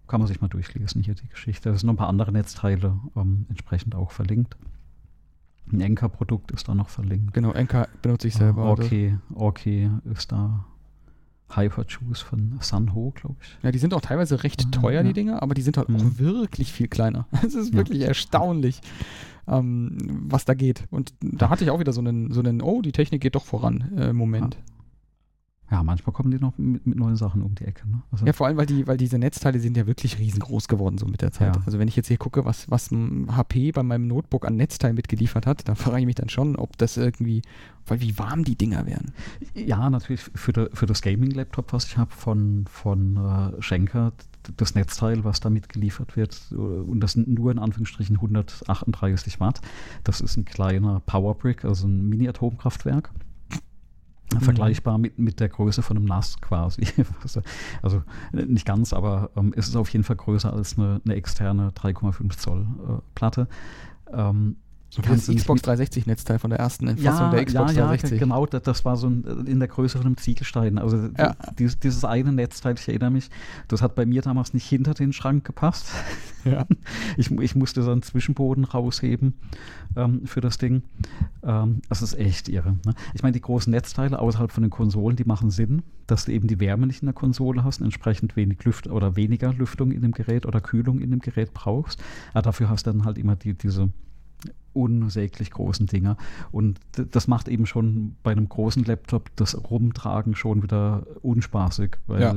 kann 0.07 0.21
man 0.21 0.27
sich 0.29 0.41
mal 0.41 0.49
durchlesen, 0.49 1.03
hier 1.03 1.15
die 1.15 1.29
Geschichte. 1.29 1.71
Da 1.71 1.77
sind 1.77 1.87
noch 1.87 1.95
ein 1.95 1.99
paar 1.99 2.09
andere 2.09 2.33
Netzteile 2.33 2.99
ähm, 3.17 3.47
entsprechend 3.49 3.95
auch 3.95 4.13
verlinkt. 4.13 4.57
Ein 5.73 5.81
Enka-Produkt 5.81 6.53
ist 6.53 6.69
da 6.69 6.75
noch 6.75 6.91
verlinkt. 6.91 7.35
Genau, 7.35 7.53
Enka 7.53 7.89
benutze 8.03 8.29
ich 8.29 8.35
selber. 8.35 8.71
Okay, 8.71 9.19
okay 9.35 9.91
ist 10.05 10.31
da 10.31 10.65
Hyper-Juice 11.55 12.21
von 12.21 12.59
Sunho, 12.61 13.13
glaube 13.15 13.37
ich. 13.41 13.59
Ja, 13.63 13.71
die 13.71 13.79
sind 13.79 13.95
auch 13.95 14.01
teilweise 14.01 14.43
recht 14.43 14.65
ah, 14.67 14.71
teuer, 14.71 15.01
ja. 15.01 15.03
die 15.03 15.13
Dinger, 15.13 15.43
aber 15.43 15.55
die 15.55 15.63
sind 15.63 15.77
halt 15.77 15.89
mhm. 15.89 15.97
auch 15.97 16.19
wirklich 16.19 16.73
viel 16.73 16.89
kleiner. 16.89 17.27
Es 17.47 17.55
ist 17.55 17.73
ja. 17.73 17.79
wirklich 17.79 18.03
erstaunlich, 18.03 18.81
ähm, 19.47 19.97
was 20.29 20.45
da 20.45 20.55
geht. 20.55 20.85
Und 20.91 21.15
da 21.21 21.49
hatte 21.49 21.65
ich 21.65 21.71
auch 21.71 21.79
wieder 21.79 21.93
so 21.93 22.01
einen, 22.01 22.33
so 22.33 22.41
einen 22.41 22.63
oh, 22.63 22.83
die 22.83 22.93
Technik 22.93 23.23
geht 23.23 23.35
doch 23.35 23.45
voran 23.45 23.93
äh, 23.97 24.13
Moment. 24.13 24.55
Ja. 24.55 24.76
Ja, 25.71 25.83
manchmal 25.83 26.13
kommen 26.13 26.31
die 26.31 26.39
noch 26.39 26.57
mit, 26.59 26.87
mit 26.87 26.97
neuen 26.97 27.17
Sachen 27.17 27.43
um 27.43 27.55
die 27.57 27.65
Ecke. 27.65 27.89
Ne? 27.89 28.03
Also 28.13 28.25
ja, 28.25 28.33
vor 28.33 28.47
allem, 28.47 28.57
weil, 28.57 28.67
die, 28.67 28.87
weil 28.87 28.97
diese 28.97 29.19
Netzteile 29.19 29.59
sind 29.59 29.77
ja 29.77 29.87
wirklich 29.87 30.19
riesengroß 30.19 30.69
geworden 30.69 30.97
so 30.97 31.07
mit 31.07 31.23
der 31.23 31.33
Zeit. 31.33 31.57
Ja. 31.57 31.63
Also 31.67 31.79
wenn 31.79 31.89
ich 31.89 31.97
jetzt 31.97 32.07
hier 32.07 32.19
gucke, 32.19 32.45
was, 32.45 32.71
was 32.71 32.91
HP 32.91 33.73
bei 33.73 33.83
meinem 33.83 34.07
Notebook 34.07 34.47
an 34.47 34.57
Netzteil 34.57 34.93
mitgeliefert 34.93 35.47
hat, 35.47 35.69
da 35.69 35.75
frage 35.75 36.01
ich 36.01 36.07
mich 36.07 36.15
dann 36.15 36.29
schon, 36.29 36.55
ob 36.55 36.79
das 36.79 36.97
irgendwie, 36.97 37.43
weil 37.87 38.01
wie 38.01 38.17
warm 38.17 38.45
die 38.45 38.55
Dinger 38.55 38.87
wären. 38.87 39.13
Ja, 39.55 39.91
natürlich 39.91 40.23
für, 40.35 40.53
de, 40.53 40.71
für 40.73 40.87
das 40.87 41.03
Gaming-Laptop, 41.03 41.73
was 41.73 41.87
ich 41.87 41.97
habe 41.97 42.13
von, 42.13 42.67
von 42.71 43.17
äh, 43.17 43.61
Schenker, 43.61 44.13
das 44.57 44.77
Netzteil, 44.77 45.25
was 45.25 45.41
da 45.41 45.51
mitgeliefert 45.51 46.17
wird, 46.17 46.41
äh, 46.53 46.55
und 46.55 47.01
das 47.01 47.13
sind 47.13 47.27
nur 47.27 47.51
in 47.51 47.59
Anführungsstrichen 47.59 48.17
138 48.17 49.41
Watt. 49.41 49.61
Das 50.05 50.21
ist 50.21 50.37
ein 50.37 50.45
kleiner 50.45 51.01
Powerbrick, 51.01 51.65
also 51.65 51.89
ein 51.89 52.09
Mini-Atomkraftwerk. 52.09 53.11
Mhm. 54.35 54.41
Vergleichbar 54.41 54.99
mit, 54.99 55.19
mit 55.19 55.41
der 55.41 55.49
Größe 55.49 55.83
von 55.83 55.97
einem 55.97 56.07
NAS 56.07 56.41
quasi. 56.41 56.87
Also, 57.23 57.43
also 57.83 58.03
nicht 58.33 58.67
ganz, 58.67 58.93
aber 58.93 59.31
ähm, 59.37 59.53
es 59.57 59.69
ist 59.69 59.77
auf 59.77 59.89
jeden 59.91 60.05
Fall 60.05 60.17
größer 60.17 60.53
als 60.53 60.79
eine, 60.79 61.01
eine 61.05 61.15
externe 61.15 61.71
3,5 61.71 62.37
Zoll 62.39 62.63
äh, 62.63 63.01
Platte. 63.15 63.49
Ähm, 64.13 64.57
so 64.89 65.03
das 65.03 65.27
Xbox 65.27 65.63
360 65.63 66.07
Netzteil 66.07 66.39
von 66.39 66.51
der 66.51 66.61
ersten 66.61 66.87
Entfassung 66.87 67.27
ja, 67.27 67.31
der 67.31 67.45
Xbox 67.45 67.73
ja, 67.73 67.87
360. 67.87 68.11
Ja, 68.13 68.19
genau, 68.19 68.47
das, 68.47 68.63
das 68.63 68.85
war 68.85 68.97
so 68.97 69.09
ein, 69.09 69.47
in 69.47 69.59
der 69.59 69.69
Größe 69.69 69.99
von 69.99 70.07
einem 70.07 70.17
Ziegelstein. 70.17 70.79
Also 70.79 71.09
ja. 71.19 71.35
dieses, 71.59 71.79
dieses, 71.81 72.05
eine 72.05 72.33
Netzteil, 72.33 72.77
ich 72.79 72.89
erinnere 72.89 73.11
mich, 73.11 73.29
das 73.69 73.83
hat 73.83 73.97
bei 73.97 74.07
mir 74.07 74.23
damals 74.23 74.55
nicht 74.55 74.67
hinter 74.67 74.95
den 74.95 75.13
Schrank 75.13 75.45
gepasst. 75.45 75.89
Ja. 76.45 76.67
Ich, 77.17 77.31
ich 77.31 77.57
musste 77.57 77.83
so 77.83 77.91
einen 77.91 78.03
Zwischenboden 78.03 78.65
rausheben 78.65 79.35
ähm, 79.97 80.27
für 80.27 80.41
das 80.41 80.59
Ding. 80.59 80.83
Ähm, 81.43 81.81
das 81.89 82.03
ist 82.03 82.15
echt 82.15 82.49
irre. 82.49 82.77
Ne? 82.85 82.95
Ich 83.15 83.23
meine, 83.23 83.33
die 83.33 83.41
großen 83.41 83.71
Netzteile 83.71 84.19
außerhalb 84.19 84.53
von 84.53 84.63
den 84.63 84.71
Konsolen, 84.71 85.17
die 85.17 85.25
machen 85.25 85.51
Sinn, 85.51 85.83
dass 86.07 86.27
du 86.27 86.33
eben 86.33 86.47
die 86.47 86.61
Wärme 86.61 86.87
nicht 86.87 87.03
in 87.03 87.07
der 87.07 87.15
Konsole 87.15 87.65
hast, 87.65 87.81
entsprechend 87.81 88.37
wenig 88.37 88.63
Lüft 88.65 88.87
oder 88.87 89.17
weniger 89.17 89.53
Lüftung 89.53 89.91
in 89.91 90.03
dem 90.03 90.13
Gerät 90.13 90.47
oder 90.47 90.61
Kühlung 90.61 91.01
in 91.01 91.11
dem 91.11 91.21
Gerät 91.21 91.53
brauchst. 91.55 92.03
Aber 92.33 92.43
dafür 92.43 92.69
hast 92.69 92.87
du 92.87 92.93
dann 92.93 93.05
halt 93.05 93.19
immer 93.19 93.35
die, 93.35 93.55
diese 93.55 93.91
unsäglich 94.77 95.51
großen 95.51 95.87
Dinger. 95.87 96.17
Und 96.53 96.79
das 96.93 97.29
macht 97.29 97.49
eben 97.49 97.67
schon 97.67 98.15
bei 98.23 98.33
einem 98.33 98.49
großen 98.49 98.85
Laptop 98.85 99.35
das 99.37 99.57
Rumtragen 99.71 100.35
schon 100.35 100.63
wieder 100.63 101.07
unspaßig. 101.23 101.97
Weil, 102.07 102.21
ja. 102.21 102.35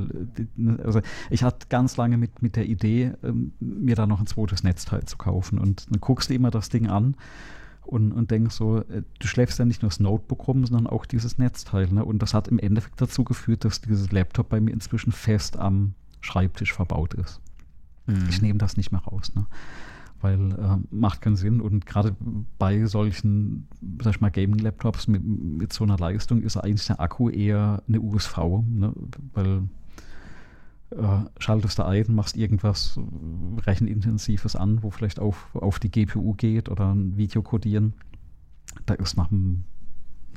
Ne, 0.55 0.79
also 0.83 1.01
ich 1.29 1.43
hatte 1.43 1.67
ganz 1.67 1.97
lange 1.97 2.17
mit, 2.17 2.41
mit 2.41 2.55
der 2.55 2.65
Idee, 2.65 3.11
ähm, 3.23 3.51
mir 3.59 3.95
da 3.95 4.07
noch 4.07 4.21
ein 4.21 4.27
zweites 4.27 4.63
Netzteil 4.63 5.03
zu 5.03 5.17
kaufen. 5.17 5.59
Und 5.59 5.91
dann 5.91 5.99
guckst 5.99 6.29
du 6.29 6.33
immer 6.33 6.49
das 6.49 6.69
Ding 6.69 6.87
an 6.87 7.15
und, 7.89 8.13
und 8.13 8.31
denkst 8.31 8.55
so, 8.55 8.77
äh, 8.77 9.03
du 9.19 9.27
schläfst 9.27 9.59
ja 9.59 9.65
nicht 9.65 9.81
nur 9.81 9.89
das 9.89 9.99
Notebook 9.99 10.47
rum, 10.47 10.65
sondern 10.65 10.87
auch 10.87 11.05
dieses 11.05 11.37
Netzteil. 11.37 11.87
Ne? 11.87 12.05
Und 12.05 12.21
das 12.21 12.33
hat 12.33 12.47
im 12.47 12.59
Endeffekt 12.59 13.01
dazu 13.01 13.25
geführt, 13.25 13.65
dass 13.65 13.81
dieses 13.81 14.11
Laptop 14.11 14.47
bei 14.47 14.61
mir 14.61 14.71
inzwischen 14.71 15.11
fest 15.11 15.57
am 15.57 15.93
Schreibtisch 16.21 16.71
verbaut 16.73 17.15
ist. 17.15 17.41
Mhm. 18.05 18.27
Ich 18.29 18.41
nehme 18.41 18.59
das 18.59 18.77
nicht 18.77 18.91
mehr 18.91 19.01
raus. 19.01 19.33
Ne? 19.35 19.45
Weil 20.22 20.51
äh, 20.51 20.78
macht 20.91 21.22
keinen 21.22 21.36
Sinn 21.36 21.61
und 21.61 21.86
gerade 21.86 22.15
bei 22.57 22.86
solchen, 22.86 23.67
sag 24.01 24.15
ich 24.15 24.22
mal, 24.22 24.32
Gaming-Laptops 24.32 25.07
mit, 25.07 25.24
mit, 25.24 25.74
so 25.74 25.84
einer 25.84 25.97
Leistung 25.97 26.41
ist 26.41 26.57
eigentlich 26.57 26.88
der 26.88 26.99
Akku 26.99 27.30
eher 27.30 27.84
eine 27.88 28.01
USV, 28.01 28.38
ne? 28.67 28.93
weil 29.34 29.63
äh, 30.91 31.20
schaltest 31.39 31.80
du 31.80 31.86
ein, 31.86 32.05
machst 32.09 32.36
irgendwas 32.36 32.99
Rechenintensives 33.65 34.55
an, 34.55 34.84
wo 34.84 34.89
vielleicht 34.89 35.20
auf, 35.20 35.55
auf 35.55 35.80
die 35.80 35.91
GPU 35.91 36.34
geht 36.34 36.70
oder 36.70 36.93
ein 36.93 37.15
Video 37.17 37.41
codieren, 37.41 37.93
da 38.86 38.95
ist 38.95 39.17
nach 39.17 39.32
einem 39.32 39.63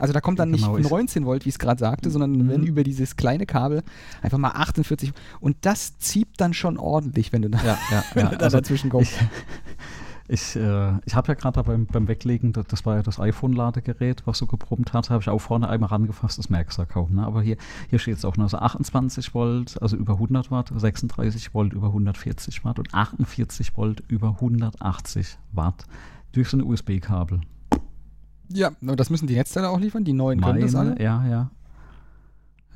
Also 0.00 0.12
da 0.12 0.20
kommt 0.20 0.38
dann 0.38 0.50
nicht 0.50 0.64
genau 0.64 0.78
19 0.78 1.24
Volt, 1.26 1.44
wie 1.44 1.50
ich 1.50 1.54
es 1.54 1.58
gerade 1.58 1.78
sagte, 1.78 2.10
sondern 2.10 2.32
mhm. 2.32 2.48
wenn 2.48 2.62
über 2.64 2.82
dieses 2.82 3.16
kleine 3.16 3.46
Kabel 3.46 3.82
einfach 4.22 4.38
mal 4.38 4.52
48 4.52 5.12
und 5.40 5.56
das 5.60 5.98
zieht 5.98 6.28
dann 6.38 6.54
schon 6.54 6.78
ordentlich, 6.78 7.32
wenn 7.32 7.42
du 7.42 7.50
da, 7.50 7.58
ja, 7.58 7.78
ja, 7.90 8.04
wenn 8.14 8.24
ja. 8.24 8.30
Du 8.30 8.38
da 8.38 8.44
also 8.46 8.58
dazwischen 8.58 8.90
kommst. 8.90 9.12
Ich, 10.28 10.56
äh, 10.56 10.92
ich 11.04 11.14
habe 11.14 11.28
ja 11.28 11.34
gerade 11.34 11.62
beim, 11.62 11.86
beim 11.86 12.08
Weglegen, 12.08 12.52
das, 12.52 12.66
das 12.66 12.86
war 12.86 12.96
ja 12.96 13.02
das 13.02 13.20
iPhone-Ladegerät, 13.20 14.26
was 14.26 14.38
so 14.38 14.46
gebrummt 14.46 14.92
hat, 14.92 15.10
habe 15.10 15.22
ich 15.22 15.28
auch 15.28 15.40
vorne 15.40 15.68
einmal 15.68 15.90
rangefasst, 15.90 16.38
das 16.38 16.48
merkst 16.48 16.78
du 16.78 16.86
kaum. 16.86 17.16
Ne? 17.16 17.26
Aber 17.26 17.42
hier, 17.42 17.56
hier 17.90 17.98
steht 17.98 18.16
es 18.16 18.24
auch 18.24 18.36
noch, 18.36 18.44
also 18.44 18.58
28 18.58 19.34
Volt, 19.34 19.80
also 19.82 19.96
über 19.96 20.14
100 20.14 20.50
Watt, 20.50 20.72
36 20.74 21.52
Volt 21.52 21.72
über 21.72 21.88
140 21.88 22.64
Watt 22.64 22.78
und 22.78 22.94
48 22.94 23.76
Volt 23.76 24.02
über 24.08 24.30
180 24.30 25.36
Watt 25.52 25.84
durch 26.32 26.48
so 26.48 26.56
ein 26.56 26.62
USB-Kabel. 26.62 27.40
Ja, 28.52 28.72
das 28.80 29.10
müssen 29.10 29.26
die 29.26 29.34
Netzteile 29.34 29.68
auch 29.68 29.78
liefern, 29.78 30.04
die 30.04 30.12
neuen 30.12 30.40
Meine, 30.40 30.54
können 30.54 30.66
das 30.66 30.74
alle. 30.74 31.00
Ja, 31.02 31.24
ja. 31.26 31.50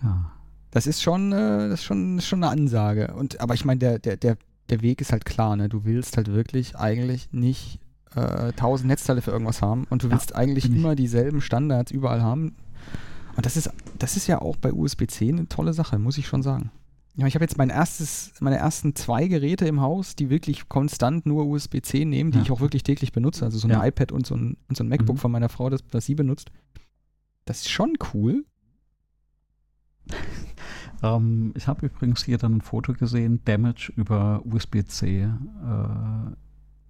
Ja. 0.03 0.31
Das 0.71 0.87
ist 0.87 1.03
schon, 1.03 1.33
äh, 1.33 1.69
das 1.69 1.81
ist 1.81 1.85
schon, 1.85 2.21
schon 2.21 2.43
eine 2.43 2.53
Ansage. 2.53 3.15
Und, 3.15 3.41
aber 3.41 3.55
ich 3.55 3.65
meine, 3.65 3.79
der, 3.79 3.99
der, 3.99 4.17
der, 4.17 4.37
der 4.71 4.83
Weg 4.83 5.01
ist 5.01 5.13
halt 5.13 5.25
klar, 5.25 5.57
ne? 5.57 5.69
Du 5.69 5.85
willst 5.85 6.17
halt 6.17 6.29
wirklich 6.29 6.77
eigentlich 6.77 7.33
nicht 7.33 7.81
äh, 8.15 8.51
1000 8.51 8.89
Netzteile 8.89 9.23
für 9.23 9.31
irgendwas 9.31 9.63
haben 9.63 9.85
und 9.91 10.03
du 10.03 10.11
willst 10.11 10.31
ja, 10.31 10.37
eigentlich 10.37 10.67
immer 10.67 10.95
dieselben 10.95 11.41
Standards 11.41 11.91
überall 11.91 12.23
haben. 12.23 12.57
Und 13.37 13.47
das 13.47 13.57
ist, 13.57 13.71
das 13.99 14.17
ist 14.17 14.27
ja 14.27 14.41
auch 14.41 14.57
bei 14.57 14.73
USB-C 14.73 15.29
eine 15.29 15.49
tolle 15.49 15.73
Sache, 15.73 15.99
muss 15.99 16.19
ich 16.19 16.27
schon 16.27 16.43
sagen. 16.43 16.71
Ja, 17.17 17.29
ich 17.29 17.35
habe 17.37 17.45
jetzt 17.45 17.59
mein 17.59 17.71
erstes, 17.71 18.33
meine 18.41 18.57
ersten 18.57 18.97
zwei 18.97 19.29
Geräte 19.29 19.67
im 19.67 19.81
Haus, 19.81 20.17
die 20.17 20.31
wirklich 20.31 20.69
konstant 20.69 21.27
nur 21.27 21.47
USB-C 21.47 22.05
nehmen, 22.05 22.33
die 22.33 22.39
ja. 22.39 22.45
ich 22.45 22.51
auch 22.51 22.61
wirklich 22.61 22.83
täglich 22.83 23.13
benutze. 23.13 23.45
Also 23.45 23.59
so 23.59 23.69
ein 23.69 23.73
ja. 23.73 23.85
iPad 23.85 24.11
und 24.11 24.27
so 24.27 24.35
ein, 24.35 24.57
und 24.69 24.77
so 24.77 24.83
ein 24.83 24.89
MacBook 24.89 25.17
mhm. 25.17 25.21
von 25.21 25.31
meiner 25.31 25.49
Frau, 25.49 25.71
das, 25.71 25.87
das 25.87 26.07
sie 26.07 26.17
benutzt. 26.17 26.51
Das 27.45 27.59
ist 27.61 27.71
schon 27.71 27.93
cool. 28.13 28.45
ähm, 31.05 31.53
ich 31.57 31.69
habe 31.69 31.87
übrigens 31.87 32.25
hier 32.25 32.37
dann 32.37 32.57
ein 32.57 32.61
Foto 32.63 32.95
gesehen, 32.95 33.41
Damage 33.45 33.93
über 33.95 34.43
USB-C 34.45 35.23
äh, 35.23 35.29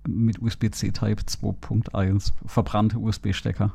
mit 0.09 0.41
USB-C 0.41 0.93
Type 0.93 1.22
2.1, 1.22 2.33
verbrannte 2.47 2.99
USB-Stecker. 2.99 3.75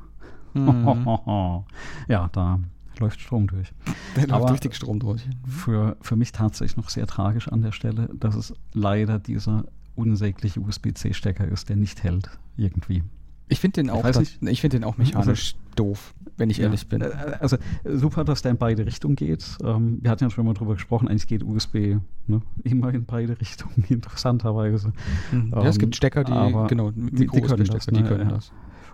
Mhm. 0.56 1.08
ja, 2.08 2.28
da 2.32 2.60
läuft 3.00 3.22
Strom 3.22 3.47
durch. 3.47 3.74
Da 4.28 4.38
läuft 4.38 4.54
richtig 4.54 4.76
Strom 4.76 5.00
durch. 5.00 5.28
Für, 5.47 5.97
für 6.02 6.16
mich 6.16 6.32
tatsächlich 6.32 6.78
noch 6.78 6.89
sehr 6.89 7.08
tragisch 7.08 7.47
an 7.47 7.62
der 7.62 7.72
Stelle, 7.72 8.10
dass 8.14 8.36
es 8.36 8.54
leider 8.74 9.20
dieser 9.20 9.66
unsägliche 9.95 10.60
USB-C-Stecker 10.60 11.47
ist, 11.47 11.70
der 11.70 11.76
nicht 11.76 12.04
hält 12.04 12.30
irgendwie. 12.58 13.04
Ich 13.52 13.60
finde 13.60 13.82
den, 13.82 13.89
auch, 13.89 14.06
ich 14.41 14.62
find 14.62 14.74
den 14.74 14.84
auch 14.84 14.97
mechanisch 14.97 15.56
also, 15.56 15.76
doof, 15.76 16.14
wenn 16.38 16.52
ich 16.52 16.58
ja, 16.58 16.66
ehrlich 16.66 16.88
bin. 16.88 17.02
Äh, 17.02 17.10
also 17.39 17.58
super, 17.84 18.24
dass 18.24 18.43
der 18.43 18.52
in 18.52 18.58
beide 18.58 18.86
Richtungen 18.86 19.16
geht. 19.16 19.58
Ähm, 19.64 19.97
wir 20.02 20.12
hatten 20.12 20.24
ja 20.24 20.30
schon 20.30 20.45
mal 20.45 20.54
drüber 20.54 20.76
gesprochen, 20.76 21.08
eigentlich 21.08 21.26
geht 21.26 21.43
USB 21.43 21.97
ne, 22.28 22.41
immer 22.64 22.93
in 22.93 23.06
beide 23.06 23.39
Richtungen, 23.41 23.86
interessanterweise. 23.89 24.93
Mhm. 25.32 25.50
Ja, 25.52 25.62
ähm, 25.62 25.68
es 25.68 25.80
gibt 25.80 25.95
Stecker, 25.95 26.24
die, 26.24 26.68
genau, 26.68 26.91
die, 26.91 27.12
die 27.12 27.41
können 27.41 27.66
das. 27.66 27.88
Ne, 27.88 28.04
die 28.04 28.04
können 28.04 28.30
ja. 28.30 28.36
das. 28.36 28.52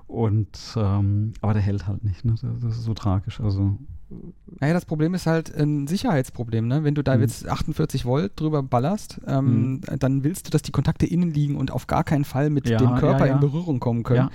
Und 0.08 0.58
ähm, 0.76 1.34
aber 1.42 1.54
der 1.54 1.62
hält 1.62 1.88
halt 1.88 2.04
nicht, 2.04 2.26
ne? 2.26 2.36
Das, 2.62 2.78
ist 2.78 2.84
so 2.84 2.94
tragisch. 2.94 3.40
Also 3.42 3.78
naja, 4.60 4.74
das 4.74 4.86
Problem 4.86 5.16
ist 5.16 5.26
halt 5.26 5.54
ein 5.56 5.88
Sicherheitsproblem, 5.88 6.68
ne? 6.68 6.84
Wenn 6.84 6.96
du 6.96 7.04
da 7.04 7.16
mhm. 7.16 7.22
jetzt 7.22 7.48
48 7.48 8.06
Volt 8.06 8.40
drüber 8.40 8.62
ballerst, 8.62 9.20
ähm, 9.26 9.72
mhm. 9.72 9.82
dann 10.00 10.24
willst 10.24 10.48
du, 10.48 10.52
dass 10.52 10.62
die 10.62 10.72
Kontakte 10.72 11.06
innen 11.06 11.32
liegen 11.32 11.56
und 11.56 11.72
auf 11.72 11.88
gar 11.88 12.04
keinen 12.04 12.24
Fall 12.24 12.50
mit 12.50 12.70
ja, 12.70 12.78
dem 12.78 12.96
Körper 12.96 13.22
ja, 13.22 13.28
ja. 13.28 13.34
in 13.34 13.40
Berührung 13.40 13.80
kommen 13.80 14.04
können. 14.04 14.30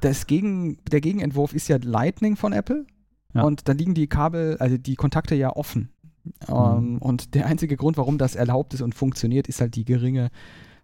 Das 0.00 0.26
Gegen, 0.26 0.78
der 0.90 1.00
Gegenentwurf 1.00 1.54
ist 1.54 1.68
ja 1.68 1.78
Lightning 1.82 2.36
von 2.36 2.52
Apple. 2.52 2.86
Und 3.32 3.68
da 3.68 3.72
liegen 3.72 3.94
die 3.94 4.08
Kabel, 4.08 4.56
also 4.58 4.76
die 4.76 4.96
Kontakte 4.96 5.34
ja 5.34 5.54
offen. 5.54 5.90
Mhm. 6.24 6.54
Ähm, 6.54 6.98
und 6.98 7.34
der 7.34 7.46
einzige 7.46 7.76
Grund, 7.76 7.96
warum 7.96 8.18
das 8.18 8.34
erlaubt 8.34 8.74
ist 8.74 8.82
und 8.82 8.94
funktioniert, 8.94 9.48
ist 9.48 9.60
halt 9.60 9.76
die 9.76 9.84
geringe, 9.84 10.30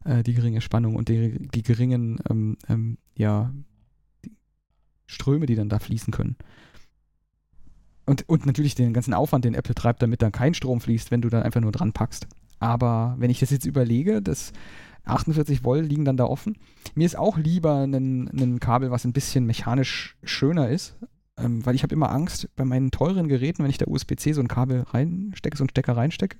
äh, 0.04 0.22
die 0.22 0.34
geringe 0.34 0.60
Spannung 0.60 0.96
und 0.96 1.08
die, 1.08 1.48
die 1.48 1.62
geringen 1.62 2.18
ähm, 2.30 2.56
ähm 2.68 2.98
ja, 3.16 3.52
Ströme, 5.06 5.46
die 5.46 5.54
dann 5.54 5.68
da 5.68 5.78
fließen 5.78 6.12
können. 6.12 6.36
Und, 8.04 8.28
und 8.28 8.46
natürlich 8.46 8.74
den 8.74 8.92
ganzen 8.92 9.14
Aufwand, 9.14 9.44
den 9.44 9.54
Apple 9.54 9.74
treibt, 9.74 10.02
damit 10.02 10.22
dann 10.22 10.32
kein 10.32 10.54
Strom 10.54 10.80
fließt, 10.80 11.10
wenn 11.10 11.22
du 11.22 11.28
dann 11.28 11.42
einfach 11.42 11.60
nur 11.60 11.72
dran 11.72 11.92
packst. 11.92 12.26
Aber 12.58 13.16
wenn 13.18 13.30
ich 13.30 13.40
das 13.40 13.50
jetzt 13.50 13.66
überlege, 13.66 14.22
das 14.22 14.52
48 15.06 15.64
Volt 15.64 15.86
liegen 15.86 16.04
dann 16.04 16.16
da 16.16 16.24
offen. 16.24 16.56
Mir 16.94 17.06
ist 17.06 17.16
auch 17.16 17.38
lieber 17.38 17.82
ein 17.84 18.58
Kabel, 18.60 18.90
was 18.90 19.04
ein 19.04 19.12
bisschen 19.12 19.46
mechanisch 19.46 20.16
schöner 20.22 20.68
ist, 20.68 20.96
ähm, 21.38 21.64
weil 21.64 21.74
ich 21.74 21.82
habe 21.82 21.94
immer 21.94 22.10
Angst 22.10 22.48
bei 22.56 22.64
meinen 22.64 22.90
teuren 22.90 23.28
Geräten, 23.28 23.62
wenn 23.62 23.70
ich 23.70 23.78
da 23.78 23.86
USB-C 23.86 24.32
so 24.32 24.40
ein 24.40 24.48
Kabel 24.48 24.82
reinstecke, 24.82 25.56
so 25.56 25.62
einen 25.62 25.70
Stecker 25.70 25.96
reinstecke, 25.96 26.38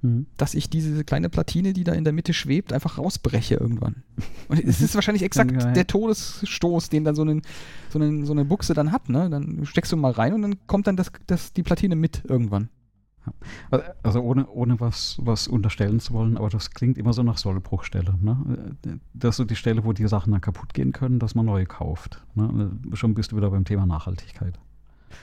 Mhm. 0.00 0.26
dass 0.36 0.54
ich 0.54 0.70
diese 0.70 1.02
kleine 1.02 1.28
Platine, 1.28 1.72
die 1.72 1.82
da 1.82 1.92
in 1.92 2.04
der 2.04 2.12
Mitte 2.12 2.32
schwebt, 2.32 2.72
einfach 2.72 2.98
rausbreche 2.98 3.56
irgendwann. 3.56 4.04
Und 4.48 4.62
es 4.62 4.80
ist 4.80 4.94
wahrscheinlich 4.94 5.24
exakt 5.24 5.50
ja, 5.50 5.58
ja. 5.58 5.72
der 5.72 5.88
Todesstoß, 5.88 6.88
den 6.88 7.02
dann 7.02 7.16
so, 7.16 7.22
einen, 7.22 7.42
so, 7.90 7.98
einen, 7.98 8.24
so 8.24 8.32
eine 8.32 8.44
Buchse 8.44 8.74
dann 8.74 8.92
hat. 8.92 9.08
Ne? 9.08 9.28
Dann 9.28 9.66
steckst 9.66 9.90
du 9.90 9.96
mal 9.96 10.12
rein 10.12 10.34
und 10.34 10.42
dann 10.42 10.66
kommt 10.68 10.86
dann 10.86 10.96
das, 10.96 11.10
das, 11.26 11.52
die 11.52 11.64
Platine 11.64 11.96
mit 11.96 12.22
irgendwann. 12.28 12.68
Also 14.02 14.20
ohne, 14.20 14.48
ohne 14.48 14.80
was, 14.80 15.18
was 15.20 15.48
unterstellen 15.48 16.00
zu 16.00 16.14
wollen, 16.14 16.38
aber 16.38 16.48
das 16.48 16.70
klingt 16.70 16.96
immer 16.96 17.12
so 17.12 17.22
nach 17.22 17.36
Sollbruchstelle. 17.36 18.14
Ne? 18.20 18.76
Das 19.12 19.30
ist 19.30 19.36
so 19.36 19.44
die 19.44 19.56
Stelle, 19.56 19.84
wo 19.84 19.92
die 19.92 20.06
Sachen 20.08 20.32
dann 20.32 20.40
kaputt 20.40 20.74
gehen 20.74 20.92
können, 20.92 21.18
dass 21.18 21.34
man 21.34 21.44
neue 21.44 21.66
kauft. 21.66 22.24
Ne? 22.34 22.70
Schon 22.94 23.14
bist 23.14 23.32
du 23.32 23.36
wieder 23.36 23.50
beim 23.50 23.64
Thema 23.64 23.84
Nachhaltigkeit. 23.84 24.58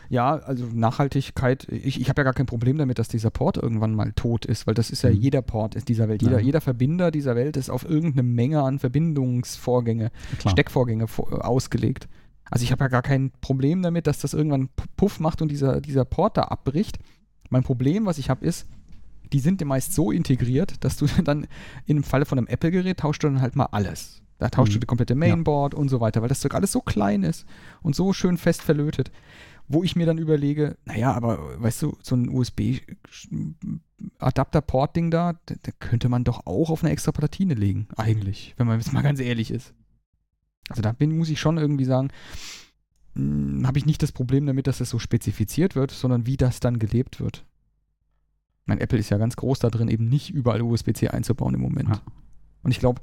Ja, 0.09 0.35
also 0.35 0.65
Nachhaltigkeit, 0.73 1.67
ich, 1.69 1.99
ich 1.99 2.09
habe 2.09 2.21
ja 2.21 2.23
gar 2.23 2.33
kein 2.33 2.45
Problem 2.45 2.77
damit, 2.77 2.99
dass 2.99 3.07
dieser 3.07 3.29
Port 3.29 3.57
irgendwann 3.57 3.93
mal 3.95 4.11
tot 4.13 4.45
ist, 4.45 4.67
weil 4.67 4.73
das 4.73 4.89
ist 4.89 5.01
ja 5.01 5.09
mhm. 5.09 5.17
jeder 5.17 5.41
Port 5.41 5.75
in 5.75 5.85
dieser 5.85 6.07
Welt. 6.07 6.21
Jeder, 6.21 6.39
ja. 6.39 6.45
jeder 6.45 6.61
Verbinder 6.61 7.11
dieser 7.11 7.35
Welt 7.35 7.57
ist 7.57 7.69
auf 7.69 7.87
irgendeine 7.87 8.23
Menge 8.23 8.61
an 8.61 8.79
Verbindungsvorgänge, 8.79 10.11
Klar. 10.39 10.51
Steckvorgänge 10.51 11.07
vor, 11.07 11.45
ausgelegt. 11.45 12.07
Also 12.49 12.63
ich 12.63 12.71
habe 12.71 12.83
ja 12.83 12.87
gar 12.89 13.01
kein 13.01 13.31
Problem 13.41 13.81
damit, 13.81 14.07
dass 14.07 14.19
das 14.19 14.33
irgendwann 14.33 14.69
Puff 14.97 15.19
macht 15.19 15.41
und 15.41 15.49
dieser, 15.49 15.81
dieser 15.81 16.05
Port 16.05 16.37
da 16.37 16.43
abbricht. 16.43 16.99
Mein 17.49 17.63
Problem, 17.63 18.05
was 18.05 18.17
ich 18.17 18.29
habe, 18.29 18.45
ist, 18.45 18.67
die 19.33 19.39
sind 19.39 19.63
meist 19.65 19.93
so 19.93 20.11
integriert, 20.11 20.83
dass 20.83 20.97
du 20.97 21.07
dann 21.23 21.47
im 21.85 22.03
Falle 22.03 22.25
von 22.25 22.37
einem 22.37 22.47
Apple-Gerät 22.47 22.99
tauscht 22.99 23.23
du 23.23 23.27
dann 23.27 23.41
halt 23.41 23.55
mal 23.55 23.67
alles. 23.71 24.21
Da 24.37 24.49
tauscht 24.49 24.71
mhm. 24.71 24.73
du 24.75 24.79
die 24.81 24.87
komplette 24.87 25.15
Mainboard 25.15 25.73
ja. 25.73 25.79
und 25.79 25.89
so 25.89 26.01
weiter, 26.01 26.21
weil 26.21 26.29
das 26.29 26.41
Zeug 26.41 26.53
alles 26.53 26.71
so 26.71 26.81
klein 26.81 27.23
ist 27.23 27.45
und 27.81 27.95
so 27.95 28.13
schön 28.13 28.37
fest 28.37 28.61
verlötet 28.61 29.11
wo 29.67 29.83
ich 29.83 29.95
mir 29.95 30.05
dann 30.05 30.17
überlege, 30.17 30.77
naja, 30.85 31.13
aber 31.13 31.61
weißt 31.61 31.81
du, 31.81 31.97
so 32.01 32.15
ein 32.15 32.29
USB-Adapter-Port-Ding 32.29 35.11
da, 35.11 35.33
da, 35.45 35.55
könnte 35.79 36.09
man 36.09 36.23
doch 36.23 36.45
auch 36.45 36.69
auf 36.69 36.83
eine 36.83 36.91
extra 36.91 37.11
Platine 37.11 37.55
legen, 37.55 37.87
eigentlich, 37.95 38.53
wenn 38.57 38.67
man 38.67 38.79
jetzt 38.79 38.93
mal 38.93 39.01
ganz 39.01 39.19
ehrlich 39.19 39.51
ist. 39.51 39.73
Also 40.69 40.81
da 40.81 40.91
bin, 40.91 41.17
muss 41.17 41.29
ich 41.29 41.39
schon 41.39 41.57
irgendwie 41.57 41.85
sagen, 41.85 42.09
hm, 43.15 43.65
habe 43.65 43.77
ich 43.77 43.85
nicht 43.85 44.03
das 44.03 44.11
Problem 44.11 44.45
damit, 44.45 44.67
dass 44.67 44.79
das 44.79 44.89
so 44.89 44.99
spezifiziert 44.99 45.75
wird, 45.75 45.91
sondern 45.91 46.25
wie 46.25 46.37
das 46.37 46.59
dann 46.59 46.79
gelebt 46.79 47.19
wird. 47.19 47.45
Mein 48.65 48.79
Apple 48.79 48.97
ist 48.97 49.09
ja 49.09 49.17
ganz 49.17 49.35
groß 49.35 49.59
da 49.59 49.69
drin, 49.69 49.87
eben 49.87 50.09
nicht 50.09 50.31
überall 50.31 50.61
USB-C 50.61 51.09
einzubauen 51.09 51.53
im 51.53 51.61
Moment. 51.61 51.89
Ja. 51.89 52.01
Und 52.65 52.71
ich 52.71 52.79
glaube, 52.79 53.01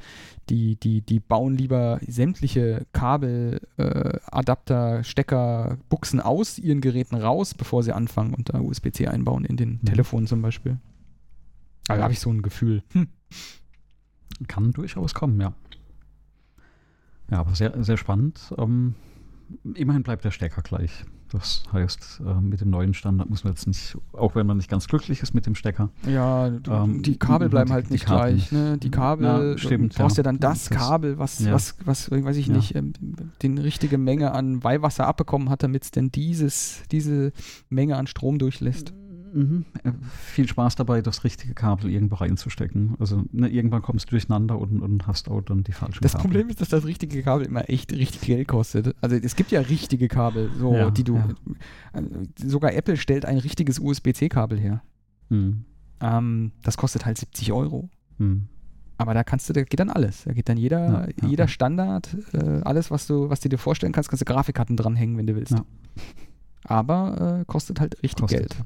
die, 0.49 0.77
die, 0.77 1.01
die 1.01 1.21
bauen 1.21 1.57
lieber 1.57 2.01
sämtliche 2.07 2.85
Kabel, 2.93 3.61
äh, 3.77 4.19
Adapter, 4.31 5.05
Stecker, 5.05 5.79
Buchsen 5.89 6.21
aus 6.21 6.59
ihren 6.59 6.81
Geräten 6.81 7.15
raus, 7.15 7.55
bevor 7.55 7.83
sie 7.83 7.93
anfangen 7.93 8.35
und 8.35 8.53
da 8.53 8.61
USB-C 8.61 9.07
einbauen 9.07 9.45
in 9.45 9.57
den 9.57 9.79
mhm. 9.81 9.85
Telefonen 9.85 10.27
zum 10.27 10.43
Beispiel. 10.43 10.79
Da 11.87 11.99
habe 11.99 12.13
ich 12.13 12.21
so 12.21 12.31
ein 12.31 12.43
Gefühl. 12.43 12.83
Hm. 12.93 13.09
Kann 14.49 14.73
durchaus 14.73 15.15
kommen, 15.15 15.41
ja. 15.41 15.53
Ja, 17.31 17.39
aber 17.39 17.55
sehr, 17.55 17.83
sehr 17.83 17.97
spannend. 17.97 18.53
Ähm, 18.59 18.95
immerhin 19.75 20.03
bleibt 20.03 20.25
der 20.25 20.31
Stecker 20.31 20.63
gleich. 20.63 21.05
Das 21.33 21.63
heißt, 21.73 22.21
äh, 22.27 22.41
mit 22.41 22.61
dem 22.61 22.69
neuen 22.69 22.93
Standard 22.93 23.31
muss 23.31 23.43
man 23.43 23.55
jetzt 23.55 23.67
nicht, 23.67 23.97
auch 24.13 24.35
wenn 24.35 24.47
man 24.47 24.59
nicht 24.59 24.69
ganz 24.69 24.87
glücklich 24.87 25.23
ist 25.23 25.33
mit 25.33 25.47
dem 25.47 25.55
Stecker. 25.55 25.89
Ja, 26.07 26.51
du, 26.51 26.71
ähm, 26.71 27.03
die 27.03 27.19
Kabel 27.19 27.49
bleiben 27.49 27.69
die, 27.69 27.73
halt 27.73 27.91
nicht 27.91 28.05
gleich. 28.05 28.53
Ne? 28.53 28.77
Die 28.77 28.91
Kabel, 28.91 29.53
ja, 29.53 29.59
stimmt, 29.59 29.95
du 29.95 29.99
brauchst 29.99 30.19
ja, 30.19 30.21
ja 30.21 30.25
dann 30.25 30.41
das, 30.41 30.69
das 30.69 30.79
Kabel, 30.79 31.19
was, 31.19 31.41
ja. 31.41 31.53
was, 31.53 31.77
was, 31.87 32.11
weiß 32.11 32.37
ich 32.37 32.49
nicht, 32.49 32.75
ähm, 32.75 32.93
den 33.43 33.57
richtige 33.57 33.97
Menge 33.97 34.33
an 34.33 34.63
Weihwasser 34.63 35.07
abbekommen 35.07 35.49
hat, 35.49 35.63
damit 35.63 35.85
es 35.85 35.91
denn 35.91 36.13
dieses, 36.13 36.83
diese 36.91 37.33
Menge 37.71 37.97
an 37.97 38.07
Strom 38.07 38.39
durchlässt. 38.39 38.93
Mhm. 39.33 39.65
Äh, 39.83 39.93
viel 40.11 40.47
Spaß 40.47 40.77
dabei, 40.77 41.01
das 41.03 41.25
richtige 41.25 41.55
Kabel 41.55 41.91
irgendwo 41.91 42.17
reinzustecken. 42.17 42.95
Also 42.99 43.25
ne, 43.33 43.49
irgendwann 43.49 43.83
kommst 43.83 44.07
du 44.07 44.11
durcheinander 44.11 44.59
und, 44.59 44.81
und 44.81 45.07
hast 45.07 45.29
auch 45.29 45.41
dann 45.41 45.65
die 45.65 45.73
falschen 45.73 46.03
Das 46.03 46.13
Kabel. 46.13 46.23
Problem 46.29 46.49
ist, 46.49 46.61
dass 46.61 46.69
das 46.69 46.85
richtige 46.85 47.23
Kabel 47.23 47.47
immer 47.47 47.69
echt 47.69 47.93
richtig 47.93 48.23
Geld 48.23 48.49
kostet. 48.49 48.95
Also 49.01 49.17
es 49.17 49.37
gibt 49.37 49.51
ja 49.51 49.61
richtige 49.61 50.09
Kabel, 50.09 50.51
so 50.59 50.75
ja, 50.75 50.91
die 50.91 51.05
du. 51.05 51.17
Ja. 51.17 51.29
Äh, 51.95 52.03
sogar 52.37 52.75
Apple 52.75 52.97
stellt 52.97 53.25
ein 53.25 53.39
richtiges 53.39 53.79
USB-C-Kabel 53.79 54.61
her. 54.61 54.83
Mhm. 55.31 55.65
Ähm, 56.01 56.53
das 56.63 56.77
kostet 56.77 57.07
halt 57.07 57.19
70 57.19 57.53
Euro. 57.53 57.89
Mhm. 58.19 58.49
Aber 58.99 59.15
da 59.15 59.25
kannst 59.25 59.49
du, 59.49 59.53
da 59.53 59.63
geht 59.63 59.81
dann 59.81 59.91
alles. 59.91 60.25
Da 60.25 60.33
geht 60.33 60.49
dann 60.49 60.57
jeder, 60.57 61.09
ja, 61.21 61.29
jeder 61.29 61.49
Standard, 61.49 62.17
äh, 62.33 62.61
alles, 62.63 62.91
was 62.91 63.07
du, 63.07 63.31
was 63.31 63.41
du 63.41 63.49
dir 63.49 63.59
vorstellen 63.59 63.93
kannst, 63.93 64.11
kannst 64.11 64.21
du 64.21 64.25
Grafikkarten 64.33 64.77
dranhängen, 64.77 65.17
wenn 65.17 65.27
du 65.27 65.35
willst. 65.35 65.57
Aber 66.65 67.41
äh, 67.41 67.45
kostet 67.47 67.81
halt 67.81 68.01
richtig 68.03 68.21
kostet. 68.21 68.51
Geld. 68.51 68.65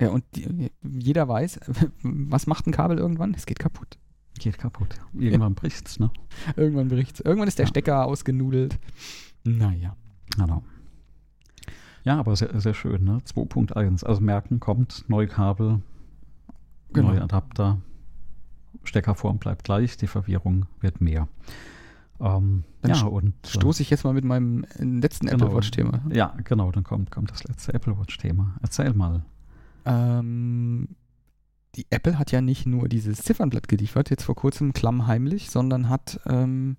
Ja, 0.00 0.10
und 0.10 0.24
die, 0.34 0.70
jeder 0.82 1.28
weiß, 1.28 1.60
was 2.02 2.46
macht 2.46 2.66
ein 2.66 2.72
Kabel 2.72 2.98
irgendwann? 2.98 3.34
Es 3.34 3.46
geht 3.46 3.58
kaputt. 3.58 3.98
Geht 4.38 4.58
kaputt. 4.58 4.96
Irgendwann 5.14 5.52
ja. 5.52 5.60
bricht's, 5.60 6.00
ne? 6.00 6.10
Irgendwann 6.56 6.88
bricht's. 6.88 7.20
Irgendwann 7.20 7.48
ist 7.48 7.58
der 7.58 7.66
ja. 7.66 7.68
Stecker 7.68 8.06
ausgenudelt. 8.06 8.78
Naja. 9.44 9.96
Genau. 10.36 10.64
Ja, 12.04 12.18
aber 12.18 12.34
sehr, 12.34 12.58
sehr 12.60 12.74
schön, 12.74 13.04
ne? 13.04 13.18
2.1. 13.18 14.04
Also 14.04 14.20
merken, 14.20 14.58
kommt, 14.58 15.04
neue 15.08 15.28
Kabel, 15.28 15.80
genau. 16.92 17.10
neue 17.10 17.22
Adapter, 17.22 17.80
Steckerform 18.84 19.38
bleibt 19.38 19.64
gleich, 19.64 19.96
die 19.96 20.06
Verwirrung 20.06 20.66
wird 20.80 21.00
mehr. 21.00 21.28
Ähm, 22.20 22.64
ja, 22.86 23.02
und 23.04 23.34
äh, 23.44 23.48
stoße 23.48 23.82
ich 23.82 23.90
jetzt 23.90 24.04
mal 24.04 24.12
mit 24.12 24.24
meinem 24.24 24.64
letzten 24.78 25.26
genau, 25.26 25.44
Apple 25.44 25.56
Watch-Thema. 25.56 26.02
Ja, 26.12 26.34
genau, 26.44 26.70
dann 26.70 26.84
kommt, 26.84 27.10
kommt 27.10 27.30
das 27.30 27.44
letzte 27.44 27.74
Apple 27.74 27.98
Watch-Thema. 27.98 28.54
Erzähl 28.62 28.92
mal. 28.94 29.24
Ähm, 29.84 30.88
die 31.74 31.86
Apple 31.90 32.18
hat 32.18 32.32
ja 32.32 32.40
nicht 32.40 32.66
nur 32.66 32.88
dieses 32.88 33.18
Ziffernblatt 33.22 33.68
geliefert, 33.68 34.10
jetzt 34.10 34.24
vor 34.24 34.34
kurzem 34.34 34.72
klammheimlich, 34.72 35.50
sondern 35.50 35.88
hat 35.88 36.20
ähm, 36.26 36.76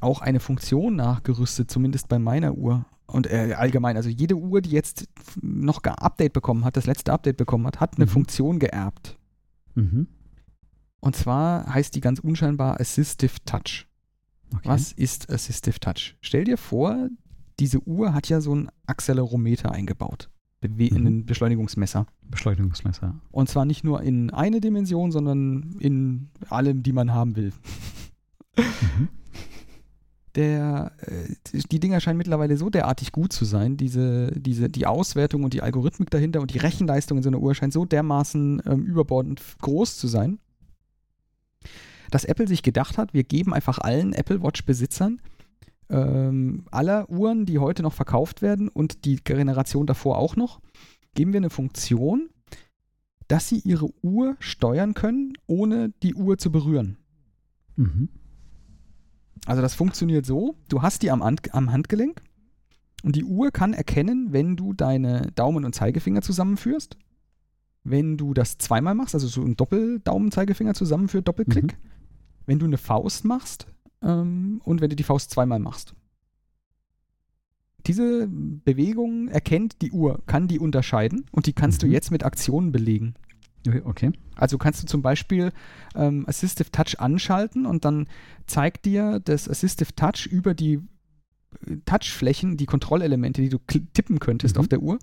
auch 0.00 0.20
eine 0.20 0.40
Funktion 0.40 0.96
nachgerüstet, 0.96 1.70
zumindest 1.70 2.08
bei 2.08 2.18
meiner 2.18 2.54
Uhr. 2.54 2.86
Und 3.06 3.30
äh, 3.30 3.54
allgemein, 3.56 3.96
also 3.96 4.08
jede 4.08 4.36
Uhr, 4.36 4.60
die 4.60 4.70
jetzt 4.70 5.08
noch 5.40 5.82
gar 5.82 6.02
Update 6.02 6.32
bekommen 6.32 6.64
hat, 6.64 6.76
das 6.76 6.86
letzte 6.86 7.12
Update 7.12 7.36
bekommen 7.36 7.66
hat, 7.66 7.80
hat 7.80 7.96
eine 7.96 8.06
mhm. 8.06 8.10
Funktion 8.10 8.58
geerbt. 8.58 9.18
Mhm. 9.74 10.08
Und 11.00 11.16
zwar 11.16 11.72
heißt 11.72 11.94
die 11.94 12.00
ganz 12.00 12.18
unscheinbar 12.18 12.80
Assistive 12.80 13.44
Touch. 13.44 13.86
Okay. 14.54 14.68
Was 14.68 14.92
ist 14.92 15.30
Assistive 15.30 15.80
Touch? 15.80 16.16
Stell 16.20 16.44
dir 16.44 16.56
vor, 16.56 17.08
diese 17.60 17.80
Uhr 17.86 18.14
hat 18.14 18.28
ja 18.28 18.40
so 18.40 18.54
ein 18.54 18.70
Accelerometer 18.86 19.72
eingebaut. 19.72 20.30
Bewe 20.68 20.98
mhm. 20.98 21.06
ein 21.06 21.26
Beschleunigungsmesser. 21.26 22.06
Beschleunigungsmesser. 22.30 23.14
Und 23.30 23.48
zwar 23.48 23.64
nicht 23.64 23.84
nur 23.84 24.02
in 24.02 24.30
eine 24.30 24.60
Dimension, 24.60 25.12
sondern 25.12 25.76
in 25.78 26.28
allem, 26.48 26.82
die 26.82 26.92
man 26.92 27.12
haben 27.12 27.36
will. 27.36 27.52
Mhm. 28.56 29.08
Der, 30.34 30.90
äh, 30.98 31.60
die 31.70 31.78
Dinger 31.78 32.00
scheinen 32.00 32.18
mittlerweile 32.18 32.56
so 32.56 32.68
derartig 32.68 33.12
gut 33.12 33.32
zu 33.32 33.44
sein, 33.44 33.76
diese, 33.76 34.32
diese, 34.32 34.68
die 34.68 34.86
Auswertung 34.86 35.44
und 35.44 35.54
die 35.54 35.62
Algorithmik 35.62 36.10
dahinter 36.10 36.40
und 36.40 36.52
die 36.52 36.58
Rechenleistung 36.58 37.18
in 37.18 37.22
so 37.22 37.28
einer 37.28 37.40
Uhr 37.40 37.54
scheint 37.54 37.72
so 37.72 37.84
dermaßen 37.84 38.60
ähm, 38.66 38.84
überbordend 38.84 39.40
groß 39.60 39.96
zu 39.96 40.08
sein, 40.08 40.38
dass 42.10 42.24
Apple 42.24 42.48
sich 42.48 42.64
gedacht 42.64 42.98
hat, 42.98 43.14
wir 43.14 43.22
geben 43.22 43.54
einfach 43.54 43.78
allen 43.78 44.12
Apple 44.12 44.42
Watch-Besitzern 44.42 45.20
ähm, 45.90 46.66
aller 46.70 47.08
Uhren, 47.10 47.46
die 47.46 47.58
heute 47.58 47.82
noch 47.82 47.92
verkauft 47.92 48.42
werden 48.42 48.68
und 48.68 49.04
die 49.04 49.16
Generation 49.16 49.86
davor 49.86 50.18
auch 50.18 50.36
noch, 50.36 50.60
geben 51.14 51.32
wir 51.32 51.38
eine 51.38 51.50
Funktion, 51.50 52.30
dass 53.28 53.48
sie 53.48 53.58
ihre 53.58 53.88
Uhr 54.02 54.36
steuern 54.38 54.94
können, 54.94 55.32
ohne 55.46 55.90
die 56.02 56.14
Uhr 56.14 56.38
zu 56.38 56.50
berühren. 56.50 56.98
Mhm. 57.76 58.08
Also 59.46 59.62
das 59.62 59.74
funktioniert 59.74 60.26
so, 60.26 60.56
du 60.68 60.82
hast 60.82 61.02
die 61.02 61.10
am, 61.10 61.22
am 61.22 61.72
Handgelenk 61.72 62.22
und 63.02 63.16
die 63.16 63.24
Uhr 63.24 63.50
kann 63.50 63.74
erkennen, 63.74 64.32
wenn 64.32 64.56
du 64.56 64.72
deine 64.72 65.30
Daumen 65.34 65.64
und 65.64 65.74
Zeigefinger 65.74 66.22
zusammenführst. 66.22 66.96
Wenn 67.82 68.16
du 68.16 68.32
das 68.32 68.56
zweimal 68.56 68.94
machst, 68.94 69.14
also 69.14 69.26
so 69.26 69.42
ein 69.42 69.56
Doppel-Daumen-Zeigefinger 69.56 70.72
zusammenführt, 70.72 71.28
Doppelklick. 71.28 71.74
Mhm. 71.74 71.88
Wenn 72.46 72.58
du 72.58 72.64
eine 72.64 72.78
Faust 72.78 73.26
machst, 73.26 73.66
ähm, 74.04 74.60
und 74.64 74.80
wenn 74.80 74.90
du 74.90 74.96
die 74.96 75.02
Faust 75.02 75.30
zweimal 75.30 75.58
machst. 75.58 75.94
Diese 77.86 78.28
Bewegung 78.28 79.28
erkennt 79.28 79.82
die 79.82 79.90
Uhr, 79.90 80.22
kann 80.26 80.48
die 80.48 80.58
unterscheiden 80.58 81.26
und 81.32 81.46
die 81.46 81.52
kannst 81.52 81.82
mhm. 81.82 81.88
du 81.88 81.92
jetzt 81.92 82.10
mit 82.10 82.24
Aktionen 82.24 82.72
belegen. 82.72 83.14
Okay. 83.84 84.12
Also 84.36 84.58
kannst 84.58 84.82
du 84.82 84.86
zum 84.86 85.00
Beispiel 85.00 85.50
ähm, 85.94 86.24
Assistive 86.28 86.70
Touch 86.70 87.00
anschalten 87.00 87.64
und 87.64 87.84
dann 87.84 88.08
zeigt 88.46 88.84
dir 88.84 89.20
das 89.20 89.48
Assistive 89.48 89.94
Touch 89.94 90.26
über 90.26 90.54
die 90.54 90.80
äh, 91.66 91.76
Touchflächen, 91.86 92.56
die 92.58 92.66
Kontrollelemente, 92.66 93.40
die 93.40 93.48
du 93.48 93.58
tippen 93.58 94.18
könntest 94.18 94.56
mhm. 94.56 94.60
auf 94.60 94.68
der 94.68 94.82
Uhr, 94.82 94.98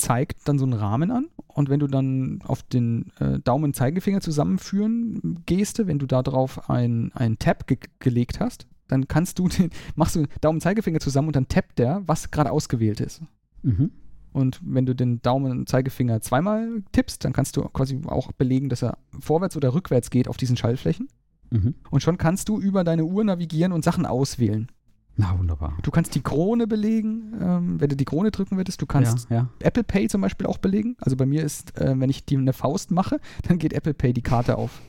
zeigt 0.00 0.48
dann 0.48 0.58
so 0.58 0.64
einen 0.64 0.74
Rahmen 0.74 1.10
an 1.10 1.28
und 1.46 1.68
wenn 1.68 1.80
du 1.80 1.86
dann 1.86 2.40
auf 2.44 2.62
den 2.62 3.12
äh, 3.18 3.38
Daumen 3.40 3.74
Zeigefinger 3.74 4.20
zusammenführen 4.20 5.42
Geste, 5.46 5.86
wenn 5.86 5.98
du 5.98 6.06
da 6.06 6.22
drauf 6.22 6.68
ein, 6.70 7.12
ein 7.14 7.38
Tab 7.38 7.66
ge 7.66 7.78
gelegt 7.98 8.40
hast, 8.40 8.66
dann 8.88 9.08
kannst 9.08 9.38
du 9.38 9.48
den, 9.48 9.70
machst 9.94 10.16
du 10.16 10.26
Daumen 10.40 10.60
Zeigefinger 10.60 11.00
zusammen 11.00 11.28
und 11.28 11.36
dann 11.36 11.48
tappt 11.48 11.78
der, 11.78 12.02
was 12.06 12.30
gerade 12.30 12.50
ausgewählt 12.50 13.00
ist. 13.00 13.22
Mhm. 13.62 13.90
Und 14.32 14.60
wenn 14.64 14.86
du 14.86 14.94
den 14.94 15.20
Daumen 15.22 15.66
Zeigefinger 15.66 16.20
zweimal 16.20 16.82
tippst, 16.92 17.24
dann 17.24 17.32
kannst 17.32 17.56
du 17.56 17.62
quasi 17.62 18.00
auch 18.06 18.30
belegen, 18.32 18.68
dass 18.68 18.82
er 18.82 18.98
vorwärts 19.18 19.56
oder 19.56 19.74
rückwärts 19.74 20.10
geht 20.10 20.28
auf 20.28 20.36
diesen 20.36 20.56
Schaltflächen. 20.56 21.08
Mhm. 21.50 21.74
Und 21.90 22.02
schon 22.02 22.16
kannst 22.16 22.48
du 22.48 22.60
über 22.60 22.84
deine 22.84 23.04
Uhr 23.04 23.24
navigieren 23.24 23.72
und 23.72 23.84
Sachen 23.84 24.06
auswählen. 24.06 24.68
Na, 25.16 25.38
wunderbar. 25.38 25.76
Du 25.82 25.90
kannst 25.90 26.14
die 26.14 26.22
Krone 26.22 26.66
belegen, 26.66 27.34
ähm, 27.40 27.80
wenn 27.80 27.88
du 27.88 27.96
die 27.96 28.04
Krone 28.04 28.30
drücken 28.30 28.56
würdest. 28.56 28.80
Du 28.80 28.86
kannst 28.86 29.28
ja, 29.28 29.36
ja. 29.36 29.48
Apple 29.60 29.84
Pay 29.84 30.08
zum 30.08 30.20
Beispiel 30.20 30.46
auch 30.46 30.58
belegen. 30.58 30.96
Also 31.00 31.16
bei 31.16 31.26
mir 31.26 31.44
ist, 31.44 31.78
äh, 31.78 31.94
wenn 31.98 32.08
ich 32.08 32.24
die 32.24 32.36
eine 32.36 32.52
Faust 32.52 32.90
mache, 32.90 33.20
dann 33.48 33.58
geht 33.58 33.72
Apple 33.72 33.94
Pay 33.94 34.12
die 34.12 34.22
Karte 34.22 34.56
auf. 34.56 34.80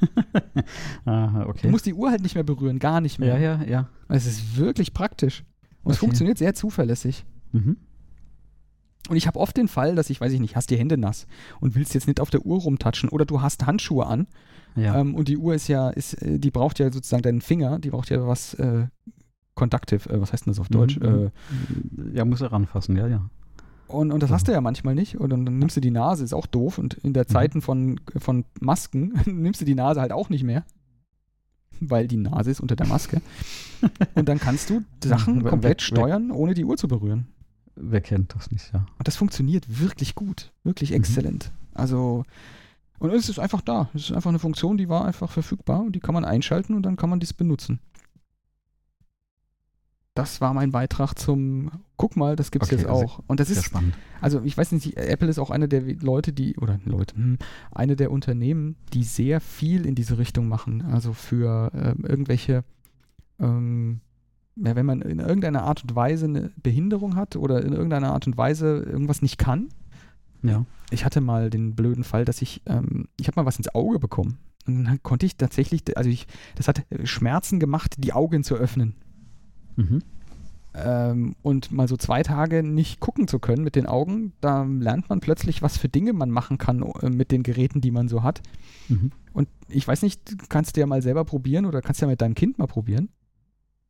Aha, 1.04 1.46
okay. 1.46 1.60
Du 1.62 1.68
musst 1.68 1.86
die 1.86 1.94
Uhr 1.94 2.10
halt 2.10 2.22
nicht 2.22 2.34
mehr 2.34 2.44
berühren, 2.44 2.78
gar 2.78 3.00
nicht 3.00 3.18
mehr. 3.18 3.38
Ja, 3.38 3.58
ja, 3.58 3.64
ja. 3.64 3.88
Es 4.08 4.26
ist 4.26 4.56
wirklich 4.56 4.92
praktisch. 4.92 5.44
Und 5.82 5.90
okay. 5.90 5.92
es 5.92 5.98
funktioniert 5.98 6.38
sehr 6.38 6.54
zuverlässig. 6.54 7.24
Mhm. 7.52 7.76
Und 9.08 9.16
ich 9.16 9.26
habe 9.28 9.38
oft 9.38 9.56
den 9.56 9.68
Fall, 9.68 9.94
dass 9.94 10.10
ich, 10.10 10.20
weiß 10.20 10.32
ich 10.32 10.40
nicht, 10.40 10.56
hast 10.56 10.70
die 10.70 10.76
Hände 10.76 10.98
nass 10.98 11.26
und 11.60 11.76
willst 11.76 11.94
jetzt 11.94 12.08
nicht 12.08 12.20
auf 12.20 12.30
der 12.30 12.44
Uhr 12.44 12.58
rumtatschen 12.58 13.08
oder 13.08 13.24
du 13.24 13.40
hast 13.40 13.66
Handschuhe 13.66 14.06
an 14.06 14.26
ja. 14.74 15.00
ähm, 15.00 15.14
und 15.14 15.28
die 15.28 15.36
Uhr 15.36 15.54
ist 15.54 15.68
ja, 15.68 15.90
ist, 15.90 16.14
äh, 16.14 16.38
die 16.38 16.50
braucht 16.50 16.78
ja 16.78 16.92
sozusagen 16.92 17.22
deinen 17.22 17.40
Finger, 17.40 17.78
die 17.78 17.90
braucht 17.90 18.10
ja 18.10 18.26
was 18.26 18.54
äh, 18.54 18.86
Conductive, 19.56 20.08
äh, 20.08 20.20
was 20.20 20.32
heißt 20.32 20.46
denn 20.46 20.52
das 20.52 20.60
auf 20.60 20.68
Deutsch? 20.68 21.00
Mhm. 21.00 21.32
Äh, 22.06 22.16
ja, 22.16 22.24
muss 22.24 22.40
er 22.40 22.52
ranfassen, 22.52 22.96
ja, 22.96 23.08
ja. 23.08 23.28
Und, 23.88 24.12
und 24.12 24.22
das 24.22 24.30
hast 24.30 24.46
du 24.46 24.52
ja 24.52 24.60
manchmal 24.60 24.94
nicht. 24.94 25.16
Und 25.18 25.30
dann, 25.30 25.44
dann 25.44 25.58
nimmst 25.58 25.76
du 25.76 25.80
die 25.80 25.90
Nase, 25.90 26.22
ist 26.22 26.34
auch 26.34 26.46
doof. 26.46 26.78
Und 26.78 26.94
in 26.94 27.12
der 27.12 27.24
mhm. 27.24 27.32
Zeiten 27.32 27.62
von, 27.62 28.00
von 28.16 28.44
Masken 28.60 29.14
nimmst 29.26 29.60
du 29.60 29.64
die 29.64 29.74
Nase 29.74 30.00
halt 30.00 30.12
auch 30.12 30.28
nicht 30.28 30.44
mehr. 30.44 30.64
Weil 31.80 32.06
die 32.08 32.16
Nase 32.16 32.50
ist 32.50 32.60
unter 32.60 32.76
der 32.76 32.86
Maske. 32.86 33.20
und 34.14 34.28
dann 34.28 34.38
kannst 34.38 34.70
du 34.70 34.82
Sachen 35.04 35.42
ja, 35.42 35.50
komplett 35.50 35.80
wer, 35.80 35.84
steuern, 35.84 36.30
ohne 36.30 36.54
die 36.54 36.64
Uhr 36.64 36.76
zu 36.76 36.88
berühren. 36.88 37.26
Wer 37.76 38.00
kennt 38.00 38.34
das 38.34 38.50
nicht, 38.50 38.72
ja. 38.72 38.86
Und 38.98 39.06
das 39.06 39.16
funktioniert 39.16 39.80
wirklich 39.80 40.14
gut. 40.14 40.52
Wirklich 40.64 40.90
mhm. 40.90 40.96
exzellent. 40.96 41.52
Also, 41.74 42.24
und 42.98 43.10
es 43.10 43.28
ist 43.28 43.38
einfach 43.38 43.60
da. 43.60 43.90
Es 43.94 44.04
ist 44.04 44.12
einfach 44.12 44.30
eine 44.30 44.38
Funktion, 44.38 44.78
die 44.78 44.88
war 44.88 45.04
einfach 45.04 45.30
verfügbar 45.30 45.80
und 45.80 45.92
die 45.92 46.00
kann 46.00 46.14
man 46.14 46.24
einschalten 46.24 46.74
und 46.74 46.82
dann 46.82 46.96
kann 46.96 47.10
man 47.10 47.20
dies 47.20 47.34
benutzen. 47.34 47.80
Das 50.16 50.40
war 50.40 50.54
mein 50.54 50.72
Beitrag 50.72 51.14
zum, 51.14 51.70
guck 51.98 52.16
mal, 52.16 52.36
das 52.36 52.50
gibt 52.50 52.64
es 52.64 52.72
okay, 52.72 52.80
jetzt 52.80 52.90
auch. 52.90 53.22
Und 53.26 53.38
das 53.38 53.50
ist, 53.50 53.66
spannend. 53.66 53.94
also 54.22 54.40
ich 54.42 54.56
weiß 54.56 54.72
nicht, 54.72 54.96
Apple 54.96 55.28
ist 55.28 55.38
auch 55.38 55.50
eine 55.50 55.68
der 55.68 55.82
Leute, 55.82 56.32
die, 56.32 56.56
oder 56.56 56.80
Leute, 56.86 57.14
hm, 57.16 57.36
eine 57.70 57.96
der 57.96 58.10
Unternehmen, 58.10 58.76
die 58.94 59.04
sehr 59.04 59.42
viel 59.42 59.84
in 59.84 59.94
diese 59.94 60.16
Richtung 60.16 60.48
machen. 60.48 60.82
Also 60.90 61.12
für 61.12 61.70
ähm, 61.74 62.06
irgendwelche, 62.06 62.64
ähm, 63.38 64.00
ja, 64.56 64.74
wenn 64.74 64.86
man 64.86 65.02
in 65.02 65.18
irgendeiner 65.18 65.64
Art 65.64 65.82
und 65.82 65.94
Weise 65.94 66.24
eine 66.24 66.50
Behinderung 66.62 67.14
hat 67.14 67.36
oder 67.36 67.62
in 67.62 67.74
irgendeiner 67.74 68.14
Art 68.14 68.26
und 68.26 68.38
Weise 68.38 68.84
irgendwas 68.90 69.20
nicht 69.20 69.36
kann. 69.36 69.68
Ja. 70.42 70.64
Ich 70.90 71.04
hatte 71.04 71.20
mal 71.20 71.50
den 71.50 71.74
blöden 71.74 72.04
Fall, 72.04 72.24
dass 72.24 72.40
ich, 72.40 72.62
ähm, 72.64 73.08
ich 73.20 73.26
habe 73.26 73.38
mal 73.38 73.46
was 73.46 73.58
ins 73.58 73.74
Auge 73.74 73.98
bekommen. 73.98 74.38
Und 74.66 74.84
dann 74.84 75.02
konnte 75.02 75.26
ich 75.26 75.36
tatsächlich, 75.36 75.82
also 75.94 76.08
ich, 76.08 76.26
das 76.54 76.68
hat 76.68 76.86
Schmerzen 77.04 77.60
gemacht, 77.60 77.96
die 77.98 78.14
Augen 78.14 78.44
zu 78.44 78.54
öffnen. 78.54 78.94
Mhm. 79.76 80.02
Ähm, 80.74 81.36
und 81.42 81.72
mal 81.72 81.88
so 81.88 81.96
zwei 81.96 82.22
Tage 82.22 82.62
nicht 82.62 83.00
gucken 83.00 83.28
zu 83.28 83.38
können 83.38 83.64
mit 83.64 83.76
den 83.76 83.86
Augen, 83.86 84.32
da 84.42 84.64
lernt 84.64 85.08
man 85.08 85.20
plötzlich, 85.20 85.62
was 85.62 85.78
für 85.78 85.88
Dinge 85.88 86.12
man 86.12 86.30
machen 86.30 86.58
kann 86.58 86.82
äh, 86.82 87.08
mit 87.08 87.30
den 87.30 87.42
Geräten, 87.42 87.80
die 87.80 87.90
man 87.90 88.08
so 88.08 88.22
hat. 88.22 88.42
Mhm. 88.88 89.10
Und 89.32 89.48
ich 89.68 89.88
weiß 89.88 90.02
nicht, 90.02 90.48
kannst 90.50 90.76
du 90.76 90.80
ja 90.80 90.86
mal 90.86 91.00
selber 91.00 91.24
probieren 91.24 91.64
oder 91.64 91.80
kannst 91.80 92.00
du 92.00 92.06
ja 92.06 92.10
mit 92.10 92.20
deinem 92.20 92.34
Kind 92.34 92.58
mal 92.58 92.66
probieren. 92.66 93.08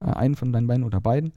Äh, 0.01 0.07
einen 0.07 0.37
von 0.37 0.53
deinen 0.53 0.69
beiden 0.69 0.85
oder 0.85 1.01
beiden. 1.01 1.33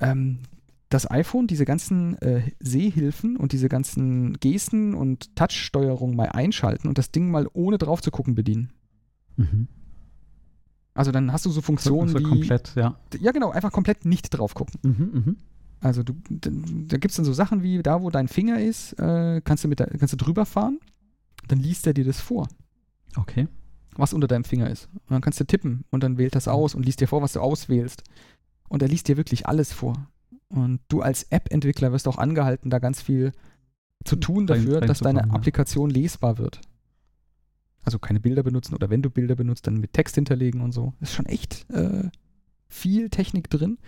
Ähm, 0.00 0.40
das 0.88 1.10
iPhone, 1.10 1.46
diese 1.46 1.64
ganzen 1.64 2.16
äh, 2.20 2.42
Sehhilfen 2.60 3.36
und 3.36 3.52
diese 3.52 3.68
ganzen 3.68 4.34
Gesten 4.34 4.94
und 4.94 5.34
Touch-Steuerung 5.34 6.14
mal 6.14 6.28
einschalten 6.28 6.88
und 6.88 6.98
das 6.98 7.10
Ding 7.10 7.30
mal 7.30 7.48
ohne 7.54 7.78
drauf 7.78 8.02
zu 8.02 8.10
gucken 8.10 8.34
bedienen. 8.34 8.70
Mhm. 9.36 9.68
Also 10.96 11.12
dann 11.12 11.30
hast 11.30 11.44
du 11.44 11.50
so 11.50 11.60
Funktionen 11.60 12.08
so, 12.08 12.18
so 12.18 12.24
wie... 12.24 12.28
komplett, 12.28 12.74
ja. 12.74 12.96
Ja, 13.20 13.32
genau, 13.32 13.50
einfach 13.50 13.70
komplett 13.70 14.06
nicht 14.06 14.30
drauf 14.30 14.54
gucken. 14.54 14.80
Mhm, 14.82 15.10
mhm. 15.12 15.36
Also 15.80 16.02
du, 16.02 16.14
da, 16.30 16.50
da 16.50 16.96
gibt 16.96 17.10
es 17.10 17.16
dann 17.16 17.26
so 17.26 17.34
Sachen 17.34 17.62
wie, 17.62 17.82
da 17.82 18.00
wo 18.00 18.10
dein 18.10 18.28
Finger 18.28 18.60
ist, 18.60 18.94
äh, 18.94 19.42
kannst, 19.42 19.62
du 19.62 19.68
mit 19.68 19.78
der, 19.78 19.88
kannst 19.88 20.14
du 20.14 20.16
drüber 20.16 20.46
fahren, 20.46 20.80
dann 21.48 21.60
liest 21.60 21.86
er 21.86 21.92
dir 21.92 22.04
das 22.04 22.18
vor. 22.18 22.48
Okay. 23.14 23.46
Was 23.94 24.14
unter 24.14 24.26
deinem 24.26 24.44
Finger 24.44 24.70
ist. 24.70 24.88
Und 24.94 25.10
dann 25.10 25.20
kannst 25.20 25.38
du 25.38 25.44
tippen 25.44 25.84
und 25.90 26.02
dann 26.02 26.16
wählt 26.16 26.34
das 26.34 26.48
aus 26.48 26.74
und 26.74 26.84
liest 26.84 27.00
dir 27.00 27.08
vor, 27.08 27.20
was 27.20 27.34
du 27.34 27.40
auswählst. 27.40 28.02
Und 28.68 28.80
er 28.80 28.88
liest 28.88 29.08
dir 29.08 29.18
wirklich 29.18 29.46
alles 29.46 29.72
vor. 29.72 30.08
Und 30.48 30.80
du 30.88 31.02
als 31.02 31.24
App-Entwickler 31.24 31.92
wirst 31.92 32.08
auch 32.08 32.18
angehalten, 32.18 32.70
da 32.70 32.78
ganz 32.78 33.02
viel 33.02 33.32
zu 34.04 34.16
tun 34.16 34.46
dafür, 34.46 34.80
dass 34.80 35.00
deine 35.00 35.30
Applikation 35.30 35.90
lesbar 35.90 36.38
wird 36.38 36.60
also 37.86 37.98
keine 37.98 38.20
Bilder 38.20 38.42
benutzen 38.42 38.74
oder 38.74 38.90
wenn 38.90 39.00
du 39.00 39.10
Bilder 39.10 39.36
benutzt, 39.36 39.66
dann 39.66 39.78
mit 39.78 39.92
Text 39.92 40.16
hinterlegen 40.16 40.60
und 40.60 40.72
so. 40.72 40.92
Ist 41.00 41.14
schon 41.14 41.26
echt 41.26 41.70
äh, 41.70 42.10
viel 42.68 43.08
Technik 43.10 43.48
drin, 43.48 43.78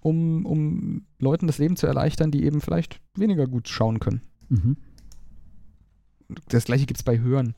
um, 0.00 0.46
um 0.46 1.06
Leuten 1.18 1.48
das 1.48 1.58
Leben 1.58 1.76
zu 1.76 1.86
erleichtern, 1.86 2.30
die 2.30 2.44
eben 2.44 2.60
vielleicht 2.60 3.00
weniger 3.16 3.48
gut 3.48 3.68
schauen 3.68 3.98
können. 3.98 4.22
Mhm. 4.48 4.76
Das 6.48 6.64
gleiche 6.64 6.86
gibt 6.86 6.98
es 6.98 7.04
bei 7.04 7.18
Hören. 7.18 7.54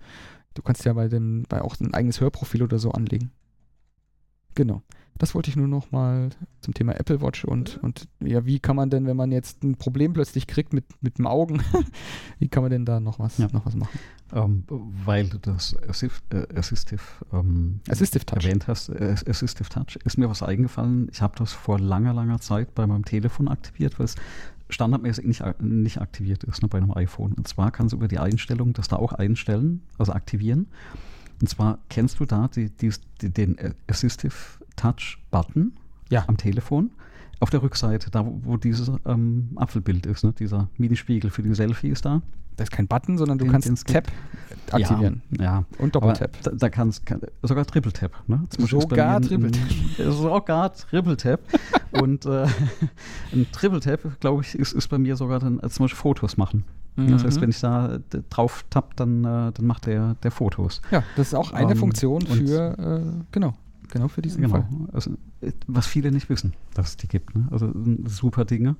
Du 0.55 0.63
kannst 0.63 0.85
ja 0.85 0.95
bei 0.95 1.09
dem, 1.09 1.45
bei 1.49 1.61
auch 1.61 1.79
ein 1.81 1.95
eigenes 1.95 2.21
Hörprofil 2.21 2.63
oder 2.63 2.79
so 2.79 2.91
anlegen. 2.91 3.31
Genau. 4.55 4.83
Das 5.17 5.35
wollte 5.35 5.51
ich 5.51 5.57
nur 5.57 5.67
noch 5.67 5.91
mal 5.91 6.31
zum 6.61 6.75
Thema 6.75 6.93
Apple 6.93 7.21
Watch 7.21 7.45
und, 7.45 7.79
und 7.83 8.07
ja, 8.21 8.45
wie 8.47 8.61
kann 8.61 8.77
man 8.77 8.89
denn, 8.91 9.07
wenn 9.07 9.17
man 9.17 9.33
jetzt 9.33 9.65
ein 9.65 9.77
Problem 9.77 10.13
plötzlich 10.13 10.47
kriegt 10.47 10.73
mit, 10.73 10.85
mit 11.01 11.19
dem 11.19 11.27
Augen, 11.27 11.61
wie 12.39 12.49
kann 12.49 12.63
man 12.63 12.71
denn 12.71 12.85
da 12.85 13.01
noch 13.01 13.19
was, 13.19 13.39
ja. 13.39 13.49
noch 13.53 13.67
was 13.67 13.75
machen? 13.75 13.99
Ähm, 14.33 14.65
weil 14.69 15.29
du 15.29 15.39
das 15.39 15.75
Assif 15.89 16.23
äh, 16.31 16.47
Assistive, 16.55 17.03
ähm, 17.33 17.81
Assistive 17.89 18.27
Touch 18.27 18.45
erwähnt 18.45 18.69
hast, 18.69 18.91
äh, 18.91 19.15
Assistive 19.27 19.69
Touch, 19.69 19.97
ist 20.05 20.19
mir 20.19 20.29
was 20.29 20.43
eingefallen. 20.43 21.09
Ich 21.11 21.23
habe 21.23 21.37
das 21.39 21.53
vor 21.53 21.81
langer, 21.81 22.13
langer 22.13 22.41
Zeit 22.41 22.75
bei 22.75 22.87
meinem 22.87 23.05
Telefon 23.05 23.49
aktiviert, 23.49 23.99
weil 23.99 24.05
es 24.05 24.17
standardmäßig 24.69 25.25
nicht, 25.25 25.43
nicht 25.63 26.01
aktiviert 26.01 26.45
ist 26.45 26.63
ne, 26.63 26.69
bei 26.69 26.79
einem 26.79 26.93
iPhone. 26.93 27.33
Und 27.33 27.49
zwar 27.49 27.71
kannst 27.71 27.93
du 27.93 27.97
über 27.97 28.09
die 28.09 28.19
Einstellung 28.19 28.75
das 28.75 28.89
da 28.89 28.97
auch 28.97 29.13
einstellen, 29.15 29.83
also 29.97 30.13
aktivieren. 30.13 30.67
Und 31.41 31.49
zwar 31.49 31.79
kennst 31.89 32.21
du 32.21 32.27
da 32.27 32.49
die, 32.49 32.69
die, 32.69 32.93
die, 33.23 33.31
den 33.31 33.57
Assistive 33.87 34.35
Touch-Button 34.79 35.73
ja. 36.11 36.25
am 36.27 36.37
Telefon. 36.37 36.91
Auf 37.41 37.51
der 37.51 37.63
Rückseite, 37.63 38.11
da 38.11 38.27
wo, 38.27 38.41
wo 38.43 38.57
dieses 38.57 38.91
ähm, 39.07 39.51
Apfelbild 39.57 40.07
ist, 40.07 40.25
ne? 40.25 40.33
dieser 40.33 40.69
Minispiegel 40.77 41.31
für 41.31 41.43
die 41.43 41.55
Selfies 41.55 42.01
da. 42.01 42.23
Das 42.57 42.67
ist 42.67 42.73
kein 42.73 42.89
Button, 42.89 43.17
sondern 43.17 43.39
du 43.39 43.45
den, 43.45 43.53
kannst 43.53 43.69
den 43.69 43.77
Tab 43.77 44.09
aktivieren. 44.73 45.23
Ja, 45.39 45.45
ja. 45.45 45.65
Und 45.79 45.95
Doppeltap. 45.95 46.43
Da, 46.43 46.51
da 46.51 46.69
kannst 46.69 47.07
kann, 47.07 47.21
sogar 47.43 47.65
Triple 47.65 47.93
Tap. 47.93 48.13
Ne? 48.27 48.45
Sogar 48.59 49.21
Triple 49.21 49.53
Tap. 49.53 49.63
Sogar 50.13 50.73
Triple 50.75 51.17
Tap. 51.17 51.41
Und 51.93 52.27
äh, 52.27 52.47
ein 53.33 53.47
Triple 53.53 53.79
Tap, 53.79 54.19
glaube 54.19 54.43
ich, 54.43 54.57
ist, 54.57 54.73
ist 54.73 54.89
bei 54.89 54.99
mir 54.99 55.15
sogar 55.15 55.39
dann 55.39 55.61
äh, 55.61 55.69
zum 55.69 55.85
Beispiel 55.85 55.99
Fotos 55.99 56.37
machen. 56.37 56.65
Mhm. 56.97 57.13
Das 57.13 57.25
heißt, 57.25 57.41
wenn 57.41 57.51
ich 57.51 57.61
da 57.61 58.01
drauf 58.29 58.65
tapp, 58.71 58.97
dann, 58.97 59.21
äh, 59.21 59.53
dann 59.53 59.67
macht 59.67 59.87
der, 59.87 60.17
der 60.17 60.33
Fotos. 60.33 60.83
Ja, 60.91 61.05
das 61.17 61.29
ist 61.29 61.35
auch 61.35 61.53
eine 61.53 61.73
ähm, 61.73 61.79
Funktion 61.79 62.23
für, 62.23 62.77
äh, 62.77 63.25
genau, 63.31 63.55
genau 63.89 64.09
für 64.09 64.23
diesen 64.23 64.43
genau. 64.43 64.55
Fall. 64.55 64.69
Also, 64.93 65.13
äh, 65.41 65.53
was 65.67 65.87
viele 65.87 66.13
nicht 66.13 66.29
wissen, 66.29 66.55
dass 66.75 66.91
es 66.91 66.97
die 66.97 67.09
gibt. 67.09 67.35
Ne? 67.35 67.49
Also 67.51 67.73
super 68.07 68.45
Dinge. 68.45 68.77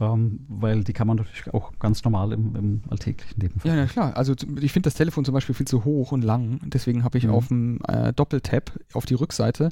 Ähm, 0.00 0.40
weil 0.48 0.82
die 0.82 0.92
kann 0.92 1.06
man 1.06 1.18
natürlich 1.18 1.54
auch 1.54 1.78
ganz 1.78 2.02
normal 2.02 2.32
im, 2.32 2.56
im 2.56 2.80
alltäglichen 2.90 3.40
Leben 3.40 3.60
Ja, 3.62 3.76
ja, 3.76 3.86
klar. 3.86 4.16
Also 4.16 4.34
ich 4.60 4.72
finde 4.72 4.88
das 4.88 4.94
Telefon 4.94 5.24
zum 5.24 5.34
Beispiel 5.34 5.54
viel 5.54 5.68
zu 5.68 5.84
hoch 5.84 6.10
und 6.10 6.24
lang. 6.24 6.58
Deswegen 6.64 7.04
habe 7.04 7.16
ich 7.16 7.28
mhm. 7.28 7.30
auf 7.30 7.46
dem 7.46 7.78
äh, 7.86 8.12
Doppeltap 8.12 8.72
auf 8.92 9.06
die 9.06 9.14
Rückseite 9.14 9.68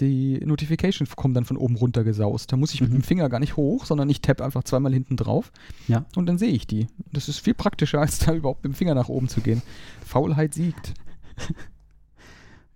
die 0.00 0.40
Notifications 0.44 1.14
kommen 1.16 1.34
dann 1.34 1.44
von 1.44 1.56
oben 1.56 1.76
runter 1.76 2.04
gesaust. 2.04 2.52
Da 2.52 2.56
muss 2.56 2.74
ich 2.74 2.80
mhm. 2.80 2.88
mit 2.88 2.94
dem 2.94 3.02
Finger 3.02 3.28
gar 3.28 3.40
nicht 3.40 3.56
hoch, 3.56 3.84
sondern 3.84 4.08
ich 4.10 4.20
tapp 4.20 4.40
einfach 4.40 4.64
zweimal 4.64 4.92
hinten 4.92 5.16
drauf 5.16 5.52
ja. 5.88 6.04
und 6.16 6.26
dann 6.26 6.38
sehe 6.38 6.52
ich 6.52 6.66
die. 6.66 6.86
Das 7.12 7.28
ist 7.28 7.38
viel 7.38 7.54
praktischer, 7.54 8.00
als 8.00 8.18
da 8.18 8.34
überhaupt 8.34 8.64
mit 8.64 8.72
dem 8.72 8.76
Finger 8.76 8.94
nach 8.94 9.08
oben 9.08 9.28
zu 9.28 9.40
gehen. 9.40 9.62
Faulheit 10.04 10.54
siegt. 10.54 10.94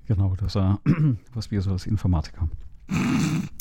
Genau, 0.08 0.34
das 0.36 0.56
äh, 0.56 0.74
was 1.34 1.50
wir 1.50 1.60
so 1.62 1.70
als 1.70 1.86
Informatiker 1.86 2.48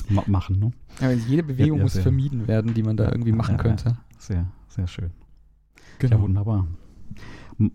ma 0.10 0.24
machen. 0.28 0.60
Ne? 0.60 0.72
Ja, 1.02 1.12
jede 1.12 1.44
Bewegung 1.44 1.78
ja, 1.78 1.84
muss 1.84 2.00
vermieden 2.00 2.48
werden, 2.48 2.74
die 2.74 2.84
man 2.84 2.96
da 2.98 3.12
irgendwie 3.12 3.34
machen 3.34 3.58
könnte. 3.58 3.98
Sehr, 4.18 4.48
sehr 4.70 4.88
schön. 4.88 5.12
Genau. 6.00 6.16
Ja, 6.16 6.22
wunderbar. 6.22 6.68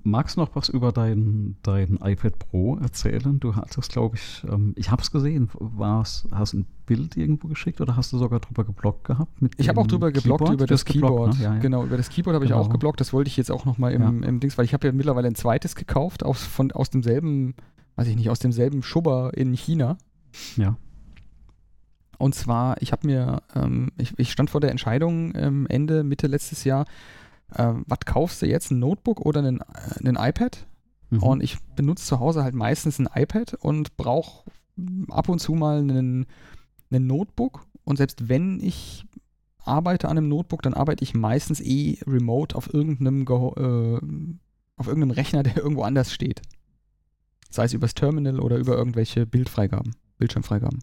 Magst 0.04 0.36
du 0.36 0.40
noch 0.40 0.54
was 0.54 0.68
über 0.68 0.92
dein, 0.92 1.56
dein 1.62 1.98
iPad 2.00 2.38
Pro 2.38 2.76
erzählen? 2.76 3.40
Du 3.40 3.56
hattest, 3.56 3.90
glaube 3.90 4.14
ich, 4.14 4.44
ähm, 4.48 4.74
ich 4.76 4.92
habe 4.92 5.02
es 5.02 5.10
gesehen. 5.10 5.50
War's, 5.54 6.28
hast 6.30 6.52
du 6.52 6.60
ein 6.60 6.66
Bild 6.86 7.16
irgendwo 7.16 7.48
geschickt 7.48 7.80
oder 7.80 7.96
hast 7.96 8.12
du 8.12 8.18
sogar 8.18 8.38
drüber 8.38 8.64
geblockt 8.64 9.04
gehabt? 9.04 9.32
ich 9.56 9.68
habe 9.68 9.80
auch 9.80 9.88
drüber 9.88 10.12
geblockt 10.12 10.44
Keyboard? 10.44 10.54
über 10.54 10.66
das, 10.66 10.84
das 10.84 10.84
Keyboard. 10.84 11.32
Geblockt, 11.32 11.38
ne? 11.38 11.44
ja, 11.44 11.54
ja. 11.54 11.60
Genau, 11.60 11.84
über 11.84 11.96
das 11.96 12.10
Keyboard 12.10 12.36
habe 12.36 12.46
genau. 12.46 12.60
ich 12.60 12.66
auch 12.66 12.70
geblockt. 12.70 13.00
Das 13.00 13.12
wollte 13.12 13.26
ich 13.26 13.36
jetzt 13.36 13.50
auch 13.50 13.64
nochmal 13.64 13.92
im, 13.92 14.02
ja. 14.02 14.28
im 14.28 14.38
Dings, 14.38 14.56
weil 14.56 14.64
ich 14.64 14.72
habe 14.72 14.86
ja 14.86 14.92
mittlerweile 14.92 15.26
ein 15.26 15.34
zweites 15.34 15.74
gekauft 15.74 16.24
aus, 16.24 16.44
von, 16.44 16.70
aus 16.70 16.90
demselben, 16.90 17.54
weiß 17.96 18.08
ich 18.08 18.16
nicht, 18.16 18.30
aus 18.30 18.38
demselben 18.38 18.82
Schubber 18.82 19.32
in 19.34 19.54
China. 19.54 19.98
Ja. 20.56 20.76
Und 22.18 22.34
zwar, 22.34 22.80
ich 22.80 22.92
habe 22.92 23.06
mir, 23.06 23.42
ähm, 23.54 23.90
ich, 23.98 24.16
ich, 24.18 24.30
stand 24.30 24.50
vor 24.50 24.60
der 24.60 24.70
Entscheidung 24.70 25.34
ähm, 25.34 25.66
Ende, 25.68 26.04
Mitte 26.04 26.28
letztes 26.28 26.64
Jahr, 26.64 26.86
äh, 27.54 27.72
was 27.86 28.00
kaufst 28.06 28.42
du 28.42 28.46
jetzt, 28.46 28.70
ein 28.70 28.78
Notebook 28.78 29.20
oder 29.20 29.40
einen, 29.40 29.60
äh, 29.60 29.98
einen 29.98 30.16
iPad? 30.16 30.66
Mhm. 31.10 31.22
Und 31.22 31.42
ich 31.42 31.58
benutze 31.74 32.04
zu 32.04 32.20
Hause 32.20 32.44
halt 32.44 32.54
meistens 32.54 32.98
ein 32.98 33.08
iPad 33.12 33.54
und 33.54 33.96
brauche 33.96 34.44
ab 35.10 35.28
und 35.28 35.40
zu 35.40 35.52
mal 35.54 35.78
einen, 35.78 36.26
einen 36.90 37.06
Notebook. 37.06 37.66
Und 37.84 37.96
selbst 37.96 38.28
wenn 38.28 38.60
ich 38.60 39.04
arbeite 39.64 40.08
an 40.08 40.18
einem 40.18 40.28
Notebook, 40.28 40.62
dann 40.62 40.74
arbeite 40.74 41.04
ich 41.04 41.14
meistens 41.14 41.60
eh 41.60 41.98
remote 42.06 42.56
auf 42.56 42.72
irgendeinem, 42.72 43.22
äh, 43.22 44.00
auf 44.76 44.86
irgendeinem 44.86 45.10
Rechner, 45.10 45.42
der 45.42 45.56
irgendwo 45.62 45.82
anders 45.82 46.12
steht. 46.12 46.42
Sei 47.52 47.64
es 47.64 47.72
übers 47.72 47.94
Terminal 47.94 48.40
oder 48.40 48.56
über 48.56 48.76
irgendwelche 48.76 49.26
Bildfreigaben, 49.26 49.94
Bildschirmfreigaben. 50.18 50.82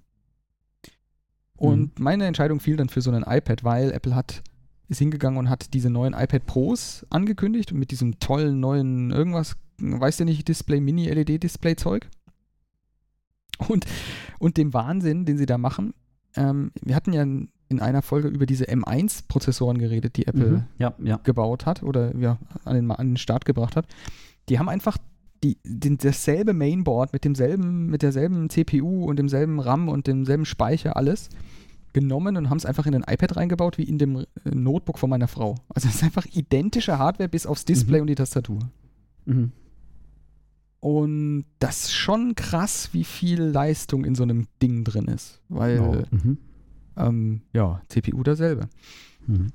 Und 1.58 2.00
mhm. 2.00 2.04
meine 2.04 2.26
Entscheidung 2.26 2.60
fiel 2.60 2.78
dann 2.78 2.90
für 2.90 3.02
so 3.02 3.12
ein 3.12 3.24
iPad, 3.24 3.64
weil 3.64 3.92
Apple 3.92 4.16
hat 4.16 4.44
ist 4.90 5.00
hingegangen 5.00 5.38
und 5.38 5.50
hat 5.50 5.74
diese 5.74 5.90
neuen 5.90 6.14
iPad 6.14 6.46
Pros 6.46 7.06
angekündigt 7.10 7.74
mit 7.74 7.92
diesem 7.92 8.20
tollen 8.20 8.60
neuen 8.60 9.12
irgendwas, 9.12 9.56
weißt 9.78 10.22
du 10.22 10.26
nicht, 10.26 10.48
Display, 10.48 10.80
Mini-LED-Display-Zeug. 10.82 12.10
Und, 13.68 13.86
und 14.40 14.58
dem 14.58 14.74
Wahnsinn, 14.74 15.26
den 15.26 15.38
sie 15.38 15.46
da 15.46 15.58
machen. 15.58 15.94
Ähm, 16.36 16.72
wir 16.82 16.96
hatten 16.96 17.14
ja 17.14 17.22
in 17.22 17.80
einer 17.80 18.02
Folge 18.02 18.30
über 18.30 18.46
diese 18.46 18.66
M1-Prozessoren 18.66 19.78
geredet, 19.78 20.18
die 20.18 20.26
Apple 20.26 20.50
mhm. 20.50 20.64
ja, 20.80 20.96
ja. 21.04 21.18
gebaut 21.18 21.66
hat 21.66 21.84
oder 21.84 22.16
ja, 22.18 22.40
an, 22.66 22.76
den, 22.76 22.90
an 22.90 23.10
den 23.10 23.18
Start 23.18 23.46
gebracht 23.46 23.76
hat. 23.76 23.86
Die 24.48 24.58
haben 24.58 24.70
einfach 24.70 24.98
die, 25.44 25.58
den, 25.64 25.98
dasselbe 25.98 26.54
Mainboard 26.54 27.14
mit 27.14 27.24
demselben, 27.24 27.88
mit 27.88 28.02
derselben 28.02 28.50
CPU 28.50 29.06
und 29.06 29.18
demselben 29.18 29.60
RAM 29.60 29.90
und 29.90 30.08
demselben 30.08 30.46
Speicher, 30.46 30.98
alles 30.98 31.30
genommen 31.94 32.38
und 32.38 32.50
haben 32.50 32.58
es 32.58 32.66
einfach 32.66 32.86
in 32.86 32.96
ein 32.96 33.04
iPad 33.08 33.36
reingebaut, 33.36 33.78
wie 33.78 33.84
in 33.84 33.98
dem 33.98 34.18
äh, 34.18 34.26
Notebook 34.46 35.00
von 35.00 35.10
meiner 35.10 35.28
Frau. 35.28 35.56
Also 35.70 35.88
es 35.88 35.96
ist 35.96 36.04
einfach 36.04 36.26
identische 36.26 37.00
Hardware 37.00 37.30
bis 37.30 37.46
aufs 37.46 37.66
Display 37.66 37.98
mhm. 37.98 38.02
und 38.02 38.08
die 38.08 38.16
Tastatur. 38.16 38.60
Mhm. 39.26 39.52
Und 40.82 41.46
das 41.60 41.86
ist 41.86 41.94
schon 41.94 42.36
krass, 42.36 42.90
wie 42.94 43.04
viel 43.04 43.42
Leistung 43.42 44.06
in 44.06 44.16
so 44.16 44.24
einem 44.24 44.48
Ding 44.62 44.84
drin 44.84 45.06
ist. 45.06 45.42
Weil, 45.50 45.80
oh. 45.80 46.16
mhm. 46.16 46.38
Ähm, 46.96 47.42
ja, 47.54 47.82
CPU 47.90 48.24
dasselbe. 48.24 48.70
Mhm. 49.28 49.48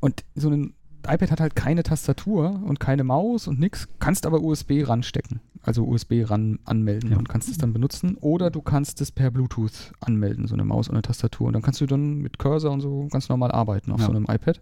Und 0.00 0.24
so 0.34 0.48
ein 0.48 0.74
iPad 1.08 1.30
hat 1.30 1.40
halt 1.40 1.56
keine 1.56 1.82
Tastatur 1.82 2.62
und 2.64 2.80
keine 2.80 3.04
Maus 3.04 3.48
und 3.48 3.58
nix, 3.58 3.88
kannst 3.98 4.26
aber 4.26 4.42
USB 4.42 4.82
ranstecken. 4.86 5.40
Also 5.62 5.84
USB 5.86 6.24
ran 6.24 6.58
anmelden 6.64 7.10
ja. 7.10 7.18
und 7.18 7.28
kannst 7.28 7.48
es 7.48 7.58
dann 7.58 7.72
benutzen. 7.72 8.16
Oder 8.20 8.50
du 8.50 8.62
kannst 8.62 9.00
es 9.00 9.10
per 9.10 9.30
Bluetooth 9.30 9.92
anmelden, 10.00 10.46
so 10.46 10.54
eine 10.54 10.64
Maus 10.64 10.88
und 10.88 10.94
eine 10.94 11.02
Tastatur. 11.02 11.48
Und 11.48 11.52
dann 11.54 11.62
kannst 11.62 11.80
du 11.80 11.86
dann 11.86 12.18
mit 12.18 12.38
Cursor 12.38 12.70
und 12.70 12.80
so 12.80 13.08
ganz 13.10 13.28
normal 13.28 13.50
arbeiten 13.50 13.92
auf 13.92 14.00
ja. 14.00 14.06
so 14.06 14.12
einem 14.12 14.26
iPad. 14.28 14.60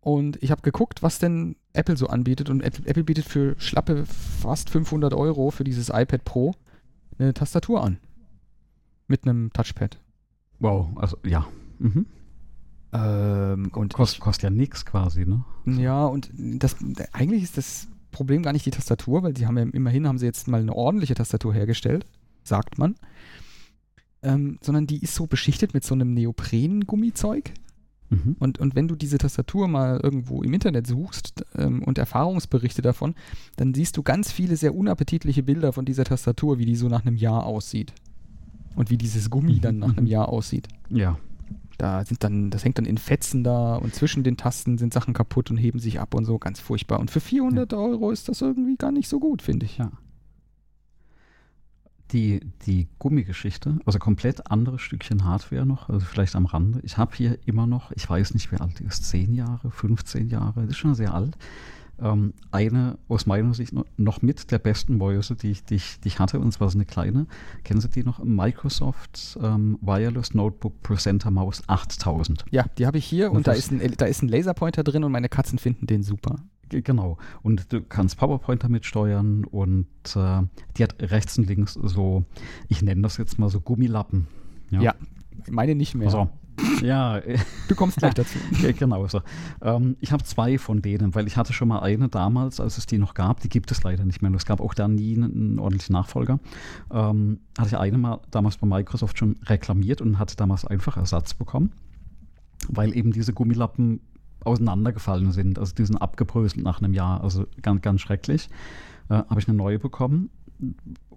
Und 0.00 0.42
ich 0.42 0.50
habe 0.50 0.62
geguckt, 0.62 1.02
was 1.02 1.18
denn 1.18 1.56
Apple 1.72 1.96
so 1.96 2.06
anbietet. 2.06 2.50
Und 2.50 2.62
Apple, 2.62 3.04
bietet 3.04 3.24
für 3.24 3.56
schlappe 3.58 4.04
fast 4.06 4.70
500 4.70 5.14
Euro 5.14 5.50
für 5.50 5.64
dieses 5.64 5.88
iPad 5.88 6.24
Pro 6.24 6.54
eine 7.18 7.34
Tastatur 7.34 7.82
an. 7.82 7.98
Mit 9.06 9.24
einem 9.24 9.52
Touchpad. 9.52 9.98
Wow, 10.60 10.88
also 10.96 11.16
ja. 11.24 11.46
Mhm. 11.78 12.06
Ähm, 12.92 13.70
und 13.74 13.92
Kost, 13.92 14.20
kostet 14.20 14.44
ja 14.44 14.50
nichts 14.50 14.84
quasi, 14.84 15.26
ne? 15.26 15.44
Ja, 15.66 16.06
und 16.06 16.30
das 16.34 16.76
eigentlich 17.12 17.42
ist 17.42 17.58
das 17.58 17.88
Problem 18.10 18.42
gar 18.42 18.52
nicht 18.52 18.64
die 18.66 18.70
Tastatur, 18.70 19.22
weil 19.22 19.36
sie 19.36 19.46
haben 19.46 19.58
ja 19.58 19.64
immerhin 19.64 20.06
haben 20.06 20.18
sie 20.18 20.26
jetzt 20.26 20.48
mal 20.48 20.60
eine 20.60 20.74
ordentliche 20.74 21.14
Tastatur 21.14 21.52
hergestellt, 21.52 22.06
sagt 22.42 22.78
man. 22.78 22.94
Ähm, 24.22 24.58
sondern 24.62 24.86
die 24.86 25.02
ist 25.02 25.14
so 25.14 25.26
beschichtet 25.26 25.74
mit 25.74 25.84
so 25.84 25.94
einem 25.94 26.12
Neopren-Gummizeug. 26.14 27.52
Mhm. 28.10 28.36
Und, 28.38 28.58
und 28.58 28.74
wenn 28.74 28.88
du 28.88 28.96
diese 28.96 29.18
Tastatur 29.18 29.68
mal 29.68 30.00
irgendwo 30.02 30.42
im 30.42 30.54
Internet 30.54 30.86
suchst 30.86 31.44
ähm, 31.56 31.82
und 31.82 31.98
Erfahrungsberichte 31.98 32.82
davon, 32.82 33.14
dann 33.56 33.74
siehst 33.74 33.96
du 33.96 34.02
ganz 34.02 34.32
viele 34.32 34.56
sehr 34.56 34.74
unappetitliche 34.74 35.42
Bilder 35.42 35.72
von 35.72 35.84
dieser 35.84 36.04
Tastatur, 36.04 36.58
wie 36.58 36.64
die 36.64 36.76
so 36.76 36.88
nach 36.88 37.04
einem 37.04 37.16
Jahr 37.16 37.44
aussieht. 37.44 37.92
Und 38.74 38.90
wie 38.90 38.96
dieses 38.96 39.28
Gummi 39.30 39.60
dann 39.60 39.78
nach 39.78 39.88
einem 39.96 40.06
Jahr 40.06 40.28
aussieht. 40.28 40.68
Ja. 40.88 41.18
Da 41.78 42.04
sind 42.04 42.24
dann, 42.24 42.50
das 42.50 42.64
hängt 42.64 42.78
dann 42.78 42.84
in 42.84 42.98
Fetzen 42.98 43.44
da 43.44 43.76
und 43.76 43.94
zwischen 43.94 44.24
den 44.24 44.36
Tasten 44.36 44.78
sind 44.78 44.92
Sachen 44.92 45.14
kaputt 45.14 45.50
und 45.50 45.56
heben 45.56 45.78
sich 45.78 46.00
ab 46.00 46.14
und 46.14 46.24
so, 46.24 46.38
ganz 46.38 46.60
furchtbar. 46.60 47.00
Und 47.00 47.10
für 47.10 47.20
400 47.20 47.72
ja. 47.72 47.78
Euro 47.78 48.10
ist 48.10 48.28
das 48.28 48.40
irgendwie 48.42 48.76
gar 48.76 48.92
nicht 48.92 49.08
so 49.08 49.20
gut, 49.20 49.42
finde 49.42 49.66
ich. 49.66 49.78
Ja 49.78 49.92
die, 52.12 52.40
die 52.66 52.88
Gummigeschichte, 52.98 53.78
also 53.84 53.98
komplett 53.98 54.50
anderes 54.50 54.80
Stückchen 54.80 55.24
Hardware 55.24 55.66
noch, 55.66 55.88
also 55.88 56.04
vielleicht 56.04 56.36
am 56.36 56.46
Rande. 56.46 56.80
Ich 56.82 56.96
habe 56.96 57.14
hier 57.14 57.38
immer 57.46 57.66
noch, 57.66 57.92
ich 57.92 58.08
weiß 58.08 58.34
nicht, 58.34 58.50
wie 58.52 58.56
alt 58.56 58.78
die 58.78 58.84
ist, 58.84 59.04
10 59.04 59.34
Jahre, 59.34 59.70
15 59.70 60.28
Jahre, 60.28 60.62
das 60.62 60.70
ist 60.70 60.78
schon 60.78 60.94
sehr 60.94 61.14
alt. 61.14 61.36
Ähm, 62.00 62.34
eine 62.50 62.98
aus 63.08 63.26
meiner 63.26 63.54
Sicht 63.54 63.74
noch 63.96 64.22
mit 64.22 64.50
der 64.50 64.58
besten 64.58 64.96
Mäuse, 64.96 65.34
die 65.34 65.50
ich, 65.50 65.64
die, 65.64 65.76
ich, 65.76 66.00
die 66.00 66.08
ich 66.08 66.18
hatte, 66.18 66.40
und 66.40 66.52
zwar 66.52 66.70
so 66.70 66.78
eine 66.78 66.86
kleine. 66.86 67.26
Kennen 67.64 67.80
Sie 67.80 67.88
die 67.88 68.04
noch? 68.04 68.22
Microsoft 68.22 69.38
ähm, 69.42 69.78
Wireless 69.80 70.34
Notebook 70.34 70.82
Presenter 70.82 71.30
Maus 71.30 71.62
8000. 71.66 72.44
Ja, 72.50 72.64
die 72.78 72.86
habe 72.86 72.98
ich 72.98 73.04
hier 73.04 73.30
und, 73.30 73.38
und 73.38 73.46
da, 73.46 73.52
ist 73.52 73.70
ein, 73.70 73.80
da 73.96 74.06
ist 74.06 74.22
ein 74.22 74.28
Laserpointer 74.28 74.84
drin 74.84 75.04
und 75.04 75.12
meine 75.12 75.28
Katzen 75.28 75.58
finden 75.58 75.86
den 75.86 76.02
super. 76.02 76.36
Genau. 76.70 77.16
Und 77.42 77.72
du 77.72 77.80
kannst 77.80 78.18
PowerPoint 78.18 78.62
damit 78.62 78.84
steuern 78.84 79.44
und 79.44 79.86
äh, 80.14 80.42
die 80.76 80.82
hat 80.82 80.96
rechts 81.00 81.38
und 81.38 81.48
links 81.48 81.74
so, 81.74 82.24
ich 82.68 82.82
nenne 82.82 83.02
das 83.02 83.16
jetzt 83.16 83.38
mal 83.38 83.48
so 83.48 83.60
Gummilappen. 83.60 84.26
Ja, 84.70 84.82
ja 84.82 84.94
meine 85.50 85.74
nicht 85.74 85.94
mehr. 85.94 86.08
Also, 86.08 86.28
ja. 86.82 87.20
Du 87.68 87.74
kommst 87.74 87.98
gleich 87.98 88.14
dazu. 88.14 88.38
genau 88.78 89.06
so. 89.06 89.20
Ähm, 89.62 89.96
ich 90.00 90.12
habe 90.12 90.24
zwei 90.24 90.58
von 90.58 90.82
denen, 90.82 91.14
weil 91.14 91.26
ich 91.26 91.36
hatte 91.36 91.52
schon 91.52 91.68
mal 91.68 91.80
eine 91.80 92.08
damals, 92.08 92.60
als 92.60 92.78
es 92.78 92.86
die 92.86 92.98
noch 92.98 93.14
gab. 93.14 93.40
Die 93.40 93.48
gibt 93.48 93.70
es 93.70 93.82
leider 93.82 94.04
nicht 94.04 94.22
mehr. 94.22 94.32
Es 94.34 94.46
gab 94.46 94.60
auch 94.60 94.74
da 94.74 94.88
nie 94.88 95.16
einen, 95.16 95.32
einen 95.32 95.58
ordentlichen 95.58 95.92
Nachfolger. 95.92 96.38
Ähm, 96.92 97.40
hatte 97.58 97.68
ich 97.68 97.78
eine 97.78 97.98
mal 97.98 98.20
damals 98.30 98.56
bei 98.56 98.66
Microsoft 98.66 99.18
schon 99.18 99.36
reklamiert 99.46 100.00
und 100.00 100.18
hatte 100.18 100.36
damals 100.36 100.64
einfach 100.64 100.96
Ersatz 100.96 101.34
bekommen 101.34 101.72
weil 102.68 102.96
eben 102.96 103.12
diese 103.12 103.32
Gummilappen 103.32 104.00
auseinandergefallen 104.44 105.32
sind. 105.32 105.58
Also 105.58 105.74
die 105.74 105.84
sind 105.84 105.96
abgebröselt 105.96 106.64
nach 106.64 106.80
einem 106.80 106.94
Jahr. 106.94 107.22
Also 107.22 107.46
ganz, 107.62 107.82
ganz 107.82 108.00
schrecklich. 108.00 108.48
Äh, 109.08 109.14
Habe 109.14 109.40
ich 109.40 109.48
eine 109.48 109.56
neue 109.56 109.78
bekommen. 109.78 110.30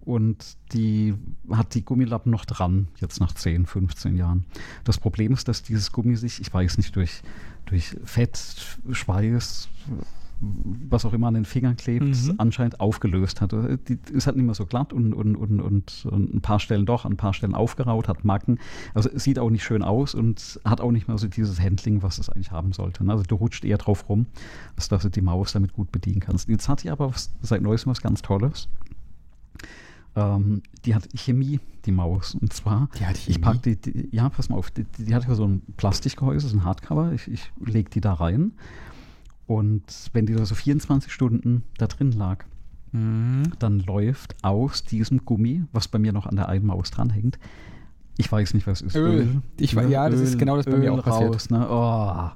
Und 0.04 0.58
die 0.74 1.14
hat 1.52 1.76
die 1.76 1.86
Gummilappen 1.86 2.32
noch 2.32 2.46
dran, 2.46 2.88
jetzt 2.98 3.20
nach 3.20 3.34
10, 3.34 3.66
15 3.66 4.16
Jahren. 4.16 4.46
Das 4.84 4.98
Problem 4.98 5.34
ist, 5.34 5.48
dass 5.48 5.62
dieses 5.64 5.92
Gummi 5.92 6.16
sich, 6.16 6.42
ich 6.42 6.54
weiß 6.54 6.78
nicht, 6.78 6.96
durch, 6.96 7.22
durch 7.66 7.96
Fett, 8.04 8.40
Schweiß, 8.92 9.70
was 10.42 11.06
auch 11.06 11.14
immer 11.14 11.28
an 11.28 11.36
den 11.36 11.46
Fingern 11.46 11.76
klebt, 11.76 12.06
mhm. 12.06 12.36
anscheinend 12.38 12.80
aufgelöst 12.80 13.42
hat. 13.42 13.52
Die 13.52 14.00
ist 14.12 14.26
halt 14.26 14.38
nicht 14.38 14.46
mehr 14.46 14.56
so 14.56 14.66
glatt 14.66 14.92
und, 14.92 15.14
und, 15.14 15.36
und, 15.36 15.62
und, 15.62 16.06
und 16.10 16.34
ein 16.34 16.42
paar 16.42 16.60
Stellen 16.60 16.86
doch, 16.86 17.06
an 17.06 17.14
ein 17.14 17.18
paar 17.18 17.34
Stellen 17.34 17.54
aufgeraut, 17.54 18.08
hat 18.08 18.26
Macken. 18.26 18.60
Also 18.94 19.10
es 19.10 19.24
sieht 19.24 19.38
auch 19.38 19.50
nicht 19.50 19.64
schön 19.64 19.84
aus 19.84 20.16
und 20.16 20.60
hat 20.66 20.82
auch 20.82 20.92
nicht 20.92 21.08
mehr 21.08 21.18
so 21.18 21.28
dieses 21.28 21.62
Handling, 21.62 22.02
was 22.02 22.18
es 22.18 22.30
eigentlich 22.30 22.52
haben 22.52 22.74
sollte. 22.74 23.08
Also 23.08 23.24
du 23.24 23.36
rutscht 23.36 23.64
eher 23.64 23.78
drauf 23.78 24.10
rum, 24.10 24.26
als 24.76 24.90
dass 24.90 25.04
du 25.04 25.10
die 25.10 25.22
Maus 25.22 25.54
damit 25.54 25.74
gut 25.74 25.92
bedienen 25.92 26.22
kannst. 26.22 26.50
Jetzt 26.50 26.68
hat 26.68 26.84
die 26.84 26.90
aber 26.90 27.12
was, 27.12 27.32
seit 27.42 27.62
neuestem 27.62 27.92
was 27.92 28.02
ganz 28.02 28.22
Tolles. 28.24 28.68
Ähm, 30.16 30.62
die 30.86 30.94
hat 30.94 31.08
Chemie, 31.16 31.60
die 31.86 31.92
Maus. 31.92 32.36
Und 32.36 32.52
zwar, 32.54 32.90
die 33.00 33.06
hat 33.06 33.18
ich 33.28 33.42
pack 33.42 33.62
die, 33.64 33.78
die, 33.78 34.10
ja, 34.12 34.30
pass 34.30 34.50
mal 34.50 34.58
auf, 34.58 34.72
die, 34.72 34.86
die 34.98 35.16
hat 35.16 35.28
ja 35.28 35.36
so 35.36 35.48
ein 35.48 35.62
Plastikgehäuse, 35.78 36.48
so 36.48 36.58
ein 36.58 36.64
Hardcover. 36.64 37.14
Ich, 37.14 37.28
ich 37.30 37.52
lege 37.64 37.90
die 37.90 38.02
da 38.02 38.14
rein 38.14 38.54
und 39.48 39.84
wenn 40.14 40.26
die 40.26 40.34
da 40.34 40.46
so 40.46 40.56
24 40.56 41.12
Stunden 41.12 41.64
da 41.78 41.88
drin 41.88 42.12
lag, 42.12 42.46
mhm. 42.92 43.52
dann 43.60 43.80
läuft 43.80 44.36
aus 44.44 44.84
diesem 44.84 45.26
Gummi, 45.26 45.64
was 45.72 45.88
bei 45.88 46.00
mir 46.00 46.14
noch 46.14 46.26
an 46.26 46.36
der 46.36 46.50
einen 46.50 46.66
Maus 46.66 46.92
dranhängt, 46.92 47.38
ich 48.18 48.32
weiß 48.32 48.54
nicht, 48.54 48.68
was 48.68 48.82
ist. 48.82 48.96
Öl. 48.96 49.20
Öl. 49.20 49.42
Ich, 49.60 49.76
Öl, 49.76 49.90
ja, 49.90 50.10
das 50.10 50.20
Öl, 50.20 50.26
ist 50.26 50.40
genau 50.40 50.56
das 50.56 50.66
bei 50.66 50.74
Öl 50.74 50.80
mir 50.80 50.94
auch 50.94 51.04
passiert. 51.04 51.34
Raus, 51.34 51.50
ne? 51.50 51.68
oh. 51.70 52.30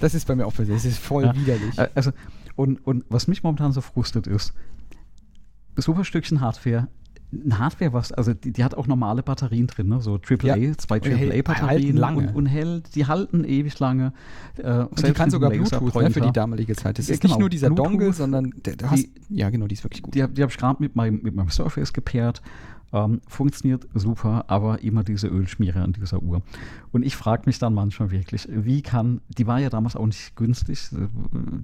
Das 0.00 0.14
ist 0.14 0.26
bei 0.26 0.34
mir 0.34 0.46
auch 0.46 0.54
passiert. 0.54 0.76
Das 0.76 0.84
ist 0.84 0.98
voll 0.98 1.24
ja. 1.24 1.34
widerlich. 1.36 1.78
Also, 1.94 2.10
und, 2.56 2.84
und 2.84 3.04
was 3.08 3.28
mich 3.28 3.42
momentan 3.44 3.70
so 3.70 3.80
frustet 3.80 4.26
ist, 4.26 4.54
super 5.76 6.04
Stückchen 6.04 6.40
Hardware, 6.40 6.88
ein 7.32 7.58
Hardware, 7.58 7.92
was, 7.92 8.12
also 8.12 8.34
die, 8.34 8.52
die, 8.52 8.62
hat 8.62 8.74
auch 8.74 8.86
normale 8.86 9.22
Batterien 9.22 9.66
drin, 9.66 9.88
ne? 9.88 10.00
so 10.00 10.18
AAA, 10.18 10.56
ja. 10.56 10.76
zwei 10.76 11.00
AAA-Batterien 11.00 11.96
lange. 11.96 12.28
Und, 12.28 12.34
und, 12.34 12.46
hält, 12.46 12.94
die 12.94 13.06
halten 13.06 13.44
ewig 13.44 13.78
lange. 13.78 14.12
Äh, 14.58 14.80
und 14.80 15.06
die 15.06 15.12
kann 15.12 15.30
sogar 15.30 15.50
Bluetooth 15.50 15.94
ne, 15.94 16.10
für 16.10 16.20
die 16.20 16.32
damalige 16.32 16.76
Zeit. 16.76 16.98
Das 16.98 17.08
ist 17.08 17.22
genau, 17.22 17.34
nicht 17.34 17.40
nur 17.40 17.48
dieser 17.48 17.70
Bluetooth, 17.70 17.92
Dongle, 17.92 18.12
sondern 18.12 18.52
der, 18.56 18.76
der 18.76 18.88
die, 18.88 18.94
hast, 18.94 19.08
ja 19.30 19.48
genau, 19.48 19.66
die 19.66 19.74
ist 19.74 19.84
wirklich 19.84 20.02
gut. 20.02 20.14
Die, 20.14 20.18
die 20.18 20.42
habe 20.42 20.52
ich 20.52 20.58
gerade 20.58 20.82
mit 20.82 20.94
meinem, 20.94 21.22
mit 21.22 21.34
meinem 21.34 21.48
Surface 21.48 21.92
gepaart 21.92 22.42
ähm, 22.92 23.20
funktioniert 23.26 23.88
super, 23.94 24.44
aber 24.48 24.82
immer 24.82 25.02
diese 25.02 25.28
Ölschmiere 25.28 25.80
an 25.80 25.92
dieser 25.92 26.22
Uhr. 26.22 26.42
Und 26.92 27.04
ich 27.04 27.16
frage 27.16 27.44
mich 27.46 27.58
dann 27.58 27.74
manchmal 27.74 28.10
wirklich, 28.10 28.46
wie 28.50 28.82
kann, 28.82 29.20
die 29.28 29.46
war 29.46 29.58
ja 29.60 29.70
damals 29.70 29.96
auch 29.96 30.06
nicht 30.06 30.36
günstig, 30.36 30.90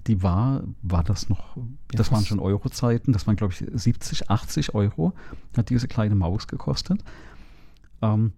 die 0.06 0.22
war, 0.22 0.62
war 0.82 1.04
das 1.04 1.28
noch, 1.28 1.56
ja, 1.56 1.62
das 1.92 2.10
waren 2.10 2.24
schon 2.24 2.40
Euro-Zeiten, 2.40 3.12
das 3.12 3.26
waren 3.26 3.36
glaube 3.36 3.52
ich 3.52 3.64
70, 3.72 4.30
80 4.30 4.74
Euro, 4.74 5.12
hat 5.56 5.68
diese 5.70 5.88
kleine 5.88 6.14
Maus 6.14 6.46
gekostet. 6.46 7.02
Ähm, 8.00 8.32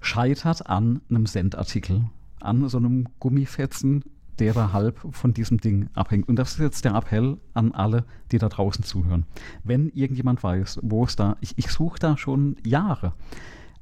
scheitert 0.00 0.66
an 0.66 1.00
einem 1.08 1.26
Sendartikel, 1.26 2.04
an 2.40 2.68
so 2.68 2.78
einem 2.78 3.06
Gummifetzen 3.20 4.02
der 4.38 4.52
da 4.52 4.72
halb 4.72 4.98
von 5.10 5.32
diesem 5.32 5.58
Ding 5.58 5.88
abhängt. 5.94 6.28
Und 6.28 6.36
das 6.36 6.52
ist 6.52 6.58
jetzt 6.58 6.84
der 6.84 6.94
Appell 6.94 7.38
an 7.52 7.72
alle, 7.72 8.04
die 8.32 8.38
da 8.38 8.48
draußen 8.48 8.84
zuhören. 8.84 9.26
Wenn 9.62 9.90
irgendjemand 9.90 10.42
weiß, 10.42 10.80
wo 10.82 11.04
es 11.04 11.16
da, 11.16 11.36
ich, 11.40 11.54
ich 11.56 11.68
suche 11.70 11.98
da 11.98 12.16
schon 12.16 12.56
Jahre 12.64 13.12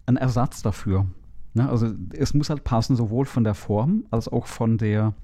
einen 0.06 0.16
Ersatz 0.16 0.62
dafür. 0.62 1.06
Ne? 1.54 1.68
Also 1.68 1.92
es 2.12 2.34
muss 2.34 2.50
halt 2.50 2.64
passen, 2.64 2.96
sowohl 2.96 3.24
von 3.24 3.44
der 3.44 3.54
Form 3.54 4.04
als 4.10 4.28
auch 4.28 4.46
von 4.46 4.78
der 4.78 5.14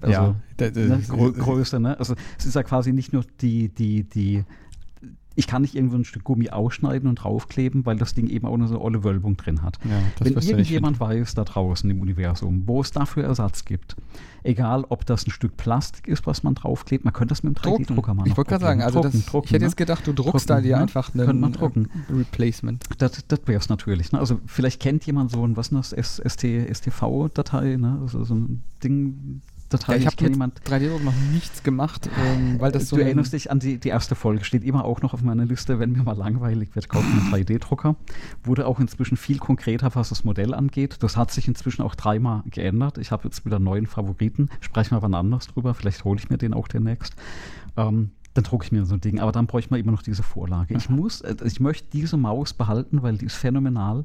also, 0.00 0.12
ja, 0.12 0.70
ne, 0.70 1.02
Größe. 1.06 1.78
Ne? 1.78 1.98
Also 1.98 2.14
es 2.38 2.46
ist 2.46 2.54
ja 2.54 2.62
quasi 2.62 2.92
nicht 2.92 3.12
nur 3.12 3.24
die, 3.40 3.68
die, 3.68 4.04
die 4.04 4.44
ich 5.36 5.46
kann 5.46 5.62
nicht 5.62 5.74
irgendwo 5.74 5.96
ein 5.96 6.04
Stück 6.04 6.24
Gummi 6.24 6.50
ausschneiden 6.50 7.08
und 7.08 7.16
draufkleben, 7.16 7.86
weil 7.86 7.96
das 7.96 8.14
Ding 8.14 8.28
eben 8.28 8.46
auch 8.46 8.54
eine 8.54 8.66
so 8.66 8.80
olle 8.80 9.04
Wölbung 9.04 9.36
drin 9.36 9.62
hat. 9.62 9.78
Ja, 9.84 10.00
Wenn 10.18 10.34
irgendjemand 10.34 10.98
weiß 10.98 11.34
da 11.34 11.44
draußen 11.44 11.88
im 11.88 12.00
Universum, 12.00 12.64
wo 12.66 12.80
es 12.80 12.90
dafür 12.90 13.24
Ersatz 13.24 13.64
gibt, 13.64 13.96
egal 14.42 14.84
ob 14.88 15.06
das 15.06 15.26
ein 15.26 15.30
Stück 15.30 15.56
Plastik 15.56 16.08
ist, 16.08 16.26
was 16.26 16.42
man 16.42 16.54
draufklebt, 16.54 17.04
man 17.04 17.12
könnte 17.12 17.32
das 17.32 17.42
mit 17.42 17.56
dem 17.56 17.62
3D-Drucker 17.62 18.14
machen. 18.14 18.28
Ich 18.28 18.36
wollte 18.36 18.50
gerade 18.50 18.64
sagen, 18.64 18.82
also 18.82 19.02
drucken, 19.02 19.18
das, 19.18 19.26
drucken, 19.26 19.46
ich 19.46 19.52
hätte 19.52 19.64
ne? 19.64 19.68
jetzt 19.68 19.76
gedacht, 19.76 20.06
du 20.06 20.12
druckst 20.12 20.32
drucken, 20.32 20.48
da 20.48 20.60
dir 20.60 20.76
ne? 20.76 20.82
einfach 20.82 21.14
einen 21.14 21.40
man 21.40 21.52
drucken. 21.52 21.88
Replacement. 22.10 22.84
Das, 22.98 23.24
das 23.26 23.40
wäre 23.46 23.60
es 23.60 23.68
natürlich. 23.68 24.10
Ne? 24.12 24.18
Also 24.18 24.40
vielleicht 24.46 24.80
kennt 24.80 25.06
jemand 25.06 25.30
so 25.30 25.46
ein, 25.46 25.56
was 25.56 25.68
ist 25.68 25.92
das, 25.92 26.16
ST, 26.32 26.42
STV-Datei, 26.42 27.76
ne? 27.76 27.98
also 28.02 28.24
so 28.24 28.34
ein 28.34 28.62
Ding, 28.82 29.42
Datei. 29.70 29.94
Ja, 29.94 29.98
ich 30.00 30.06
habe 30.06 30.22
mit 30.22 30.32
jemand 30.32 30.60
3D-Druck 30.62 31.02
noch 31.02 31.14
nichts 31.32 31.62
gemacht, 31.62 32.10
ähm, 32.22 32.60
weil 32.60 32.72
das 32.72 32.88
so. 32.88 32.96
Du 32.96 33.02
erinnerst 33.02 33.32
dich 33.32 33.50
an 33.50 33.58
die, 33.58 33.78
die 33.78 33.88
erste 33.88 34.14
Folge, 34.14 34.44
steht 34.44 34.64
immer 34.64 34.84
auch 34.84 35.00
noch 35.00 35.14
auf 35.14 35.22
meiner 35.22 35.44
Liste, 35.44 35.78
wenn 35.78 35.92
mir 35.92 36.02
mal 36.02 36.16
langweilig 36.16 36.74
wird, 36.74 36.88
kaufen 36.88 37.32
einen 37.32 37.32
3D-Drucker. 37.32 37.96
Wurde 38.44 38.66
auch 38.66 38.80
inzwischen 38.80 39.16
viel 39.16 39.38
konkreter, 39.38 39.94
was 39.94 40.10
das 40.10 40.24
Modell 40.24 40.54
angeht. 40.54 40.98
Das 41.00 41.16
hat 41.16 41.30
sich 41.30 41.48
inzwischen 41.48 41.82
auch 41.82 41.94
dreimal 41.94 42.42
geändert. 42.46 42.98
Ich 42.98 43.10
habe 43.10 43.24
jetzt 43.24 43.46
wieder 43.46 43.58
neuen 43.58 43.86
Favoriten. 43.86 44.50
Sprechen 44.60 44.96
wir 44.96 45.02
wann 45.02 45.14
anders 45.14 45.46
drüber. 45.46 45.74
Vielleicht 45.74 46.04
hole 46.04 46.18
ich 46.18 46.28
mir 46.28 46.38
den 46.38 46.52
auch 46.52 46.68
demnächst. 46.68 47.14
Ähm, 47.76 48.10
dann 48.34 48.44
drucke 48.44 48.64
ich 48.64 48.72
mir 48.72 48.84
so 48.86 48.94
ein 48.94 49.00
Ding. 49.00 49.20
Aber 49.20 49.32
dann 49.32 49.46
bräuchte 49.46 49.70
man 49.70 49.80
immer 49.80 49.92
noch 49.92 50.02
diese 50.02 50.22
Vorlage. 50.22 50.74
Ich 50.76 50.88
muss, 50.88 51.20
äh, 51.20 51.34
ich 51.44 51.60
möchte 51.60 51.88
diese 51.92 52.16
Maus 52.16 52.52
behalten, 52.52 53.02
weil 53.02 53.18
die 53.18 53.26
ist 53.26 53.36
phänomenal 53.36 54.04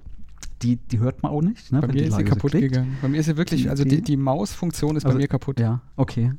die, 0.66 0.78
die 0.78 1.00
hört 1.00 1.22
man 1.24 1.32
auch 1.32 1.42
nicht. 1.42 1.72
Ne, 1.72 1.82
bei 1.82 1.88
mir 1.88 2.06
ist 2.06 2.16
sie 2.16 2.24
kaputt 2.24 2.52
klickt. 2.52 2.74
gegangen. 2.74 2.98
Bei 3.02 3.08
mir 3.08 3.20
ist 3.20 3.28
sie 3.28 3.38
wirklich, 3.38 3.64
die, 3.64 3.70
also 3.70 3.84
die, 3.84 4.02
die 4.02 4.18
Mausfunktion 4.18 4.96
ist 4.96 5.06
also, 5.06 5.16
bei 5.16 5.22
mir 5.22 5.28
kaputt. 5.28 5.60
Ja, 5.60 5.82
okay. 5.96 6.34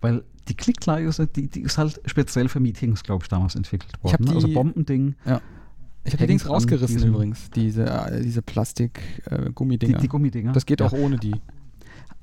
Weil 0.00 0.24
die 0.48 0.54
Klickleise, 0.54 1.26
die, 1.26 1.48
die 1.48 1.60
ist 1.60 1.76
halt 1.76 2.00
speziell 2.06 2.48
für 2.48 2.60
Meetings, 2.60 3.02
glaube 3.02 3.24
ich, 3.24 3.28
damals 3.28 3.54
entwickelt 3.54 3.92
worden. 4.02 4.16
Ich 4.20 4.28
ne? 4.28 4.34
also 4.34 4.48
Bombending. 4.48 5.14
Ja. 5.26 5.40
Ich 6.04 6.14
habe 6.14 6.22
die 6.22 6.28
Dings 6.28 6.48
rausgerissen 6.48 7.02
übrigens, 7.02 7.50
diese, 7.50 7.84
äh, 7.84 8.22
diese 8.22 8.40
Plastik-Gummidinger. 8.40 9.92
Äh, 9.92 9.96
die, 9.96 10.02
die 10.02 10.08
Gummidinger. 10.08 10.52
Das 10.52 10.64
geht 10.64 10.80
ja. 10.80 10.86
auch 10.86 10.92
ohne 10.92 11.18
die. 11.18 11.34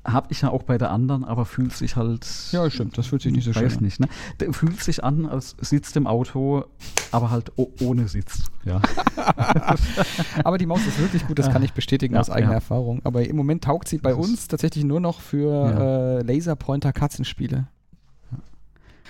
Habe 0.06 0.28
ich 0.30 0.42
ja 0.42 0.50
auch 0.50 0.62
bei 0.62 0.78
der 0.78 0.90
anderen, 0.90 1.24
aber 1.24 1.44
fühlt 1.44 1.72
sich 1.72 1.96
halt. 1.96 2.26
Ja, 2.52 2.68
stimmt, 2.70 2.96
das 2.96 3.08
fühlt 3.08 3.22
sich 3.22 3.32
nicht 3.32 3.44
so 3.44 3.52
schön 3.52 3.70
an. 3.70 3.82
nicht, 3.82 4.00
ne? 4.00 4.08
Der 4.40 4.52
fühlt 4.52 4.80
sich 4.80 5.02
an, 5.02 5.26
als 5.26 5.56
sitzt 5.60 5.96
im 5.96 6.06
Auto, 6.06 6.64
aber 7.10 7.30
halt 7.30 7.52
ohne 7.80 8.08
Sitz. 8.08 8.44
Ja. 8.64 8.80
aber 10.44 10.58
die 10.58 10.66
Maus 10.66 10.86
ist 10.86 10.98
wirklich 10.98 11.26
gut, 11.26 11.38
das 11.38 11.50
kann 11.50 11.62
ich 11.62 11.72
bestätigen 11.72 12.14
ja, 12.14 12.20
aus 12.20 12.30
eigener 12.30 12.52
ja. 12.52 12.56
Erfahrung. 12.56 13.00
Aber 13.04 13.26
im 13.26 13.36
Moment 13.36 13.64
taugt 13.64 13.88
sie 13.88 13.98
bei 13.98 14.10
das 14.10 14.18
uns 14.18 14.48
tatsächlich 14.48 14.84
nur 14.84 15.00
noch 15.00 15.20
für 15.20 15.50
ja. 15.50 16.18
äh, 16.18 16.22
Laserpointer-Katzenspiele. 16.22 17.66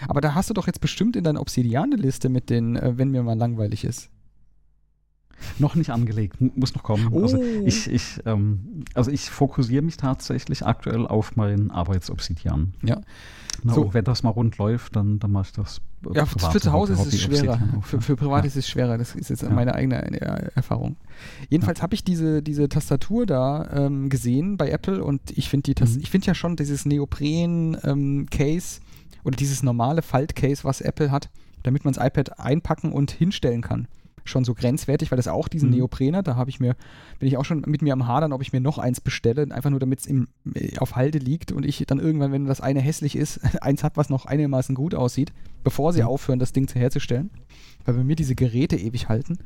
Aber 0.08 0.20
da 0.20 0.34
hast 0.34 0.50
du 0.50 0.54
doch 0.54 0.66
jetzt 0.66 0.80
bestimmt 0.80 1.16
in 1.16 1.24
deiner 1.24 1.40
Obsidiane-Liste 1.40 2.28
mit 2.28 2.50
den, 2.50 2.76
äh, 2.76 2.96
wenn 2.96 3.10
mir 3.10 3.22
mal 3.22 3.36
langweilig 3.36 3.84
ist. 3.84 4.10
Noch 5.58 5.74
nicht 5.74 5.90
angelegt, 5.90 6.36
muss 6.56 6.74
noch 6.74 6.82
kommen. 6.82 7.08
Oh. 7.12 7.22
Also 7.22 7.42
ich, 7.42 7.90
ich, 7.90 8.20
ähm, 8.24 8.84
also 8.94 9.10
ich 9.10 9.30
fokussiere 9.30 9.82
mich 9.82 9.96
tatsächlich 9.96 10.64
aktuell 10.64 11.06
auf 11.06 11.36
meinen 11.36 11.70
Arbeitsobsidian. 11.70 12.74
Ja. 12.82 13.00
Na, 13.62 13.72
so. 13.72 13.94
Wenn 13.94 14.04
das 14.04 14.22
mal 14.22 14.30
rund 14.30 14.58
läuft, 14.58 14.96
dann, 14.96 15.18
dann 15.18 15.32
mache 15.32 15.46
ich 15.46 15.52
das. 15.52 15.80
Ja, 16.12 16.26
für, 16.26 16.38
für 16.38 16.60
zu 16.60 16.72
Hause 16.72 16.92
ist 16.92 17.06
es 17.06 17.20
schwerer. 17.20 17.58
Für, 17.82 18.00
für 18.00 18.16
privat 18.16 18.44
ja. 18.44 18.48
ist 18.48 18.56
es 18.56 18.68
schwerer. 18.68 18.98
Das 18.98 19.14
ist 19.14 19.30
jetzt 19.30 19.42
ja. 19.42 19.50
meine 19.50 19.74
eigene 19.74 19.96
Erfahrung. 20.54 20.96
Jedenfalls 21.48 21.78
ja. 21.78 21.82
habe 21.82 21.94
ich 21.94 22.04
diese, 22.04 22.42
diese 22.42 22.68
Tastatur 22.68 23.26
da 23.26 23.68
ähm, 23.72 24.08
gesehen 24.08 24.56
bei 24.56 24.70
Apple 24.70 25.02
und 25.02 25.20
ich 25.30 25.48
finde 25.48 25.72
mhm. 25.78 25.98
ich 26.00 26.10
finde 26.10 26.26
ja 26.26 26.34
schon 26.34 26.56
dieses 26.56 26.84
Neopren-Case 26.84 27.80
ähm, 27.86 28.86
oder 29.24 29.36
dieses 29.36 29.62
normale 29.62 30.02
Faltcase, 30.02 30.64
was 30.64 30.80
Apple 30.80 31.10
hat, 31.10 31.30
damit 31.62 31.84
man 31.84 31.94
das 31.94 32.04
iPad 32.04 32.38
einpacken 32.38 32.92
und 32.92 33.10
hinstellen 33.10 33.62
kann 33.62 33.88
schon 34.28 34.44
so 34.44 34.54
grenzwertig, 34.54 35.10
weil 35.10 35.16
das 35.16 35.28
auch 35.28 35.48
diesen 35.48 35.70
mhm. 35.70 35.76
Neopren 35.76 36.16
hat. 36.16 36.26
Da 36.26 36.36
habe 36.36 36.50
ich 36.50 36.60
mir, 36.60 36.76
bin 37.18 37.28
ich 37.28 37.36
auch 37.36 37.44
schon 37.44 37.62
mit 37.66 37.82
mir 37.82 37.92
am 37.92 38.06
Hadern, 38.06 38.32
ob 38.32 38.42
ich 38.42 38.52
mir 38.52 38.60
noch 38.60 38.78
eins 38.78 39.00
bestelle, 39.00 39.42
einfach 39.50 39.70
nur 39.70 39.80
damit 39.80 40.00
es 40.00 40.06
äh, 40.06 40.78
auf 40.78 40.96
Halde 40.96 41.18
liegt 41.18 41.52
und 41.52 41.64
ich 41.64 41.84
dann 41.86 41.98
irgendwann, 41.98 42.32
wenn 42.32 42.46
das 42.46 42.60
eine 42.60 42.80
hässlich 42.80 43.16
ist, 43.16 43.40
eins 43.62 43.84
habe, 43.84 43.96
was 43.96 44.10
noch 44.10 44.26
einigermaßen 44.26 44.74
gut 44.74 44.94
aussieht, 44.94 45.32
bevor 45.64 45.92
sie 45.92 46.02
mhm. 46.02 46.08
aufhören, 46.08 46.38
das 46.38 46.52
Ding 46.52 46.68
herzustellen. 46.72 47.30
Weil 47.84 47.94
bei 47.94 48.04
mir 48.04 48.16
diese 48.16 48.34
Geräte 48.34 48.76
ewig 48.76 49.08
halten. 49.08 49.38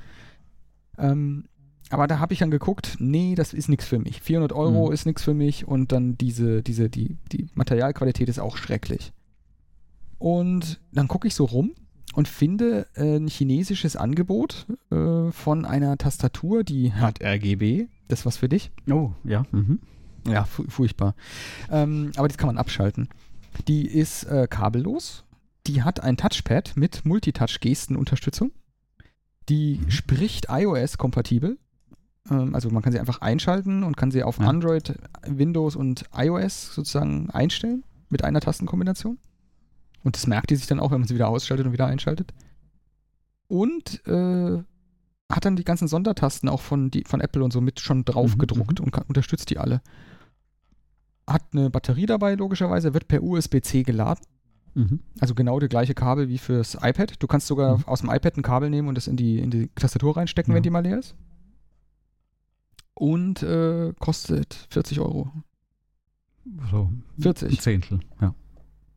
Ähm, 0.98 1.44
aber 1.90 2.06
da 2.06 2.20
habe 2.20 2.32
ich 2.32 2.38
dann 2.38 2.52
geguckt, 2.52 2.96
nee, 3.00 3.34
das 3.34 3.52
ist 3.52 3.68
nichts 3.68 3.84
für 3.84 3.98
mich. 3.98 4.20
400 4.22 4.52
Euro 4.52 4.86
mhm. 4.86 4.92
ist 4.92 5.06
nichts 5.06 5.22
für 5.22 5.34
mich 5.34 5.66
und 5.66 5.92
dann 5.92 6.16
diese, 6.16 6.62
diese, 6.62 6.88
die, 6.88 7.16
die 7.32 7.48
Materialqualität 7.54 8.28
ist 8.28 8.38
auch 8.38 8.56
schrecklich. 8.56 9.12
Und 10.18 10.80
dann 10.92 11.08
gucke 11.08 11.26
ich 11.26 11.34
so 11.34 11.44
rum 11.46 11.72
und 12.14 12.28
finde 12.28 12.86
äh, 12.94 13.16
ein 13.16 13.28
chinesisches 13.28 13.96
Angebot 13.96 14.66
äh, 14.90 15.30
von 15.30 15.64
einer 15.64 15.96
Tastatur, 15.96 16.64
die 16.64 16.92
hat 16.92 17.22
RGB. 17.22 17.86
Das 18.08 18.26
was 18.26 18.36
für 18.38 18.48
dich? 18.48 18.72
Oh, 18.90 19.12
ja. 19.24 19.44
Mhm. 19.52 19.80
Ja, 20.26 20.44
furchtbar. 20.44 21.14
Ähm, 21.70 22.12
aber 22.16 22.28
das 22.28 22.36
kann 22.36 22.48
man 22.48 22.58
abschalten. 22.58 23.08
Die 23.68 23.86
ist 23.86 24.24
äh, 24.24 24.46
kabellos. 24.48 25.24
Die 25.66 25.82
hat 25.82 26.02
ein 26.02 26.16
Touchpad 26.16 26.76
mit 26.76 27.04
Multitouch-Gestenunterstützung. 27.04 28.52
Die 29.48 29.80
mhm. 29.82 29.90
spricht 29.90 30.46
iOS-kompatibel. 30.50 31.58
Ähm, 32.30 32.54
also 32.54 32.70
man 32.70 32.82
kann 32.82 32.92
sie 32.92 33.00
einfach 33.00 33.20
einschalten 33.20 33.82
und 33.82 33.96
kann 33.96 34.10
sie 34.10 34.22
auf 34.22 34.38
ja. 34.38 34.46
Android, 34.46 34.98
Windows 35.26 35.76
und 35.76 36.04
iOS 36.14 36.74
sozusagen 36.74 37.30
einstellen 37.30 37.84
mit 38.08 38.24
einer 38.24 38.40
Tastenkombination. 38.40 39.18
Und 40.02 40.16
das 40.16 40.26
merkt 40.26 40.50
die 40.50 40.56
sich 40.56 40.66
dann 40.66 40.80
auch, 40.80 40.90
wenn 40.90 41.00
man 41.00 41.08
sie 41.08 41.14
wieder 41.14 41.28
ausschaltet 41.28 41.66
und 41.66 41.72
wieder 41.72 41.86
einschaltet. 41.86 42.32
Und 43.48 44.06
äh, 44.06 44.62
hat 45.30 45.44
dann 45.44 45.56
die 45.56 45.64
ganzen 45.64 45.88
Sondertasten 45.88 46.48
auch 46.48 46.60
von, 46.60 46.90
die, 46.90 47.04
von 47.04 47.20
Apple 47.20 47.44
und 47.44 47.52
so 47.52 47.60
mit 47.60 47.80
schon 47.80 48.04
drauf 48.04 48.34
mhm, 48.34 48.38
gedruckt 48.38 48.78
mhm. 48.78 48.86
und 48.86 48.90
kann, 48.90 49.04
unterstützt 49.08 49.50
die 49.50 49.58
alle. 49.58 49.80
Hat 51.26 51.44
eine 51.52 51.70
Batterie 51.70 52.06
dabei, 52.06 52.34
logischerweise, 52.34 52.94
wird 52.94 53.08
per 53.08 53.22
USB-C 53.22 53.82
geladen. 53.82 54.24
Mhm. 54.74 55.00
Also 55.20 55.34
genau 55.34 55.58
das 55.58 55.68
gleiche 55.68 55.94
Kabel 55.94 56.28
wie 56.28 56.38
fürs 56.38 56.74
iPad. 56.80 57.14
Du 57.22 57.26
kannst 57.26 57.46
sogar 57.46 57.78
mhm. 57.78 57.84
aus 57.84 58.00
dem 58.00 58.10
iPad 58.10 58.36
ein 58.36 58.42
Kabel 58.42 58.70
nehmen 58.70 58.88
und 58.88 58.94
das 58.94 59.06
in 59.06 59.16
die, 59.16 59.38
in 59.38 59.50
die 59.50 59.68
Tastatur 59.74 60.16
reinstecken, 60.16 60.52
ja. 60.52 60.56
wenn 60.56 60.62
die 60.62 60.70
mal 60.70 60.82
leer 60.82 60.98
ist. 60.98 61.14
Und 62.94 63.42
äh, 63.42 63.92
kostet 63.98 64.66
40 64.70 65.00
Euro. 65.00 65.30
So 66.70 66.92
40. 67.20 67.50
Ein 67.50 67.58
Zehntel, 67.58 68.00
ja. 68.20 68.34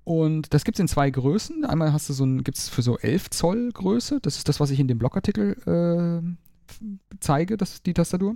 Und 0.03 0.53
das 0.53 0.63
gibt 0.65 0.77
es 0.77 0.80
in 0.80 0.88
zwei 0.88 1.09
Größen. 1.09 1.65
Einmal 1.65 1.93
hast 1.93 2.09
du 2.09 2.13
so 2.13 2.25
ein, 2.25 2.43
gibt 2.43 2.57
es 2.57 2.69
für 2.69 2.81
so 2.81 2.97
11 2.97 3.30
Zoll 3.30 3.71
Größe. 3.71 4.19
Das 4.21 4.38
ist 4.38 4.49
das, 4.49 4.59
was 4.59 4.69
ich 4.69 4.80
in 4.80 4.88
dem 4.88 4.97
Blogartikel 4.97 5.55
äh, 5.65 7.15
zeige, 7.19 7.57
das, 7.57 7.81
die 7.84 7.93
Tastatur. 7.93 8.35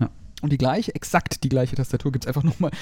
Ja. 0.00 0.10
Und 0.42 0.52
die 0.52 0.58
gleiche, 0.58 0.94
exakt 0.94 1.44
die 1.44 1.48
gleiche 1.48 1.76
Tastatur 1.76 2.10
gibt 2.10 2.24
es 2.24 2.28
einfach 2.28 2.42
nochmal 2.42 2.72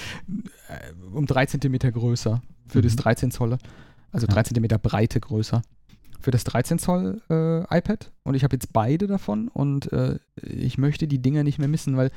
äh, 0.69 0.93
um 1.13 1.27
3 1.27 1.47
cm 1.47 1.79
größer 1.93 2.41
für 2.69 2.79
mhm. 2.79 2.83
das 2.83 2.97
13 2.97 3.31
Zoll. 3.31 3.59
Also 4.13 4.27
ja. 4.27 4.33
3 4.35 4.45
cm 4.45 4.81
Breite 4.81 5.21
größer 5.21 5.63
für 6.21 6.31
das 6.31 6.45
13 6.45 6.79
Zoll 6.79 7.21
äh, 7.31 7.63
iPad 7.77 8.11
und 8.25 8.35
ich 8.35 8.45
habe 8.45 8.55
jetzt 8.55 8.73
beide 8.73 9.07
davon 9.07 9.49
und 9.49 9.93
äh, 9.93 10.19
ich 10.43 10.79
möchte 10.79 11.09
die 11.09 11.21
Dinger 11.21 11.45
nicht 11.45 11.59
mehr 11.59 11.69
missen, 11.69 11.97
weil 11.97 12.11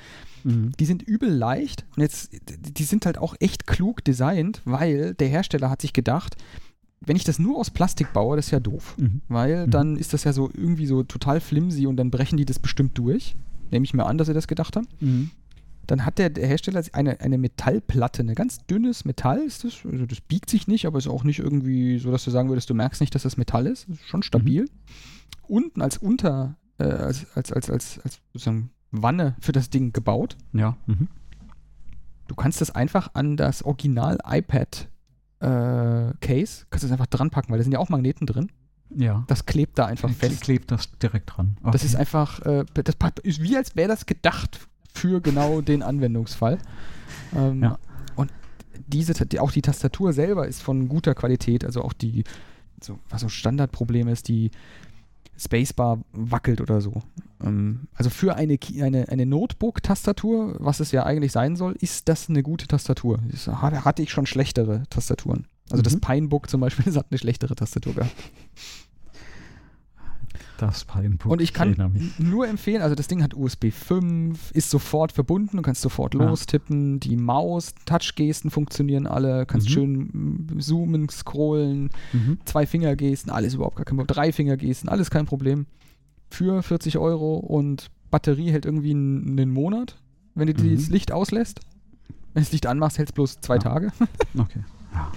mhm. 0.43 0.71
die 0.79 0.85
sind 0.85 1.01
übel 1.03 1.29
leicht 1.29 1.85
und 1.95 2.03
jetzt, 2.03 2.31
die 2.77 2.83
sind 2.83 3.05
halt 3.05 3.17
auch 3.17 3.35
echt 3.39 3.67
klug 3.67 4.03
designt, 4.03 4.61
weil 4.65 5.13
der 5.13 5.27
Hersteller 5.27 5.69
hat 5.69 5.81
sich 5.81 5.93
gedacht, 5.93 6.35
wenn 7.05 7.15
ich 7.15 7.23
das 7.23 7.39
nur 7.39 7.57
aus 7.57 7.69
Plastik 7.69 8.13
baue, 8.13 8.35
das 8.35 8.47
ist 8.47 8.51
ja 8.51 8.59
doof, 8.59 8.95
mhm. 8.97 9.21
weil 9.27 9.67
mhm. 9.67 9.71
dann 9.71 9.97
ist 9.97 10.13
das 10.13 10.23
ja 10.23 10.33
so 10.33 10.49
irgendwie 10.53 10.85
so 10.85 11.03
total 11.03 11.39
flimsy 11.39 11.87
und 11.87 11.97
dann 11.97 12.11
brechen 12.11 12.37
die 12.37 12.45
das 12.45 12.59
bestimmt 12.59 12.97
durch. 12.97 13.35
Nehme 13.71 13.85
ich 13.85 13.93
mir 13.93 14.05
an, 14.05 14.17
dass 14.17 14.27
sie 14.27 14.33
das 14.33 14.47
gedacht 14.47 14.75
haben. 14.75 14.87
Dann 15.87 16.05
hat 16.05 16.17
der, 16.17 16.29
der 16.29 16.47
Hersteller 16.47 16.81
eine, 16.93 17.19
eine 17.19 17.37
Metallplatte, 17.37 18.21
ein 18.21 18.35
ganz 18.35 18.65
dünnes 18.65 19.03
Metall 19.05 19.39
ist 19.39 19.63
das. 19.63 19.85
Also 19.89 20.05
das 20.05 20.21
biegt 20.21 20.49
sich 20.49 20.67
nicht, 20.67 20.85
aber 20.85 20.97
ist 20.97 21.07
auch 21.07 21.23
nicht 21.23 21.39
irgendwie 21.39 21.99
so, 21.99 22.11
dass 22.11 22.23
du 22.23 22.31
sagen 22.31 22.49
würdest, 22.49 22.69
du 22.69 22.73
merkst 22.73 23.01
nicht, 23.01 23.13
dass 23.15 23.23
das 23.23 23.37
Metall 23.37 23.67
ist. 23.67 23.89
Das 23.89 23.97
ist 23.97 24.07
schon 24.07 24.23
stabil. 24.23 24.63
Mhm. 24.63 24.67
Unten 25.47 25.81
als 25.81 25.97
Unter, 25.97 26.55
äh, 26.77 26.85
als, 26.85 27.25
als, 27.35 27.51
als, 27.51 27.69
als, 27.69 27.99
als 28.03 28.21
sozusagen 28.31 28.69
Wanne 28.91 29.35
für 29.41 29.51
das 29.51 29.69
Ding 29.69 29.91
gebaut. 29.91 30.37
Ja. 30.53 30.77
Mhm. 30.85 31.09
Du 32.27 32.35
kannst 32.35 32.61
das 32.61 32.71
einfach 32.71 33.11
an 33.13 33.35
das 33.35 33.63
Original 33.63 34.19
iPad 34.25 34.87
äh, 35.39 36.13
Case, 36.21 36.65
kannst 36.69 36.83
du 36.83 36.87
es 36.87 36.91
einfach 36.91 37.07
dran 37.07 37.29
packen, 37.29 37.51
weil 37.51 37.57
da 37.57 37.63
sind 37.63 37.73
ja 37.73 37.79
auch 37.79 37.89
Magneten 37.89 38.25
drin. 38.25 38.49
Ja. 38.95 39.25
Das 39.27 39.45
klebt 39.45 39.77
da 39.79 39.85
einfach 39.87 40.09
fest. 40.11 40.41
Klebt 40.41 40.71
das 40.71 40.91
direkt 40.99 41.35
dran. 41.35 41.57
Okay. 41.61 41.71
Das 41.71 41.83
ist 41.83 41.95
einfach, 41.95 42.39
äh, 42.45 42.63
das 42.73 42.95
ist 43.23 43.41
wie 43.41 43.57
als 43.57 43.75
wäre 43.75 43.89
das 43.89 44.05
gedacht 44.05 44.69
für 44.93 45.21
genau 45.21 45.61
den 45.61 45.83
Anwendungsfall. 45.83 46.59
Ähm, 47.35 47.63
ja. 47.63 47.79
Und 48.15 48.31
diese, 48.87 49.13
auch 49.39 49.51
die 49.51 49.61
Tastatur 49.61 50.13
selber 50.13 50.47
ist 50.47 50.61
von 50.61 50.87
guter 50.87 51.15
Qualität, 51.15 51.65
also 51.65 51.81
auch 51.81 51.93
die, 51.93 52.23
so, 52.81 52.99
was 53.09 53.21
so 53.21 53.29
Standardproblem 53.29 54.07
ist, 54.07 54.27
die 54.27 54.51
Spacebar 55.37 55.99
wackelt 56.11 56.61
oder 56.61 56.79
so. 56.79 57.01
Ähm, 57.41 57.87
also 57.95 58.09
für 58.09 58.35
eine, 58.35 58.57
eine, 58.81 59.09
eine 59.09 59.25
Notebook-Tastatur, 59.25 60.57
was 60.59 60.79
es 60.79 60.91
ja 60.91 61.05
eigentlich 61.05 61.31
sein 61.31 61.55
soll, 61.55 61.75
ist 61.79 62.07
das 62.07 62.29
eine 62.29 62.43
gute 62.43 62.67
Tastatur. 62.67 63.19
Das 63.29 63.47
hatte 63.47 64.01
ich 64.01 64.11
schon 64.11 64.25
schlechtere 64.25 64.83
Tastaturen. 64.89 65.47
Also 65.69 65.81
mhm. 65.81 65.83
das 65.83 65.99
Pinebook 65.99 66.49
zum 66.49 66.61
Beispiel, 66.61 66.85
das 66.85 66.97
hat 66.97 67.07
eine 67.09 67.17
schlechtere 67.17 67.55
Tastatur 67.55 67.95
gehabt. 67.95 68.13
Das 70.67 70.85
Pinebook. 70.85 71.31
Und 71.31 71.41
ich 71.41 71.53
kann 71.53 71.75
nur 72.17 72.47
empfehlen, 72.47 72.81
also 72.81 72.95
das 72.95 73.07
Ding 73.07 73.21
hat 73.21 73.33
USB 73.33 73.71
5, 73.71 74.51
ist 74.51 74.69
sofort 74.69 75.11
verbunden, 75.11 75.57
du 75.57 75.63
kannst 75.63 75.81
sofort 75.81 76.13
ja. 76.13 76.23
lostippen, 76.23 76.99
die 76.99 77.17
Maus, 77.17 77.73
Touchgesten 77.85 78.49
funktionieren 78.49 79.07
alle, 79.07 79.45
kannst 79.45 79.69
mhm. 79.69 79.73
schön 79.73 80.47
zoomen, 80.59 81.09
scrollen, 81.09 81.89
mhm. 82.13 82.37
zwei 82.45 82.65
Fingergesten, 82.65 83.31
alles 83.31 83.55
überhaupt 83.55 83.75
gar 83.75 83.85
kein 83.85 83.97
Problem, 83.97 84.15
drei 84.15 84.31
Fingergesten, 84.31 84.89
alles 84.89 85.09
kein 85.09 85.25
Problem. 85.25 85.65
Für 86.29 86.63
40 86.63 86.97
Euro 86.97 87.35
und 87.37 87.91
Batterie 88.09 88.51
hält 88.51 88.65
irgendwie 88.65 88.91
einen, 88.91 89.39
einen 89.39 89.51
Monat, 89.51 89.97
wenn 90.35 90.47
du 90.47 90.63
mhm. 90.63 90.75
das 90.75 90.89
Licht 90.89 91.11
auslässt. 91.11 91.59
Wenn 92.33 92.41
du 92.41 92.45
das 92.45 92.51
Licht 92.51 92.65
anmachst, 92.65 92.97
hält 92.97 93.09
es 93.09 93.13
bloß 93.13 93.41
zwei 93.41 93.55
ja. 93.55 93.59
Tage. 93.59 93.91
okay. 94.37 94.63
Ja. 94.93 95.11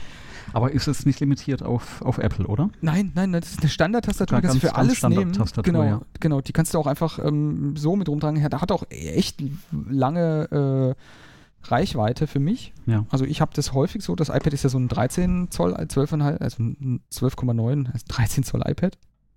Aber 0.56 0.72
ist 0.72 0.86
es 0.88 1.04
nicht 1.04 1.20
limitiert 1.20 1.62
auf, 1.62 2.00
auf 2.00 2.16
Apple, 2.16 2.46
oder? 2.46 2.70
Nein, 2.80 3.12
nein, 3.14 3.32
das 3.32 3.50
ist 3.50 3.60
eine 3.60 3.68
Standardtastatur, 3.68 4.40
die 4.40 4.46
kannst 4.46 4.62
du 4.62 4.66
für 4.66 4.74
alles 4.74 5.02
nehmen. 5.02 5.32
Genau, 5.62 5.82
ja. 5.82 6.00
genau, 6.18 6.40
die 6.40 6.54
kannst 6.54 6.72
du 6.72 6.78
auch 6.78 6.86
einfach 6.86 7.18
ähm, 7.18 7.76
so 7.76 7.94
mit 7.94 8.08
rumtragen. 8.08 8.42
Da 8.48 8.62
hat 8.62 8.72
auch 8.72 8.84
echt 8.88 9.44
lange 9.70 10.96
äh, 10.96 11.70
Reichweite 11.70 12.26
für 12.26 12.40
mich. 12.40 12.72
Ja. 12.86 13.04
Also 13.10 13.26
ich 13.26 13.42
habe 13.42 13.50
das 13.54 13.74
häufig 13.74 14.02
so, 14.02 14.16
das 14.16 14.30
iPad 14.30 14.54
ist 14.54 14.62
ja 14.62 14.70
so 14.70 14.78
ein 14.78 14.88
13 14.88 15.50
Zoll, 15.50 15.74
12,5, 15.74 16.38
also 16.38 16.62
ein 16.62 17.02
12,9, 17.12 17.92
also 17.92 18.06
13 18.08 18.42
Zoll 18.42 18.62
iPad. 18.64 18.96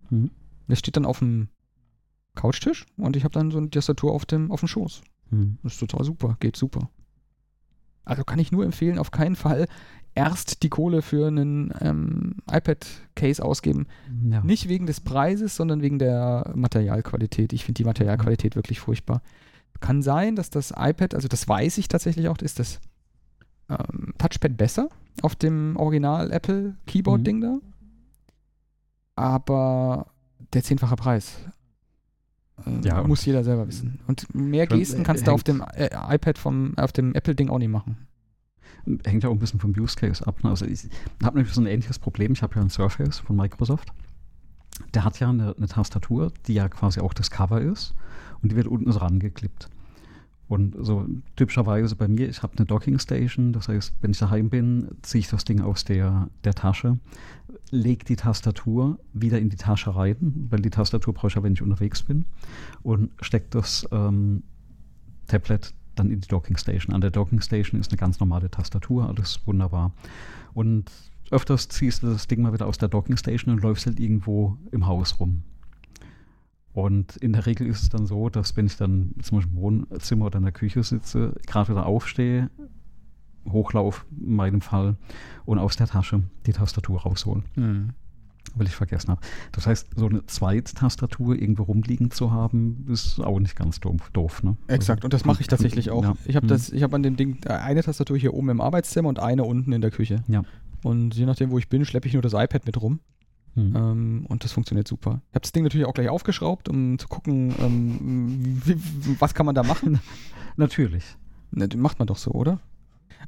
Mhm. 0.09 0.31
Das 0.69 0.79
steht 0.79 0.95
dann 0.95 1.05
auf 1.05 1.19
dem 1.19 1.49
Couchtisch 2.35 2.85
und 2.95 3.17
ich 3.17 3.25
habe 3.25 3.33
dann 3.33 3.51
so 3.51 3.57
eine 3.57 3.69
Tastatur 3.69 4.13
auf 4.13 4.25
dem, 4.25 4.53
auf 4.53 4.61
dem 4.61 4.69
Schoß. 4.69 5.01
Hm. 5.31 5.57
Das 5.63 5.73
ist 5.73 5.79
total 5.79 6.05
super, 6.05 6.37
geht 6.39 6.55
super. 6.55 6.89
Also 8.05 8.23
kann 8.23 8.39
ich 8.39 8.51
nur 8.51 8.65
empfehlen, 8.65 8.97
auf 8.97 9.11
keinen 9.11 9.35
Fall 9.35 9.67
erst 10.15 10.63
die 10.63 10.69
Kohle 10.69 11.01
für 11.01 11.27
einen 11.27 11.73
ähm, 11.81 12.35
iPad-Case 12.51 13.43
ausgeben. 13.43 13.87
Ja. 14.29 14.41
Nicht 14.41 14.67
wegen 14.67 14.85
des 14.85 14.99
Preises, 14.99 15.55
sondern 15.55 15.81
wegen 15.81 15.99
der 15.99 16.51
Materialqualität. 16.55 17.53
Ich 17.53 17.65
finde 17.65 17.77
die 17.77 17.85
Materialqualität 17.85 18.55
wirklich 18.55 18.79
furchtbar. 18.79 19.21
Kann 19.79 20.01
sein, 20.01 20.35
dass 20.35 20.49
das 20.49 20.73
iPad, 20.75 21.15
also 21.15 21.27
das 21.27 21.47
weiß 21.47 21.77
ich 21.77 21.87
tatsächlich 21.87 22.27
auch, 22.27 22.37
ist 22.39 22.59
das 22.59 22.81
ähm, 23.69 24.13
Touchpad 24.17 24.57
besser 24.57 24.89
auf 25.21 25.35
dem 25.35 25.77
Original 25.77 26.31
Apple 26.31 26.75
Keyboard-Ding 26.85 27.37
mhm. 27.37 27.41
da. 27.41 27.59
Aber 29.15 30.07
der 30.53 30.63
zehnfache 30.63 30.95
Preis. 30.95 31.37
Äh, 32.65 32.87
ja, 32.87 33.03
muss 33.03 33.25
jeder 33.25 33.43
selber 33.43 33.67
wissen. 33.67 33.99
Und 34.07 34.33
mehr 34.33 34.67
Gesten 34.67 35.03
kannst 35.03 35.27
du 35.27 35.31
auf 35.31 35.43
dem 35.43 35.63
äh, 35.75 35.89
iPad 36.09 36.37
vom, 36.37 36.77
auf 36.77 36.91
dem 36.91 37.13
Apple-Ding 37.13 37.49
auch 37.49 37.59
nicht 37.59 37.69
machen. 37.69 38.08
Hängt 39.05 39.23
ja 39.23 39.29
auch 39.29 39.33
ein 39.33 39.39
bisschen 39.39 39.59
vom 39.59 39.71
Use 39.71 39.95
Case 39.95 40.25
ab. 40.25 40.43
Ne? 40.43 40.49
Also 40.49 40.65
ich 40.65 40.87
habe 41.23 41.37
nämlich 41.37 41.53
so 41.53 41.61
ein 41.61 41.67
ähnliches 41.67 41.99
Problem. 41.99 42.33
Ich 42.33 42.41
habe 42.41 42.55
ja 42.55 42.61
ein 42.61 42.69
Surface 42.69 43.19
von 43.19 43.35
Microsoft. 43.35 43.91
Der 44.93 45.03
hat 45.03 45.19
ja 45.19 45.29
eine, 45.29 45.55
eine, 45.55 45.67
Tastatur, 45.67 46.31
die 46.47 46.53
ja 46.53 46.69
quasi 46.69 47.01
auch 47.01 47.13
das 47.13 47.29
Cover 47.29 47.61
ist 47.61 47.93
und 48.41 48.51
die 48.51 48.55
wird 48.55 48.67
unten 48.67 48.91
so 48.91 48.99
rangeklippt. 48.99 49.69
Und 50.49 50.75
so 50.79 51.05
typischerweise 51.35 51.95
bei 51.95 52.07
mir, 52.07 52.27
ich 52.27 52.41
habe 52.41 52.57
eine 52.57 52.65
Docking 52.65 52.97
Station, 52.97 53.53
das 53.53 53.67
heißt, 53.67 53.93
wenn 54.01 54.11
ich 54.11 54.17
daheim 54.17 54.49
bin, 54.49 54.87
ziehe 55.03 55.19
ich 55.19 55.27
das 55.27 55.45
Ding 55.45 55.61
aus 55.61 55.83
der, 55.83 56.27
der 56.43 56.55
Tasche, 56.55 56.97
lege 57.69 58.03
die 58.03 58.15
Tastatur 58.15 58.97
wieder 59.13 59.37
in 59.37 59.49
die 59.49 59.57
Tasche 59.57 59.95
rein, 59.95 60.47
weil 60.49 60.61
die 60.61 60.71
Tastatur 60.71 61.13
brauche 61.13 61.27
ich 61.27 61.35
ja, 61.35 61.43
wenn 61.43 61.53
ich 61.53 61.61
unterwegs 61.61 62.01
bin, 62.01 62.25
und 62.81 63.11
stecke 63.21 63.45
das 63.51 63.87
ähm, 63.91 64.41
Tablet 65.27 65.71
dann 65.99 66.11
in 66.11 66.21
die 66.21 66.27
Docking 66.27 66.57
Station. 66.57 66.95
An 66.95 67.01
der 67.01 67.11
Docking 67.11 67.41
Station 67.41 67.79
ist 67.79 67.91
eine 67.91 67.97
ganz 67.97 68.19
normale 68.19 68.49
Tastatur, 68.49 69.07
alles 69.07 69.41
wunderbar. 69.45 69.91
Und 70.53 70.91
öfters 71.31 71.69
ziehst 71.69 72.03
du 72.03 72.07
das 72.07 72.27
Ding 72.27 72.41
mal 72.41 72.53
wieder 72.53 72.67
aus 72.67 72.77
der 72.77 72.89
Docking 72.89 73.17
Station 73.17 73.53
und 73.53 73.61
läufst 73.61 73.85
halt 73.85 73.99
irgendwo 73.99 74.57
im 74.71 74.87
Haus 74.87 75.19
rum. 75.19 75.43
Und 76.73 77.17
in 77.17 77.33
der 77.33 77.45
Regel 77.45 77.67
ist 77.67 77.81
es 77.83 77.89
dann 77.89 78.05
so, 78.05 78.29
dass 78.29 78.55
wenn 78.55 78.65
ich 78.65 78.77
dann 78.77 79.13
zum 79.21 79.37
Beispiel 79.37 79.55
im 79.55 79.61
Wohnzimmer 79.61 80.25
oder 80.27 80.37
in 80.37 80.43
der 80.43 80.53
Küche 80.53 80.83
sitze, 80.83 81.35
gerade 81.45 81.69
wieder 81.69 81.85
aufstehe, 81.85 82.49
hochlauf 83.47 84.05
in 84.19 84.35
meinem 84.35 84.61
Fall 84.61 84.95
und 85.45 85.59
aus 85.59 85.75
der 85.75 85.87
Tasche 85.87 86.23
die 86.45 86.53
Tastatur 86.53 87.01
rausholen. 87.01 87.43
Mhm. 87.55 87.89
Weil 88.55 88.67
ich 88.67 88.75
vergessen 88.75 89.09
habe. 89.09 89.21
Das 89.51 89.67
heißt, 89.67 89.89
so 89.95 90.07
eine 90.07 90.25
Zweittastatur 90.25 91.35
irgendwo 91.35 91.63
rumliegen 91.63 92.11
zu 92.11 92.31
haben, 92.31 92.85
ist 92.89 93.19
auch 93.19 93.39
nicht 93.39 93.55
ganz 93.55 93.79
doof. 93.79 94.09
doof 94.13 94.43
ne? 94.43 94.57
Exakt, 94.67 94.99
also, 94.99 95.05
und 95.05 95.13
das 95.13 95.25
mache 95.25 95.41
ich 95.41 95.47
tatsächlich 95.47 95.91
auch. 95.91 96.03
Ja. 96.03 96.13
Ich 96.25 96.35
habe 96.35 96.47
mhm. 96.47 96.81
hab 96.81 96.93
an 96.93 97.03
dem 97.03 97.15
Ding 97.15 97.39
äh, 97.45 97.49
eine 97.49 97.83
Tastatur 97.83 98.17
hier 98.17 98.33
oben 98.33 98.49
im 98.49 98.61
Arbeitszimmer 98.61 99.09
und 99.09 99.19
eine 99.19 99.43
unten 99.43 99.71
in 99.73 99.81
der 99.81 99.91
Küche. 99.91 100.23
Ja. 100.27 100.43
Und 100.83 101.15
je 101.15 101.25
nachdem, 101.25 101.51
wo 101.51 101.57
ich 101.57 101.69
bin, 101.69 101.85
schleppe 101.85 102.07
ich 102.07 102.13
nur 102.13 102.21
das 102.21 102.33
iPad 102.33 102.65
mit 102.65 102.81
rum. 102.81 102.99
Mhm. 103.55 103.75
Ähm, 103.75 104.25
und 104.27 104.43
das 104.43 104.51
funktioniert 104.51 104.87
super. 104.87 105.21
Ich 105.29 105.35
habe 105.35 105.41
das 105.41 105.51
Ding 105.51 105.63
natürlich 105.63 105.87
auch 105.87 105.93
gleich 105.93 106.09
aufgeschraubt, 106.09 106.69
um 106.69 106.97
zu 106.99 107.07
gucken, 107.07 107.53
ähm, 107.59 108.61
wie, 108.63 108.77
was 109.19 109.33
kann 109.33 109.45
man 109.45 109.55
da 109.55 109.63
machen. 109.63 109.99
natürlich. 110.55 111.03
Ne, 111.51 111.67
macht 111.75 111.99
man 111.99 112.07
doch 112.07 112.17
so, 112.17 112.31
oder? 112.31 112.59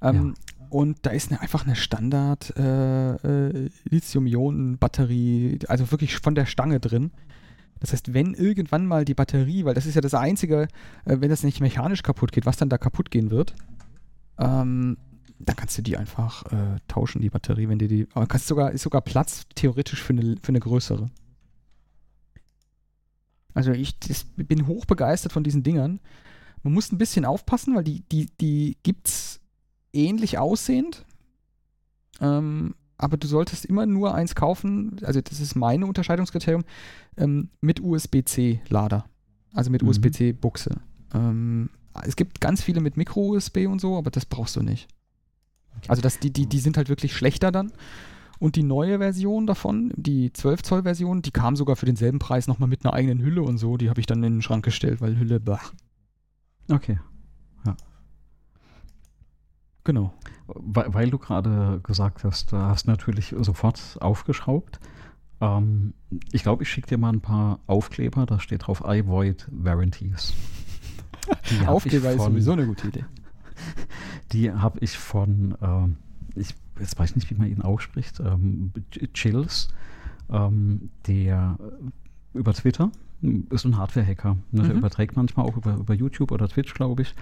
Ähm, 0.01 0.35
ja. 0.59 0.60
Und 0.71 0.99
da 1.01 1.09
ist 1.09 1.29
eine, 1.29 1.41
einfach 1.41 1.65
eine 1.65 1.75
Standard 1.75 2.55
äh, 2.57 3.15
äh, 3.15 3.69
Lithium-Ionen-Batterie, 3.89 5.59
also 5.67 5.91
wirklich 5.91 6.17
von 6.19 6.33
der 6.33 6.45
Stange 6.45 6.79
drin. 6.79 7.11
Das 7.81 7.91
heißt, 7.91 8.13
wenn 8.13 8.33
irgendwann 8.35 8.85
mal 8.85 9.03
die 9.03 9.13
Batterie, 9.13 9.65
weil 9.65 9.73
das 9.73 9.85
ist 9.85 9.95
ja 9.95 10.01
das 10.01 10.13
Einzige, 10.13 10.69
äh, 11.03 11.17
wenn 11.19 11.29
das 11.29 11.43
nicht 11.43 11.59
mechanisch 11.59 12.03
kaputt 12.03 12.31
geht, 12.31 12.45
was 12.45 12.55
dann 12.55 12.69
da 12.69 12.77
kaputt 12.77 13.11
gehen 13.11 13.31
wird, 13.31 13.53
ähm, 14.39 14.95
dann 15.39 15.55
kannst 15.57 15.77
du 15.77 15.81
die 15.81 15.97
einfach 15.97 16.45
äh, 16.53 16.77
tauschen, 16.87 17.21
die 17.21 17.29
Batterie, 17.29 17.67
wenn 17.67 17.77
dir 17.77 17.89
die. 17.89 18.07
Aber 18.13 18.25
kannst 18.27 18.47
sogar, 18.47 18.71
ist 18.71 18.83
sogar 18.83 19.01
Platz 19.01 19.43
theoretisch 19.55 20.01
für 20.01 20.13
eine, 20.13 20.37
für 20.41 20.49
eine 20.49 20.61
größere. 20.61 21.11
Also 23.53 23.73
ich 23.73 23.99
das, 23.99 24.23
bin 24.37 24.67
hochbegeistert 24.67 25.33
von 25.33 25.43
diesen 25.43 25.63
Dingern. 25.63 25.99
Man 26.63 26.71
muss 26.73 26.93
ein 26.93 26.97
bisschen 26.97 27.25
aufpassen, 27.25 27.75
weil 27.75 27.83
die, 27.83 28.03
die, 28.09 28.29
die 28.39 28.77
gibt's 28.83 29.40
ähnlich 29.93 30.37
aussehend. 30.37 31.05
Ähm, 32.19 32.75
aber 32.97 33.17
du 33.17 33.27
solltest 33.27 33.65
immer 33.65 33.85
nur 33.85 34.13
eins 34.13 34.35
kaufen, 34.35 34.97
also 35.03 35.21
das 35.21 35.39
ist 35.39 35.55
meine 35.55 35.87
Unterscheidungskriterium, 35.87 36.63
ähm, 37.17 37.49
mit 37.59 37.81
USB-C-Lader. 37.81 39.05
Also 39.53 39.71
mit 39.71 39.81
mhm. 39.81 39.89
USB-C-Buchse. 39.89 40.75
Ähm, 41.13 41.69
es 42.03 42.15
gibt 42.15 42.39
ganz 42.39 42.61
viele 42.61 42.79
mit 42.79 42.97
Micro-USB 42.97 43.67
und 43.67 43.81
so, 43.81 43.97
aber 43.97 44.11
das 44.11 44.25
brauchst 44.25 44.55
du 44.55 44.61
nicht. 44.61 44.87
Also 45.87 46.01
das, 46.01 46.19
die, 46.19 46.31
die, 46.31 46.45
die 46.45 46.59
sind 46.59 46.77
halt 46.77 46.89
wirklich 46.89 47.15
schlechter 47.15 47.51
dann. 47.51 47.71
Und 48.39 48.55
die 48.55 48.63
neue 48.63 48.97
Version 48.97 49.45
davon, 49.45 49.93
die 49.95 50.33
12 50.33 50.63
Zoll 50.63 50.83
Version, 50.83 51.21
die 51.21 51.31
kam 51.31 51.55
sogar 51.55 51.75
für 51.75 51.85
denselben 51.85 52.19
Preis 52.19 52.47
nochmal 52.47 52.69
mit 52.69 52.83
einer 52.83 52.93
eigenen 52.93 53.21
Hülle 53.21 53.43
und 53.43 53.57
so. 53.57 53.77
Die 53.77 53.89
habe 53.89 53.99
ich 53.99 54.07
dann 54.07 54.23
in 54.23 54.37
den 54.37 54.41
Schrank 54.41 54.65
gestellt, 54.65 54.99
weil 55.01 55.19
Hülle, 55.19 55.39
bah. 55.39 55.61
Okay. 56.69 56.99
Genau. 59.83 60.13
Weil, 60.47 60.93
weil 60.93 61.09
du 61.09 61.17
gerade 61.17 61.79
gesagt 61.83 62.23
hast, 62.23 62.53
da 62.53 62.67
hast 62.69 62.87
du 62.87 62.91
natürlich 62.91 63.35
sofort 63.39 63.97
aufgeschraubt. 63.99 64.79
Ähm, 65.39 65.93
ich 66.31 66.43
glaube, 66.43 66.63
ich 66.63 66.69
schicke 66.69 66.87
dir 66.87 66.97
mal 66.97 67.11
ein 67.11 67.21
paar 67.21 67.59
Aufkleber, 67.67 68.25
da 68.25 68.39
steht 68.39 68.67
drauf 68.67 68.83
I 68.85 69.05
void 69.05 69.47
warranties. 69.51 70.33
Aufkleber 71.65 72.11
ist 72.11 72.23
sowieso 72.23 72.53
eine 72.53 72.65
gute 72.65 72.87
Idee. 72.87 73.05
Die 74.31 74.51
habe 74.51 74.79
ich 74.79 74.97
von, 74.97 75.55
äh, 75.61 76.39
ich 76.39 76.55
jetzt 76.79 76.97
weiß 76.97 77.15
nicht, 77.15 77.29
wie 77.29 77.35
man 77.35 77.47
ihn 77.47 77.61
ausspricht, 77.61 78.19
ähm, 78.19 78.71
Chills, 79.13 79.69
ähm, 80.29 80.89
der 81.07 81.57
äh, 81.59 82.37
über 82.37 82.53
Twitter 82.53 82.91
ist 83.21 83.65
ein 83.65 83.77
Hardware-Hacker. 83.77 84.37
Ne? 84.51 84.63
Der 84.63 84.73
mhm. 84.73 84.79
überträgt 84.79 85.15
manchmal 85.15 85.45
auch 85.45 85.57
über, 85.57 85.75
über 85.75 85.93
YouTube 85.93 86.31
oder 86.31 86.47
Twitch, 86.47 86.73
glaube 86.73 87.03
ich. 87.03 87.13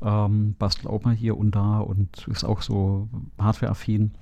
Ähm, 0.00 0.54
bastelt 0.58 0.86
auch 0.86 1.04
mal 1.04 1.14
hier 1.14 1.36
und 1.36 1.52
da 1.52 1.78
und 1.78 2.26
ist 2.28 2.44
auch 2.44 2.62
so 2.62 3.08
Hardware-affin. 3.38 4.12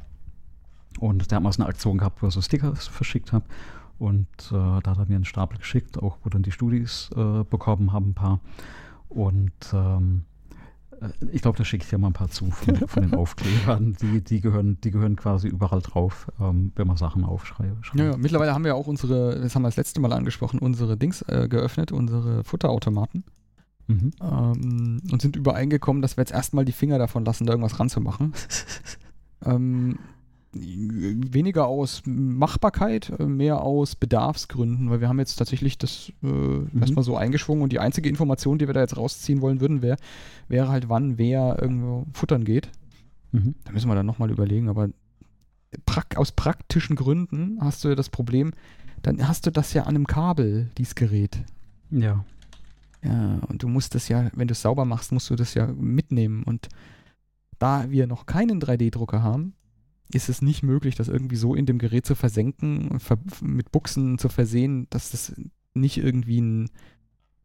Und 0.99 1.31
der 1.31 1.37
hat 1.37 1.43
mal 1.43 1.53
so 1.53 1.63
eine 1.63 1.69
Aktion 1.69 1.99
gehabt, 1.99 2.21
wo 2.21 2.27
er 2.27 2.31
so 2.33 2.43
Stickers 2.43 2.89
verschickt 2.89 3.33
hat. 3.33 3.45
Und 3.99 4.27
äh, 4.51 4.81
da 4.81 4.83
hat 4.85 4.99
er 4.99 5.07
mir 5.07 5.17
einen 5.17 5.25
Stapel 5.25 5.59
geschickt, 5.59 6.03
auch 6.03 6.19
wo 6.25 6.31
dann 6.31 6.43
die 6.43 6.53
Studis 6.53 7.11
äh, 7.15 7.45
bekommen 7.45 7.93
haben, 7.93 8.11
ein 8.11 8.15
paar. 8.15 8.41
Und 9.09 9.53
ähm, 9.73 10.23
äh, 10.23 10.30
ich 11.33 11.43
glaube, 11.43 11.57
da 11.57 11.65
schicke 11.65 11.85
ich 11.85 11.91
dir 11.91 11.99
mal 11.99 12.09
ein 12.09 12.13
paar 12.13 12.29
zu 12.29 12.51
von, 12.51 12.77
von 12.77 13.03
den 13.03 13.15
Aufklebern. 13.19 13.97
Die, 14.01 14.23
die, 14.23 14.41
gehören, 14.41 14.79
die 14.83 14.91
gehören 14.91 15.17
quasi 15.17 15.49
überall 15.49 15.81
drauf, 15.81 16.31
ähm, 16.41 16.73
wenn 16.77 16.87
man 16.87 16.97
Sachen 16.97 17.25
aufschreibt. 17.25 17.93
Ja, 17.95 18.11
ja, 18.11 18.17
mittlerweile 18.17 18.53
haben 18.55 18.65
wir 18.65 18.75
auch 18.75 18.87
unsere, 18.87 19.41
das 19.41 19.55
haben 19.55 19.63
wir 19.63 19.69
das 19.69 19.77
letzte 19.77 20.01
Mal 20.01 20.13
angesprochen, 20.13 20.59
unsere 20.59 20.97
Dings 20.97 21.23
äh, 21.23 21.49
geöffnet, 21.49 21.93
unsere 21.93 22.45
Futterautomaten. 22.45 23.25
Mhm. 23.87 24.13
Ähm, 24.21 25.03
und 25.11 25.23
sind 25.23 25.37
übereingekommen, 25.37 26.03
dass 26.03 26.17
wir 26.17 26.23
jetzt 26.23 26.33
erstmal 26.33 26.65
die 26.65 26.73
Finger 26.73 26.99
davon 26.99 27.25
lassen, 27.25 27.47
da 27.47 27.53
irgendwas 27.53 27.81
ranzumachen. 27.81 28.35
ähm, 29.45 29.99
weniger 30.53 31.67
aus 31.67 32.03
Machbarkeit, 32.05 33.13
äh, 33.19 33.25
mehr 33.25 33.63
aus 33.63 33.95
Bedarfsgründen, 33.95 34.91
weil 34.91 35.01
wir 35.01 35.09
haben 35.09 35.19
jetzt 35.19 35.37
tatsächlich 35.37 35.79
das 35.79 36.13
äh, 36.23 36.27
mhm. 36.27 36.71
erstmal 36.81 37.05
so 37.05 37.17
eingeschwungen 37.17 37.63
und 37.63 37.73
die 37.73 37.79
einzige 37.79 38.09
Information, 38.09 38.59
die 38.59 38.67
wir 38.67 38.75
da 38.75 38.81
jetzt 38.81 38.97
rausziehen 38.97 39.43
wollen 39.43 39.61
würden, 39.61 39.83
wär, 39.83 39.97
wäre 40.49 40.69
halt, 40.69 40.89
wann 40.89 41.19
wer 41.19 41.59
irgendwo 41.61 42.07
futtern 42.13 42.45
geht. 42.45 42.69
Mhm. 43.33 43.55
Da 43.65 43.73
müssen 43.73 43.89
wir 43.89 43.95
dann 43.95 44.07
nochmal 44.07 44.31
überlegen, 44.31 44.69
aber 44.69 44.89
prak 45.87 46.17
aus 46.17 46.33
praktischen 46.33 46.97
Gründen 46.97 47.59
hast 47.61 47.85
du 47.85 47.89
ja 47.89 47.95
das 47.95 48.09
Problem, 48.09 48.53
dann 49.03 49.27
hast 49.29 49.47
du 49.47 49.53
das 49.53 49.73
ja 49.73 49.83
an 49.83 49.95
einem 49.95 50.07
Kabel, 50.07 50.71
dieses 50.77 50.95
Gerät. 50.95 51.39
Ja. 51.91 52.25
Ja, 53.03 53.39
und 53.49 53.63
du 53.63 53.69
musst 53.69 53.95
das 53.95 54.09
ja, 54.09 54.31
wenn 54.35 54.49
du 54.49 54.53
es 54.53 54.61
sauber 54.61 54.85
machst, 54.85 55.13
musst 55.13 55.31
du 55.31 55.37
das 55.37 55.55
ja 55.55 55.67
mitnehmen 55.69 56.43
und 56.43 56.69
da 57.59 57.91
wir 57.91 58.07
noch 58.07 58.27
keinen 58.27 58.61
3D-Drucker 58.61 59.23
haben, 59.23 59.55
ist 60.13 60.29
es 60.29 60.43
nicht 60.43 60.63
möglich, 60.63 60.95
das 60.95 61.09
irgendwie 61.09 61.37
so 61.37 61.55
in 61.55 61.67
dem 61.67 61.79
Gerät 61.79 62.07
zu 62.07 62.15
versenken, 62.15 62.99
mit 63.41 63.73
Buchsen 63.73 64.19
zu 64.19 64.29
versehen, 64.29 64.87
dass 64.91 65.11
das 65.11 65.35
nicht 65.75 65.99
irgendwie 65.99 66.41
ein 66.41 66.71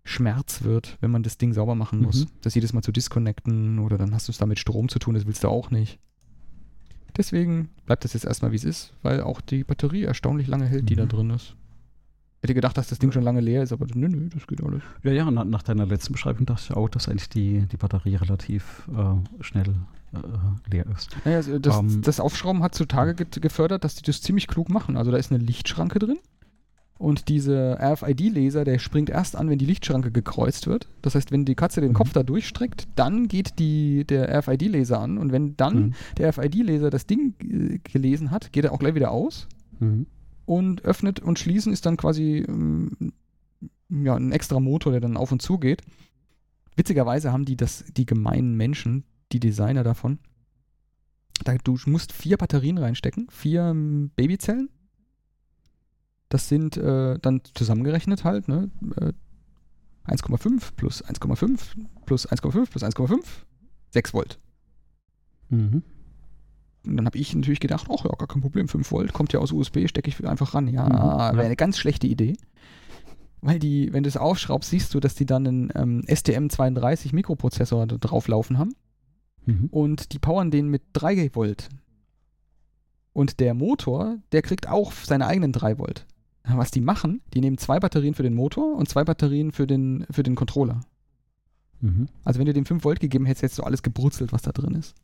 Schmerz 0.04 0.64
wird, 0.64 0.98
wenn 1.02 1.12
man 1.12 1.24
das 1.24 1.38
Ding 1.38 1.54
sauber 1.54 1.76
machen 1.76 2.02
muss. 2.02 2.26
Mhm. 2.26 2.30
Das 2.42 2.56
jedes 2.56 2.74
Mal 2.74 2.84
zu 2.84 2.92
disconnecten 2.92 3.80
oder 3.80 3.98
dann 3.98 4.14
hast 4.14 4.28
du 4.28 4.32
es 4.32 4.38
da 4.38 4.46
mit 4.46 4.60
Strom 4.60 4.88
zu 4.88 5.00
tun, 5.00 5.16
das 5.16 5.26
willst 5.26 5.44
du 5.44 5.48
auch 5.50 5.72
nicht. 5.72 6.00
Deswegen 7.18 7.70
bleibt 7.86 8.04
das 8.04 8.14
jetzt 8.14 8.26
erstmal 8.26 8.52
wie 8.52 8.58
es 8.58 8.64
ist, 8.64 8.94
weil 9.02 9.22
auch 9.22 9.42
die 9.42 9.64
Batterie 9.64 10.04
erstaunlich 10.04 10.48
lange 10.48 10.66
hält, 10.66 10.90
die 10.90 10.96
da 10.96 11.06
mhm. 11.06 11.10
drin 11.10 11.30
ist. 11.32 11.56
Hätte 12.46 12.54
gedacht, 12.54 12.78
dass 12.78 12.90
das 12.90 13.00
Ding 13.00 13.12
schon 13.12 13.24
lange 13.24 13.42
leer 13.42 13.64
ist, 13.64 13.74
aber 13.74 13.88
nö, 13.96 14.08
nö, 14.08 14.30
das 14.32 14.46
geht 14.46 14.64
alles. 14.64 14.84
Ja, 15.02 15.12
ja, 15.12 15.32
nach, 15.32 15.46
nach 15.46 15.64
deiner 15.64 15.88
letzten 15.88 16.14
Beschreibung 16.14 16.46
dachte 16.46 16.62
ich 16.70 16.78
auch, 16.78 16.88
dass 16.88 17.10
eigentlich 17.10 17.28
die, 17.28 17.66
die 17.66 17.78
Batterie 17.78 18.18
relativ 18.18 18.88
äh, 18.96 19.44
schnell 19.44 19.74
äh, 20.14 20.72
leer 20.72 20.86
ist. 20.96 21.10
Naja, 21.26 21.38
also 21.38 21.58
das, 21.58 21.76
um, 21.76 21.90
ähm, 21.90 22.02
das 22.04 22.20
Aufschrauben 22.20 22.62
hat 22.62 22.76
zutage 22.76 23.16
ge 23.16 23.26
gefördert, 23.42 23.84
dass 23.84 23.96
die 23.96 24.04
das 24.04 24.22
ziemlich 24.22 24.46
klug 24.46 24.70
machen. 24.70 24.96
Also 24.96 25.10
da 25.10 25.18
ist 25.18 25.32
eine 25.32 25.44
Lichtschranke 25.44 25.98
drin. 25.98 26.20
Und 27.00 27.30
dieser 27.30 27.80
RFID-Laser, 27.82 28.64
der 28.64 28.78
springt 28.78 29.10
erst 29.10 29.36
an, 29.36 29.50
wenn 29.50 29.58
die 29.58 29.66
Lichtschranke 29.66 30.12
gekreuzt 30.12 30.68
wird. 30.68 30.88
Das 31.02 31.16
heißt, 31.16 31.32
wenn 31.32 31.46
die 31.46 31.56
Katze 31.56 31.82
den 31.82 31.90
mhm. 31.90 31.96
Kopf 31.96 32.14
da 32.14 32.22
durchstreckt, 32.22 32.88
dann 32.96 33.28
geht 33.28 33.58
die, 33.58 34.06
der 34.06 34.30
RFID-Laser 34.38 35.00
an. 35.00 35.18
Und 35.18 35.32
wenn 35.32 35.58
dann 35.58 35.78
mhm. 35.78 35.94
der 36.20 36.30
RFID-Laser 36.30 36.92
das 36.92 37.08
Ding 37.08 37.34
äh, 37.42 37.80
gelesen 37.80 38.30
hat, 38.30 38.54
geht 38.54 38.66
er 38.66 38.72
auch 38.72 38.78
gleich 38.78 38.94
wieder 38.94 39.10
aus. 39.10 39.48
Mhm. 39.80 40.06
Und 40.46 40.84
öffnet 40.84 41.20
und 41.20 41.40
schließen 41.40 41.74
ist 41.74 41.86
dann 41.86 41.98
quasi 41.98 42.46
ähm, 42.48 43.14
ja, 43.90 44.16
ein 44.16 44.32
extra 44.32 44.60
Motor, 44.60 44.92
der 44.92 45.02
dann 45.02 45.18
auf 45.18 45.32
und 45.32 45.42
zu 45.42 45.58
geht. 45.58 45.82
Witzigerweise 46.76 47.32
haben 47.32 47.46
die 47.46 47.58
das, 47.58 47.86
die 47.96 48.06
gemeinen 48.06 48.56
Menschen, 48.56 49.06
die 49.32 49.40
Designer 49.40 49.84
davon, 49.84 50.20
da, 51.44 51.56
du 51.58 51.78
musst 51.88 52.14
vier 52.14 52.38
Batterien 52.38 52.78
reinstecken, 52.78 53.28
vier 53.30 53.64
ähm, 53.64 54.12
Babyzellen 54.16 54.70
das 56.30 56.50
sind 56.50 56.78
äh, 56.78 57.18
dann 57.20 57.42
zusammengerechnet 57.54 58.24
halt, 58.24 58.48
ne? 58.48 58.70
Äh, 58.98 59.14
1,5 60.06 60.74
plus 60.76 61.04
1,5 61.04 61.60
plus 62.06 62.30
1,5 62.30 62.70
plus 62.70 62.84
1,5, 62.84 63.24
6 63.92 64.14
Volt. 64.14 64.40
Mhm. 65.50 65.82
Und 66.88 66.98
dann 66.98 67.06
habe 67.06 67.18
ich 67.18 67.36
natürlich 67.36 67.60
gedacht, 67.60 67.88
ach 67.90 68.04
ja, 68.04 68.12
gar 68.12 68.28
kein 68.28 68.42
Problem, 68.42 68.68
5 68.68 68.92
Volt, 68.92 69.14
kommt 69.14 69.34
ja 69.34 69.40
aus 69.40 69.52
USB, 69.52 69.88
stecke 69.88 70.10
ich 70.10 70.28
einfach 70.28 70.54
ran. 70.54 70.68
Ja, 70.68 70.86
mhm, 70.88 71.38
wäre 71.38 71.46
eine 71.46 71.56
ganz 71.56 71.78
schlechte 71.78 72.08
Idee. 72.08 72.36
Weil 73.42 73.60
die, 73.60 73.94
wenn 73.94 74.04
du 74.04 74.10
es 74.10 74.18
aufschraubst, 74.18 74.70
siehst 74.70 74.94
du, 74.94 75.00
dass 75.00 75.16
die 75.16 75.26
dann 75.26 75.48
einen 75.48 75.72
ähm, 75.76 76.02
STM32 76.08 77.14
Mikroprozessor 77.14 77.86
drauf 77.88 78.28
laufen 78.28 78.58
haben. 78.58 78.74
Mhm. 79.46 79.68
Und 79.72 80.14
die 80.14 80.20
powern 80.20 80.52
den 80.52 80.70
mit 80.70 80.82
3 80.94 81.36
Volt. 81.36 81.70
Und 83.14 83.40
der 83.40 83.54
Motor, 83.54 84.18
der 84.32 84.42
kriegt 84.42 84.68
auch 84.68 84.92
seine 84.92 85.28
eigenen 85.28 85.52
3 85.52 85.78
Volt 85.78 86.06
was 86.54 86.72
die 86.72 86.82
machen, 86.82 87.22
die 87.34 87.42
nehmen 87.42 87.58
zwei 87.58 87.80
Batterien 87.80 88.14
für 88.14 88.24
den 88.24 88.34
Motor 88.34 88.76
und 88.76 88.88
zwei 88.88 89.04
Batterien 89.04 89.52
für 89.52 89.68
den, 89.68 90.06
für 90.10 90.24
den 90.24 90.36
Controller. 90.36 90.82
Mhm. 91.82 92.08
Also 92.24 92.40
wenn 92.40 92.46
du 92.46 92.54
dem 92.54 92.66
5 92.66 92.84
Volt 92.84 93.00
gegeben 93.00 93.26
hättest, 93.26 93.44
hättest 93.44 93.60
du 93.60 93.64
alles 93.64 93.84
gebrutzelt, 93.84 94.32
was 94.32 94.44
da 94.44 94.52
drin 94.52 94.76
ist. 94.76 94.96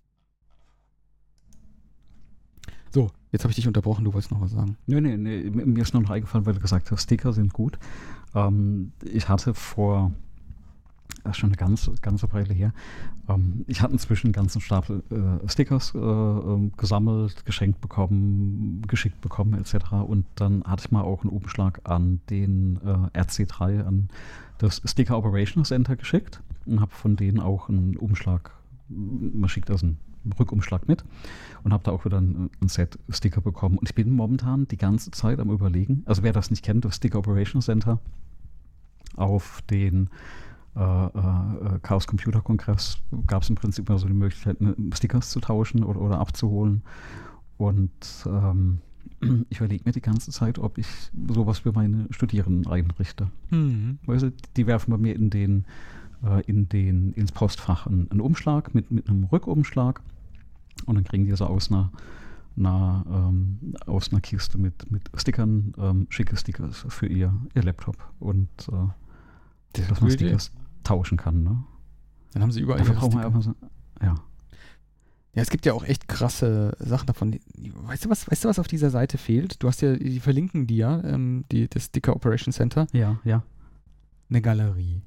So, 2.93 3.09
jetzt 3.31 3.43
habe 3.43 3.51
ich 3.51 3.55
dich 3.55 3.67
unterbrochen, 3.67 4.03
du 4.03 4.13
wolltest 4.13 4.31
noch 4.31 4.41
was 4.41 4.51
sagen. 4.51 4.77
Nee, 4.85 5.01
nee, 5.01 5.17
nee, 5.17 5.49
mir 5.49 5.81
ist 5.81 5.93
noch 5.93 6.09
eingefallen, 6.09 6.45
weil 6.45 6.53
du 6.53 6.59
gesagt 6.59 6.91
hast, 6.91 7.03
Sticker 7.03 7.33
sind 7.33 7.53
gut. 7.53 7.79
Ähm, 8.35 8.91
ich 9.03 9.29
hatte 9.29 9.53
vor 9.53 10.11
das 11.23 11.31
ist 11.33 11.37
schon 11.37 11.49
eine 11.49 11.57
ganze, 11.57 11.93
ganze 12.01 12.31
Weile 12.33 12.53
her. 12.53 12.73
Ähm, 13.27 13.63
ich 13.67 13.81
hatte 13.81 13.93
inzwischen 13.93 14.27
einen 14.27 14.33
ganzen 14.33 14.61
Stapel 14.61 15.03
äh, 15.11 15.47
Stickers 15.47 15.93
äh, 15.93 15.99
äh, 15.99 16.71
gesammelt, 16.77 17.45
geschenkt 17.45 17.81
bekommen, 17.81 18.81
geschickt 18.87 19.21
bekommen 19.21 19.53
etc. 19.53 19.91
Und 20.07 20.25
dann 20.35 20.63
hatte 20.63 20.85
ich 20.85 20.91
mal 20.91 21.01
auch 21.01 21.23
einen 21.23 21.31
Umschlag 21.31 21.81
an 21.83 22.21
den 22.29 22.79
äh, 22.83 23.19
RC3, 23.19 23.85
an 23.85 24.09
das 24.57 24.81
Sticker 24.85 25.17
Operational 25.17 25.65
Center 25.65 25.95
geschickt 25.95 26.41
und 26.65 26.81
habe 26.81 26.91
von 26.91 27.15
denen 27.15 27.39
auch 27.39 27.69
einen 27.69 27.97
Umschlag, 27.97 28.51
man 28.89 29.49
schickt 29.49 29.69
also 29.69 29.87
einen 29.87 29.97
Rückumschlag 30.39 30.87
mit 30.87 31.03
und 31.63 31.73
habe 31.73 31.83
da 31.83 31.91
auch 31.91 32.05
wieder 32.05 32.19
ein, 32.19 32.49
ein, 32.61 32.67
Set 32.67 32.99
Sticker 33.09 33.41
bekommen. 33.41 33.77
Und 33.77 33.89
ich 33.89 33.95
bin 33.95 34.15
momentan 34.15 34.67
die 34.67 34.77
ganze 34.77 35.11
Zeit 35.11 35.39
am 35.39 35.49
überlegen, 35.49 36.03
also 36.05 36.23
wer 36.23 36.33
das 36.33 36.49
nicht 36.49 36.63
kennt, 36.63 36.85
das 36.85 36.95
Sticker 36.97 37.19
Operational 37.19 37.63
Center 37.63 37.99
auf 39.15 39.61
den 39.69 40.09
äh, 40.75 41.05
äh, 41.05 41.79
Chaos 41.81 42.07
Computer 42.07 42.41
Kongress 42.41 42.97
gab 43.27 43.43
es 43.43 43.49
im 43.49 43.55
Prinzip 43.55 43.89
immer 43.89 43.99
so 43.99 44.07
die 44.07 44.13
Möglichkeit, 44.13 44.61
ne, 44.61 44.75
Stickers 44.93 45.29
zu 45.29 45.41
tauschen 45.41 45.83
oder, 45.83 45.99
oder 45.99 46.19
abzuholen. 46.19 46.83
Und 47.57 47.91
ähm, 48.25 48.79
ich 49.49 49.57
überlege 49.57 49.83
mir 49.85 49.91
die 49.91 50.01
ganze 50.01 50.31
Zeit, 50.31 50.59
ob 50.59 50.77
ich 50.77 50.87
sowas 51.27 51.59
für 51.59 51.73
meine 51.73 52.07
Studierenden 52.11 52.71
einrichte. 52.71 53.29
Mhm. 53.49 53.99
Weißt 54.05 54.23
du, 54.23 54.31
die 54.55 54.67
werfen 54.67 54.91
bei 54.91 54.97
mir 54.97 55.15
in 55.15 55.29
den, 55.29 55.65
äh, 56.25 56.41
in 56.45 56.69
den, 56.69 57.13
ins 57.13 57.31
Postfach 57.31 57.87
einen, 57.87 58.09
einen, 58.11 58.21
Umschlag 58.21 58.73
mit, 58.73 58.91
mit 58.91 59.09
einem 59.09 59.25
Rückumschlag 59.25 60.01
und 60.85 60.95
dann 60.95 61.03
kriegen 61.03 61.25
die 61.25 61.35
so 61.35 61.45
aus 61.45 61.71
einer, 61.71 61.91
einer, 62.57 63.05
ähm, 63.09 63.75
aus 63.85 64.11
einer 64.11 64.21
Kiste 64.21 64.57
mit, 64.57 64.91
mit 64.91 65.09
Stickern, 65.15 65.73
ähm, 65.77 66.07
schicke 66.09 66.35
Stickers 66.37 66.85
für 66.89 67.07
ihr, 67.07 67.33
ihr 67.53 67.63
Laptop 67.63 67.97
und 68.19 68.49
äh, 68.71 68.87
das 69.73 69.87
dass 69.87 70.01
man 70.01 70.11
Stickers, 70.11 70.51
tauschen 70.83 71.17
kann. 71.17 71.43
Ne? 71.43 71.63
Dann 72.33 72.43
haben 72.43 72.51
sie 72.51 72.61
überall 72.61 72.79
wir 72.79 73.25
einfach 73.25 73.41
so, 73.41 73.55
ja. 74.01 74.15
Ja, 75.33 75.41
es 75.41 75.49
gibt 75.49 75.65
ja 75.65 75.71
auch 75.71 75.85
echt 75.85 76.09
krasse 76.09 76.75
Sachen 76.79 77.05
davon. 77.05 77.39
Weißt 77.55 78.03
du, 78.03 78.09
was, 78.09 78.29
weißt 78.29 78.43
du, 78.43 78.49
was 78.49 78.59
auf 78.59 78.67
dieser 78.67 78.89
Seite 78.89 79.17
fehlt? 79.17 79.63
Du 79.63 79.67
hast 79.69 79.81
ja, 79.81 79.95
die 79.95 80.19
verlinken 80.19 80.67
die 80.67 80.75
ja, 80.75 81.01
ähm, 81.05 81.45
die, 81.51 81.69
das 81.69 81.85
Sticker 81.85 82.15
Operation 82.15 82.51
Center. 82.51 82.85
Ja, 82.91 83.17
ja. 83.23 83.43
Eine 84.29 84.41
Galerie. 84.41 85.01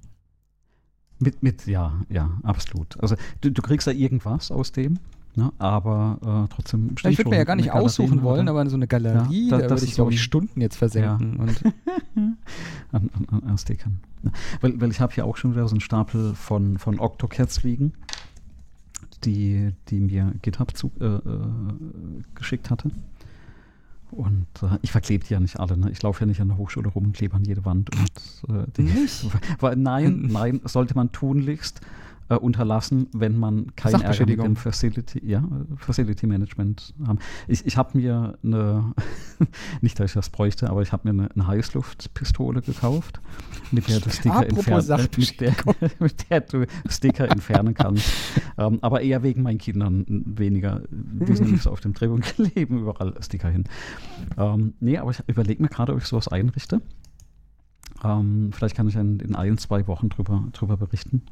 Mit, 1.24 1.42
mit, 1.42 1.66
ja, 1.66 1.92
ja, 2.08 2.30
absolut. 2.42 3.00
Also 3.00 3.16
du, 3.40 3.50
du 3.50 3.62
kriegst 3.62 3.86
da 3.86 3.90
irgendwas 3.90 4.50
aus 4.50 4.72
dem, 4.72 4.98
ne, 5.34 5.52
aber 5.58 6.46
äh, 6.46 6.54
trotzdem 6.54 6.94
ja, 7.02 7.10
Ich 7.10 7.18
würde 7.18 7.30
mir 7.30 7.36
ja 7.38 7.44
gar 7.44 7.56
nicht 7.56 7.72
aussuchen 7.72 8.22
wollen, 8.22 8.48
aber 8.48 8.68
so 8.68 8.76
eine 8.76 8.86
Galerie, 8.86 9.48
ja, 9.48 9.58
da, 9.58 9.66
da 9.66 9.70
würde 9.70 9.84
ich, 9.84 9.94
glaube 9.94 10.12
ich, 10.12 10.22
Stunden 10.22 10.60
jetzt 10.60 10.76
versenken. 10.76 11.36
Ja. 11.36 11.42
Und 11.42 11.64
an, 12.92 13.10
an, 13.30 13.42
an 13.42 13.58
Stickern. 13.58 14.00
Weil, 14.60 14.80
weil 14.80 14.90
ich 14.90 15.00
habe 15.00 15.12
hier 15.14 15.24
auch 15.24 15.36
schon 15.36 15.52
wieder 15.52 15.66
so 15.68 15.74
einen 15.74 15.80
Stapel 15.80 16.34
von, 16.34 16.78
von 16.78 17.00
Octocats 17.00 17.62
liegen, 17.62 17.92
die, 19.24 19.72
die 19.88 20.00
mir 20.00 20.34
GitHub 20.42 20.76
zu, 20.76 20.90
äh, 21.00 21.04
äh, 21.04 21.20
geschickt 22.34 22.70
hatte. 22.70 22.90
Und 24.14 24.46
äh, 24.62 24.78
ich 24.82 24.92
verklebe 24.92 25.24
die 25.26 25.32
ja 25.34 25.40
nicht 25.40 25.58
alle. 25.58 25.76
Ne? 25.76 25.90
Ich 25.90 26.02
laufe 26.02 26.20
ja 26.20 26.26
nicht 26.26 26.40
an 26.40 26.48
der 26.48 26.56
Hochschule 26.56 26.88
rum 26.88 27.06
und 27.06 27.16
klebe 27.16 27.34
an 27.34 27.44
jede 27.44 27.64
Wand. 27.64 27.90
Und, 27.90 28.56
äh, 28.56 28.66
die, 28.76 28.82
nicht? 28.82 29.26
Weil, 29.60 29.76
nein, 29.76 30.28
nein, 30.32 30.60
sollte 30.64 30.94
man 30.94 31.10
tunlichst 31.10 31.80
äh, 32.28 32.36
unterlassen, 32.36 33.08
wenn 33.12 33.36
man 33.38 33.74
kein 33.76 34.00
Ärger 34.00 34.26
mit 34.26 34.42
dem 34.42 34.56
Facility, 34.56 35.20
ja, 35.24 35.46
Facility 35.76 36.26
Management 36.26 36.94
haben. 37.06 37.18
Ich, 37.48 37.66
ich 37.66 37.76
habe 37.76 37.98
mir 37.98 38.38
eine, 38.42 38.94
nicht, 39.80 40.00
dass 40.00 40.10
ich 40.10 40.14
das 40.14 40.30
bräuchte, 40.30 40.70
aber 40.70 40.82
ich 40.82 40.92
habe 40.92 41.12
mir 41.12 41.22
eine, 41.22 41.30
eine 41.30 41.46
Heißluftpistole 41.46 42.62
gekauft, 42.62 43.20
mit 43.72 43.88
der 43.88 44.00
du 44.00 44.10
Sticker, 44.10 44.46
entfernen, 44.46 44.90
äh, 44.90 45.18
mit, 45.18 45.40
der, 45.40 45.54
mit 45.98 46.30
der 46.30 46.40
du 46.40 46.66
Sticker 46.88 47.30
entfernen 47.30 47.74
kannst. 47.74 48.10
ähm, 48.58 48.78
aber 48.80 49.02
eher 49.02 49.22
wegen 49.22 49.42
meinen 49.42 49.58
Kindern 49.58 50.04
weniger. 50.08 50.82
Die 50.90 51.36
sind 51.36 51.52
nicht 51.52 51.62
so 51.62 51.70
auf 51.70 51.80
dem 51.80 51.92
Dreh 51.92 52.08
und 52.08 52.22
kleben 52.22 52.80
überall 52.80 53.14
Sticker 53.20 53.48
hin. 53.48 53.64
Ähm, 54.38 54.74
nee, 54.80 54.96
aber 54.96 55.10
ich 55.10 55.20
überlege 55.26 55.62
mir 55.62 55.68
gerade, 55.68 55.92
ob 55.92 55.98
ich 55.98 56.06
sowas 56.06 56.28
einrichte. 56.28 56.80
Ähm, 58.02 58.50
vielleicht 58.52 58.76
kann 58.76 58.88
ich 58.88 58.96
in, 58.96 59.20
in 59.20 59.34
ein, 59.34 59.58
zwei 59.58 59.86
Wochen 59.86 60.08
drüber, 60.08 60.48
drüber 60.52 60.76
berichten 60.76 61.22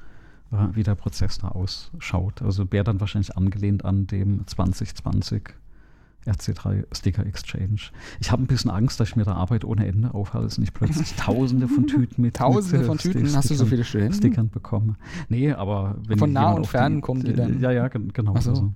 wie 0.75 0.83
der 0.83 0.95
Prozess 0.95 1.39
da 1.39 1.49
ausschaut. 1.49 2.43
Also 2.43 2.71
wäre 2.71 2.85
dann 2.85 3.01
wahrscheinlich 3.01 3.37
angelehnt 3.37 3.85
an 3.85 4.07
dem 4.07 4.47
2020 4.47 5.43
RC3 6.27 6.85
Sticker 6.93 7.27
Exchange. 7.27 7.81
Ich 8.21 8.31
habe 8.31 8.43
ein 8.43 8.47
bisschen 8.47 8.71
Angst, 8.71 9.01
dass 9.01 9.09
ich 9.09 9.17
mir 9.17 9.25
da 9.25 9.33
Arbeit 9.33 9.65
ohne 9.65 9.87
Ende 9.87 10.15
aufhalte, 10.15 10.47
dass 10.47 10.59
nicht 10.59 10.75
plötzlich 10.75 11.15
tausende 11.17 11.69
von 11.69 11.87
Tüten 11.87 12.23
mit 12.23 12.37
Tausende 12.37 12.79
mit, 12.79 12.87
von 12.87 12.99
Tüten? 12.99 13.21
Stickern, 13.21 13.37
Hast 13.37 13.51
du 13.51 13.55
so 13.55 13.67
viele 13.67 13.85
Studenten? 13.85 14.15
Stickern 14.15 14.51
bekomme. 14.51 14.97
Nee, 15.29 15.53
aber 15.53 15.97
wenn 16.07 16.19
Von 16.19 16.33
nah 16.33 16.53
und 16.53 16.67
fern 16.67 17.01
kommen 17.01 17.25
die 17.25 17.33
dann? 17.33 17.61
Ja, 17.61 17.73
ja, 17.73 17.89
genau. 17.89 18.39
So. 18.39 18.51
Also. 18.51 18.73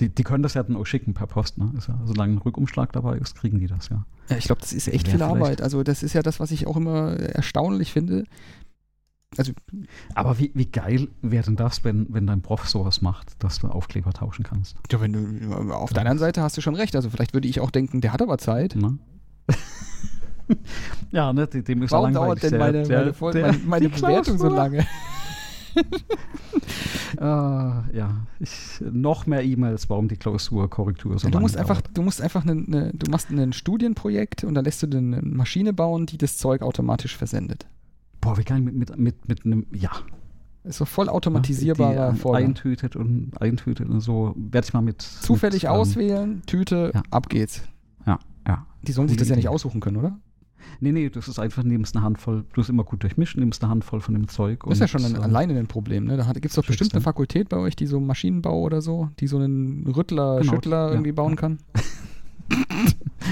Die, 0.00 0.08
die, 0.08 0.22
können 0.24 0.42
das 0.42 0.54
ja 0.54 0.62
dann 0.62 0.76
auch 0.76 0.86
schicken 0.86 1.14
per 1.14 1.26
Post, 1.26 1.58
ne? 1.58 1.70
Ja, 1.86 1.98
solange 2.04 2.34
ein 2.34 2.38
Rückumschlag 2.38 2.92
dabei 2.92 3.18
ist, 3.18 3.36
kriegen 3.36 3.58
die 3.58 3.66
das 3.66 3.88
ja. 3.88 4.04
Ja, 4.28 4.36
ich 4.36 4.44
glaube, 4.44 4.60
das 4.60 4.72
ist 4.72 4.88
echt 4.88 5.08
viel 5.08 5.22
Arbeit. 5.22 5.60
Also 5.60 5.82
das 5.82 6.02
ist 6.02 6.12
ja 6.12 6.22
das, 6.22 6.40
was 6.40 6.50
ich 6.50 6.66
auch 6.66 6.76
immer 6.76 7.16
erstaunlich 7.16 7.92
finde. 7.92 8.24
Also, 9.36 9.52
aber 10.14 10.38
wie, 10.40 10.50
wie 10.54 10.66
geil 10.66 11.08
wäre 11.22 11.44
denn 11.44 11.54
das, 11.54 11.84
wenn, 11.84 12.12
wenn 12.12 12.26
dein 12.26 12.42
Prof 12.42 12.68
sowas 12.68 13.00
macht, 13.00 13.42
dass 13.42 13.60
du 13.60 13.68
Aufkleber 13.68 14.12
tauschen 14.12 14.42
kannst? 14.44 14.76
Ja, 14.90 15.00
wenn 15.00 15.12
du, 15.12 15.72
auf 15.72 15.92
deiner 15.92 16.18
Seite 16.18 16.42
hast 16.42 16.56
du 16.56 16.60
schon 16.60 16.74
recht. 16.74 16.96
Also 16.96 17.10
vielleicht 17.10 17.32
würde 17.32 17.46
ich 17.46 17.60
auch 17.60 17.70
denken, 17.70 18.00
der 18.00 18.12
hat 18.12 18.22
aber 18.22 18.38
Zeit. 18.38 18.74
Ne? 18.74 18.98
ja, 21.12 21.32
ne, 21.32 21.46
dem 21.46 21.82
ist 21.82 21.92
Warum 21.92 22.12
dauert 22.12 22.42
denn 22.42 22.58
meine, 22.58 22.82
der, 22.82 23.14
meine, 23.20 23.32
der, 23.32 23.52
meine, 23.52 23.58
meine 23.66 23.88
Bewertung 23.90 24.36
so 24.36 24.48
lange? 24.48 24.84
uh, 27.16 27.20
ja, 27.92 28.26
ich, 28.40 28.80
noch 28.80 29.26
mehr 29.26 29.44
E-Mails, 29.44 29.88
warum 29.88 30.08
die 30.08 30.16
Klausurkorrektur 30.16 31.20
so 31.20 31.28
ja, 31.28 31.30
du 31.30 31.38
musst 31.38 31.56
einfach, 31.56 31.80
Du 31.80 32.02
musst 32.02 32.20
einfach, 32.20 32.42
eine, 32.42 32.52
eine, 32.52 32.92
du 32.92 33.08
machst 33.10 33.30
ein 33.30 33.52
Studienprojekt 33.52 34.42
und 34.42 34.54
dann 34.54 34.64
lässt 34.64 34.82
du 34.82 34.88
eine 34.88 35.22
Maschine 35.22 35.72
bauen, 35.72 36.06
die 36.06 36.18
das 36.18 36.36
Zeug 36.36 36.62
automatisch 36.62 37.16
versendet. 37.16 37.68
Boah, 38.20 38.36
wie 38.36 38.44
kann 38.44 38.58
ich 38.58 38.64
mit, 38.64 38.74
mit, 38.74 38.98
mit, 38.98 39.28
mit 39.28 39.44
einem, 39.44 39.66
ja. 39.72 39.90
Ist 40.62 40.76
so 40.76 40.84
voll 40.84 41.08
automatisierbarer 41.08 42.14
Vorgang. 42.14 42.44
Eintütet 42.44 42.94
und 42.94 43.32
eintütet 43.40 43.88
und 43.88 44.00
so. 44.00 44.34
Werde 44.36 44.66
ich 44.66 44.74
mal 44.74 44.82
mit. 44.82 45.00
Zufällig 45.00 45.62
mit, 45.62 45.72
auswählen, 45.72 46.42
Tüte, 46.44 46.90
ja. 46.94 47.02
ab 47.10 47.30
geht's. 47.30 47.62
Ja, 48.06 48.18
ja. 48.46 48.66
Die 48.82 48.92
sollen 48.92 49.08
sich 49.08 49.16
das 49.16 49.28
ja 49.28 49.36
nicht 49.36 49.48
aussuchen 49.48 49.80
können, 49.80 49.96
oder? 49.96 50.18
Nee, 50.80 50.92
nee, 50.92 51.08
das 51.08 51.28
ist 51.28 51.38
einfach, 51.38 51.62
nimmst 51.62 51.96
eine 51.96 52.04
Handvoll, 52.04 52.44
du 52.52 52.60
hast 52.60 52.68
immer 52.68 52.84
gut 52.84 53.02
durchmischen, 53.02 53.40
nimmst 53.40 53.62
eine 53.62 53.70
Handvoll 53.70 54.00
von 54.00 54.14
dem 54.14 54.28
Zeug. 54.28 54.64
Das 54.64 54.74
ist 54.74 54.80
ja 54.80 54.88
schon 54.88 55.04
ein, 55.04 55.16
alleine 55.16 55.58
ein 55.58 55.66
Problem, 55.66 56.04
ne? 56.04 56.16
Da 56.16 56.30
gibt 56.32 56.46
es 56.46 56.54
doch 56.54 56.66
bestimmt 56.66 56.92
eine 56.92 57.00
Fakultät 57.00 57.48
bei 57.48 57.56
euch, 57.56 57.76
die 57.76 57.86
so 57.86 58.00
Maschinenbau 58.00 58.60
oder 58.60 58.82
so, 58.82 59.08
die 59.18 59.26
so 59.26 59.38
einen 59.38 59.86
Rüttler, 59.86 60.40
genau, 60.40 60.52
Schüttler 60.52 60.90
irgendwie 60.90 61.12
bauen 61.12 61.36
kann. 61.36 61.58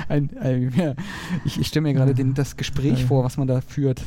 ein, 0.09 0.31
ein, 0.39 0.73
ja. 0.77 0.95
Ich, 1.45 1.61
ich 1.61 1.67
stelle 1.67 1.83
mir 1.83 1.95
gerade 1.95 2.15
das 2.15 2.57
Gespräch 2.57 3.05
vor, 3.05 3.25
was 3.25 3.37
man 3.37 3.49
da 3.49 3.61
führt. 3.61 4.03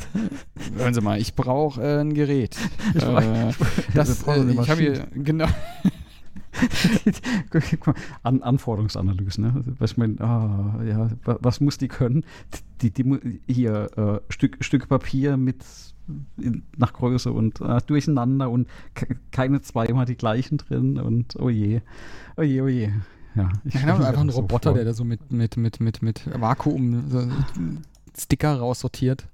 Hören 0.78 0.94
Sie 0.94 1.02
mal, 1.02 1.20
ich 1.20 1.36
brauche 1.36 1.82
äh, 1.82 2.00
ein 2.00 2.14
Gerät. 2.14 2.58
Ich, 2.94 3.04
äh, 3.04 3.54
das, 3.94 4.28
äh, 4.28 4.52
ich 4.52 4.70
habe 4.70 4.82
hier, 4.82 5.08
genau. 5.14 5.48
An 8.24 8.42
Anforderungsanalysen. 8.44 9.44
Ne? 9.44 9.64
Was, 9.80 9.96
mein, 9.98 10.20
ah, 10.20 10.82
ja, 10.84 11.10
was 11.24 11.62
muss 11.62 11.78
die 11.78 11.88
können? 11.88 12.26
Die, 12.82 12.92
die, 12.92 13.40
hier, 13.48 13.90
äh, 13.98 14.20
Stück, 14.32 14.58
Stück 14.60 14.90
Papier 14.90 15.38
mit 15.38 15.64
nach 16.78 16.94
Größe 16.94 17.32
und 17.32 17.62
äh, 17.62 17.80
durcheinander 17.86 18.50
und 18.50 18.68
keine 19.32 19.62
zweimal 19.62 20.06
die 20.06 20.18
gleichen 20.18 20.58
drin 20.58 21.00
und 21.00 21.38
oh 21.40 21.50
je, 21.50 21.82
oh 22.38 22.42
je, 22.42 22.62
oh 22.62 22.68
je. 22.68 22.92
Ja, 23.36 23.50
ich 23.64 23.74
ja, 23.76 23.82
genau, 23.82 24.04
einfach 24.04 24.22
ein 24.22 24.30
Roboter, 24.30 24.72
so 24.72 24.76
der 24.76 24.86
da 24.86 24.94
so 24.94 25.04
mit, 25.04 25.32
mit, 25.32 25.58
mit, 25.58 25.80
mit, 25.80 26.02
mit 26.02 26.42
Vakuum 26.42 27.10
so 27.10 27.28
Sticker 28.18 28.58
raussortiert. 28.58 29.28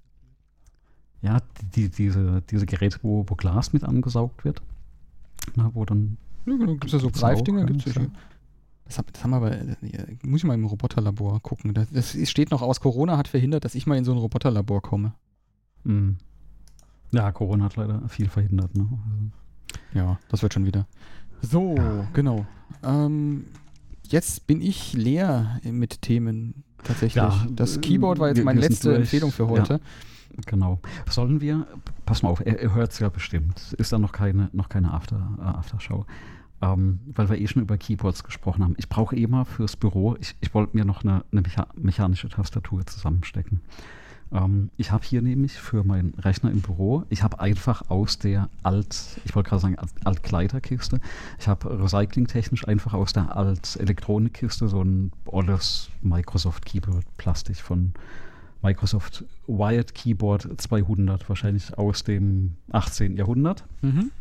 Ja, 1.22 1.40
die, 1.76 1.90
diese, 1.90 2.44
diese 2.50 2.66
Geräte, 2.66 3.00
wo, 3.02 3.26
wo 3.28 3.36
Glas 3.36 3.74
mit 3.74 3.84
angesaugt 3.84 4.46
wird. 4.46 4.62
Na, 5.56 5.72
wo 5.74 5.84
dann 5.84 6.18
ja, 6.46 6.56
genau, 6.56 6.74
gibt 6.74 6.86
es 6.86 6.92
ja 6.94 7.00
so 7.00 7.10
Greifdinger, 7.10 7.66
gibt 7.66 7.86
es 7.88 7.96
ja. 7.96 8.04
Das, 8.86 9.04
das, 9.12 9.24
haben 9.24 9.32
wir 9.32 9.38
aber, 9.38 9.52
äh, 9.52 9.76
muss 10.24 10.42
ich 10.42 10.44
mal 10.46 10.54
im 10.54 10.66
Roboterlabor 10.66 11.42
gucken. 11.42 11.74
Das, 11.74 11.90
das, 11.92 12.16
steht 12.30 12.52
noch 12.52 12.62
aus, 12.62 12.80
Corona 12.80 13.18
hat 13.18 13.28
verhindert, 13.28 13.66
dass 13.66 13.76
ich 13.76 13.86
mal 13.86 13.98
in 13.98 14.06
so 14.06 14.14
ein 14.14 14.18
Roboterlabor 14.18 14.82
komme. 14.82 15.14
Mhm. 15.84 16.18
Ja, 17.12 17.32
Corona 17.32 17.66
hat 17.66 17.76
leider 17.76 18.08
viel 18.08 18.30
verhindert. 18.30 18.76
Ne? 18.76 18.88
Also. 19.12 19.32
Ja, 19.94 20.20
das 20.30 20.42
wird 20.42 20.54
schon 20.54 20.66
wieder. 20.66 20.88
So, 21.42 21.76
ja. 21.76 22.08
genau. 22.14 22.46
Ähm, 22.84 23.46
jetzt 24.12 24.48
bin 24.48 24.62
ich 24.62 24.94
leer 24.94 25.60
mit 25.64 26.02
Themen 26.02 26.64
tatsächlich. 26.84 27.16
Ja, 27.16 27.46
das 27.50 27.82
Keyboard 27.82 28.20
war 28.20 28.30
jetzt 28.30 28.44
meine 28.44 28.60
letzte 28.60 28.96
Empfehlung 28.96 29.32
für 29.32 29.48
heute. 29.48 29.74
Ja. 29.74 29.80
Genau. 30.46 30.80
Sollen 31.10 31.42
wir, 31.42 31.66
pass 32.06 32.22
mal 32.22 32.30
auf, 32.30 32.42
er, 32.46 32.60
er 32.60 32.76
hört 32.76 32.92
es 32.92 33.00
ja 33.00 33.10
bestimmt. 33.10 33.74
Ist 33.78 33.92
da 33.92 33.98
noch 33.98 34.12
keine, 34.12 34.50
noch 34.54 34.70
keine 34.70 34.94
After, 34.94 35.36
äh, 35.40 35.42
Aftershow? 35.42 36.06
ähm, 36.62 37.00
weil 37.08 37.30
wir 37.30 37.40
eh 37.40 37.48
schon 37.48 37.62
über 37.62 37.78
Keyboards 37.78 38.24
gesprochen 38.24 38.64
haben. 38.64 38.76
Ich 38.78 38.90
brauche 38.90 39.16
eh 39.16 39.28
mal 39.28 39.46
fürs 39.46 39.76
Büro, 39.76 40.16
ich, 40.20 40.36
ich 40.42 40.54
wollte 40.54 40.76
mir 40.76 40.86
noch 40.86 41.04
eine, 41.04 41.24
eine 41.32 41.42
mecha 41.42 41.68
mechanische 41.76 42.30
Tastatur 42.30 42.86
zusammenstecken. 42.86 43.62
Ähm, 44.32 44.70
ich 44.78 44.92
habe 44.92 45.06
hier 45.06 45.22
nämlich 45.22 45.54
für 45.54 45.84
meinen 45.84 46.14
Rechner 46.16 46.52
im 46.52 46.62
Büro, 46.62 47.04
ich 47.10 47.24
habe 47.24 47.40
einfach 47.40 47.90
aus 47.90 48.20
der 48.20 48.50
Alt, 48.64 49.22
ich 49.26 49.36
wollte 49.36 49.50
gerade 49.50 49.62
sagen 49.62 49.78
Altkleiderkiste, 50.04 51.00
ich 51.40 51.48
habe 51.48 51.82
recyclingtechnisch 51.82 52.68
einfach 52.68 52.94
aus 52.94 53.14
der 53.14 53.36
Alt-Elektronikkiste 53.36 54.68
so 54.68 54.82
ein 54.84 55.12
olles 55.26 55.90
Microsoft 56.02 56.66
Keyboard 56.66 57.06
Plastik 57.18 57.58
von 57.58 57.94
Microsoft 58.64 59.24
Wired 59.48 59.94
Keyboard 59.94 60.50
200, 60.60 61.30
wahrscheinlich 61.30 61.78
aus 61.78 62.04
dem 62.04 62.56
18. 62.72 63.16
Jahrhundert. 63.16 63.64
Mhm. 63.82 64.12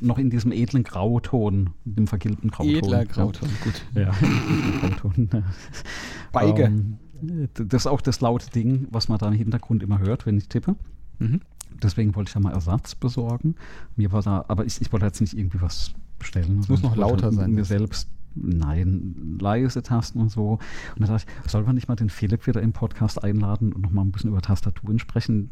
Noch 0.00 0.18
in 0.18 0.30
diesem 0.30 0.52
edlen 0.52 0.84
Grauton, 0.84 1.70
dem 1.84 2.06
vergilbten 2.06 2.50
Grauton. 2.50 2.76
Edler 2.76 3.04
Grauton, 3.04 3.48
ja. 3.48 3.64
gut. 3.64 3.84
Ja, 3.94 4.12
Grauton. 4.80 5.28
Beige. 6.32 6.62
Ähm, 6.64 6.98
das 7.54 7.82
ist 7.82 7.86
auch 7.86 8.00
das 8.00 8.20
laute 8.20 8.50
Ding, 8.50 8.88
was 8.90 9.08
man 9.08 9.18
da 9.18 9.28
im 9.28 9.34
Hintergrund 9.34 9.82
immer 9.82 9.98
hört, 9.98 10.26
wenn 10.26 10.38
ich 10.38 10.48
tippe. 10.48 10.76
Mhm. 11.18 11.40
Deswegen 11.82 12.14
wollte 12.14 12.30
ich 12.30 12.34
ja 12.34 12.40
mal 12.40 12.52
Ersatz 12.52 12.94
besorgen. 12.94 13.54
Mir 13.96 14.12
war 14.12 14.22
da, 14.22 14.44
aber 14.48 14.64
ich, 14.64 14.80
ich 14.80 14.92
wollte 14.92 15.06
jetzt 15.06 15.20
nicht 15.20 15.36
irgendwie 15.36 15.60
was 15.60 15.92
bestellen. 16.18 16.58
Es 16.58 16.68
muss 16.68 16.82
noch 16.82 16.96
lauter 16.96 17.26
halt 17.26 17.34
sein. 17.34 17.52
Mir 17.52 17.64
selbst 17.64 18.08
nein, 18.34 19.38
leise 19.40 19.82
Tasten 19.82 20.20
und 20.20 20.30
so. 20.30 20.58
Und 20.96 21.00
da 21.00 21.06
dachte 21.06 21.26
ich, 21.44 21.50
soll 21.50 21.64
man 21.64 21.74
nicht 21.74 21.88
mal 21.88 21.96
den 21.96 22.10
Philipp 22.10 22.46
wieder 22.46 22.62
im 22.62 22.72
Podcast 22.72 23.22
einladen 23.22 23.72
und 23.72 23.82
nochmal 23.82 24.04
ein 24.04 24.12
bisschen 24.12 24.30
über 24.30 24.42
Tastaturen 24.42 24.98
sprechen? 24.98 25.50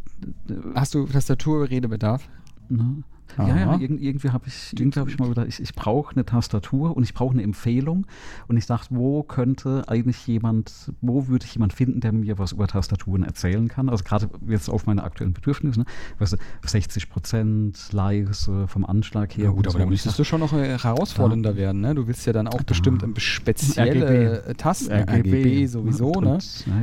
Hast 0.74 0.94
du 0.94 1.06
Tastatur-Redebedarf? 1.06 2.28
Ne? 2.68 3.02
Ja, 3.36 3.46
ja, 3.46 3.78
irg 3.78 4.00
irgendwie 4.00 4.30
habe 4.30 4.48
ich, 4.48 4.72
irgendwie 4.78 5.00
hab 5.00 5.08
ich 5.08 5.18
mal 5.18 5.30
wieder, 5.30 5.46
ich, 5.46 5.60
ich 5.60 5.74
brauche 5.74 6.14
eine 6.14 6.24
Tastatur 6.24 6.96
und 6.96 7.02
ich 7.02 7.14
brauche 7.14 7.32
eine 7.32 7.42
Empfehlung. 7.42 8.06
Und 8.48 8.56
ich 8.56 8.66
dachte, 8.66 8.94
wo 8.94 9.22
könnte 9.22 9.84
eigentlich 9.86 10.26
jemand, 10.26 10.92
wo 11.00 11.28
würde 11.28 11.44
ich 11.44 11.54
jemand 11.54 11.72
finden, 11.72 12.00
der 12.00 12.12
mir 12.12 12.38
was 12.38 12.52
über 12.52 12.66
Tastaturen 12.66 13.22
erzählen 13.22 13.68
kann? 13.68 13.88
Also 13.88 14.04
gerade 14.04 14.28
jetzt 14.46 14.68
auf 14.68 14.86
meine 14.86 15.04
aktuellen 15.04 15.34
Bedürfnisse, 15.34 15.80
ne? 15.80 15.86
weißt 16.18 16.34
du, 16.34 16.36
60 16.64 17.10
Prozent 17.10 17.92
leise 17.92 18.66
vom 18.66 18.84
Anschlag 18.84 19.36
her. 19.36 19.46
Ja, 19.46 19.50
gut, 19.50 19.66
aber 19.66 19.72
so. 19.72 19.78
da 19.78 19.86
müsstest 19.86 20.18
du 20.18 20.24
schon 20.24 20.40
noch 20.40 20.52
herausfordernder 20.52 21.52
da, 21.52 21.56
werden, 21.56 21.80
ne? 21.80 21.94
Du 21.94 22.06
willst 22.06 22.26
ja 22.26 22.32
dann 22.32 22.48
auch 22.48 22.58
da, 22.58 22.64
bestimmt 22.66 23.04
spezielle 23.20 24.40
RGB. 24.42 24.54
Tasten, 24.54 24.92
RGB, 24.92 25.12
RGB 25.12 25.66
sowieso, 25.66 26.12
und, 26.12 26.24
ne? 26.24 26.38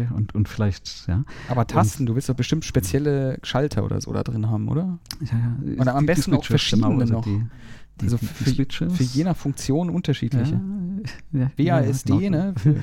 Und, 0.09 0.11
und, 0.11 0.35
und, 0.35 0.49
vielleicht, 0.49 1.07
ja. 1.07 1.23
Aber 1.49 1.65
Tasten, 1.67 2.03
und, 2.03 2.07
du 2.07 2.15
willst 2.15 2.29
doch 2.29 2.35
bestimmt 2.35 2.65
spezielle 2.65 3.39
Schalter 3.43 3.83
oder 3.83 3.99
so 4.01 4.13
da 4.13 4.23
drin 4.23 4.49
haben, 4.49 4.67
oder? 4.67 4.99
Ja, 5.21 5.37
ja. 5.37 5.81
Und 5.81 5.87
am 5.87 6.05
besten 6.05 6.34
auch 6.37 6.45
verschiedene 6.45 6.87
genau, 6.87 6.99
also 6.99 7.13
noch. 7.13 7.23
Die, 7.23 7.45
die, 8.01 8.05
also 8.05 8.17
für, 8.17 8.65
für, 8.69 8.89
für 8.89 9.03
je 9.03 9.23
nach 9.23 9.37
Funktion 9.37 9.89
unterschiedliche. 9.89 10.59
Ja, 11.31 11.51
ja, 11.57 11.81
WASD, 11.81 12.09
ja, 12.09 12.29
ne? 12.29 12.53
Für, 12.57 12.75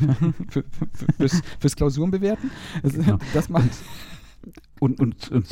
für, 0.49 0.65
fürs, 1.19 1.43
fürs 1.59 1.77
Klausurenbewerten. 1.77 2.51
Also, 2.83 2.99
genau. 2.99 3.19
Das 3.35 3.49
macht. 3.49 3.71
Und, 4.81 4.99
und, 5.01 5.31
und, 5.31 5.47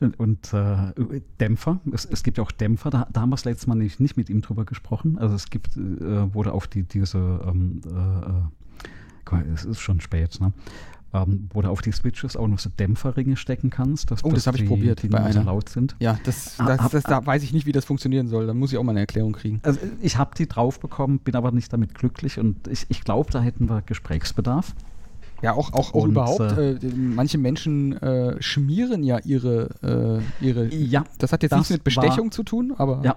und, 0.00 0.20
und 0.20 0.52
äh, 0.54 1.20
Dämpfer. 1.40 1.80
Es, 1.92 2.04
es, 2.04 2.22
gibt 2.22 2.38
ja 2.38 2.44
auch 2.44 2.52
Dämpfer. 2.52 2.90
Da, 2.90 3.08
da 3.12 3.20
haben 3.22 3.30
wir 3.30 3.36
es 3.36 3.44
letztes 3.44 3.66
Mal 3.66 3.74
nicht, 3.74 4.00
nicht 4.00 4.16
mit 4.16 4.30
ihm 4.30 4.40
drüber 4.40 4.64
gesprochen. 4.64 5.18
Also 5.18 5.34
es 5.34 5.50
gibt, 5.50 5.76
äh, 5.76 6.34
wurde 6.34 6.52
auf 6.52 6.66
die, 6.66 6.84
diese, 6.84 7.18
ähm, 7.46 7.80
äh, 7.86 8.30
äh 8.30 8.42
es 9.54 9.64
ist 9.64 9.78
schon 9.78 10.00
spät, 10.00 10.40
ne? 10.40 10.52
Ähm, 11.12 11.48
wo 11.52 11.62
du 11.62 11.68
auf 11.68 11.82
die 11.82 11.92
Switches 11.92 12.36
auch 12.36 12.46
noch 12.46 12.58
so 12.58 12.70
Dämpferringe 12.70 13.36
stecken 13.36 13.70
kannst. 13.70 14.10
Dass, 14.10 14.24
oh, 14.24 14.30
das 14.30 14.46
habe 14.46 14.58
ich 14.58 14.66
probiert, 14.66 15.02
die 15.02 15.08
bei 15.08 15.20
einer. 15.20 15.32
so 15.32 15.42
laut 15.42 15.68
sind. 15.68 15.96
Ja, 15.98 16.18
das, 16.24 16.56
das, 16.56 16.78
das, 16.78 16.90
das, 16.90 17.02
da 17.04 17.24
weiß 17.24 17.42
ich 17.42 17.52
nicht, 17.52 17.66
wie 17.66 17.72
das 17.72 17.84
funktionieren 17.84 18.28
soll. 18.28 18.46
Da 18.46 18.54
muss 18.54 18.72
ich 18.72 18.78
auch 18.78 18.82
mal 18.82 18.92
eine 18.92 19.00
Erklärung 19.00 19.32
kriegen. 19.32 19.60
Also 19.62 19.80
ich 20.00 20.16
habe 20.16 20.34
die 20.36 20.46
drauf 20.46 20.80
bekommen, 20.80 21.18
bin 21.18 21.34
aber 21.34 21.50
nicht 21.52 21.72
damit 21.72 21.94
glücklich 21.94 22.38
und 22.38 22.68
ich, 22.68 22.86
ich 22.88 23.02
glaube, 23.02 23.30
da 23.30 23.40
hätten 23.40 23.68
wir 23.68 23.82
Gesprächsbedarf. 23.82 24.74
Ja, 25.42 25.54
auch, 25.54 25.72
auch, 25.72 25.94
auch 25.94 26.02
und, 26.02 26.10
überhaupt. 26.10 26.40
Äh, 26.40 26.72
äh, 26.72 26.78
manche 26.94 27.38
Menschen 27.38 27.96
äh, 28.02 28.40
schmieren 28.42 29.02
ja 29.02 29.18
ihre, 29.24 30.22
äh, 30.40 30.44
ihre. 30.44 30.66
Ja. 30.74 31.04
Das 31.18 31.32
hat 31.32 31.42
jetzt 31.42 31.52
nichts 31.52 31.70
mit 31.70 31.84
Bestechung 31.84 32.26
war, 32.26 32.30
zu 32.30 32.42
tun, 32.42 32.74
aber. 32.76 33.00
Ja, 33.04 33.16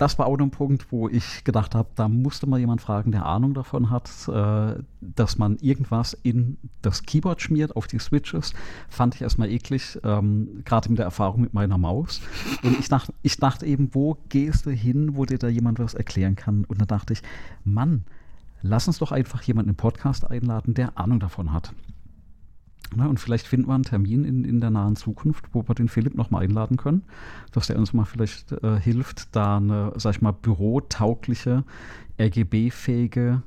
das 0.00 0.18
war 0.18 0.26
auch 0.26 0.38
noch 0.38 0.46
ein 0.46 0.50
Punkt, 0.50 0.90
wo 0.92 1.10
ich 1.10 1.44
gedacht 1.44 1.74
habe, 1.74 1.90
da 1.94 2.08
musste 2.08 2.46
mal 2.46 2.58
jemand 2.58 2.80
fragen, 2.80 3.12
der 3.12 3.26
Ahnung 3.26 3.52
davon 3.52 3.90
hat, 3.90 4.10
äh, 4.28 4.82
dass 5.02 5.36
man 5.36 5.58
irgendwas 5.58 6.14
in 6.22 6.56
das 6.80 7.02
Keyboard 7.02 7.42
schmiert, 7.42 7.76
auf 7.76 7.86
die 7.86 7.98
Switches. 7.98 8.54
Fand 8.88 9.14
ich 9.14 9.20
erstmal 9.20 9.50
eklig, 9.50 9.98
ähm, 10.02 10.62
gerade 10.64 10.88
mit 10.88 10.98
der 10.98 11.04
Erfahrung 11.04 11.42
mit 11.42 11.52
meiner 11.52 11.76
Maus. 11.76 12.22
Und 12.62 12.78
ich 12.78 12.88
dachte, 12.88 13.12
ich 13.20 13.36
dachte 13.36 13.66
eben, 13.66 13.90
wo 13.92 14.16
gehst 14.30 14.64
du 14.64 14.70
hin, 14.70 15.16
wo 15.16 15.26
dir 15.26 15.36
da 15.36 15.48
jemand 15.48 15.78
was 15.78 15.92
erklären 15.92 16.34
kann? 16.34 16.64
Und 16.64 16.80
da 16.80 16.86
dachte 16.86 17.12
ich, 17.12 17.22
Mann, 17.64 18.04
lass 18.62 18.86
uns 18.86 19.00
doch 19.00 19.12
einfach 19.12 19.42
jemanden 19.42 19.72
im 19.72 19.76
Podcast 19.76 20.30
einladen, 20.30 20.72
der 20.72 20.96
Ahnung 20.96 21.20
davon 21.20 21.52
hat. 21.52 21.74
Na, 22.96 23.06
und 23.06 23.20
vielleicht 23.20 23.46
finden 23.46 23.68
wir 23.68 23.74
einen 23.74 23.84
Termin 23.84 24.24
in, 24.24 24.44
in 24.44 24.60
der 24.60 24.70
nahen 24.70 24.96
Zukunft, 24.96 25.44
wo 25.52 25.66
wir 25.66 25.74
den 25.74 25.88
Philipp 25.88 26.16
nochmal 26.16 26.42
einladen 26.42 26.76
können, 26.76 27.02
dass 27.52 27.68
der 27.68 27.78
uns 27.78 27.92
mal 27.92 28.04
vielleicht 28.04 28.52
äh, 28.52 28.80
hilft, 28.80 29.34
da 29.36 29.58
eine, 29.58 29.92
sag 29.96 30.16
ich 30.16 30.22
mal, 30.22 30.32
bürotaugliche, 30.32 31.64
RGB-fähige, 32.20 33.42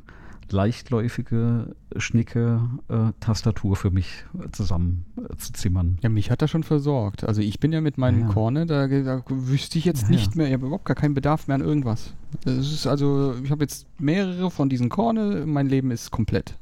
leichtläufige, 0.50 1.76
schnicke 1.98 2.62
äh, 2.88 3.12
Tastatur 3.20 3.76
für 3.76 3.92
mich 3.92 4.26
äh, 4.40 4.50
zusammen 4.52 5.06
äh, 5.18 5.36
zu 5.36 5.52
zimmern. 5.54 5.98
Ja, 6.02 6.10
mich 6.10 6.32
hat 6.32 6.42
er 6.42 6.48
schon 6.48 6.64
versorgt. 6.64 7.24
Also 7.24 7.42
ich 7.42 7.60
bin 7.60 7.74
ja 7.74 7.82
mit 7.82 7.98
meinem 7.98 8.22
ja, 8.22 8.28
Korne, 8.28 8.66
da, 8.66 8.88
da, 8.88 9.24
wüsste 9.28 9.78
ich 9.78 9.86
jetzt 9.86 10.04
ja, 10.04 10.10
nicht 10.10 10.36
mehr, 10.36 10.48
ich 10.48 10.54
habe 10.54 10.66
überhaupt 10.66 10.86
gar 10.86 10.96
keinen 10.96 11.14
Bedarf 11.14 11.48
mehr 11.48 11.56
an 11.56 11.62
irgendwas. 11.62 12.14
Es 12.46 12.72
ist 12.72 12.88
also, 12.88 13.36
ich 13.44 13.52
habe 13.52 13.64
jetzt 13.64 13.88
mehrere 14.00 14.50
von 14.52 14.70
diesen 14.70 14.90
Korne, 14.90 15.44
mein 15.46 15.68
Leben 15.68 15.92
ist 15.92 16.12
komplett. 16.12 16.56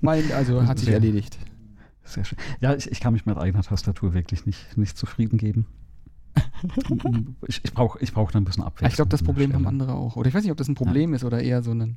Mein, 0.00 0.30
also 0.32 0.66
hat 0.66 0.78
sich 0.78 0.86
sehr, 0.86 0.94
erledigt. 0.94 1.38
Sehr 2.04 2.24
schön. 2.24 2.38
Ja, 2.60 2.74
ich, 2.74 2.90
ich, 2.90 3.00
kann 3.00 3.12
mich 3.12 3.26
mit 3.26 3.36
eigener 3.38 3.62
Tastatur 3.62 4.14
wirklich 4.14 4.46
nicht, 4.46 4.76
nicht 4.76 4.96
zufrieden 4.96 5.38
geben. 5.38 5.66
ich 7.46 7.60
ich 7.62 7.74
brauche 7.74 7.98
ich 8.00 8.12
brauch 8.12 8.30
da 8.30 8.38
ein 8.38 8.44
bisschen 8.44 8.64
Abwechslung. 8.64 8.88
Ich 8.88 8.96
glaube, 8.96 9.10
das 9.10 9.22
Problem 9.22 9.52
haben 9.52 9.66
andere 9.66 9.94
auch. 9.94 10.16
Oder 10.16 10.28
ich 10.28 10.34
weiß 10.34 10.42
nicht, 10.42 10.52
ob 10.52 10.56
das 10.56 10.68
ein 10.68 10.74
Problem 10.74 11.10
ja. 11.10 11.16
ist 11.16 11.24
oder 11.24 11.42
eher 11.42 11.62
so 11.62 11.72
ein. 11.72 11.96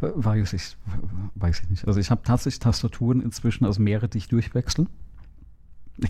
Weiß 0.00 0.52
ich, 0.52 0.76
weiß 1.34 1.60
ich 1.60 1.70
nicht. 1.70 1.86
Also 1.86 2.00
ich 2.00 2.10
habe 2.10 2.22
tatsächlich 2.22 2.60
Tastaturen 2.60 3.20
inzwischen, 3.20 3.64
also 3.64 3.80
mehrere, 3.80 4.08
die 4.08 4.18
ich 4.18 4.28
durchwechsel. 4.28 4.86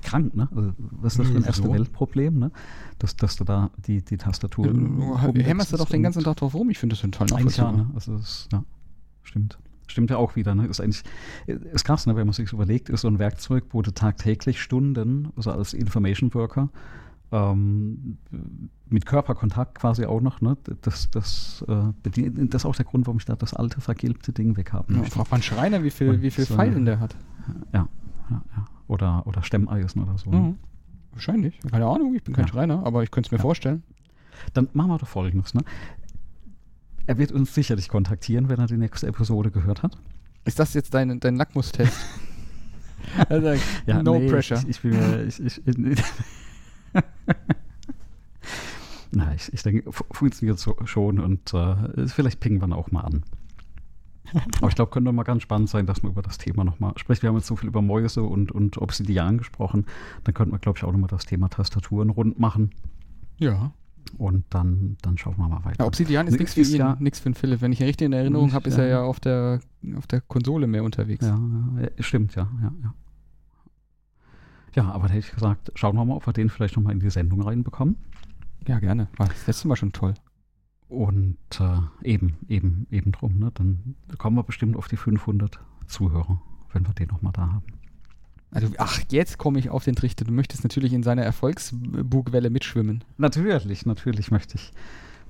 Krank, 0.02 0.34
ne? 0.34 0.48
Also 0.54 0.72
was 0.78 1.14
ist 1.14 1.20
das 1.20 1.28
für 1.28 1.36
ein 1.36 1.44
erste 1.44 1.70
Weltproblem, 1.70 2.38
ne? 2.38 2.50
Dass, 2.98 3.16
dass 3.16 3.36
du 3.36 3.44
da 3.44 3.70
die, 3.86 4.02
die 4.02 4.18
Tastatur. 4.18 4.66
Ja, 4.66 5.32
hämmerst 5.42 5.72
du 5.72 5.76
doch 5.78 5.88
den 5.88 6.02
ganzen 6.02 6.22
Tag 6.22 6.36
drauf 6.36 6.54
rum. 6.54 6.68
Ich 6.70 6.78
finde 6.78 6.94
das 6.94 7.00
total 7.00 7.26
nachvollziehbar. 7.26 7.72
Ja, 7.72 7.76
ne? 7.78 7.90
Also 7.94 8.18
das, 8.18 8.48
ja, 8.52 8.64
stimmt. 9.22 9.58
Stimmt 9.88 10.10
ja 10.10 10.16
auch 10.16 10.36
wieder, 10.36 10.54
ne? 10.54 10.66
Ist 10.66 10.80
eigentlich, 10.80 11.02
ist 11.46 11.84
krass, 11.84 12.06
ne? 12.06 12.14
Wenn 12.14 12.26
man 12.26 12.34
sich 12.34 12.52
überlegt, 12.52 12.88
ist 12.88 13.00
so 13.00 13.08
ein 13.08 13.18
Werkzeug, 13.18 13.64
wo 13.70 13.82
du 13.82 13.90
tagtäglich 13.90 14.62
Stunden, 14.62 15.28
also 15.36 15.50
als 15.50 15.74
Information 15.74 16.32
Worker, 16.34 16.70
Ähm, 17.30 18.16
mit 18.88 19.04
Körperkontakt 19.04 19.74
quasi 19.74 20.06
auch 20.06 20.22
noch. 20.22 20.40
Ne? 20.40 20.56
Das, 20.80 21.10
das, 21.10 21.62
äh, 21.68 21.92
das 22.02 22.62
ist 22.62 22.64
auch 22.64 22.74
der 22.74 22.86
Grund, 22.86 23.06
warum 23.06 23.18
ich 23.18 23.26
da 23.26 23.36
das 23.36 23.52
alte, 23.52 23.82
vergilbte 23.82 24.32
Ding 24.32 24.56
weghaben 24.56 24.96
ja, 24.96 25.02
Fragt 25.04 25.30
man 25.30 25.42
Schreiner, 25.42 25.84
wie 25.84 25.90
viel, 25.90 26.22
wie 26.22 26.30
viel 26.30 26.46
so, 26.46 26.54
Pfeilen 26.54 26.86
der 26.86 27.00
hat. 27.00 27.14
Ja, 27.74 27.86
ja, 28.30 28.42
ja. 28.56 28.64
Oder, 28.86 29.26
oder 29.26 29.42
Stemmeisen 29.42 30.02
oder 30.02 30.16
so. 30.16 30.30
Ne? 30.30 30.38
Mhm. 30.38 30.56
Wahrscheinlich. 31.12 31.60
Keine 31.70 31.84
Ahnung, 31.84 32.14
ich 32.14 32.22
bin 32.22 32.34
kein 32.34 32.46
ja. 32.46 32.50
Schreiner, 32.50 32.86
aber 32.86 33.02
ich 33.02 33.10
könnte 33.10 33.28
es 33.28 33.32
mir 33.32 33.36
ja. 33.36 33.42
vorstellen. 33.42 33.82
Dann 34.54 34.68
machen 34.72 34.88
wir 34.88 34.96
doch 34.96 35.06
folgendes. 35.06 35.52
Ne? 35.52 35.60
Er 37.08 37.16
wird 37.16 37.32
uns 37.32 37.54
sicherlich 37.54 37.88
kontaktieren, 37.88 38.50
wenn 38.50 38.58
er 38.58 38.66
die 38.66 38.76
nächste 38.76 39.06
Episode 39.06 39.50
gehört 39.50 39.82
hat. 39.82 39.96
Ist 40.44 40.58
das 40.58 40.74
jetzt 40.74 40.92
dein, 40.92 41.18
dein 41.20 41.36
Lackmustest? 41.36 41.90
also, 43.30 43.54
ja, 43.86 44.02
no 44.02 44.18
nee, 44.18 44.28
pressure. 44.28 44.58
Ich, 44.58 44.68
ich, 44.68 44.80
bin, 44.82 45.26
ich, 45.26 45.40
ich, 45.40 45.62
Na, 49.10 49.34
ich, 49.34 49.50
ich 49.54 49.62
denke, 49.62 49.90
funktioniert 49.90 50.58
so 50.58 50.76
schon 50.84 51.18
und 51.18 51.54
äh, 51.54 52.06
vielleicht 52.08 52.40
pingen 52.40 52.60
wir 52.60 52.76
auch 52.76 52.90
mal 52.90 53.00
an. 53.00 53.24
Aber 54.58 54.68
ich 54.68 54.74
glaube, 54.74 54.90
könnte 54.90 55.10
mal 55.10 55.22
ganz 55.22 55.44
spannend 55.44 55.70
sein, 55.70 55.86
dass 55.86 56.02
man 56.02 56.12
über 56.12 56.20
das 56.20 56.36
Thema 56.36 56.62
nochmal 56.62 56.92
spricht. 56.98 57.22
Wir 57.22 57.30
haben 57.30 57.36
jetzt 57.36 57.46
so 57.46 57.56
viel 57.56 57.70
über 57.70 57.80
Mäuse 57.80 58.22
und, 58.22 58.52
und 58.52 58.76
Obsidian 58.76 59.38
gesprochen. 59.38 59.86
Dann 60.24 60.34
könnten 60.34 60.52
wir, 60.52 60.58
glaube 60.58 60.76
ich, 60.76 60.84
auch 60.84 60.92
nochmal 60.92 61.08
das 61.08 61.24
Thema 61.24 61.48
Tastaturen 61.48 62.10
rund 62.10 62.38
machen. 62.38 62.72
Ja. 63.38 63.72
Und 64.16 64.44
dann, 64.50 64.96
dann 65.02 65.18
schauen 65.18 65.36
wir 65.36 65.48
mal 65.48 65.64
weiter. 65.64 65.80
Ja, 65.80 65.86
Obsidian 65.86 66.26
ist 66.26 66.38
nichts 66.38 66.54
für 66.54 66.62
ihn, 66.62 66.76
ja, 66.76 66.96
nichts 66.98 67.20
für 67.20 67.30
den 67.30 67.34
Philipp. 67.34 67.60
Wenn 67.60 67.72
ich 67.72 67.80
ihn 67.80 67.86
richtig 67.86 68.06
in 68.06 68.12
Erinnerung 68.12 68.52
habe, 68.52 68.68
ist 68.68 68.78
er 68.78 68.86
ja 68.86 69.02
auf 69.02 69.20
der, 69.20 69.60
auf 69.96 70.06
der 70.06 70.20
Konsole 70.22 70.66
mehr 70.66 70.84
unterwegs. 70.84 71.26
Ja, 71.26 71.38
ja 71.80 71.88
stimmt, 72.00 72.34
ja, 72.34 72.48
ja, 72.62 72.72
ja. 72.82 72.94
Ja, 74.74 74.90
aber 74.90 75.08
da 75.08 75.14
hätte 75.14 75.26
ich 75.26 75.34
gesagt, 75.34 75.72
schauen 75.74 75.96
wir 75.96 76.04
mal, 76.04 76.14
ob 76.14 76.26
wir 76.26 76.32
den 76.32 76.50
vielleicht 76.50 76.76
nochmal 76.76 76.92
in 76.92 77.00
die 77.00 77.10
Sendung 77.10 77.42
reinbekommen. 77.42 77.96
Ja, 78.66 78.78
gerne. 78.78 79.08
War 79.16 79.28
das 79.28 79.46
letzte 79.46 79.66
Mal 79.66 79.76
schon 79.76 79.92
toll. 79.92 80.14
Und 80.88 81.36
äh, 81.58 82.08
eben, 82.08 82.36
eben, 82.48 82.86
eben 82.90 83.12
drum. 83.12 83.38
Ne? 83.38 83.50
Dann 83.54 83.96
kommen 84.18 84.36
wir 84.36 84.42
bestimmt 84.42 84.76
auf 84.76 84.88
die 84.88 84.96
500 84.96 85.58
Zuhörer, 85.86 86.40
wenn 86.72 86.86
wir 86.86 86.94
den 86.94 87.08
nochmal 87.08 87.32
da 87.32 87.52
haben. 87.52 87.66
Also, 88.50 88.68
ach, 88.78 89.00
jetzt 89.10 89.38
komme 89.38 89.58
ich 89.58 89.68
auf 89.68 89.84
den 89.84 89.94
Trichter. 89.94 90.24
Du 90.24 90.32
möchtest 90.32 90.62
natürlich 90.62 90.92
in 90.92 91.02
seiner 91.02 91.22
Erfolgsbugwelle 91.22 92.50
mitschwimmen. 92.50 93.04
Natürlich, 93.18 93.84
natürlich 93.84 94.30
möchte 94.30 94.56
ich, 94.56 94.72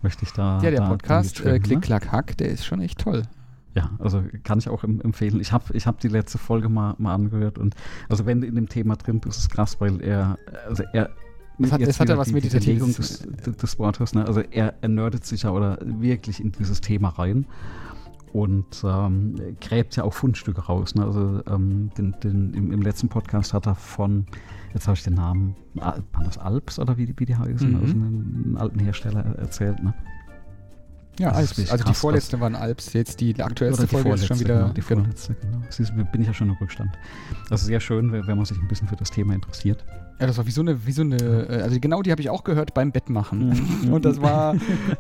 möchte 0.03 0.25
ich 0.25 0.33
da. 0.33 0.61
Ja, 0.63 0.71
der 0.71 0.81
da 0.81 0.89
Podcast 0.89 1.41
äh, 1.41 1.59
Klick, 1.59 1.79
ne? 1.79 1.81
Klack, 1.81 2.13
Hack, 2.13 2.37
der 2.37 2.49
ist 2.49 2.65
schon 2.65 2.81
echt 2.81 3.01
toll. 3.01 3.25
Ja, 3.75 3.91
also 3.99 4.23
kann 4.45 4.59
ich 4.59 4.69
auch 4.69 4.83
empfehlen. 4.83 5.41
Ich 5.41 5.53
habe 5.53 5.77
ich 5.77 5.87
hab 5.87 6.01
die 6.01 6.09
letzte 6.09 6.39
Folge 6.39 6.69
mal, 6.69 6.95
mal 6.99 7.15
angehört 7.15 7.59
und 7.59 7.75
also 8.09 8.27
wenn 8.27 8.41
du 8.41 8.47
in 8.47 8.55
dem 8.55 8.69
Thema 8.69 8.97
drin 8.97 9.21
bist, 9.21 9.39
ist 9.39 9.45
es 9.45 9.51
krass, 9.51 9.81
weil 9.81 10.01
er, 10.01 10.39
also 10.67 10.85
er 10.93 11.11
das 11.59 11.73
hat, 11.73 11.83
das 11.83 12.01
hat 12.01 12.09
ja 12.09 12.17
was 12.17 12.33
mit 12.33 12.45
dieser 12.45 12.61
Legung 12.61 12.95
des, 12.95 13.21
des 13.21 13.79
Wortes. 13.79 14.15
Ne? 14.15 14.25
Also 14.25 14.41
er, 14.41 14.75
er 14.81 14.89
nerdet 14.89 15.27
sich 15.27 15.43
ja 15.43 15.51
oder 15.51 15.79
wirklich 15.83 16.41
in 16.41 16.53
dieses 16.53 16.81
Thema 16.81 17.11
rein 17.11 17.47
und 18.33 18.83
ähm, 18.85 19.35
gräbt 19.61 19.97
ja 19.97 20.05
auch 20.05 20.13
Fundstücke 20.13 20.61
raus. 20.63 20.95
Ne? 20.95 21.05
Also 21.05 21.43
ähm, 21.49 21.91
den, 21.97 22.15
den, 22.23 22.55
im, 22.55 22.73
im, 22.73 22.83
letzten 22.83 23.09
Podcast 23.09 23.55
hat 23.55 23.67
er 23.67 23.75
von, 23.75 24.27
jetzt 24.75 24.87
habe 24.87 24.97
ich 24.97 25.05
den 25.05 25.15
Namen, 25.15 25.57
waren 25.75 26.05
das 26.25 26.39
Alps 26.39 26.79
oder 26.79 26.97
wie, 26.97 27.13
wie 27.17 27.27
die 27.27 27.37
heißen, 27.37 27.71
mhm. 27.71 27.77
also 27.77 27.95
einen, 27.95 28.57
alten 28.59 28.79
Hersteller 28.79 29.25
erzählt. 29.37 29.83
Ne? 29.83 29.95
Ja, 31.19 31.33
Alps. 31.33 31.71
Also 31.71 31.85
die 31.85 31.95
vorletzte 31.95 32.41
waren 32.41 32.55
Alps, 32.55 32.93
jetzt 32.93 33.21
die 33.21 33.43
aktuellste 33.43 33.87
die 33.87 33.89
Folge 33.89 34.13
ist 34.13 34.27
schon 34.27 34.39
wieder. 34.39 34.55
Genau, 34.55 34.69
die 34.69 34.81
genau. 34.81 35.03
vorletzte, 35.03 35.35
genau. 35.35 35.59
Siehst, 35.69 35.93
bin 36.13 36.21
ich 36.21 36.29
ja 36.29 36.35
schon 36.35 36.49
im 36.49 36.57
Rückstand. 36.57 36.93
Das 37.51 37.63
ist 37.63 37.67
sehr 37.67 37.81
schön, 37.81 38.13
wenn 38.13 38.37
man 38.37 38.45
sich 38.45 38.59
ein 38.59 38.69
bisschen 38.69 38.87
für 38.89 38.97
das 38.97 39.11
Thema 39.11 39.35
interessiert. 39.35 39.85
Ja, 40.21 40.27
das 40.27 40.37
war 40.37 40.47
wie 40.47 40.51
so 40.51 40.63
eine, 40.63 40.85
wie 40.87 40.93
so 40.93 41.03
eine, 41.03 41.17
äh, 41.17 41.63
also 41.63 41.79
genau 41.79 42.03
die 42.03 42.11
habe 42.11 42.21
ich 42.21 42.31
auch 42.31 42.43
gehört 42.43 42.75
beim 42.75 42.91
Bettmachen. 42.93 43.85
Mhm. 43.85 43.93
Und 43.95 44.05
das 44.05 44.21
war 44.21 44.57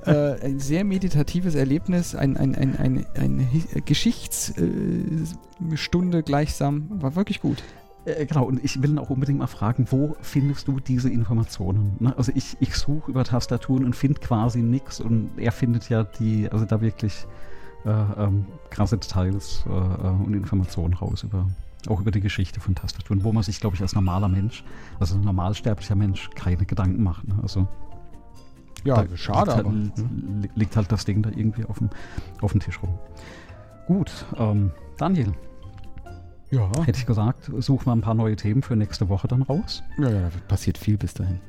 äh, 0.06 0.40
ein 0.44 0.60
sehr 0.60 0.84
meditatives 0.84 1.56
Erlebnis, 1.56 2.14
ein, 2.14 2.36
ein, 2.36 2.54
ein, 2.54 2.76
ein, 2.76 3.04
eine 3.16 3.48
Geschichtsstunde 3.84 6.22
gleichsam. 6.22 6.86
War 7.02 7.16
wirklich 7.16 7.40
gut. 7.40 7.64
Äh, 8.08 8.26
genau, 8.26 8.44
und 8.44 8.64
ich 8.64 8.82
will 8.82 8.98
auch 8.98 9.10
unbedingt 9.10 9.38
mal 9.38 9.46
fragen, 9.46 9.86
wo 9.90 10.16
findest 10.20 10.68
du 10.68 10.80
diese 10.80 11.10
Informationen? 11.10 11.96
Ne? 12.00 12.16
Also 12.16 12.32
ich, 12.34 12.56
ich 12.60 12.74
suche 12.74 13.10
über 13.10 13.24
Tastaturen 13.24 13.84
und 13.84 13.94
finde 13.94 14.20
quasi 14.20 14.62
nichts 14.62 15.00
und 15.00 15.30
er 15.36 15.52
findet 15.52 15.88
ja 15.88 16.04
die, 16.04 16.50
also 16.50 16.64
da 16.64 16.80
wirklich 16.80 17.26
äh, 17.84 17.90
ähm, 17.90 18.46
krasse 18.70 18.98
Details 18.98 19.64
äh, 19.66 19.70
äh, 19.70 20.24
und 20.24 20.34
Informationen 20.34 20.94
raus 20.94 21.22
über 21.22 21.46
auch 21.86 22.00
über 22.00 22.10
die 22.10 22.20
Geschichte 22.20 22.60
von 22.60 22.74
Tastaturen, 22.74 23.22
wo 23.22 23.32
man 23.32 23.44
sich, 23.44 23.60
glaube 23.60 23.76
ich, 23.76 23.82
als 23.82 23.94
normaler 23.94 24.28
Mensch, 24.28 24.64
also 24.98 25.14
ein 25.14 25.20
normalsterblicher 25.20 25.94
Mensch, 25.94 26.28
keine 26.34 26.66
Gedanken 26.66 27.02
macht. 27.04 27.26
Ne? 27.28 27.38
Also 27.40 27.68
ja, 28.84 29.06
schade, 29.14 29.52
liegt 29.52 29.56
halt, 29.56 29.66
aber. 29.66 29.72
Ne? 29.72 30.48
Liegt 30.56 30.76
halt 30.76 30.90
das 30.90 31.04
Ding 31.04 31.22
da 31.22 31.30
irgendwie 31.30 31.64
auf 31.64 31.78
dem, 31.78 31.88
auf 32.40 32.50
dem 32.50 32.60
Tisch 32.60 32.82
rum. 32.82 32.98
Gut, 33.86 34.26
ähm, 34.36 34.72
Daniel, 34.98 35.32
ja. 36.50 36.70
Hätte 36.84 36.98
ich 36.98 37.06
gesagt, 37.06 37.50
suchen 37.58 37.86
wir 37.86 37.92
ein 37.92 38.00
paar 38.00 38.14
neue 38.14 38.36
Themen 38.36 38.62
für 38.62 38.76
nächste 38.76 39.08
Woche 39.08 39.28
dann 39.28 39.42
raus. 39.42 39.82
Ja, 39.98 40.10
ja, 40.10 40.20
da 40.22 40.30
passiert 40.48 40.78
viel 40.78 40.96
bis 40.96 41.14
dahin. 41.14 41.40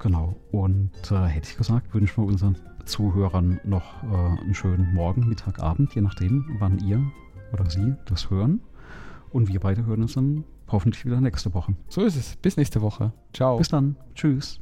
Genau. 0.00 0.34
Und 0.50 0.90
äh, 1.10 1.26
hätte 1.26 1.48
ich 1.48 1.56
gesagt, 1.56 1.94
wünschen 1.94 2.22
wir 2.22 2.28
unseren 2.28 2.56
Zuhörern 2.84 3.60
noch 3.64 4.02
äh, 4.02 4.40
einen 4.40 4.54
schönen 4.54 4.92
Morgen, 4.94 5.28
Mittag, 5.28 5.60
Abend, 5.60 5.94
je 5.94 6.00
nachdem, 6.00 6.56
wann 6.58 6.78
ihr 6.80 7.00
oder 7.52 7.68
sie 7.68 7.94
das 8.06 8.30
hören. 8.30 8.60
Und 9.30 9.48
wir 9.48 9.60
beide 9.60 9.86
hören 9.86 10.02
uns 10.02 10.14
dann 10.14 10.44
hoffentlich 10.68 11.04
wieder 11.04 11.20
nächste 11.20 11.54
Woche. 11.54 11.74
So 11.88 12.02
ist 12.02 12.16
es. 12.16 12.36
Bis 12.36 12.56
nächste 12.56 12.82
Woche. 12.82 13.12
Ciao. 13.32 13.58
Bis 13.58 13.68
dann. 13.68 13.96
Tschüss. 14.14 14.60